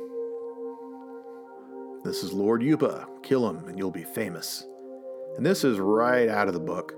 This 2.03 2.23
is 2.23 2.33
Lord 2.33 2.61
Yupa. 2.61 3.07
Kill 3.23 3.49
him 3.49 3.67
and 3.69 3.77
you'll 3.77 3.89
be 3.89 4.03
famous. 4.03 4.67
And 5.37 5.45
this 5.45 5.63
is 5.63 5.79
right 5.79 6.27
out 6.27 6.47
of 6.47 6.53
the 6.53 6.59
book. 6.59 6.93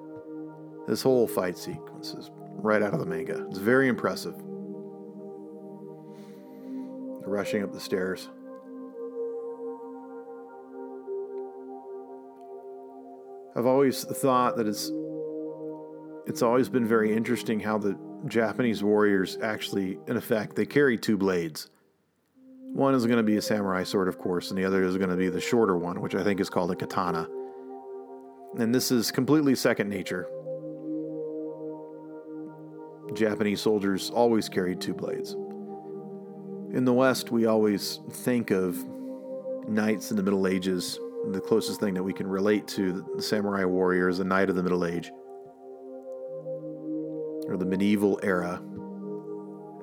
This 0.87 1.01
whole 1.01 1.27
fight 1.27 1.57
sequence 1.57 2.13
is 2.13 2.31
right 2.55 2.81
out 2.81 2.93
of 2.93 2.99
the 2.99 3.05
manga. 3.05 3.45
It's 3.49 3.57
very 3.57 3.87
impressive. 3.87 4.35
Rushing 7.25 7.63
up 7.63 7.73
the 7.73 7.79
stairs. 7.79 8.29
I've 13.55 13.65
always 13.65 14.03
thought 14.03 14.57
that 14.57 14.67
it's 14.67 14.91
it's 16.27 16.41
always 16.41 16.69
been 16.69 16.85
very 16.85 17.15
interesting 17.15 17.59
how 17.59 17.77
the 17.77 17.97
Japanese 18.27 18.83
warriors 18.83 19.37
actually 19.41 19.99
in 20.07 20.17
effect 20.17 20.55
they 20.55 20.65
carry 20.65 20.97
two 20.97 21.17
blades. 21.17 21.69
One 22.73 22.93
is 22.93 23.05
going 23.05 23.17
to 23.17 23.23
be 23.23 23.37
a 23.37 23.41
samurai 23.41 23.83
sword, 23.83 24.09
of 24.09 24.17
course, 24.17 24.49
and 24.49 24.57
the 24.57 24.65
other 24.65 24.83
is 24.83 24.97
going 24.97 25.09
to 25.09 25.15
be 25.15 25.29
the 25.29 25.39
shorter 25.39 25.77
one, 25.77 26.01
which 26.01 26.13
I 26.13 26.23
think 26.23 26.41
is 26.41 26.49
called 26.49 26.71
a 26.71 26.75
katana. 26.75 27.29
And 28.57 28.75
this 28.75 28.91
is 28.91 29.11
completely 29.11 29.55
second 29.55 29.89
nature. 29.89 30.27
Japanese 33.13 33.61
soldiers 33.61 34.09
always 34.09 34.49
carried 34.49 34.81
two 34.81 34.93
blades. 34.93 35.33
In 36.73 36.83
the 36.85 36.93
West, 36.93 37.31
we 37.31 37.45
always 37.45 37.99
think 38.09 38.51
of 38.51 38.77
knights 39.67 40.11
in 40.11 40.17
the 40.17 40.23
Middle 40.23 40.47
Ages. 40.47 40.99
The 41.31 41.39
closest 41.39 41.79
thing 41.79 41.93
that 41.93 42.03
we 42.03 42.13
can 42.13 42.27
relate 42.27 42.67
to 42.69 43.05
the 43.15 43.21
samurai 43.21 43.65
warrior 43.65 44.09
is 44.09 44.19
a 44.19 44.23
knight 44.23 44.49
of 44.49 44.55
the 44.55 44.63
Middle 44.63 44.85
Age 44.85 45.11
or 47.47 47.57
the 47.57 47.65
medieval 47.65 48.19
era 48.23 48.61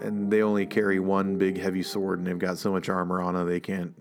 and 0.02 0.30
they 0.30 0.42
only 0.42 0.66
carry 0.66 0.98
one 0.98 1.38
big 1.38 1.58
heavy 1.58 1.82
sword 1.82 2.18
and 2.18 2.26
they've 2.26 2.38
got 2.38 2.58
so 2.58 2.72
much 2.72 2.88
armor 2.88 3.20
on 3.20 3.34
them 3.34 3.46
they 3.46 3.60
can't 3.60 3.94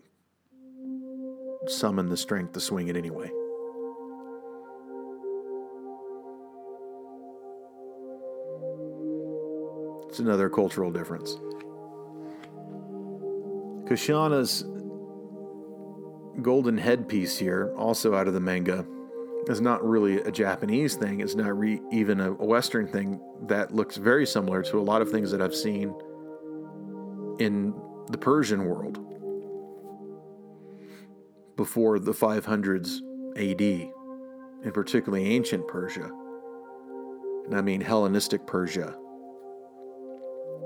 summon 1.68 2.10
the 2.10 2.18
strength 2.18 2.53
to 2.53 2.60
swing 2.60 2.88
it 2.88 2.98
anyway. 2.98 3.31
It's 10.12 10.20
another 10.20 10.50
cultural 10.50 10.92
difference. 10.92 11.38
Kushana's 13.88 14.66
golden 16.42 16.78
headpiece 16.78 17.38
here, 17.38 17.74
also 17.78 18.14
out 18.14 18.28
of 18.28 18.34
the 18.34 18.42
manga, 18.42 18.86
is 19.48 19.62
not 19.62 19.82
really 19.88 20.18
a 20.18 20.30
Japanese 20.30 20.96
thing. 20.96 21.22
It's 21.22 21.36
not 21.36 21.58
re- 21.58 21.80
even 21.94 22.20
a 22.20 22.34
Western 22.34 22.90
thing 22.90 23.22
that 23.48 23.74
looks 23.74 23.96
very 23.96 24.26
similar 24.26 24.62
to 24.64 24.80
a 24.80 24.84
lot 24.84 25.02
of 25.02 25.10
things 25.10 25.32
that 25.32 25.42
I've 25.42 25.56
seen 25.56 25.96
in 27.40 27.74
the 28.10 28.18
Persian 28.18 28.66
world 28.66 29.00
before 31.56 32.00
the 32.00 32.12
500s 32.12 33.00
AD, 33.38 33.92
and 34.66 34.74
particularly 34.74 35.34
ancient 35.34 35.70
Persia. 35.70 36.12
And 37.46 37.56
I 37.56 37.62
mean 37.62 37.80
Hellenistic 37.80 38.46
Persia. 38.46 38.98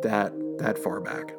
That 0.04 0.34
that 0.60 0.78
far 0.78 1.00
back. 1.00 1.34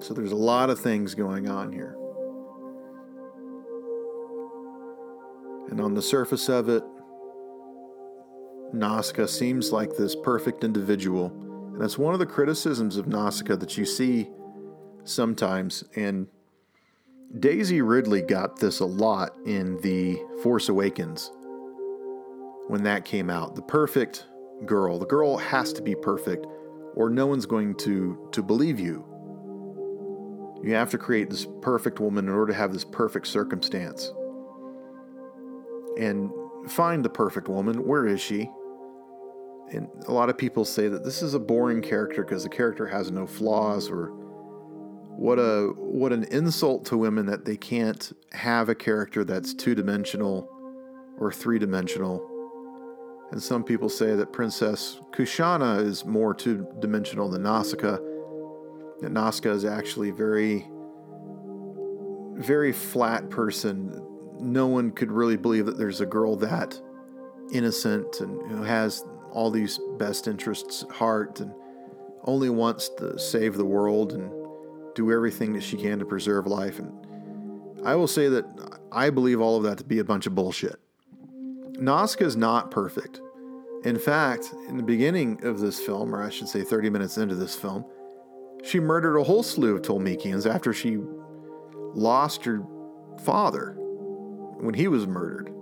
So 0.00 0.14
there's 0.14 0.32
a 0.32 0.36
lot 0.36 0.70
of 0.70 0.78
things 0.78 1.14
going 1.14 1.48
on 1.48 1.72
here. 1.72 1.96
And 5.70 5.80
on 5.80 5.94
the 5.94 6.02
surface 6.02 6.48
of 6.48 6.68
it, 6.68 6.84
Nausicaa 8.72 9.26
seems 9.26 9.72
like 9.72 9.96
this 9.96 10.14
perfect 10.14 10.62
individual. 10.62 11.26
And 11.72 11.80
that's 11.80 11.98
one 11.98 12.14
of 12.14 12.20
the 12.20 12.26
criticisms 12.26 12.96
of 12.96 13.08
Nausicaa 13.08 13.56
that 13.56 13.76
you 13.76 13.84
see 13.84 14.28
sometimes. 15.04 15.82
And 15.96 16.28
Daisy 17.40 17.82
Ridley 17.82 18.22
got 18.22 18.60
this 18.60 18.80
a 18.80 18.86
lot 18.86 19.36
in 19.44 19.80
The 19.80 20.20
Force 20.42 20.68
Awakens 20.68 21.32
when 22.68 22.82
that 22.84 23.04
came 23.04 23.30
out. 23.30 23.54
The 23.54 23.62
perfect 23.62 24.26
girl. 24.64 24.98
The 24.98 25.06
girl 25.06 25.36
has 25.36 25.72
to 25.74 25.82
be 25.82 25.94
perfect, 25.94 26.46
or 26.94 27.10
no 27.10 27.26
one's 27.26 27.46
going 27.46 27.74
to, 27.76 28.28
to 28.32 28.42
believe 28.42 28.80
you. 28.80 29.04
You 30.62 30.74
have 30.74 30.90
to 30.90 30.98
create 30.98 31.30
this 31.30 31.46
perfect 31.60 32.00
woman 32.00 32.26
in 32.26 32.34
order 32.34 32.52
to 32.52 32.58
have 32.58 32.72
this 32.72 32.84
perfect 32.84 33.26
circumstance. 33.26 34.12
And 35.98 36.30
find 36.68 37.04
the 37.04 37.10
perfect 37.10 37.48
woman. 37.48 37.86
Where 37.86 38.06
is 38.06 38.20
she? 38.20 38.50
And 39.70 39.88
a 40.06 40.12
lot 40.12 40.30
of 40.30 40.38
people 40.38 40.64
say 40.64 40.88
that 40.88 41.04
this 41.04 41.22
is 41.22 41.34
a 41.34 41.38
boring 41.38 41.82
character 41.82 42.24
because 42.24 42.44
the 42.44 42.48
character 42.48 42.86
has 42.86 43.10
no 43.10 43.26
flaws 43.26 43.90
or 43.90 44.12
what 45.16 45.38
a 45.38 45.72
what 45.76 46.12
an 46.12 46.24
insult 46.24 46.84
to 46.86 46.96
women 46.96 47.26
that 47.26 47.44
they 47.44 47.56
can't 47.56 48.12
have 48.32 48.68
a 48.68 48.74
character 48.74 49.24
that's 49.24 49.54
two-dimensional 49.54 50.48
or 51.18 51.32
three-dimensional 51.32 52.35
And 53.32 53.42
some 53.42 53.64
people 53.64 53.88
say 53.88 54.14
that 54.14 54.32
Princess 54.32 55.00
Kushana 55.10 55.84
is 55.84 56.04
more 56.04 56.32
two 56.32 56.66
dimensional 56.78 57.28
than 57.28 57.42
Nausicaa. 57.42 57.98
That 59.00 59.10
Nausicaa 59.10 59.50
is 59.50 59.64
actually 59.64 60.10
very, 60.10 60.66
very 62.34 62.72
flat 62.72 63.28
person. 63.30 64.00
No 64.38 64.68
one 64.68 64.92
could 64.92 65.10
really 65.10 65.36
believe 65.36 65.66
that 65.66 65.76
there's 65.76 66.00
a 66.00 66.06
girl 66.06 66.36
that 66.36 66.80
innocent 67.52 68.20
and 68.20 68.50
who 68.50 68.62
has 68.62 69.04
all 69.32 69.50
these 69.50 69.78
best 69.98 70.28
interests 70.28 70.82
at 70.84 70.90
heart 70.90 71.40
and 71.40 71.52
only 72.24 72.50
wants 72.50 72.88
to 72.88 73.18
save 73.18 73.56
the 73.56 73.64
world 73.64 74.12
and 74.12 74.30
do 74.94 75.12
everything 75.12 75.52
that 75.52 75.62
she 75.62 75.76
can 75.76 75.98
to 75.98 76.04
preserve 76.04 76.46
life. 76.46 76.78
And 76.78 76.92
I 77.84 77.94
will 77.96 78.08
say 78.08 78.28
that 78.28 78.44
I 78.90 79.10
believe 79.10 79.40
all 79.40 79.56
of 79.56 79.64
that 79.64 79.78
to 79.78 79.84
be 79.84 79.98
a 79.98 80.04
bunch 80.04 80.26
of 80.26 80.34
bullshit. 80.34 80.80
Nausicaa 81.78 82.24
is 82.24 82.36
not 82.36 82.70
perfect. 82.70 83.20
In 83.84 83.98
fact, 83.98 84.52
in 84.68 84.76
the 84.76 84.82
beginning 84.82 85.44
of 85.44 85.60
this 85.60 85.78
film, 85.78 86.14
or 86.14 86.22
I 86.22 86.30
should 86.30 86.48
say 86.48 86.62
30 86.62 86.90
minutes 86.90 87.18
into 87.18 87.34
this 87.34 87.54
film, 87.54 87.84
she 88.64 88.80
murdered 88.80 89.16
a 89.16 89.22
whole 89.22 89.42
slew 89.42 89.76
of 89.76 89.82
Tolmekians 89.82 90.52
after 90.52 90.72
she 90.72 90.98
lost 91.94 92.44
her 92.44 92.62
father 93.24 93.76
when 94.58 94.74
he 94.74 94.88
was 94.88 95.06
murdered. 95.06 95.52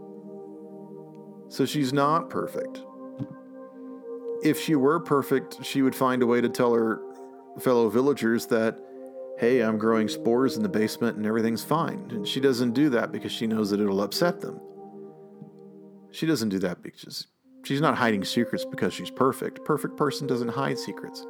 So 1.49 1.67
she's 1.67 1.93
not 1.93 2.31
perfect. 2.31 2.83
If 4.43 4.61
she 4.61 4.75
were 4.75 5.01
perfect, 5.01 5.65
she 5.65 5.83
would 5.83 5.95
find 5.95 6.23
a 6.23 6.27
way 6.27 6.41
to 6.41 6.49
tell 6.49 6.73
her 6.75 7.01
fellow 7.61 7.89
villagers 7.89 8.47
that, 8.47 8.79
hey, 9.39 9.61
I'm 9.61 9.79
growing 9.79 10.09
spores 10.09 10.57
in 10.57 10.63
the 10.63 10.69
basement 10.69 11.17
and 11.17 11.27
everything's 11.27 11.65
fine. 11.65 12.09
And 12.11 12.27
she 12.27 12.41
doesn't 12.41 12.73
do 12.73 12.89
that 12.91 13.13
because 13.13 13.33
she 13.33 13.47
knows 13.47 13.71
that 13.71 13.81
it'll 13.81 14.03
upset 14.03 14.41
them. 14.41 14.61
She 16.15 16.27
doesn't 16.27 16.51
do 16.51 16.61
that 16.61 16.81
because 16.81 17.27
she's 17.65 17.81
not 17.81 17.97
hiding 17.97 18.25
secrets 18.25 18.65
because 18.65 18.95
she's 18.95 19.11
perfect. 19.11 19.65
Perfect 19.65 19.97
person 19.97 20.29
doesn't 20.29 20.49
hide 20.49 20.79
secrets. 20.79 21.27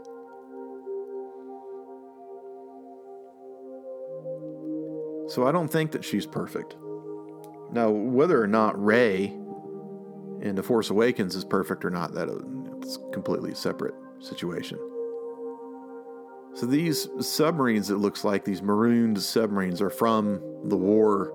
So 5.32 5.46
I 5.46 5.52
don't 5.52 5.68
think 5.68 5.92
that 5.92 6.04
she's 6.04 6.26
perfect. 6.26 6.76
Now, 7.72 7.88
whether 7.88 8.40
or 8.40 8.46
not 8.46 8.80
Rey 8.82 9.24
in 10.42 10.54
The 10.54 10.62
Force 10.62 10.90
Awakens 10.90 11.34
is 11.34 11.46
perfect 11.46 11.82
or 11.82 11.90
not, 11.90 12.12
that 12.12 12.28
uh, 12.28 12.40
it's 12.82 12.98
completely 13.14 13.54
separate 13.54 13.94
situation. 14.20 14.78
So 16.52 16.66
these 16.66 17.08
submarines, 17.20 17.90
it 17.90 17.96
looks 17.96 18.22
like 18.22 18.44
these 18.44 18.60
marooned 18.60 19.20
submarines, 19.20 19.80
are 19.80 19.88
from 19.88 20.40
the 20.66 20.76
war 20.76 21.32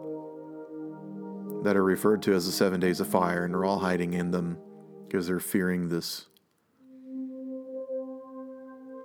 that 1.64 1.76
are 1.76 1.84
referred 1.84 2.22
to 2.24 2.34
as 2.34 2.46
the 2.46 2.52
Seven 2.52 2.80
Days 2.80 3.00
of 3.00 3.08
Fire, 3.08 3.44
and 3.46 3.54
they're 3.54 3.66
all 3.66 3.80
hiding 3.80 4.14
in 4.14 4.32
them 4.32 4.58
because 5.08 5.28
they're 5.28 5.40
fearing 5.40 5.90
this 5.90 6.28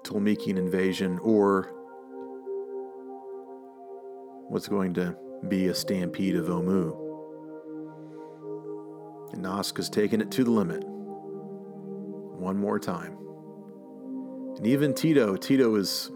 Tolmekian 0.04 0.56
invasion 0.56 1.18
or 1.20 1.72
what's 4.48 4.68
going 4.68 4.94
to 4.94 5.16
be 5.48 5.68
a 5.68 5.74
stampede 5.74 6.36
of 6.36 6.46
Ohmu. 6.46 7.02
And 9.32 9.42
Nausicaa's 9.42 9.90
taken 9.90 10.20
it 10.20 10.30
to 10.32 10.44
the 10.44 10.50
limit. 10.50 10.84
One 10.84 12.56
more 12.56 12.78
time. 12.78 13.16
And 14.56 14.66
even 14.66 14.94
Tito, 14.94 15.36
Tito 15.36 15.74
is 15.74 16.12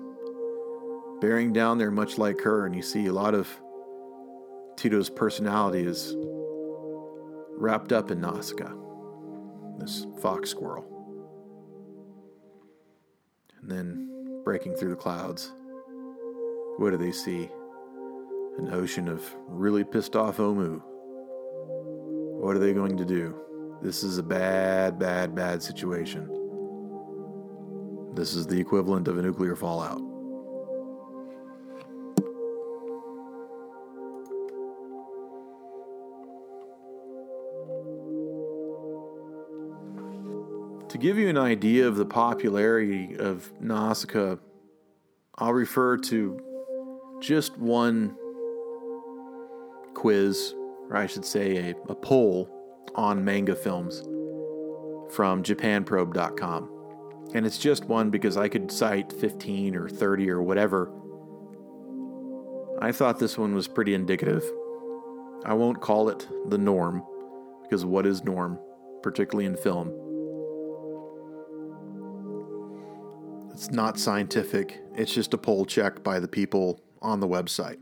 bearing 1.20 1.52
down 1.52 1.78
there 1.78 1.90
much 1.90 2.18
like 2.18 2.40
her, 2.42 2.66
and 2.66 2.76
you 2.76 2.82
see 2.82 3.06
a 3.06 3.12
lot 3.12 3.34
of 3.34 3.48
Tito's 4.78 5.10
personality 5.10 5.84
is 5.84 6.14
wrapped 7.56 7.92
up 7.92 8.12
in 8.12 8.20
Nausicaa, 8.20 8.72
this 9.80 10.06
fox 10.22 10.50
squirrel. 10.50 10.84
And 13.60 13.68
then 13.68 14.42
breaking 14.44 14.76
through 14.76 14.90
the 14.90 14.96
clouds, 14.96 15.52
what 16.76 16.90
do 16.90 16.96
they 16.96 17.10
see? 17.10 17.50
An 18.58 18.72
ocean 18.72 19.08
of 19.08 19.24
really 19.48 19.82
pissed 19.82 20.14
off 20.14 20.36
Ohmu. 20.36 20.80
What 22.40 22.54
are 22.54 22.60
they 22.60 22.72
going 22.72 22.96
to 22.98 23.04
do? 23.04 23.34
This 23.82 24.04
is 24.04 24.18
a 24.18 24.22
bad, 24.22 24.96
bad, 24.96 25.34
bad 25.34 25.60
situation. 25.60 26.28
This 28.14 28.32
is 28.32 28.46
the 28.46 28.60
equivalent 28.60 29.08
of 29.08 29.18
a 29.18 29.22
nuclear 29.22 29.56
fallout. 29.56 30.07
To 40.98 41.02
give 41.02 41.16
you 41.16 41.28
an 41.28 41.38
idea 41.38 41.86
of 41.86 41.94
the 41.94 42.04
popularity 42.04 43.14
of 43.16 43.52
Nausicaa, 43.60 44.34
I'll 45.36 45.52
refer 45.52 45.96
to 45.96 46.40
just 47.20 47.56
one 47.56 48.16
quiz, 49.94 50.54
or 50.90 50.96
I 50.96 51.06
should 51.06 51.24
say 51.24 51.70
a, 51.70 51.74
a 51.88 51.94
poll 51.94 52.50
on 52.96 53.24
manga 53.24 53.54
films 53.54 54.00
from 55.14 55.44
japanprobe.com. 55.44 57.30
And 57.32 57.46
it's 57.46 57.58
just 57.58 57.84
one 57.84 58.10
because 58.10 58.36
I 58.36 58.48
could 58.48 58.72
cite 58.72 59.12
15 59.12 59.76
or 59.76 59.88
30 59.88 60.28
or 60.30 60.42
whatever. 60.42 60.90
I 62.82 62.90
thought 62.90 63.20
this 63.20 63.38
one 63.38 63.54
was 63.54 63.68
pretty 63.68 63.94
indicative. 63.94 64.42
I 65.44 65.54
won't 65.54 65.80
call 65.80 66.08
it 66.08 66.26
the 66.48 66.58
norm, 66.58 67.04
because 67.62 67.84
what 67.84 68.04
is 68.04 68.24
norm, 68.24 68.58
particularly 69.00 69.46
in 69.46 69.56
film? 69.56 70.07
It's 73.58 73.72
not 73.72 73.98
scientific, 73.98 74.80
it's 74.94 75.12
just 75.12 75.34
a 75.34 75.36
poll 75.36 75.66
check 75.66 76.04
by 76.04 76.20
the 76.20 76.28
people 76.28 76.80
on 77.02 77.18
the 77.18 77.26
website. 77.26 77.78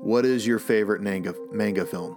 What 0.00 0.24
is 0.24 0.46
your 0.46 0.58
favorite 0.58 1.02
manga, 1.02 1.34
manga 1.52 1.84
film? 1.84 2.16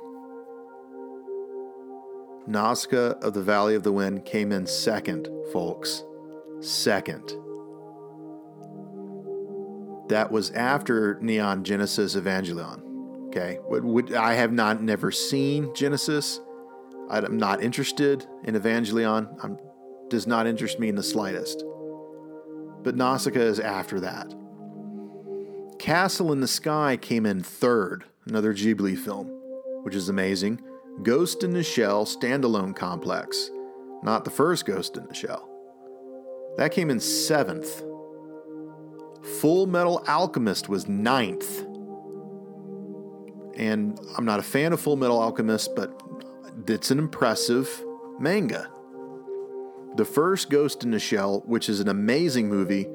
Nausicaa 2.48 3.16
of 3.22 3.34
the 3.34 3.42
Valley 3.42 3.76
of 3.76 3.84
the 3.84 3.92
Wind 3.92 4.24
came 4.24 4.54
in 4.54 4.66
second, 4.68 5.28
folks. 5.52 6.06
Second. 6.62 7.34
That 10.08 10.30
was 10.32 10.52
after 10.52 11.20
Neon 11.20 11.66
Genesis 11.66 12.16
Evangelion. 12.16 12.82
Okay, 13.28 13.60
I 14.16 14.36
have 14.36 14.54
not 14.54 14.82
never 14.82 15.12
seen 15.12 15.76
Genesis. 15.76 16.40
I'm 17.10 17.36
not 17.36 17.62
interested 17.62 18.26
in 18.46 18.56
Evangelion. 18.56 19.28
I'm, 19.44 19.58
does 20.08 20.26
not 20.26 20.48
interest 20.48 20.80
me 20.80 20.88
in 20.88 20.96
the 20.96 21.04
slightest 21.04 21.66
but 22.86 22.96
Nausicaa 22.96 23.40
is 23.40 23.60
after 23.60 24.00
that. 24.00 24.34
Castle 25.80 26.32
in 26.32 26.40
the 26.40 26.48
Sky 26.48 26.96
came 26.96 27.26
in 27.26 27.42
third, 27.42 28.06
another 28.28 28.54
Ghibli 28.54 28.98
film, 28.98 29.28
which 29.84 29.96
is 29.96 30.08
amazing. 30.08 30.62
Ghost 31.02 31.44
in 31.44 31.52
the 31.52 31.64
Shell 31.64 32.06
standalone 32.06 32.76
complex, 32.76 33.50
not 34.04 34.24
the 34.24 34.30
first 34.30 34.66
Ghost 34.66 34.96
in 34.96 35.08
the 35.08 35.14
Shell. 35.16 35.50
That 36.58 36.72
came 36.72 36.90
in 36.90 37.00
seventh. 37.00 37.84
Full 39.42 39.66
Metal 39.66 40.04
Alchemist 40.08 40.70
was 40.70 40.88
ninth. 40.88 41.66
And 43.58 44.00
I'm 44.16 44.26
not 44.26 44.40
a 44.40 44.44
fan 44.44 44.74
of 44.74 44.80
Full 44.80 44.96
Metal 44.96 45.20
Alchemist, 45.20 45.76
but 45.76 46.00
it's 46.68 46.92
an 46.92 47.00
impressive 47.00 47.84
manga. 48.20 48.70
The 49.96 50.06
first 50.06 50.50
Ghost 50.50 50.84
in 50.84 50.92
the 50.92 51.00
Shell, 51.00 51.44
which 51.46 51.70
is 51.70 51.80
an 51.80 51.88
amazing 51.88 52.50
movie, 52.50 52.88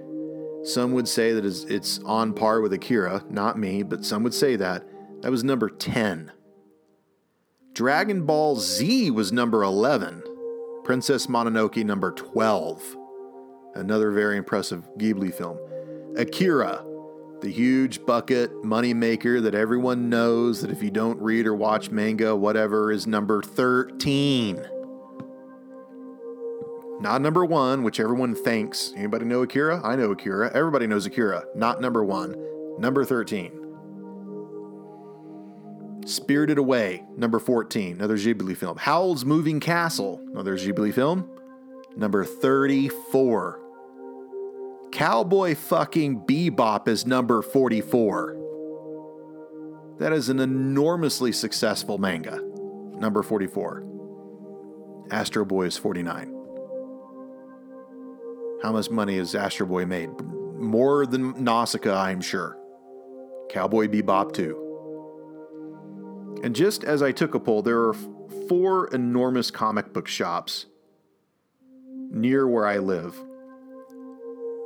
some 0.64 0.92
would 0.92 1.08
say 1.08 1.32
that 1.32 1.46
it's 1.46 1.98
on 2.00 2.34
par 2.34 2.60
with 2.60 2.74
Akira. 2.74 3.24
Not 3.30 3.58
me, 3.58 3.82
but 3.82 4.04
some 4.04 4.22
would 4.22 4.34
say 4.34 4.56
that. 4.56 4.84
That 5.22 5.30
was 5.30 5.42
number 5.42 5.70
10. 5.70 6.32
Dragon 7.72 8.26
Ball 8.26 8.56
Z 8.56 9.10
was 9.12 9.32
number 9.32 9.62
11. 9.62 10.22
Princess 10.84 11.26
Mononoke 11.26 11.82
number 11.84 12.12
12. 12.12 12.96
Another 13.74 14.10
very 14.10 14.36
impressive 14.36 14.86
Ghibli 14.98 15.32
film. 15.32 15.58
Akira, 16.16 16.84
the 17.40 17.50
huge 17.50 18.04
bucket 18.04 18.52
moneymaker 18.62 19.40
that 19.42 19.54
everyone 19.54 20.10
knows 20.10 20.60
that 20.60 20.70
if 20.70 20.82
you 20.82 20.90
don't 20.90 21.20
read 21.22 21.46
or 21.46 21.54
watch 21.54 21.90
manga, 21.90 22.36
whatever, 22.36 22.92
is 22.92 23.06
number 23.06 23.40
13. 23.40 24.60
Not 27.00 27.22
number 27.22 27.46
one, 27.46 27.82
which 27.82 27.98
everyone 27.98 28.34
thinks. 28.34 28.92
Anybody 28.94 29.24
know 29.24 29.42
Akira? 29.42 29.80
I 29.82 29.96
know 29.96 30.10
Akira. 30.10 30.50
Everybody 30.54 30.86
knows 30.86 31.06
Akira. 31.06 31.44
Not 31.54 31.80
number 31.80 32.04
one. 32.04 32.36
Number 32.78 33.06
13. 33.06 33.60
Spirited 36.06 36.58
Away, 36.58 37.04
number 37.16 37.38
14, 37.38 37.96
another 37.96 38.16
Ghibli 38.16 38.56
film. 38.56 38.78
Howl's 38.78 39.24
Moving 39.24 39.60
Castle, 39.60 40.20
another 40.32 40.56
Ghibli 40.56 40.92
film. 40.92 41.28
Number 41.96 42.24
34. 42.24 43.60
Cowboy 44.92 45.54
fucking 45.54 46.20
Bebop 46.26 46.88
is 46.88 47.06
number 47.06 47.42
44. 47.42 48.36
That 49.98 50.12
is 50.12 50.28
an 50.30 50.40
enormously 50.40 51.32
successful 51.32 51.98
manga. 51.98 52.40
Number 52.98 53.22
44. 53.22 53.84
Astro 55.10 55.44
Boy 55.44 55.66
is 55.66 55.76
49. 55.76 56.39
How 58.62 58.72
much 58.72 58.90
money 58.90 59.16
has 59.16 59.34
Astro 59.34 59.66
Boy 59.66 59.86
made? 59.86 60.10
More 60.58 61.06
than 61.06 61.42
Nausicaa, 61.42 61.98
I'm 61.98 62.20
sure. 62.20 62.58
Cowboy 63.48 63.88
Bebop, 63.88 64.32
too. 64.34 64.66
And 66.42 66.54
just 66.54 66.84
as 66.84 67.02
I 67.02 67.12
took 67.12 67.34
a 67.34 67.40
poll, 67.40 67.62
there 67.62 67.80
are 67.88 67.94
four 68.48 68.88
enormous 68.88 69.50
comic 69.50 69.94
book 69.94 70.06
shops 70.06 70.66
near 72.10 72.46
where 72.46 72.66
I 72.66 72.78
live. 72.78 73.18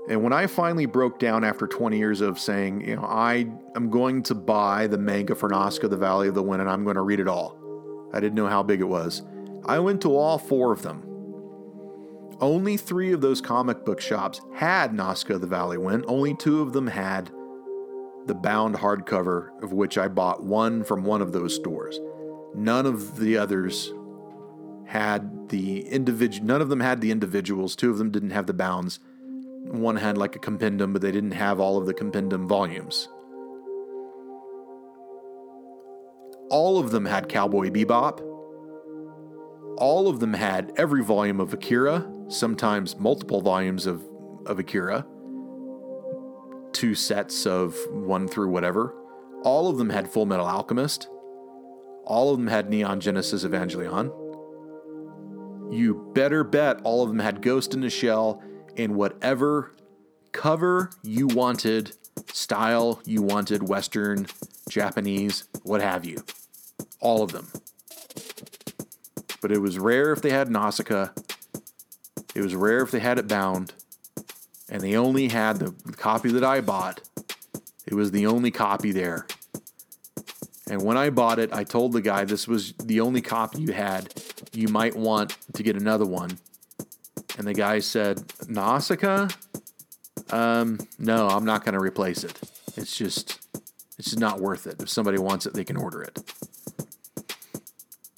And 0.08 0.22
when 0.22 0.32
I 0.32 0.48
finally 0.48 0.86
broke 0.86 1.20
down 1.20 1.44
after 1.44 1.66
20 1.66 1.96
years 1.96 2.20
of 2.20 2.38
saying, 2.38 2.86
you 2.86 2.96
know, 2.96 3.04
I 3.04 3.46
am 3.76 3.90
going 3.90 4.24
to 4.24 4.34
buy 4.34 4.88
the 4.88 4.98
manga 4.98 5.36
for 5.36 5.48
Nausicaa, 5.48 5.88
the 5.88 5.96
Valley 5.96 6.28
of 6.28 6.34
the 6.34 6.42
Wind, 6.42 6.60
and 6.60 6.68
I'm 6.68 6.82
going 6.82 6.96
to 6.96 7.02
read 7.02 7.20
it 7.20 7.28
all. 7.28 7.56
I 8.12 8.18
didn't 8.18 8.34
know 8.34 8.48
how 8.48 8.62
big 8.64 8.80
it 8.80 8.88
was. 8.88 9.22
I 9.64 9.78
went 9.78 10.02
to 10.02 10.14
all 10.16 10.36
four 10.36 10.72
of 10.72 10.82
them. 10.82 11.13
Only 12.40 12.76
three 12.76 13.12
of 13.12 13.20
those 13.20 13.40
comic 13.40 13.84
book 13.84 14.00
shops 14.00 14.40
had 14.54 14.92
Nausicaa, 14.92 15.38
the 15.38 15.46
Valley 15.46 15.78
Wind. 15.78 16.04
Only 16.06 16.34
two 16.34 16.60
of 16.60 16.72
them 16.72 16.88
had 16.88 17.30
the 18.26 18.34
bound 18.34 18.76
hardcover, 18.76 19.50
of 19.62 19.72
which 19.72 19.98
I 19.98 20.08
bought 20.08 20.42
one 20.42 20.84
from 20.84 21.04
one 21.04 21.22
of 21.22 21.32
those 21.32 21.54
stores. 21.54 22.00
None 22.54 22.86
of 22.86 23.18
the 23.18 23.36
others 23.36 23.92
had 24.86 25.48
the 25.48 25.86
individual. 25.88 26.46
None 26.46 26.62
of 26.62 26.68
them 26.68 26.80
had 26.80 27.00
the 27.00 27.10
individuals. 27.10 27.76
Two 27.76 27.90
of 27.90 27.98
them 27.98 28.10
didn't 28.10 28.30
have 28.30 28.46
the 28.46 28.54
bounds. 28.54 29.00
One 29.64 29.96
had 29.96 30.18
like 30.18 30.36
a 30.36 30.38
compendium, 30.38 30.92
but 30.92 31.02
they 31.02 31.12
didn't 31.12 31.32
have 31.32 31.60
all 31.60 31.78
of 31.78 31.86
the 31.86 31.94
compendium 31.94 32.46
volumes. 32.46 33.08
All 36.50 36.78
of 36.78 36.90
them 36.90 37.06
had 37.06 37.28
Cowboy 37.28 37.70
Bebop. 37.70 38.33
All 39.76 40.08
of 40.08 40.20
them 40.20 40.34
had 40.34 40.72
every 40.76 41.02
volume 41.02 41.40
of 41.40 41.52
Akira, 41.52 42.10
sometimes 42.28 42.96
multiple 42.96 43.40
volumes 43.40 43.86
of, 43.86 44.04
of 44.46 44.58
Akira, 44.58 45.06
two 46.72 46.94
sets 46.94 47.46
of 47.46 47.76
one 47.90 48.28
through 48.28 48.50
whatever. 48.50 48.94
All 49.42 49.68
of 49.68 49.78
them 49.78 49.90
had 49.90 50.10
Full 50.10 50.26
Metal 50.26 50.46
Alchemist. 50.46 51.08
All 52.04 52.30
of 52.30 52.38
them 52.38 52.48
had 52.48 52.70
Neon 52.70 53.00
Genesis 53.00 53.44
Evangelion. 53.44 54.12
You 55.72 56.10
better 56.14 56.44
bet 56.44 56.80
all 56.84 57.02
of 57.02 57.08
them 57.08 57.18
had 57.18 57.42
Ghost 57.42 57.74
in 57.74 57.80
the 57.80 57.90
Shell 57.90 58.42
in 58.76 58.94
whatever 58.94 59.74
cover 60.32 60.90
you 61.02 61.26
wanted, 61.26 61.96
style 62.32 63.00
you 63.06 63.22
wanted, 63.22 63.68
Western, 63.68 64.26
Japanese, 64.68 65.48
what 65.62 65.80
have 65.80 66.04
you. 66.04 66.22
All 67.00 67.22
of 67.22 67.32
them. 67.32 67.48
But 69.44 69.52
it 69.52 69.60
was 69.60 69.78
rare 69.78 70.10
if 70.10 70.22
they 70.22 70.30
had 70.30 70.50
Nausicaa. 70.50 71.08
It 72.34 72.40
was 72.40 72.54
rare 72.54 72.80
if 72.80 72.90
they 72.90 72.98
had 72.98 73.18
it 73.18 73.28
bound. 73.28 73.74
And 74.70 74.80
they 74.80 74.96
only 74.96 75.28
had 75.28 75.58
the 75.58 75.70
copy 75.98 76.32
that 76.32 76.42
I 76.42 76.62
bought. 76.62 77.02
It 77.84 77.92
was 77.92 78.10
the 78.10 78.26
only 78.26 78.50
copy 78.50 78.90
there. 78.90 79.26
And 80.70 80.80
when 80.82 80.96
I 80.96 81.10
bought 81.10 81.38
it, 81.38 81.52
I 81.52 81.62
told 81.62 81.92
the 81.92 82.00
guy 82.00 82.24
this 82.24 82.48
was 82.48 82.72
the 82.72 83.00
only 83.00 83.20
copy 83.20 83.60
you 83.60 83.74
had. 83.74 84.14
You 84.54 84.68
might 84.68 84.96
want 84.96 85.36
to 85.52 85.62
get 85.62 85.76
another 85.76 86.06
one. 86.06 86.38
And 87.36 87.46
the 87.46 87.52
guy 87.52 87.80
said, 87.80 88.22
Nausicaa? 88.48 89.28
Um, 90.30 90.78
no, 90.98 91.28
I'm 91.28 91.44
not 91.44 91.66
going 91.66 91.74
to 91.74 91.80
replace 91.80 92.24
it. 92.24 92.40
It's 92.78 92.96
just, 92.96 93.46
it's 93.98 94.08
just 94.08 94.18
not 94.18 94.40
worth 94.40 94.66
it. 94.66 94.80
If 94.80 94.88
somebody 94.88 95.18
wants 95.18 95.44
it, 95.44 95.52
they 95.52 95.64
can 95.64 95.76
order 95.76 96.00
it. 96.00 96.18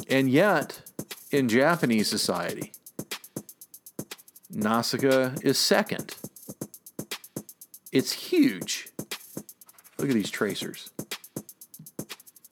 And 0.09 0.31
yet, 0.31 0.83
in 1.31 1.49
Japanese 1.49 2.09
society, 2.09 2.73
Nausicaa 4.51 5.33
is 5.43 5.59
second. 5.59 6.15
It's 7.93 8.13
huge. 8.13 8.89
Look 9.99 10.09
at 10.09 10.15
these 10.15 10.31
tracers. 10.31 10.91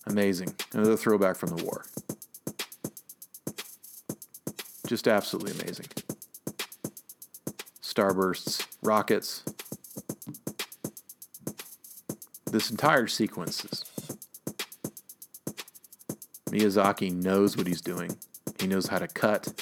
Amazing. 0.06 0.54
Another 0.72 0.96
throwback 0.96 1.36
from 1.36 1.50
the 1.50 1.64
war. 1.64 1.84
Just 4.86 5.08
absolutely 5.08 5.52
amazing. 5.52 5.86
Starbursts, 7.82 8.66
rockets. 8.82 9.44
This 12.50 12.70
entire 12.70 13.06
sequence 13.06 13.64
is. 13.64 13.84
Miyazaki 16.50 17.12
knows 17.12 17.56
what 17.56 17.66
he's 17.66 17.80
doing. 17.80 18.16
He 18.64 18.70
knows 18.70 18.86
how 18.86 18.98
to 18.98 19.08
cut. 19.08 19.52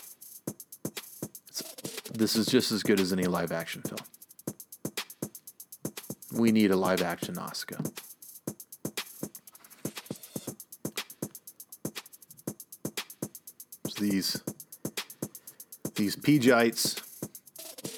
This 2.14 2.36
is 2.36 2.46
just 2.46 2.70
as 2.70 2.84
good 2.84 3.00
as 3.00 3.12
any 3.12 3.24
live 3.24 3.50
action 3.50 3.82
film. 3.82 3.98
We 6.40 6.52
need 6.52 6.70
a 6.70 6.76
live 6.76 7.02
action 7.02 7.34
Nausicaa. 7.34 7.82
So 13.88 13.98
these 13.98 14.40
these 15.96 16.14
Pejites 16.14 17.02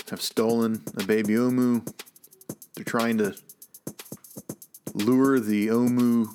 have 0.09 0.23
stolen 0.23 0.85
a 0.97 1.05
baby 1.05 1.35
Ohmu. 1.35 1.87
They're 2.77 2.85
trying 2.85 3.19
to 3.19 3.37
lure 4.95 5.39
the 5.39 5.69
Ohmu 5.69 6.29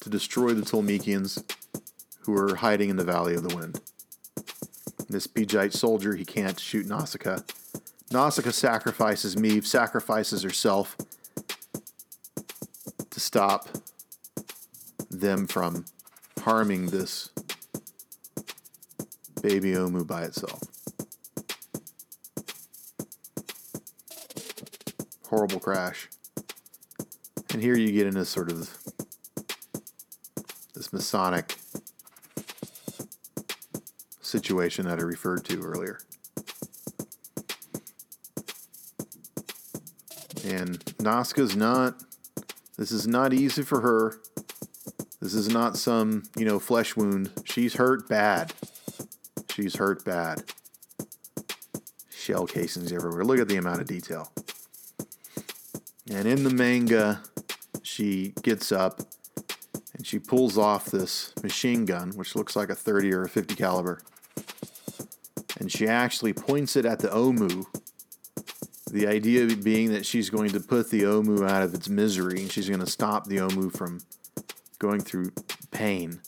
to 0.00 0.10
destroy 0.10 0.54
the 0.54 0.62
Tolmekians 0.62 1.53
who 2.26 2.36
are 2.36 2.56
hiding 2.56 2.90
in 2.90 2.96
the 2.96 3.04
Valley 3.04 3.34
of 3.34 3.48
the 3.48 3.54
Wind. 3.54 3.80
This 5.08 5.26
Pejite 5.26 5.72
soldier, 5.72 6.14
he 6.14 6.24
can't 6.24 6.58
shoot 6.58 6.86
Nausicaa. 6.86 7.40
Nausicaa 8.10 8.50
sacrifices 8.50 9.36
Mehve, 9.36 9.66
sacrifices 9.66 10.42
herself 10.42 10.96
to 13.10 13.20
stop 13.20 13.68
them 15.10 15.46
from 15.46 15.84
harming 16.40 16.86
this 16.86 17.30
baby 19.42 19.72
Ohmu 19.72 20.06
by 20.06 20.22
itself. 20.22 20.62
Horrible 25.28 25.60
crash. 25.60 26.08
And 27.50 27.62
here 27.62 27.76
you 27.76 27.92
get 27.92 28.06
into 28.06 28.24
sort 28.24 28.50
of 28.50 28.78
this 30.74 30.92
Masonic 30.92 31.56
situation 34.34 34.86
that 34.86 34.98
I 34.98 35.02
referred 35.02 35.44
to 35.44 35.62
earlier. 35.62 36.00
And 40.44 40.84
Nausicaa's 40.98 41.54
not, 41.54 42.02
this 42.76 42.90
is 42.90 43.06
not 43.06 43.32
easy 43.32 43.62
for 43.62 43.80
her. 43.80 44.20
This 45.20 45.34
is 45.34 45.48
not 45.48 45.76
some, 45.76 46.24
you 46.36 46.44
know, 46.44 46.58
flesh 46.58 46.96
wound. 46.96 47.30
She's 47.44 47.74
hurt 47.74 48.08
bad. 48.08 48.52
She's 49.50 49.76
hurt 49.76 50.04
bad. 50.04 50.42
Shell 52.10 52.46
casings 52.46 52.92
everywhere. 52.92 53.24
Look 53.24 53.38
at 53.38 53.46
the 53.46 53.56
amount 53.56 53.82
of 53.82 53.86
detail. 53.86 54.32
And 56.10 56.26
in 56.26 56.42
the 56.42 56.50
manga, 56.50 57.22
she 57.82 58.34
gets 58.42 58.72
up 58.72 59.00
and 59.94 60.04
she 60.04 60.18
pulls 60.18 60.58
off 60.58 60.86
this 60.86 61.32
machine 61.40 61.84
gun, 61.84 62.10
which 62.16 62.34
looks 62.34 62.56
like 62.56 62.68
a 62.68 62.74
30 62.74 63.14
or 63.14 63.22
a 63.22 63.28
50 63.28 63.54
caliber. 63.54 64.02
And 65.64 65.72
she 65.72 65.88
actually 65.88 66.34
points 66.34 66.76
it 66.76 66.84
at 66.84 66.98
the 66.98 67.08
Ohmu. 67.08 67.64
The 68.90 69.06
idea 69.06 69.46
being 69.56 69.92
that 69.92 70.04
she's 70.04 70.28
going 70.28 70.50
to 70.50 70.60
put 70.60 70.90
the 70.90 71.04
Ohmu 71.04 71.48
out 71.48 71.62
of 71.62 71.72
its 71.72 71.88
misery 71.88 72.42
and 72.42 72.52
she's 72.52 72.68
going 72.68 72.84
to 72.84 72.86
stop 72.86 73.24
the 73.24 73.38
Ohmu 73.38 73.74
from 73.74 74.00
going 74.78 75.00
through 75.00 75.32
pain. 75.70 76.20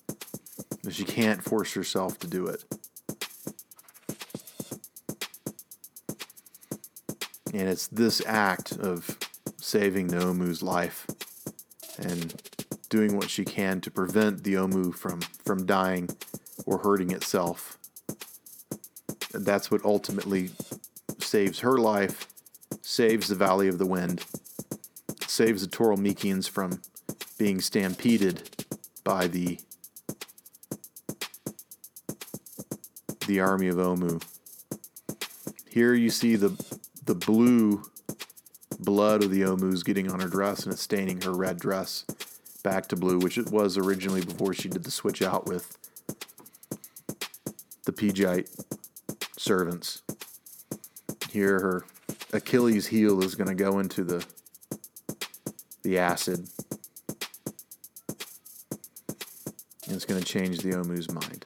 But 0.82 0.94
she 0.94 1.04
can't 1.04 1.44
force 1.44 1.74
herself 1.74 2.18
to 2.20 2.26
do 2.26 2.46
it. 2.46 2.64
And 7.52 7.68
it's 7.68 7.88
this 7.88 8.22
act 8.24 8.72
of 8.72 9.18
saving 9.60 10.06
the 10.06 10.16
Ohmu's 10.16 10.62
life 10.62 11.06
and 11.98 12.40
doing 12.88 13.18
what 13.18 13.28
she 13.28 13.44
can 13.44 13.82
to 13.82 13.90
prevent 13.90 14.44
the 14.44 14.54
Ohmu 14.54 14.94
from, 14.94 15.20
from 15.20 15.66
dying 15.66 16.08
or 16.64 16.78
hurting 16.78 17.10
itself. 17.10 17.76
That's 19.44 19.70
what 19.70 19.84
ultimately 19.84 20.50
saves 21.18 21.60
her 21.60 21.78
life, 21.78 22.28
saves 22.82 23.28
the 23.28 23.34
Valley 23.34 23.68
of 23.68 23.78
the 23.78 23.86
Wind, 23.86 24.24
saves 25.26 25.62
the 25.62 25.68
Tolmekians 25.68 26.48
from 26.48 26.80
being 27.38 27.60
stampeded 27.60 28.66
by 29.04 29.26
the 29.26 29.58
the 33.26 33.40
army 33.40 33.68
of 33.68 33.76
Ohmu. 33.76 34.22
Here 35.68 35.94
you 35.94 36.10
see 36.10 36.36
the 36.36 36.50
the 37.04 37.14
blue 37.14 37.82
blood 38.78 39.22
of 39.22 39.30
the 39.30 39.42
Ohmu's 39.42 39.82
getting 39.82 40.10
on 40.10 40.20
her 40.20 40.28
dress 40.28 40.64
and 40.64 40.72
it's 40.72 40.82
staining 40.82 41.20
her 41.22 41.32
red 41.32 41.58
dress 41.58 42.04
back 42.62 42.88
to 42.88 42.96
blue, 42.96 43.18
which 43.18 43.38
it 43.38 43.50
was 43.50 43.76
originally 43.78 44.22
before 44.24 44.52
she 44.52 44.68
did 44.68 44.84
the 44.84 44.90
switch 44.90 45.22
out 45.22 45.46
with 45.46 45.78
the 47.84 47.92
Pejite 47.92 48.48
servants. 49.46 50.02
Here, 51.30 51.60
her 51.60 51.84
Achilles' 52.32 52.86
heel 52.86 53.22
is 53.22 53.36
going 53.36 53.48
to 53.48 53.54
go 53.54 53.78
into 53.78 54.02
the 54.02 54.26
the 55.82 55.98
acid. 55.98 56.48
And 59.86 59.94
it's 59.94 60.04
going 60.04 60.20
to 60.20 60.26
change 60.26 60.58
the 60.58 60.70
Ohmu's 60.70 61.08
mind. 61.12 61.44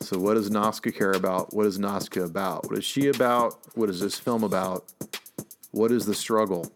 So, 0.00 0.18
what 0.18 0.34
does 0.34 0.50
Nausicaa 0.50 0.90
care 0.90 1.12
about? 1.12 1.54
What 1.54 1.66
is 1.66 1.78
Nausicaa 1.78 2.24
about? 2.24 2.68
What 2.68 2.78
is 2.78 2.84
she 2.84 3.08
about? 3.08 3.58
What 3.74 3.88
is 3.88 4.00
this 4.00 4.18
film 4.18 4.42
about? 4.42 4.86
What 5.70 5.92
is 5.92 6.04
the 6.04 6.14
struggle? 6.14 6.72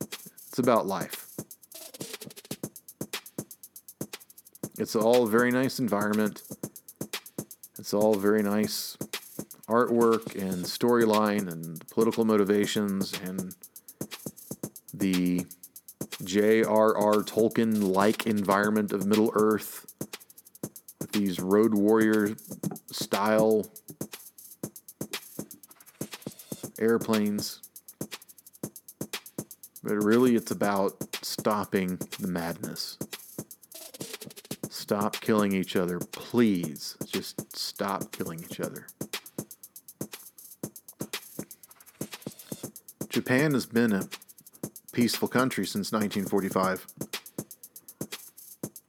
It's 0.00 0.58
about 0.58 0.86
life. 0.86 1.17
It's 4.78 4.94
all 4.94 5.26
very 5.26 5.50
nice 5.50 5.80
environment. 5.80 6.42
It's 7.80 7.92
all 7.92 8.14
very 8.14 8.44
nice 8.44 8.96
artwork 9.68 10.36
and 10.40 10.64
storyline 10.64 11.50
and 11.50 11.84
political 11.90 12.24
motivations 12.24 13.12
and 13.24 13.56
the 14.94 15.44
J.R.R. 16.22 17.24
Tolkien 17.24 17.92
like 17.92 18.26
environment 18.26 18.92
of 18.92 19.04
Middle 19.04 19.32
Earth 19.34 19.92
with 21.00 21.10
these 21.10 21.40
road 21.40 21.74
warrior 21.74 22.36
style 22.92 23.66
airplanes. 26.78 27.62
But 29.82 29.96
really, 30.04 30.36
it's 30.36 30.52
about 30.52 30.94
stopping 31.22 31.98
the 32.20 32.28
madness. 32.28 32.96
Stop 34.88 35.20
killing 35.20 35.52
each 35.52 35.76
other, 35.76 35.98
please. 35.98 36.96
Just 37.04 37.54
stop 37.54 38.10
killing 38.10 38.42
each 38.42 38.58
other. 38.58 38.86
Japan 43.10 43.52
has 43.52 43.66
been 43.66 43.92
a 43.92 44.08
peaceful 44.92 45.28
country 45.28 45.66
since 45.66 45.92
1945. 45.92 46.86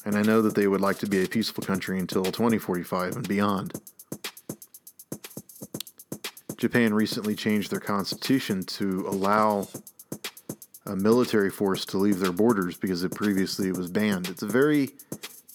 And 0.06 0.16
I 0.16 0.22
know 0.22 0.42
that 0.42 0.56
they 0.56 0.68
would 0.68 0.80
like 0.80 1.00
to 1.00 1.06
be 1.06 1.22
a 1.22 1.28
peaceful 1.28 1.66
country 1.66 2.00
until 2.00 2.24
2045 2.24 3.18
and 3.18 3.28
beyond. 3.28 3.74
Japan 6.56 6.94
recently 6.94 7.36
changed 7.36 7.72
their 7.72 7.82
constitution 7.82 8.64
to 8.64 9.06
allow 9.06 9.68
a 10.86 10.96
military 10.96 11.50
force 11.50 11.84
to 11.88 11.98
leave 11.98 12.20
their 12.20 12.32
borders 12.32 12.78
because 12.78 13.04
it 13.04 13.14
previously 13.14 13.74
was 13.74 13.92
banned. 13.92 14.30
It's 14.30 14.44
a 14.44 14.48
very 14.48 14.92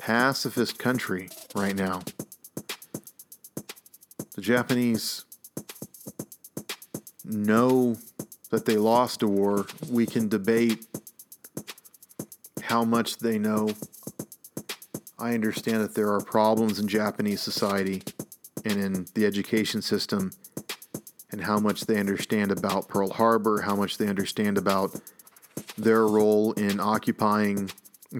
pacifist 0.04 0.78
country 0.78 1.30
right 1.54 1.74
now. 1.74 2.02
The 4.34 4.42
Japanese 4.42 5.24
know 7.24 7.96
that 8.50 8.66
they 8.66 8.76
lost 8.76 9.22
a 9.22 9.28
war. 9.28 9.64
We 9.88 10.04
can 10.04 10.28
debate 10.28 10.84
how 12.60 12.84
much 12.84 13.16
they 13.16 13.38
know. 13.38 13.70
I 15.18 15.32
understand 15.32 15.80
that 15.80 15.94
there 15.94 16.12
are 16.12 16.20
problems 16.20 16.78
in 16.78 16.86
Japanese 16.86 17.40
society 17.40 18.02
and 18.66 18.78
in 18.78 19.06
the 19.14 19.24
education 19.24 19.80
system 19.80 20.32
and 21.30 21.40
how 21.40 21.58
much 21.58 21.86
they 21.86 21.98
understand 21.98 22.52
about 22.52 22.88
Pearl 22.88 23.08
Harbor, 23.08 23.62
how 23.62 23.74
much 23.74 23.96
they 23.96 24.08
understand 24.08 24.58
about 24.58 25.00
their 25.78 26.06
role 26.06 26.52
in 26.52 26.78
occupying 26.78 27.70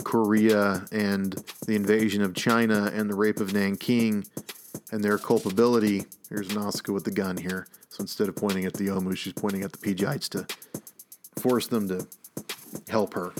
Korea 0.03 0.85
and 0.91 1.33
the 1.66 1.77
invasion 1.77 2.23
of 2.23 2.35
China 2.35 2.91
and 2.93 3.09
the 3.09 3.15
rape 3.15 3.39
of 3.39 3.53
Nanking 3.53 4.25
and 4.91 5.05
their 5.05 5.19
culpability. 5.19 6.07
Here's 6.29 6.55
Nausicaa 6.55 6.93
with 6.93 7.05
the 7.05 7.11
gun 7.11 7.37
here. 7.37 7.66
So 7.91 8.01
instead 8.01 8.29
of 8.29 8.35
pointing 8.35 8.65
at 8.65 8.75
the 8.75 8.89
Ohmu, 8.89 9.16
she's 9.16 9.35
pointing 9.35 9.62
at 9.62 9.73
the 9.73 9.79
Pejites 9.79 10.29
to 10.31 10.47
force 11.41 11.69
them 11.69 11.87
to 11.89 12.07
help 12.89 13.15
her. 13.15 13.33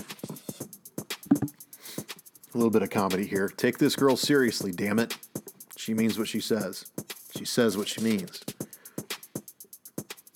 A 1.41 2.57
little 2.57 2.71
bit 2.71 2.83
of 2.83 2.89
comedy 2.89 3.25
here. 3.25 3.49
Take 3.49 3.79
this 3.79 3.97
girl 3.97 4.15
seriously, 4.15 4.71
damn 4.71 4.99
it. 4.99 5.17
She 5.75 5.93
means 5.93 6.17
what 6.17 6.29
she 6.29 6.39
says. 6.39 6.85
She 7.35 7.43
says 7.43 7.75
what 7.77 7.89
she 7.89 8.01
means. 8.01 8.41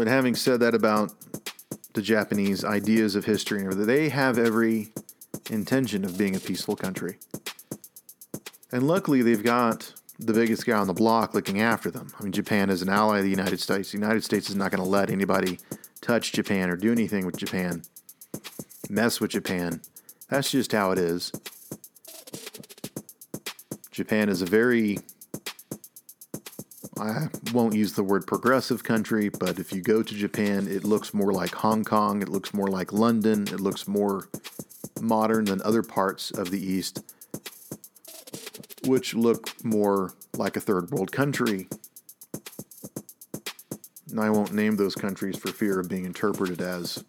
but 0.02 0.08
having 0.08 0.34
said 0.34 0.60
that 0.62 0.74
about 0.74 1.14
the 1.94 2.02
Japanese 2.02 2.66
ideas 2.66 3.16
of 3.16 3.24
history 3.24 3.64
they 3.72 4.10
have 4.10 4.40
every 4.40 4.92
intention 5.52 6.04
of 6.04 6.18
being 6.18 6.36
a 6.36 6.40
peaceful 6.40 6.76
country. 6.76 7.20
And 8.72 8.88
luckily, 8.88 9.22
they've 9.22 9.44
got 9.44 9.94
the 10.18 10.34
biggest 10.34 10.66
guy 10.66 10.76
on 10.76 10.88
the 10.88 10.94
block 10.96 11.36
looking 11.36 11.62
after 11.62 11.92
them. 11.92 12.08
I 12.20 12.24
mean, 12.24 12.32
Japan 12.32 12.72
is 12.72 12.82
an 12.82 12.90
ally 12.90 13.20
of 13.20 13.26
the 13.26 13.30
United 13.30 13.60
States. 13.60 13.92
The 13.92 14.00
United 14.00 14.24
States 14.24 14.50
is 14.50 14.56
not 14.56 14.72
going 14.72 14.82
to 14.84 14.90
let 14.90 15.12
anybody 15.12 15.60
touch 16.02 16.32
Japan 16.32 16.72
or 16.72 16.76
do 16.76 16.92
anything 16.92 17.28
with 17.28 17.38
Japan, 17.38 17.84
mess 18.90 19.22
with 19.22 19.30
Japan. 19.30 19.82
That's 20.30 20.50
just 20.50 20.72
how 20.72 20.90
it 20.94 20.98
is. 20.98 21.32
Japan 23.92 24.30
is 24.30 24.42
a 24.42 24.48
very, 24.48 24.98
I 27.02 27.30
won't 27.52 27.74
use 27.74 27.94
the 27.94 28.04
word 28.04 28.28
progressive 28.28 28.84
country, 28.84 29.30
but 29.30 29.58
if 29.58 29.74
you 29.74 29.82
go 29.82 30.04
to 30.04 30.14
Japan, 30.14 30.68
it 30.68 30.84
looks 30.84 31.16
more 31.16 31.34
like 31.34 31.50
Hong 31.56 31.84
Kong, 31.84 32.22
it 32.22 32.30
looks 32.30 32.54
more 32.54 32.68
like 32.68 32.94
London, 32.94 33.48
it 33.48 33.60
looks 33.60 33.88
more 33.88 34.30
modern 35.02 35.46
than 35.46 35.64
other 35.64 35.82
parts 35.82 36.30
of 36.30 36.52
the 36.52 36.64
East, 36.64 37.02
which 38.86 39.16
look 39.16 39.52
more 39.64 40.14
like 40.38 40.56
a 40.56 40.60
third 40.60 40.92
world 40.92 41.12
country. 41.12 41.68
And 44.12 44.20
I 44.20 44.30
won't 44.30 44.54
name 44.54 44.76
those 44.76 44.94
countries 44.94 45.38
for 45.38 45.48
fear 45.52 45.80
of 45.80 45.90
being 45.90 46.06
interpreted 46.06 46.62
as 46.62 47.04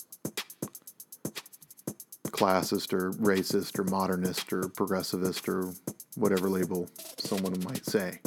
classist 2.29 2.95
or 2.95 3.13
racist 3.13 3.79
or 3.79 3.85
modernist 3.85 4.55
or 4.55 4.63
progressivist 4.63 5.49
or 5.49 5.75
whatever 6.15 6.49
label 6.49 6.89
someone 7.19 7.63
might 7.63 7.85
say. 7.85 8.21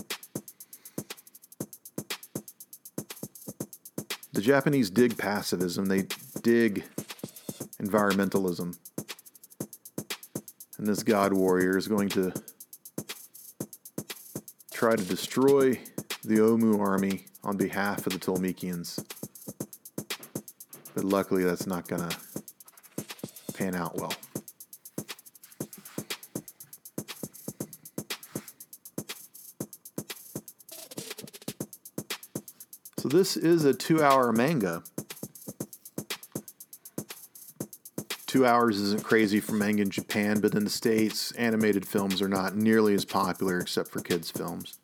Japanese 4.45 4.91
dig 4.91 5.17
pacifism, 5.17 5.88
they 5.88 6.03
dig 6.43 6.84
environmentalism. 7.81 8.77
And 10.77 10.85
this 10.85 11.01
God 11.01 11.34
warrior 11.34 11.76
is 11.80 11.88
going 11.88 12.09
to 12.09 12.31
try 14.72 14.95
to 14.95 15.03
destroy 15.03 15.80
the 16.23 16.35
Ohmu 16.35 16.80
army 16.80 17.26
on 17.43 17.57
behalf 17.57 18.05
of 18.05 18.13
the 18.13 18.19
Tolmekians. 18.19 19.03
But 20.93 21.05
luckily, 21.05 21.43
that's 21.43 21.65
not 21.65 21.88
going 21.88 22.07
to 22.07 22.17
pan 23.55 23.73
out 23.73 23.95
well. 23.95 24.13
This 33.16 33.38
is 33.38 33.64
a 33.64 33.74
two 33.74 34.04
hour 34.04 34.34
manga. 34.34 34.84
Two 38.28 38.46
hours 38.46 38.82
isn't 38.82 39.06
crazy 39.06 39.40
for 39.40 39.54
manga 39.54 39.84
in 39.84 39.90
Japan, 39.90 40.42
but 40.42 40.54
in 40.54 40.66
the 40.66 40.70
States, 40.70 41.32
animated 41.34 41.88
films 41.88 42.22
are 42.22 42.28
not 42.28 42.58
nearly 42.58 42.94
as 42.94 43.06
popular 43.06 43.60
except 43.60 43.90
for 43.90 44.02
kids' 44.02 44.30
films. 44.30 44.78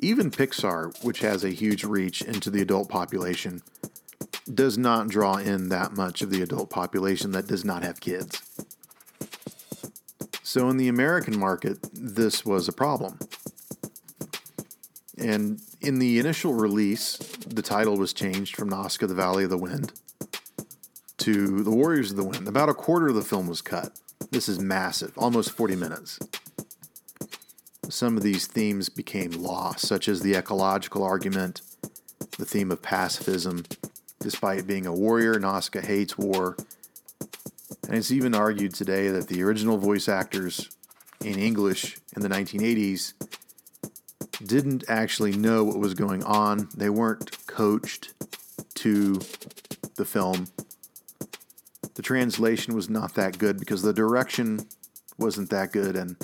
Even 0.00 0.32
Pixar, 0.32 1.04
which 1.04 1.20
has 1.20 1.44
a 1.44 1.50
huge 1.50 1.84
reach 1.84 2.22
into 2.22 2.50
the 2.50 2.60
adult 2.60 2.88
population, 2.88 3.62
does 4.52 4.76
not 4.76 5.06
draw 5.06 5.36
in 5.36 5.68
that 5.68 5.92
much 5.92 6.22
of 6.22 6.30
the 6.30 6.42
adult 6.42 6.70
population 6.70 7.30
that 7.30 7.46
does 7.46 7.64
not 7.64 7.84
have 7.84 8.00
kids. 8.00 8.42
So, 10.42 10.68
in 10.70 10.76
the 10.76 10.88
American 10.88 11.38
market, 11.38 11.78
this 11.92 12.44
was 12.44 12.66
a 12.66 12.72
problem. 12.72 13.20
And 15.16 15.60
in 15.80 15.98
the 15.98 16.18
initial 16.18 16.54
release, 16.54 17.16
the 17.46 17.62
title 17.62 17.96
was 17.96 18.12
changed 18.12 18.56
from 18.56 18.68
Nausicaa, 18.68 19.06
the 19.06 19.14
Valley 19.14 19.44
of 19.44 19.50
the 19.50 19.58
Wind 19.58 19.92
to 21.18 21.62
The 21.62 21.70
Warriors 21.70 22.10
of 22.10 22.16
the 22.16 22.24
Wind. 22.24 22.48
About 22.48 22.68
a 22.68 22.74
quarter 22.74 23.08
of 23.08 23.14
the 23.14 23.22
film 23.22 23.48
was 23.48 23.60
cut. 23.60 23.98
This 24.30 24.48
is 24.48 24.58
massive, 24.58 25.16
almost 25.16 25.52
40 25.52 25.76
minutes. 25.76 26.18
Some 27.88 28.16
of 28.16 28.22
these 28.22 28.46
themes 28.46 28.88
became 28.88 29.30
lost, 29.30 29.86
such 29.86 30.08
as 30.08 30.20
the 30.20 30.34
ecological 30.34 31.02
argument, 31.02 31.62
the 32.38 32.44
theme 32.44 32.70
of 32.70 32.82
pacifism. 32.82 33.64
Despite 34.20 34.66
being 34.66 34.86
a 34.86 34.92
warrior, 34.92 35.38
Nausicaa 35.38 35.80
hates 35.80 36.18
war. 36.18 36.56
And 37.88 37.96
it's 37.96 38.10
even 38.10 38.34
argued 38.34 38.74
today 38.74 39.08
that 39.08 39.28
the 39.28 39.42
original 39.42 39.78
voice 39.78 40.08
actors 40.08 40.70
in 41.24 41.38
English 41.38 41.96
in 42.14 42.22
the 42.22 42.28
1980s 42.28 43.14
didn't 44.44 44.84
actually 44.88 45.32
know 45.32 45.64
what 45.64 45.78
was 45.78 45.94
going 45.94 46.22
on. 46.24 46.68
They 46.76 46.90
weren't 46.90 47.46
coached 47.46 48.14
to 48.74 49.14
the 49.96 50.04
film. 50.04 50.48
The 51.94 52.02
translation 52.02 52.74
was 52.74 52.88
not 52.88 53.14
that 53.14 53.38
good 53.38 53.58
because 53.58 53.82
the 53.82 53.92
direction 53.92 54.66
wasn't 55.18 55.50
that 55.50 55.72
good, 55.72 55.96
and 55.96 56.16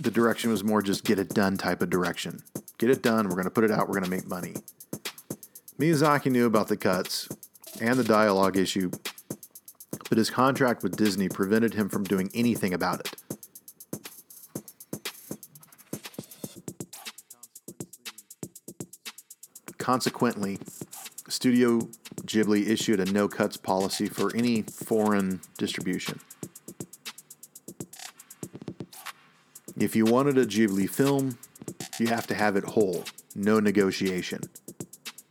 the 0.00 0.10
direction 0.10 0.50
was 0.50 0.62
more 0.62 0.80
just 0.80 1.04
get 1.04 1.18
it 1.18 1.30
done 1.30 1.56
type 1.56 1.82
of 1.82 1.90
direction. 1.90 2.42
Get 2.78 2.90
it 2.90 3.02
done, 3.02 3.28
we're 3.28 3.34
going 3.34 3.44
to 3.44 3.50
put 3.50 3.64
it 3.64 3.70
out, 3.70 3.88
we're 3.88 4.00
going 4.00 4.04
to 4.04 4.10
make 4.10 4.28
money. 4.28 4.54
Miyazaki 5.78 6.30
knew 6.30 6.46
about 6.46 6.68
the 6.68 6.76
cuts 6.76 7.28
and 7.80 7.98
the 7.98 8.04
dialogue 8.04 8.56
issue, 8.56 8.90
but 10.08 10.18
his 10.18 10.30
contract 10.30 10.82
with 10.82 10.96
Disney 10.96 11.28
prevented 11.28 11.74
him 11.74 11.88
from 11.88 12.04
doing 12.04 12.30
anything 12.32 12.72
about 12.72 13.00
it. 13.00 13.16
Consequently, 19.80 20.58
Studio 21.26 21.80
Ghibli 22.26 22.68
issued 22.68 23.00
a 23.00 23.06
no 23.06 23.26
cuts 23.26 23.56
policy 23.56 24.06
for 24.06 24.30
any 24.36 24.60
foreign 24.60 25.40
distribution. 25.56 26.20
If 29.78 29.96
you 29.96 30.04
wanted 30.04 30.36
a 30.36 30.44
Ghibli 30.44 30.88
film, 30.88 31.38
you 31.98 32.08
have 32.08 32.26
to 32.26 32.34
have 32.34 32.56
it 32.56 32.64
whole, 32.64 33.04
no 33.34 33.58
negotiation. 33.58 34.42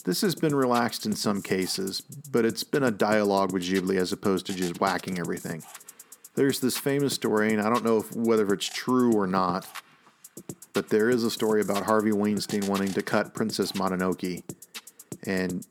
This 0.03 0.21
has 0.21 0.33
been 0.33 0.55
relaxed 0.55 1.05
in 1.05 1.13
some 1.13 1.43
cases, 1.43 2.01
but 2.31 2.43
it's 2.43 2.63
been 2.63 2.83
a 2.83 2.91
dialogue 2.91 3.53
with 3.53 3.61
Ghibli 3.61 3.97
as 3.97 4.11
opposed 4.11 4.47
to 4.47 4.55
just 4.55 4.81
whacking 4.81 5.19
everything. 5.19 5.61
There's 6.33 6.59
this 6.59 6.77
famous 6.77 7.13
story, 7.13 7.53
and 7.53 7.61
I 7.61 7.69
don't 7.69 7.85
know 7.85 7.97
if, 7.97 8.15
whether 8.15 8.51
it's 8.51 8.67
true 8.67 9.13
or 9.13 9.27
not, 9.27 9.67
but 10.79 10.87
there 10.87 11.09
is 11.09 11.25
a 11.25 11.29
story 11.29 11.59
about 11.59 11.83
Harvey 11.83 12.13
Weinstein 12.13 12.65
wanting 12.65 12.93
to 12.93 13.01
cut 13.01 13.33
Princess 13.33 13.73
Mononoke, 13.73 14.41
and 15.25 15.67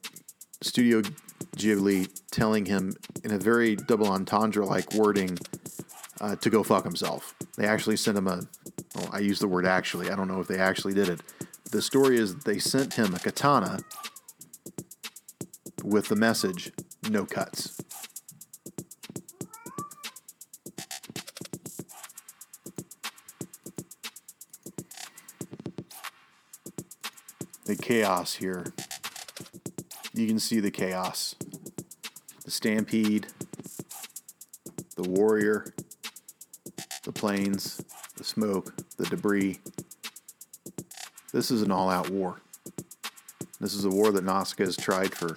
Studio 0.60 1.00
Ghibli 1.56 2.10
telling 2.30 2.66
him 2.66 2.92
in 3.24 3.32
a 3.32 3.38
very 3.38 3.74
double 3.74 4.08
entendre 4.08 4.66
like 4.66 4.92
wording 4.92 5.38
uh, 6.20 6.36
to 6.36 6.50
go 6.50 6.62
fuck 6.62 6.84
himself. 6.84 7.34
They 7.56 7.64
actually 7.66 7.96
sent 7.96 8.18
him 8.18 8.26
a, 8.28 8.42
well, 8.94 9.08
I 9.10 9.20
use 9.20 9.38
the 9.38 9.48
word 9.48 9.64
actually, 9.64 10.10
I 10.10 10.14
don't 10.14 10.28
know 10.28 10.40
if 10.40 10.46
they 10.46 10.58
actually 10.58 10.92
did 10.92 11.08
it. 11.08 11.22
The 11.70 11.80
story 11.80 12.18
is 12.18 12.34
they 12.40 12.58
sent 12.58 12.92
him 12.92 13.14
a 13.14 13.18
katana 13.18 13.78
with 15.82 16.08
the 16.08 16.16
message 16.16 16.70
no 17.08 17.24
cuts. 17.24 17.80
The 27.68 27.76
chaos 27.76 28.34
here. 28.34 28.64
You 30.14 30.26
can 30.26 30.38
see 30.38 30.58
the 30.58 30.70
chaos. 30.70 31.34
The 32.46 32.50
stampede, 32.50 33.26
the 34.96 35.06
warrior, 35.10 35.74
the 37.04 37.12
planes, 37.12 37.84
the 38.16 38.24
smoke, 38.24 38.74
the 38.96 39.04
debris. 39.04 39.60
This 41.30 41.50
is 41.50 41.60
an 41.60 41.70
all 41.70 41.90
out 41.90 42.08
war. 42.08 42.40
This 43.60 43.74
is 43.74 43.84
a 43.84 43.90
war 43.90 44.12
that 44.12 44.24
Nausicaa 44.24 44.64
has 44.64 44.76
tried 44.78 45.14
for 45.14 45.36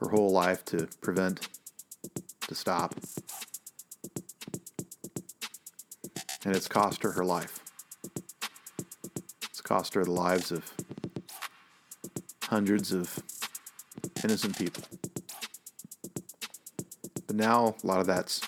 her 0.00 0.08
whole 0.08 0.32
life 0.32 0.64
to 0.64 0.88
prevent, 1.02 1.48
to 2.48 2.54
stop. 2.56 2.96
And 6.44 6.56
it's 6.56 6.66
cost 6.66 7.04
her 7.04 7.12
her 7.12 7.24
life. 7.24 7.60
It's 9.44 9.60
cost 9.60 9.94
her 9.94 10.02
the 10.02 10.10
lives 10.10 10.50
of 10.50 10.68
hundreds 12.48 12.92
of 12.92 13.18
innocent 14.22 14.56
people. 14.58 14.82
But 17.26 17.36
now 17.36 17.74
a 17.82 17.86
lot 17.86 18.00
of 18.00 18.06
that's 18.06 18.40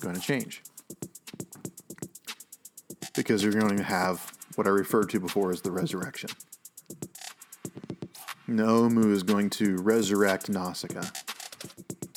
going 0.00 0.14
to 0.14 0.20
change. 0.20 0.62
Because 3.14 3.42
you're 3.42 3.52
going 3.52 3.76
to 3.76 3.82
have 3.82 4.32
what 4.56 4.66
I 4.66 4.70
referred 4.70 5.10
to 5.10 5.20
before 5.20 5.50
as 5.50 5.60
the 5.62 5.70
resurrection. 5.70 6.30
Nomu 8.48 9.12
is 9.12 9.22
going 9.22 9.50
to 9.50 9.76
resurrect 9.76 10.48
Nausicaa 10.48 11.06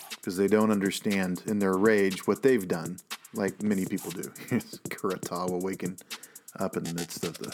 because 0.10 0.38
they 0.38 0.48
don't 0.48 0.72
understand 0.72 1.44
in 1.46 1.60
their 1.60 1.78
rage 1.78 2.28
what 2.28 2.42
they've 2.42 2.68
done, 2.68 2.98
like 3.34 3.62
many 3.62 3.86
people 3.86 4.12
do. 4.12 4.22
Kurotowa 4.90 5.62
waking 5.62 5.98
up 6.60 6.76
in 6.76 6.84
the 6.84 6.94
midst 6.94 7.24
of 7.24 7.38
the 7.38 7.54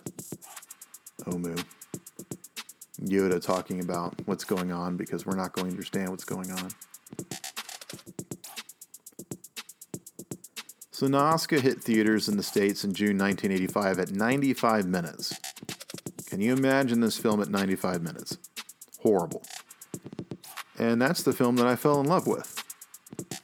Ohmu. 1.26 1.64
Yoda 3.06 3.44
talking 3.44 3.80
about 3.82 4.15
what's 4.26 4.44
going 4.44 4.72
on 4.72 4.98
because 4.98 5.26
we're 5.26 5.36
not 5.36 5.53
going 5.53 5.68
to 5.68 5.72
understand 5.72 6.10
what's 6.10 6.23
going 6.23 6.52
on. 6.52 6.69
So 10.91 11.07
Nausicaa 11.07 11.60
hit 11.60 11.82
theaters 11.82 12.30
in 12.30 12.38
the 12.38 12.44
States 12.44 12.84
in 12.84 12.94
June 12.94 13.18
1985 13.18 13.99
at 13.99 14.11
95 14.11 14.86
minutes. 14.86 15.36
Can 16.28 16.41
you 16.41 16.53
imagine 16.53 17.02
this 17.02 17.18
film 17.18 17.41
at 17.41 17.49
95 17.49 18.03
minutes? 18.03 18.38
Horrible. 19.02 19.44
And 20.78 21.02
that's 21.02 21.23
the 21.23 21.34
film 21.34 21.56
that 21.56 21.65
I 21.65 21.76
fell 21.76 21.99
in 21.99 22.06
love 22.06 22.28
with. 22.28 22.64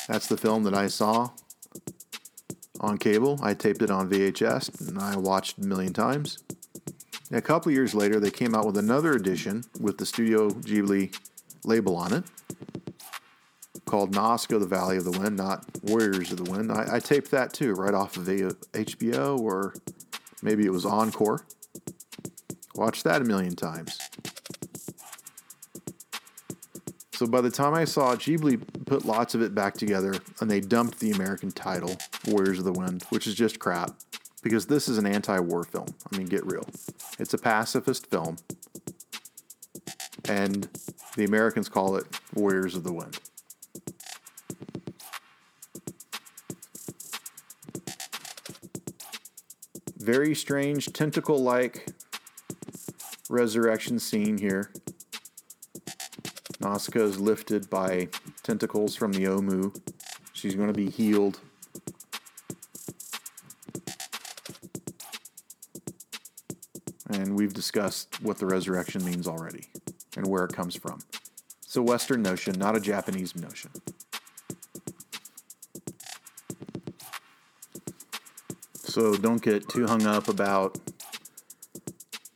That's 0.08 0.28
the 0.28 0.38
film 0.38 0.64
that 0.64 0.74
I 0.74 0.88
saw 0.88 1.32
on 2.80 2.98
cable. 2.98 3.40
I 3.42 3.54
taped 3.54 3.82
it 3.82 3.92
on 3.92 4.10
VHS 4.10 4.88
and 4.88 5.00
I 5.00 5.18
watched 5.18 5.58
a 5.58 5.66
million 5.66 5.94
times. 5.94 6.44
A 7.32 7.42
couple 7.42 7.72
years 7.72 7.94
later, 7.94 8.20
they 8.20 8.32
came 8.32 8.56
out 8.56 8.66
with 8.66 8.78
another 8.78 9.14
edition 9.14 9.64
with 9.80 9.98
the 9.98 10.06
Studio 10.06 10.50
Ghibli 10.50 11.18
label 11.66 11.96
on 11.98 12.14
it 12.14 12.24
called 13.86 14.14
Nausicaa, 14.14 14.60
the 14.60 14.68
Valley 14.68 14.98
of 14.98 15.06
the 15.06 15.18
Wind, 15.18 15.38
not 15.38 15.66
Warriors 15.82 16.32
of 16.32 16.44
the 16.44 16.52
Wind. 16.52 16.72
I, 16.72 16.96
I 16.96 17.00
taped 17.00 17.32
that 17.32 17.54
too, 17.54 17.74
right 17.74 17.94
off 17.94 18.18
of 18.18 18.26
HBO 18.26 19.40
or 19.40 19.74
maybe 20.42 20.66
it 20.66 20.72
was 20.72 20.86
Encore. 20.86 21.46
Watched 22.76 23.06
that 23.06 23.22
a 23.22 23.26
million 23.26 23.56
times. 23.56 23.98
So 27.14 27.26
by 27.26 27.42
the 27.42 27.50
time 27.50 27.74
I 27.74 27.86
saw 27.86 28.14
Ghibli 28.16 28.62
put 28.86 29.06
lots 29.06 29.34
of 29.34 29.42
it 29.42 29.56
back 29.56 29.74
together 29.74 30.14
and 30.40 30.52
they 30.52 30.60
dumped 30.60 31.00
the 31.00 31.12
American 31.12 31.52
title, 31.52 31.98
Warriors 32.28 32.60
of 32.60 32.66
the 32.66 32.74
Wind, 32.74 33.04
which 33.10 33.26
is 33.26 33.34
just 33.34 33.58
crap 33.58 33.96
because 34.44 34.66
this 34.66 34.88
is 34.88 34.98
an 34.98 35.06
anti 35.06 35.40
war 35.40 35.64
film. 35.64 35.88
I 36.12 36.18
mean, 36.18 36.28
get 36.28 36.46
real. 36.46 36.68
It's 37.20 37.34
a 37.34 37.38
pacifist 37.38 38.08
film, 38.08 38.38
and 40.28 40.68
the 41.16 41.26
Americans 41.26 41.70
call 41.70 41.96
it 41.96 42.06
Warriors 42.34 42.76
of 42.76 42.84
the 42.84 42.94
Wind. 42.94 43.20
Very 49.98 50.36
strange 50.36 50.94
tentacle 50.94 51.40
like 51.40 51.88
resurrection 53.30 54.00
scene 54.00 54.38
here. 54.38 54.72
Nausicaa 56.60 57.02
is 57.02 57.20
lifted 57.20 57.70
by 57.70 58.08
tentacles 58.42 58.96
from 58.96 59.12
the 59.12 59.26
Ohmu. 59.26 59.78
She's 60.34 60.56
going 60.56 60.68
to 60.68 60.74
be 60.74 60.90
healed 60.90 61.40
and 67.18 67.36
we've 67.36 67.54
discussed 67.54 68.22
what 68.22 68.38
the 68.38 68.46
resurrection 68.46 69.04
means 69.04 69.28
already 69.28 69.66
and 70.16 70.28
where 70.28 70.46
it 70.46 70.54
comes 70.54 70.76
from. 70.76 71.00
It's 71.64 71.76
a 71.76 71.82
Western 71.82 72.22
notion, 72.22 72.58
not 72.58 72.76
a 72.76 72.80
Japanese 72.80 73.36
notion. 73.36 73.72
So 78.74 79.16
don't 79.16 79.42
get 79.42 79.68
too 79.68 79.86
hung 79.86 80.06
up 80.06 80.28
about 80.28 80.78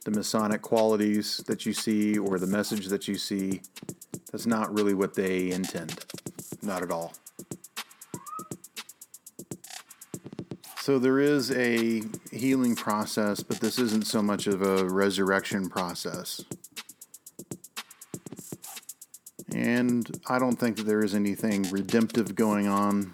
the 0.03 0.11
Masonic 0.11 0.61
qualities 0.61 1.37
that 1.47 1.65
you 1.65 1.73
see 1.73 2.17
or 2.17 2.39
the 2.39 2.47
message 2.47 2.87
that 2.87 3.07
you 3.07 3.15
see. 3.15 3.61
That's 4.31 4.45
not 4.45 4.73
really 4.73 4.93
what 4.93 5.13
they 5.13 5.51
intend. 5.51 6.05
Not 6.61 6.81
at 6.81 6.91
all. 6.91 7.13
So 10.91 10.99
there 10.99 11.21
is 11.21 11.51
a 11.51 12.03
healing 12.33 12.75
process, 12.75 13.41
but 13.41 13.61
this 13.61 13.79
isn't 13.79 14.05
so 14.07 14.21
much 14.21 14.45
of 14.45 14.61
a 14.61 14.83
resurrection 14.83 15.69
process. 15.69 16.43
And 19.53 20.19
I 20.27 20.37
don't 20.37 20.57
think 20.57 20.75
that 20.75 20.85
there 20.85 21.01
is 21.01 21.15
anything 21.15 21.63
redemptive 21.71 22.35
going 22.35 22.67
on, 22.67 23.13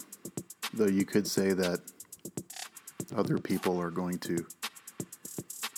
though 0.73 0.87
you 0.87 1.05
could 1.05 1.27
say 1.27 1.53
that 1.53 1.81
other 3.15 3.37
people 3.37 3.79
are 3.79 3.91
going 3.91 4.17
to 4.21 4.43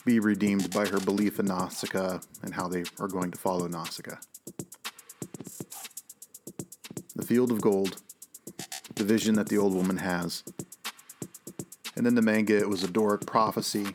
be 0.05 0.21
redeemed 0.21 0.73
by 0.73 0.87
her 0.87 1.01
belief 1.01 1.37
in 1.37 1.47
Nausicaa 1.47 2.19
and 2.43 2.53
how 2.53 2.69
they 2.69 2.85
are 3.01 3.09
going 3.09 3.29
to 3.29 3.37
follow 3.37 3.67
Nausicaa. 3.67 4.15
The 7.17 7.25
field 7.25 7.51
of 7.51 7.59
gold, 7.59 8.01
the 8.95 9.03
vision 9.03 9.35
that 9.35 9.49
the 9.49 9.57
old 9.57 9.73
woman 9.73 9.97
has, 9.97 10.45
and 11.99 12.05
then 12.05 12.15
the 12.15 12.21
manga, 12.21 12.57
it 12.57 12.69
was 12.69 12.81
a 12.85 12.87
Dorok 12.87 13.25
prophecy 13.25 13.87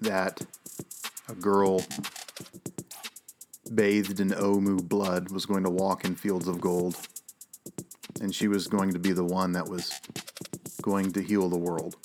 that 0.00 0.40
a 1.28 1.34
girl 1.34 1.84
bathed 3.74 4.20
in 4.20 4.28
Ohmu 4.28 4.88
blood, 4.88 5.32
was 5.32 5.44
going 5.44 5.64
to 5.64 5.70
walk 5.70 6.04
in 6.04 6.14
fields 6.14 6.46
of 6.46 6.60
gold. 6.60 6.96
And 8.20 8.32
she 8.32 8.46
was 8.46 8.68
going 8.68 8.92
to 8.92 9.00
be 9.00 9.10
the 9.10 9.24
one 9.24 9.50
that 9.54 9.68
was 9.68 10.00
going 10.80 11.10
to 11.10 11.20
heal 11.20 11.48
the 11.48 11.58
world. 11.58 11.96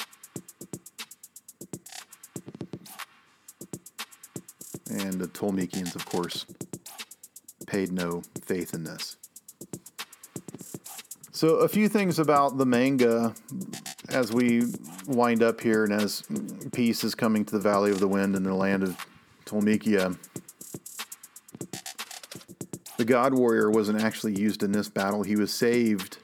And 4.89 5.21
the 5.21 5.27
Tolmekians, 5.27 5.93
of 5.93 6.07
course, 6.07 6.47
paid 7.67 7.91
no 7.91 8.23
faith 8.45 8.73
in 8.73 8.83
this. 8.83 9.17
So, 11.33 11.57
a 11.57 11.67
few 11.67 11.87
things 11.87 12.17
about 12.17 12.57
the 12.57 12.65
manga 12.65 13.35
as 14.09 14.31
we 14.31 14.63
wind 15.07 15.43
up 15.43 15.61
here 15.61 15.83
and 15.83 15.93
as 15.93 16.23
peace 16.71 17.03
is 17.03 17.15
coming 17.15 17.45
to 17.45 17.53
the 17.55 17.61
Valley 17.61 17.91
of 17.91 17.99
the 17.99 18.07
Wind 18.07 18.35
and 18.35 18.45
the 18.45 18.53
land 18.53 18.83
of 18.83 18.97
Tolmekia. 19.45 20.17
The 22.97 23.05
God 23.05 23.33
Warrior 23.33 23.69
wasn't 23.69 24.01
actually 24.01 24.39
used 24.39 24.63
in 24.63 24.71
this 24.71 24.87
battle. 24.87 25.23
He 25.23 25.35
was 25.35 25.51
saved 25.53 26.17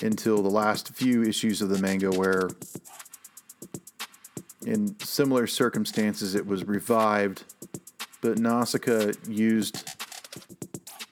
until 0.00 0.42
the 0.42 0.50
last 0.50 0.94
few 0.94 1.22
issues 1.22 1.62
of 1.62 1.68
the 1.68 1.78
manga, 1.78 2.10
where 2.10 2.48
in 4.66 4.98
similar 5.00 5.46
circumstances 5.46 6.34
it 6.34 6.46
was 6.46 6.64
revived, 6.64 7.44
but 8.20 8.38
Nausicaa 8.38 9.12
used 9.28 9.88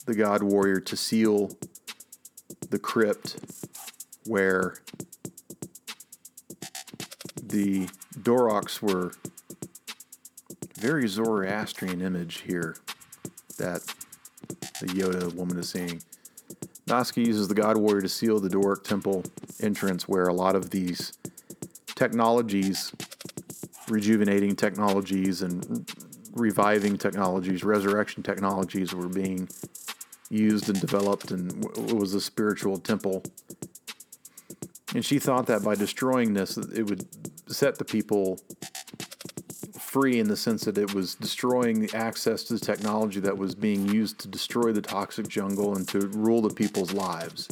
the 0.07 0.15
God 0.15 0.43
Warrior 0.43 0.81
to 0.81 0.97
seal 0.97 1.51
the 2.71 2.79
crypt 2.79 3.37
where 4.27 4.75
the 7.53 7.87
Doroks 8.19 8.81
were 8.81 9.13
very 10.79 11.07
Zoroastrian 11.07 12.01
image 12.01 12.41
here 12.41 12.77
that 13.59 13.83
the 14.81 14.87
Yoda 14.87 15.33
woman 15.35 15.59
is 15.59 15.69
seeing. 15.69 16.03
Nausicaa 16.87 17.21
uses 17.21 17.49
the 17.49 17.55
God 17.55 17.77
Warrior 17.77 18.01
to 18.01 18.09
seal 18.09 18.41
the 18.41 18.49
Dorok 18.49 18.83
Temple 18.83 19.23
entrance 19.61 20.09
where 20.09 20.27
a 20.27 20.33
lot 20.33 20.57
of 20.57 20.71
these 20.71 21.13
technologies, 21.95 22.91
rejuvenating 23.89 24.57
technologies 24.57 25.43
and 25.43 25.89
reviving 26.33 26.97
technologies, 26.97 27.63
resurrection 27.63 28.23
technologies 28.23 28.95
were 28.95 29.09
being 29.09 29.47
used 30.31 30.71
and 30.71 30.81
developed, 30.81 31.31
and 31.31 31.65
it 31.65 31.95
was 31.95 32.15
a 32.15 32.21
spiritual 32.21 32.79
temple. 32.79 33.23
And 34.95 35.05
she 35.05 35.19
thought 35.19 35.47
that 35.47 35.63
by 35.63 35.75
destroying 35.75 36.35
this, 36.35 36.57
it 36.57 36.83
would 36.83 37.07
set 37.49 37.79
the 37.79 37.85
people 37.85 38.39
free 39.79 40.19
in 40.19 40.29
the 40.29 40.37
sense 40.37 40.65
that 40.65 40.79
it 40.79 40.95
was 40.95 41.15
destroying 41.15 41.81
the 41.81 41.95
access 41.95 42.45
to 42.45 42.55
the 42.55 42.61
technology 42.61 43.21
that 43.21 43.37
was 43.37 43.55
being 43.55 43.87
used 43.89 44.19
to 44.19 44.29
destroy 44.29 44.73
the 44.73 44.81
toxic 44.81 45.29
jungle 45.29 45.77
and 45.77 45.87
to 45.89 46.01
rule 46.09 46.41
the 46.41 46.55
people's 46.55 46.93
lives. 46.93 47.49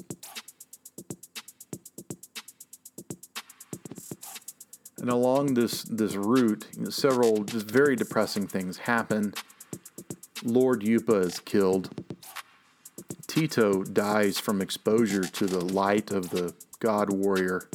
And 5.01 5.09
along 5.09 5.55
this 5.55 5.83
this 5.85 6.15
route, 6.15 6.67
you 6.77 6.85
know, 6.85 6.91
several 6.91 7.45
just 7.45 7.71
very 7.71 7.97
depressing 7.97 8.47
things 8.47 8.77
happen. 8.77 9.33
Lord 10.43 10.83
Yupa 10.83 11.25
is 11.25 11.39
killed. 11.41 11.91
Tito 13.27 13.83
dies 13.83 14.39
from 14.39 14.61
exposure 14.61 15.23
to 15.25 15.47
the 15.47 15.65
light 15.65 16.11
of 16.11 16.31
the 16.31 16.55
God 16.81 17.11
warrior. 17.11 17.69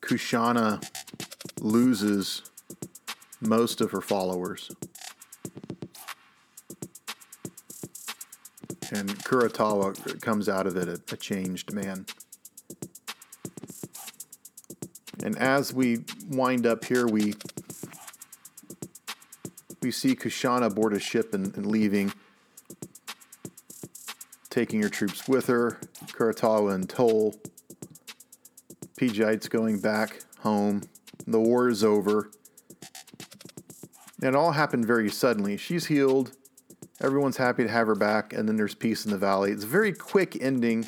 Kushana 0.00 0.86
loses 1.60 2.42
most 3.40 3.80
of 3.80 3.90
her 3.90 4.00
followers. 4.02 4.70
And 8.90 9.08
Kurotowa 9.24 10.20
comes 10.20 10.50
out 10.50 10.66
of 10.66 10.76
it 10.76 10.88
a, 10.88 11.00
a 11.12 11.16
changed 11.16 11.72
man. 11.72 12.04
And 15.24 15.38
as 15.38 15.72
we 15.72 16.04
wind 16.28 16.66
up 16.66 16.84
here, 16.84 17.06
we 17.06 17.34
we 19.80 19.90
see 19.90 20.14
Kushana 20.14 20.74
board 20.74 20.92
a 20.92 21.00
ship 21.00 21.32
and, 21.32 21.56
and 21.56 21.66
leaving, 21.66 22.12
taking 24.52 24.82
her 24.82 24.88
troops 24.90 25.26
with 25.26 25.46
her. 25.46 25.80
Kurotowa 26.08 26.74
and 26.74 26.88
Toll. 26.88 27.34
Pejite's 29.00 29.48
going 29.48 29.80
back 29.80 30.20
home. 30.40 30.82
The 31.26 31.40
war 31.40 31.70
is 31.70 31.82
over. 31.82 32.30
And 34.20 34.28
it 34.28 34.34
all 34.36 34.52
happened 34.52 34.86
very 34.86 35.10
suddenly. 35.10 35.56
She's 35.56 35.86
healed. 35.86 36.32
Everyone's 37.00 37.38
happy 37.38 37.62
to 37.64 37.68
have 37.68 37.86
her 37.86 37.94
back, 37.94 38.32
and 38.34 38.46
then 38.46 38.56
there's 38.56 38.74
peace 38.74 39.06
in 39.06 39.10
the 39.10 39.18
valley. 39.18 39.50
It's 39.50 39.64
a 39.64 39.66
very 39.66 39.92
quick 39.92 40.40
ending. 40.40 40.86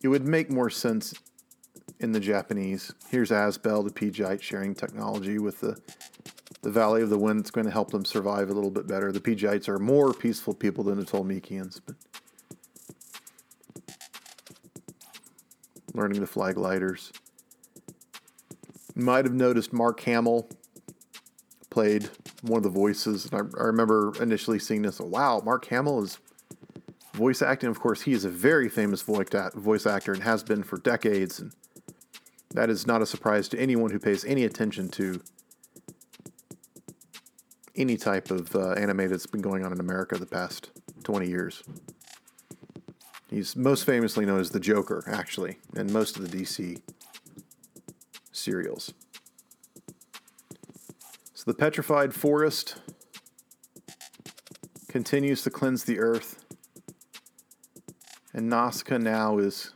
It 0.00 0.08
would 0.08 0.26
make 0.26 0.50
more 0.50 0.70
sense 0.70 1.12
in 1.98 2.12
the 2.12 2.20
Japanese. 2.20 2.94
Here's 3.10 3.30
Asbel, 3.30 3.82
the 3.82 3.90
Pejaite, 3.90 4.40
sharing 4.40 4.74
technology 4.74 5.38
with 5.38 5.60
the 5.60 5.76
the 6.68 6.80
Valley 6.80 7.00
of 7.00 7.08
the 7.08 7.18
Wind 7.18 7.40
that's 7.40 7.50
going 7.50 7.64
to 7.64 7.72
help 7.72 7.92
them 7.92 8.04
survive 8.04 8.50
a 8.50 8.52
little 8.52 8.70
bit 8.70 8.86
better. 8.86 9.10
The 9.10 9.20
Pejites 9.20 9.68
are 9.68 9.78
more 9.78 10.12
peaceful 10.12 10.52
people 10.52 10.84
than 10.84 10.98
the 10.98 11.06
Tolmekians, 11.06 11.80
but 11.86 11.96
learning 15.94 16.20
the 16.20 16.26
flag 16.26 16.56
gliders. 16.56 17.10
You 18.94 19.02
might 19.02 19.24
have 19.24 19.32
noticed 19.32 19.72
Mark 19.72 19.98
Hamill 20.00 20.46
played 21.70 22.10
one 22.42 22.58
of 22.58 22.64
the 22.64 22.68
voices. 22.68 23.30
I, 23.32 23.38
I 23.38 23.64
remember 23.64 24.12
initially 24.20 24.58
seeing 24.58 24.82
this. 24.82 25.00
Oh, 25.00 25.06
wow, 25.06 25.40
Mark 25.42 25.64
Hamill 25.66 26.02
is 26.02 26.18
voice 27.14 27.40
acting. 27.40 27.70
Of 27.70 27.80
course, 27.80 28.02
he 28.02 28.12
is 28.12 28.26
a 28.26 28.30
very 28.30 28.68
famous 28.68 29.00
voice 29.00 29.86
actor 29.86 30.12
and 30.12 30.22
has 30.22 30.42
been 30.42 30.62
for 30.62 30.76
decades. 30.76 31.40
And 31.40 31.52
that 32.50 32.68
is 32.68 32.86
not 32.86 33.00
a 33.00 33.06
surprise 33.06 33.48
to 33.48 33.58
anyone 33.58 33.90
who 33.90 33.98
pays 33.98 34.22
any 34.26 34.44
attention 34.44 34.90
to 34.90 35.22
any 37.78 37.96
type 37.96 38.30
of 38.30 38.54
uh, 38.54 38.72
anime 38.72 39.08
that's 39.08 39.26
been 39.26 39.40
going 39.40 39.64
on 39.64 39.72
in 39.72 39.80
America 39.80 40.18
the 40.18 40.26
past 40.26 40.70
20 41.04 41.28
years. 41.28 41.62
He's 43.30 43.54
most 43.54 43.84
famously 43.84 44.26
known 44.26 44.40
as 44.40 44.50
the 44.50 44.60
Joker, 44.60 45.04
actually, 45.06 45.58
in 45.76 45.92
most 45.92 46.16
of 46.16 46.28
the 46.28 46.36
DC 46.36 46.82
serials. 48.32 48.92
So 51.34 51.44
the 51.46 51.54
petrified 51.54 52.14
forest 52.14 52.76
continues 54.88 55.42
to 55.42 55.50
cleanse 55.50 55.84
the 55.84 56.00
earth, 56.00 56.44
and 58.32 58.48
Nausicaa 58.48 58.98
now 58.98 59.38
is 59.38 59.72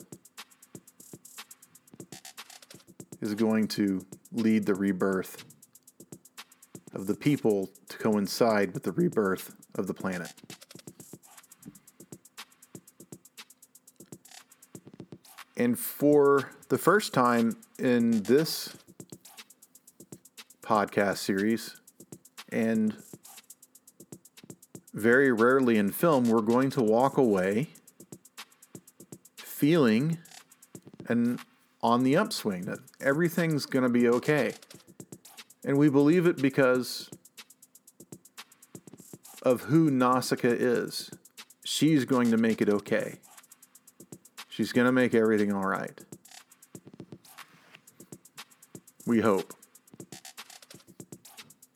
is 3.21 3.35
going 3.37 3.69
to 3.69 4.05
lead 4.33 4.67
the 4.67 4.75
rebirth 4.75 5.45
of 6.93 7.07
the 7.07 7.15
people 7.15 7.71
to 7.89 7.99
coincide 7.99 8.75
with 8.75 8.83
the 8.83 8.93
rebirth 8.93 9.55
of 9.75 9.87
the 9.87 9.95
planet. 9.95 10.33
And 15.57 15.79
for 15.79 16.51
the 16.69 16.79
first 16.79 17.13
time 17.13 17.57
in 17.79 18.23
this 18.23 18.75
podcast 20.63 21.19
series, 21.19 21.77
and 22.51 22.97
very 24.93 25.33
rarely 25.33 25.79
in 25.79 25.91
film, 25.91 26.29
we're 26.29 26.41
going 26.43 26.71
to 26.71 26.83
walk 26.83 27.17
away 27.17 27.69
feeling 29.37 30.19
and 31.09 31.41
on 31.83 32.05
the 32.05 32.17
upswing 32.17 32.63
that 32.63 32.79
everything's 33.01 33.67
going 33.67 33.83
to 33.83 33.89
be 33.89 34.09
okay. 34.09 34.53
And 35.65 35.79
we 35.79 35.89
believe 35.89 36.27
it 36.27 36.41
because 36.41 37.09
of 39.43 39.63
who 39.63 39.91
Nausicaa 39.91 40.49
is. 40.49 41.11
She's 41.65 42.05
going 42.05 42.31
to 42.31 42.37
make 42.37 42.61
it 42.61 42.69
okay. 42.69 43.19
She's 44.49 44.73
going 44.73 44.87
to 44.87 44.93
make 44.93 45.15
everything 45.15 45.53
all 45.53 45.67
right. 45.67 45.99
We 49.07 49.21
hope. 49.21 49.55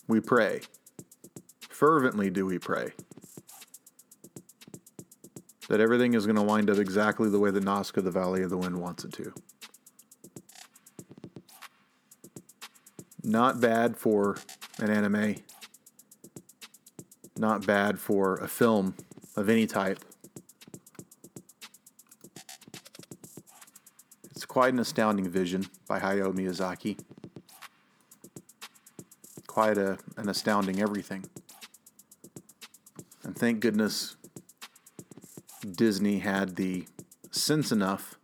We 0.09 0.21
pray. 0.21 0.61
Fervently 1.69 2.31
do 2.31 2.47
we 2.47 2.59
pray 2.59 2.93
that 5.69 5.81
everything 5.81 6.15
is 6.15 6.27
going 6.27 6.37
to 6.37 6.43
wind 6.43 6.71
up 6.71 6.79
exactly 6.79 7.29
the 7.29 7.39
way 7.39 7.51
the 7.51 7.61
Nausicaa, 7.61 8.01
the 8.01 8.11
Valley 8.11 8.43
of 8.43 8.51
the 8.51 8.57
Wind, 8.57 8.81
wants 8.81 9.05
it 9.05 9.13
to. 9.15 9.33
Not 13.27 13.61
bad 13.61 13.97
for 13.97 14.37
an 14.79 14.89
anime. 14.89 15.35
Not 17.37 17.67
bad 17.67 17.99
for 17.99 18.37
a 18.37 18.47
film 18.47 18.95
of 19.35 19.49
any 19.49 19.67
type. 19.67 19.99
It's 24.31 24.45
quite 24.45 24.73
an 24.73 24.79
astounding 24.79 25.29
vision 25.29 25.67
by 25.89 25.99
Hayao 25.99 26.33
Miyazaki. 26.33 27.01
quite 29.49 29.77
a, 29.77 29.99
an 30.17 30.29
astounding 30.29 30.81
everything. 30.81 31.29
And 33.25 33.37
thank 33.37 33.59
goodness 33.59 34.15
Disney 35.69 36.21
had 36.21 36.55
the 36.55 36.87
sense 37.33 37.73
enough 37.73 38.21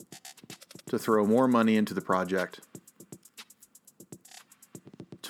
to 0.86 0.96
throw 0.96 1.26
more 1.26 1.48
money 1.48 1.76
into 1.76 1.92
the 1.92 2.00
project 2.00 2.60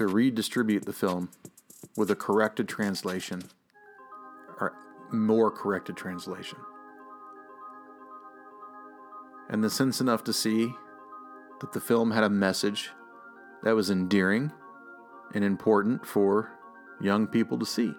to 0.03 0.13
redistribute 0.13 0.85
the 0.85 0.93
film 0.93 1.31
with 1.97 2.11
a 2.11 2.17
corrected 2.17 2.69
translation 2.69 3.41
or 4.61 4.75
more 5.13 5.49
corrected 5.49 5.97
translation. 5.97 6.59
And 9.49 9.63
the 9.63 9.71
sense 9.71 10.01
enough 10.01 10.25
to 10.25 10.33
see 10.33 10.75
that 11.61 11.73
the 11.73 11.81
film 11.81 12.11
had 12.11 12.25
a 12.25 12.29
message 12.29 12.91
that 13.63 13.77
was 13.77 13.91
endearing 13.91 14.51
and 15.35 15.45
important 15.45 16.05
for 16.05 16.51
young 17.01 17.29
people 17.29 17.57
to 17.61 17.67
see, 17.67 17.95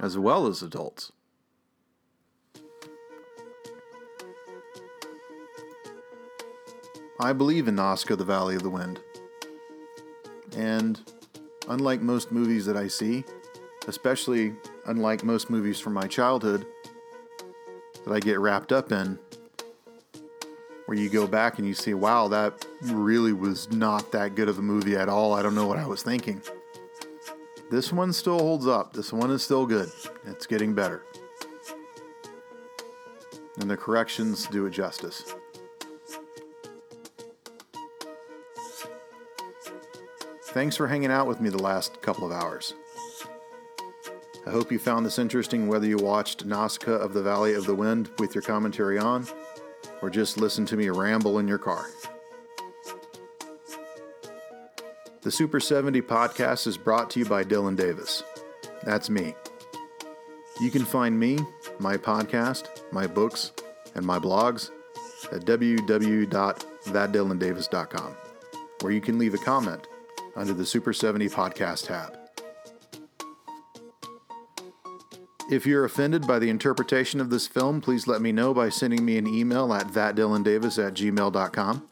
as 0.00 0.16
well 0.16 0.46
as 0.46 0.62
adults. 0.62 1.12
I 7.20 7.34
believe 7.34 7.68
in 7.68 7.74
Nausicaa, 7.74 8.16
the 8.16 8.24
Valley 8.24 8.54
of 8.54 8.62
the 8.62 8.70
Wind. 8.70 9.00
And 10.56 11.00
unlike 11.68 12.00
most 12.00 12.32
movies 12.32 12.66
that 12.66 12.76
I 12.76 12.88
see, 12.88 13.24
especially 13.86 14.54
unlike 14.86 15.24
most 15.24 15.50
movies 15.50 15.80
from 15.80 15.94
my 15.94 16.06
childhood 16.06 16.66
that 18.04 18.12
I 18.12 18.20
get 18.20 18.38
wrapped 18.38 18.72
up 18.72 18.92
in, 18.92 19.18
where 20.86 20.96
you 20.96 21.10
go 21.10 21.26
back 21.26 21.58
and 21.58 21.68
you 21.68 21.74
see, 21.74 21.92
wow, 21.92 22.28
that 22.28 22.64
really 22.82 23.34
was 23.34 23.70
not 23.70 24.10
that 24.12 24.34
good 24.34 24.48
of 24.48 24.58
a 24.58 24.62
movie 24.62 24.96
at 24.96 25.08
all. 25.08 25.34
I 25.34 25.42
don't 25.42 25.54
know 25.54 25.66
what 25.66 25.78
I 25.78 25.86
was 25.86 26.02
thinking. 26.02 26.40
This 27.70 27.92
one 27.92 28.14
still 28.14 28.38
holds 28.38 28.66
up. 28.66 28.94
This 28.94 29.12
one 29.12 29.30
is 29.30 29.42
still 29.42 29.66
good. 29.66 29.90
It's 30.26 30.46
getting 30.46 30.74
better. 30.74 31.02
And 33.58 33.70
the 33.70 33.76
corrections 33.76 34.46
do 34.46 34.64
it 34.64 34.70
justice. 34.70 35.34
Thanks 40.52 40.76
for 40.76 40.86
hanging 40.86 41.10
out 41.10 41.26
with 41.26 41.42
me 41.42 41.50
the 41.50 41.62
last 41.62 42.00
couple 42.00 42.24
of 42.24 42.32
hours. 42.32 42.72
I 44.46 44.50
hope 44.50 44.72
you 44.72 44.78
found 44.78 45.04
this 45.04 45.18
interesting 45.18 45.68
whether 45.68 45.86
you 45.86 45.98
watched 45.98 46.46
Nausicaa 46.46 46.92
of 46.92 47.12
the 47.12 47.22
Valley 47.22 47.52
of 47.52 47.66
the 47.66 47.74
Wind 47.74 48.08
with 48.18 48.34
your 48.34 48.40
commentary 48.40 48.98
on, 48.98 49.26
or 50.00 50.08
just 50.08 50.38
listened 50.38 50.66
to 50.68 50.76
me 50.78 50.88
ramble 50.88 51.38
in 51.38 51.46
your 51.46 51.58
car. 51.58 51.84
The 55.20 55.30
Super 55.30 55.60
70 55.60 56.00
podcast 56.00 56.66
is 56.66 56.78
brought 56.78 57.10
to 57.10 57.18
you 57.18 57.26
by 57.26 57.44
Dylan 57.44 57.76
Davis. 57.76 58.22
That's 58.84 59.10
me. 59.10 59.34
You 60.62 60.70
can 60.70 60.86
find 60.86 61.20
me, 61.20 61.40
my 61.78 61.98
podcast, 61.98 62.68
my 62.90 63.06
books, 63.06 63.52
and 63.94 64.06
my 64.06 64.18
blogs 64.18 64.70
at 65.30 65.42
www.thatdylandavis.com, 65.42 68.16
where 68.80 68.92
you 68.92 69.02
can 69.02 69.18
leave 69.18 69.34
a 69.34 69.38
comment 69.38 69.86
under 70.38 70.54
the 70.54 70.64
Super 70.64 70.92
70 70.92 71.28
podcast 71.28 71.86
tab. 71.86 72.16
If 75.50 75.64
you're 75.66 75.84
offended 75.84 76.26
by 76.26 76.38
the 76.38 76.50
interpretation 76.50 77.20
of 77.20 77.30
this 77.30 77.46
film, 77.46 77.80
please 77.80 78.06
let 78.06 78.20
me 78.20 78.32
know 78.32 78.52
by 78.52 78.68
sending 78.68 79.04
me 79.04 79.16
an 79.16 79.26
email 79.26 79.72
at 79.72 79.88
thatdylandavis 79.88 80.86
at 80.86 80.94
gmail.com. 80.94 81.88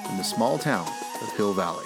in 0.09 0.17
the 0.17 0.23
small 0.23 0.57
town 0.57 0.87
of 1.21 1.35
Hill 1.37 1.53
Valley. 1.53 1.85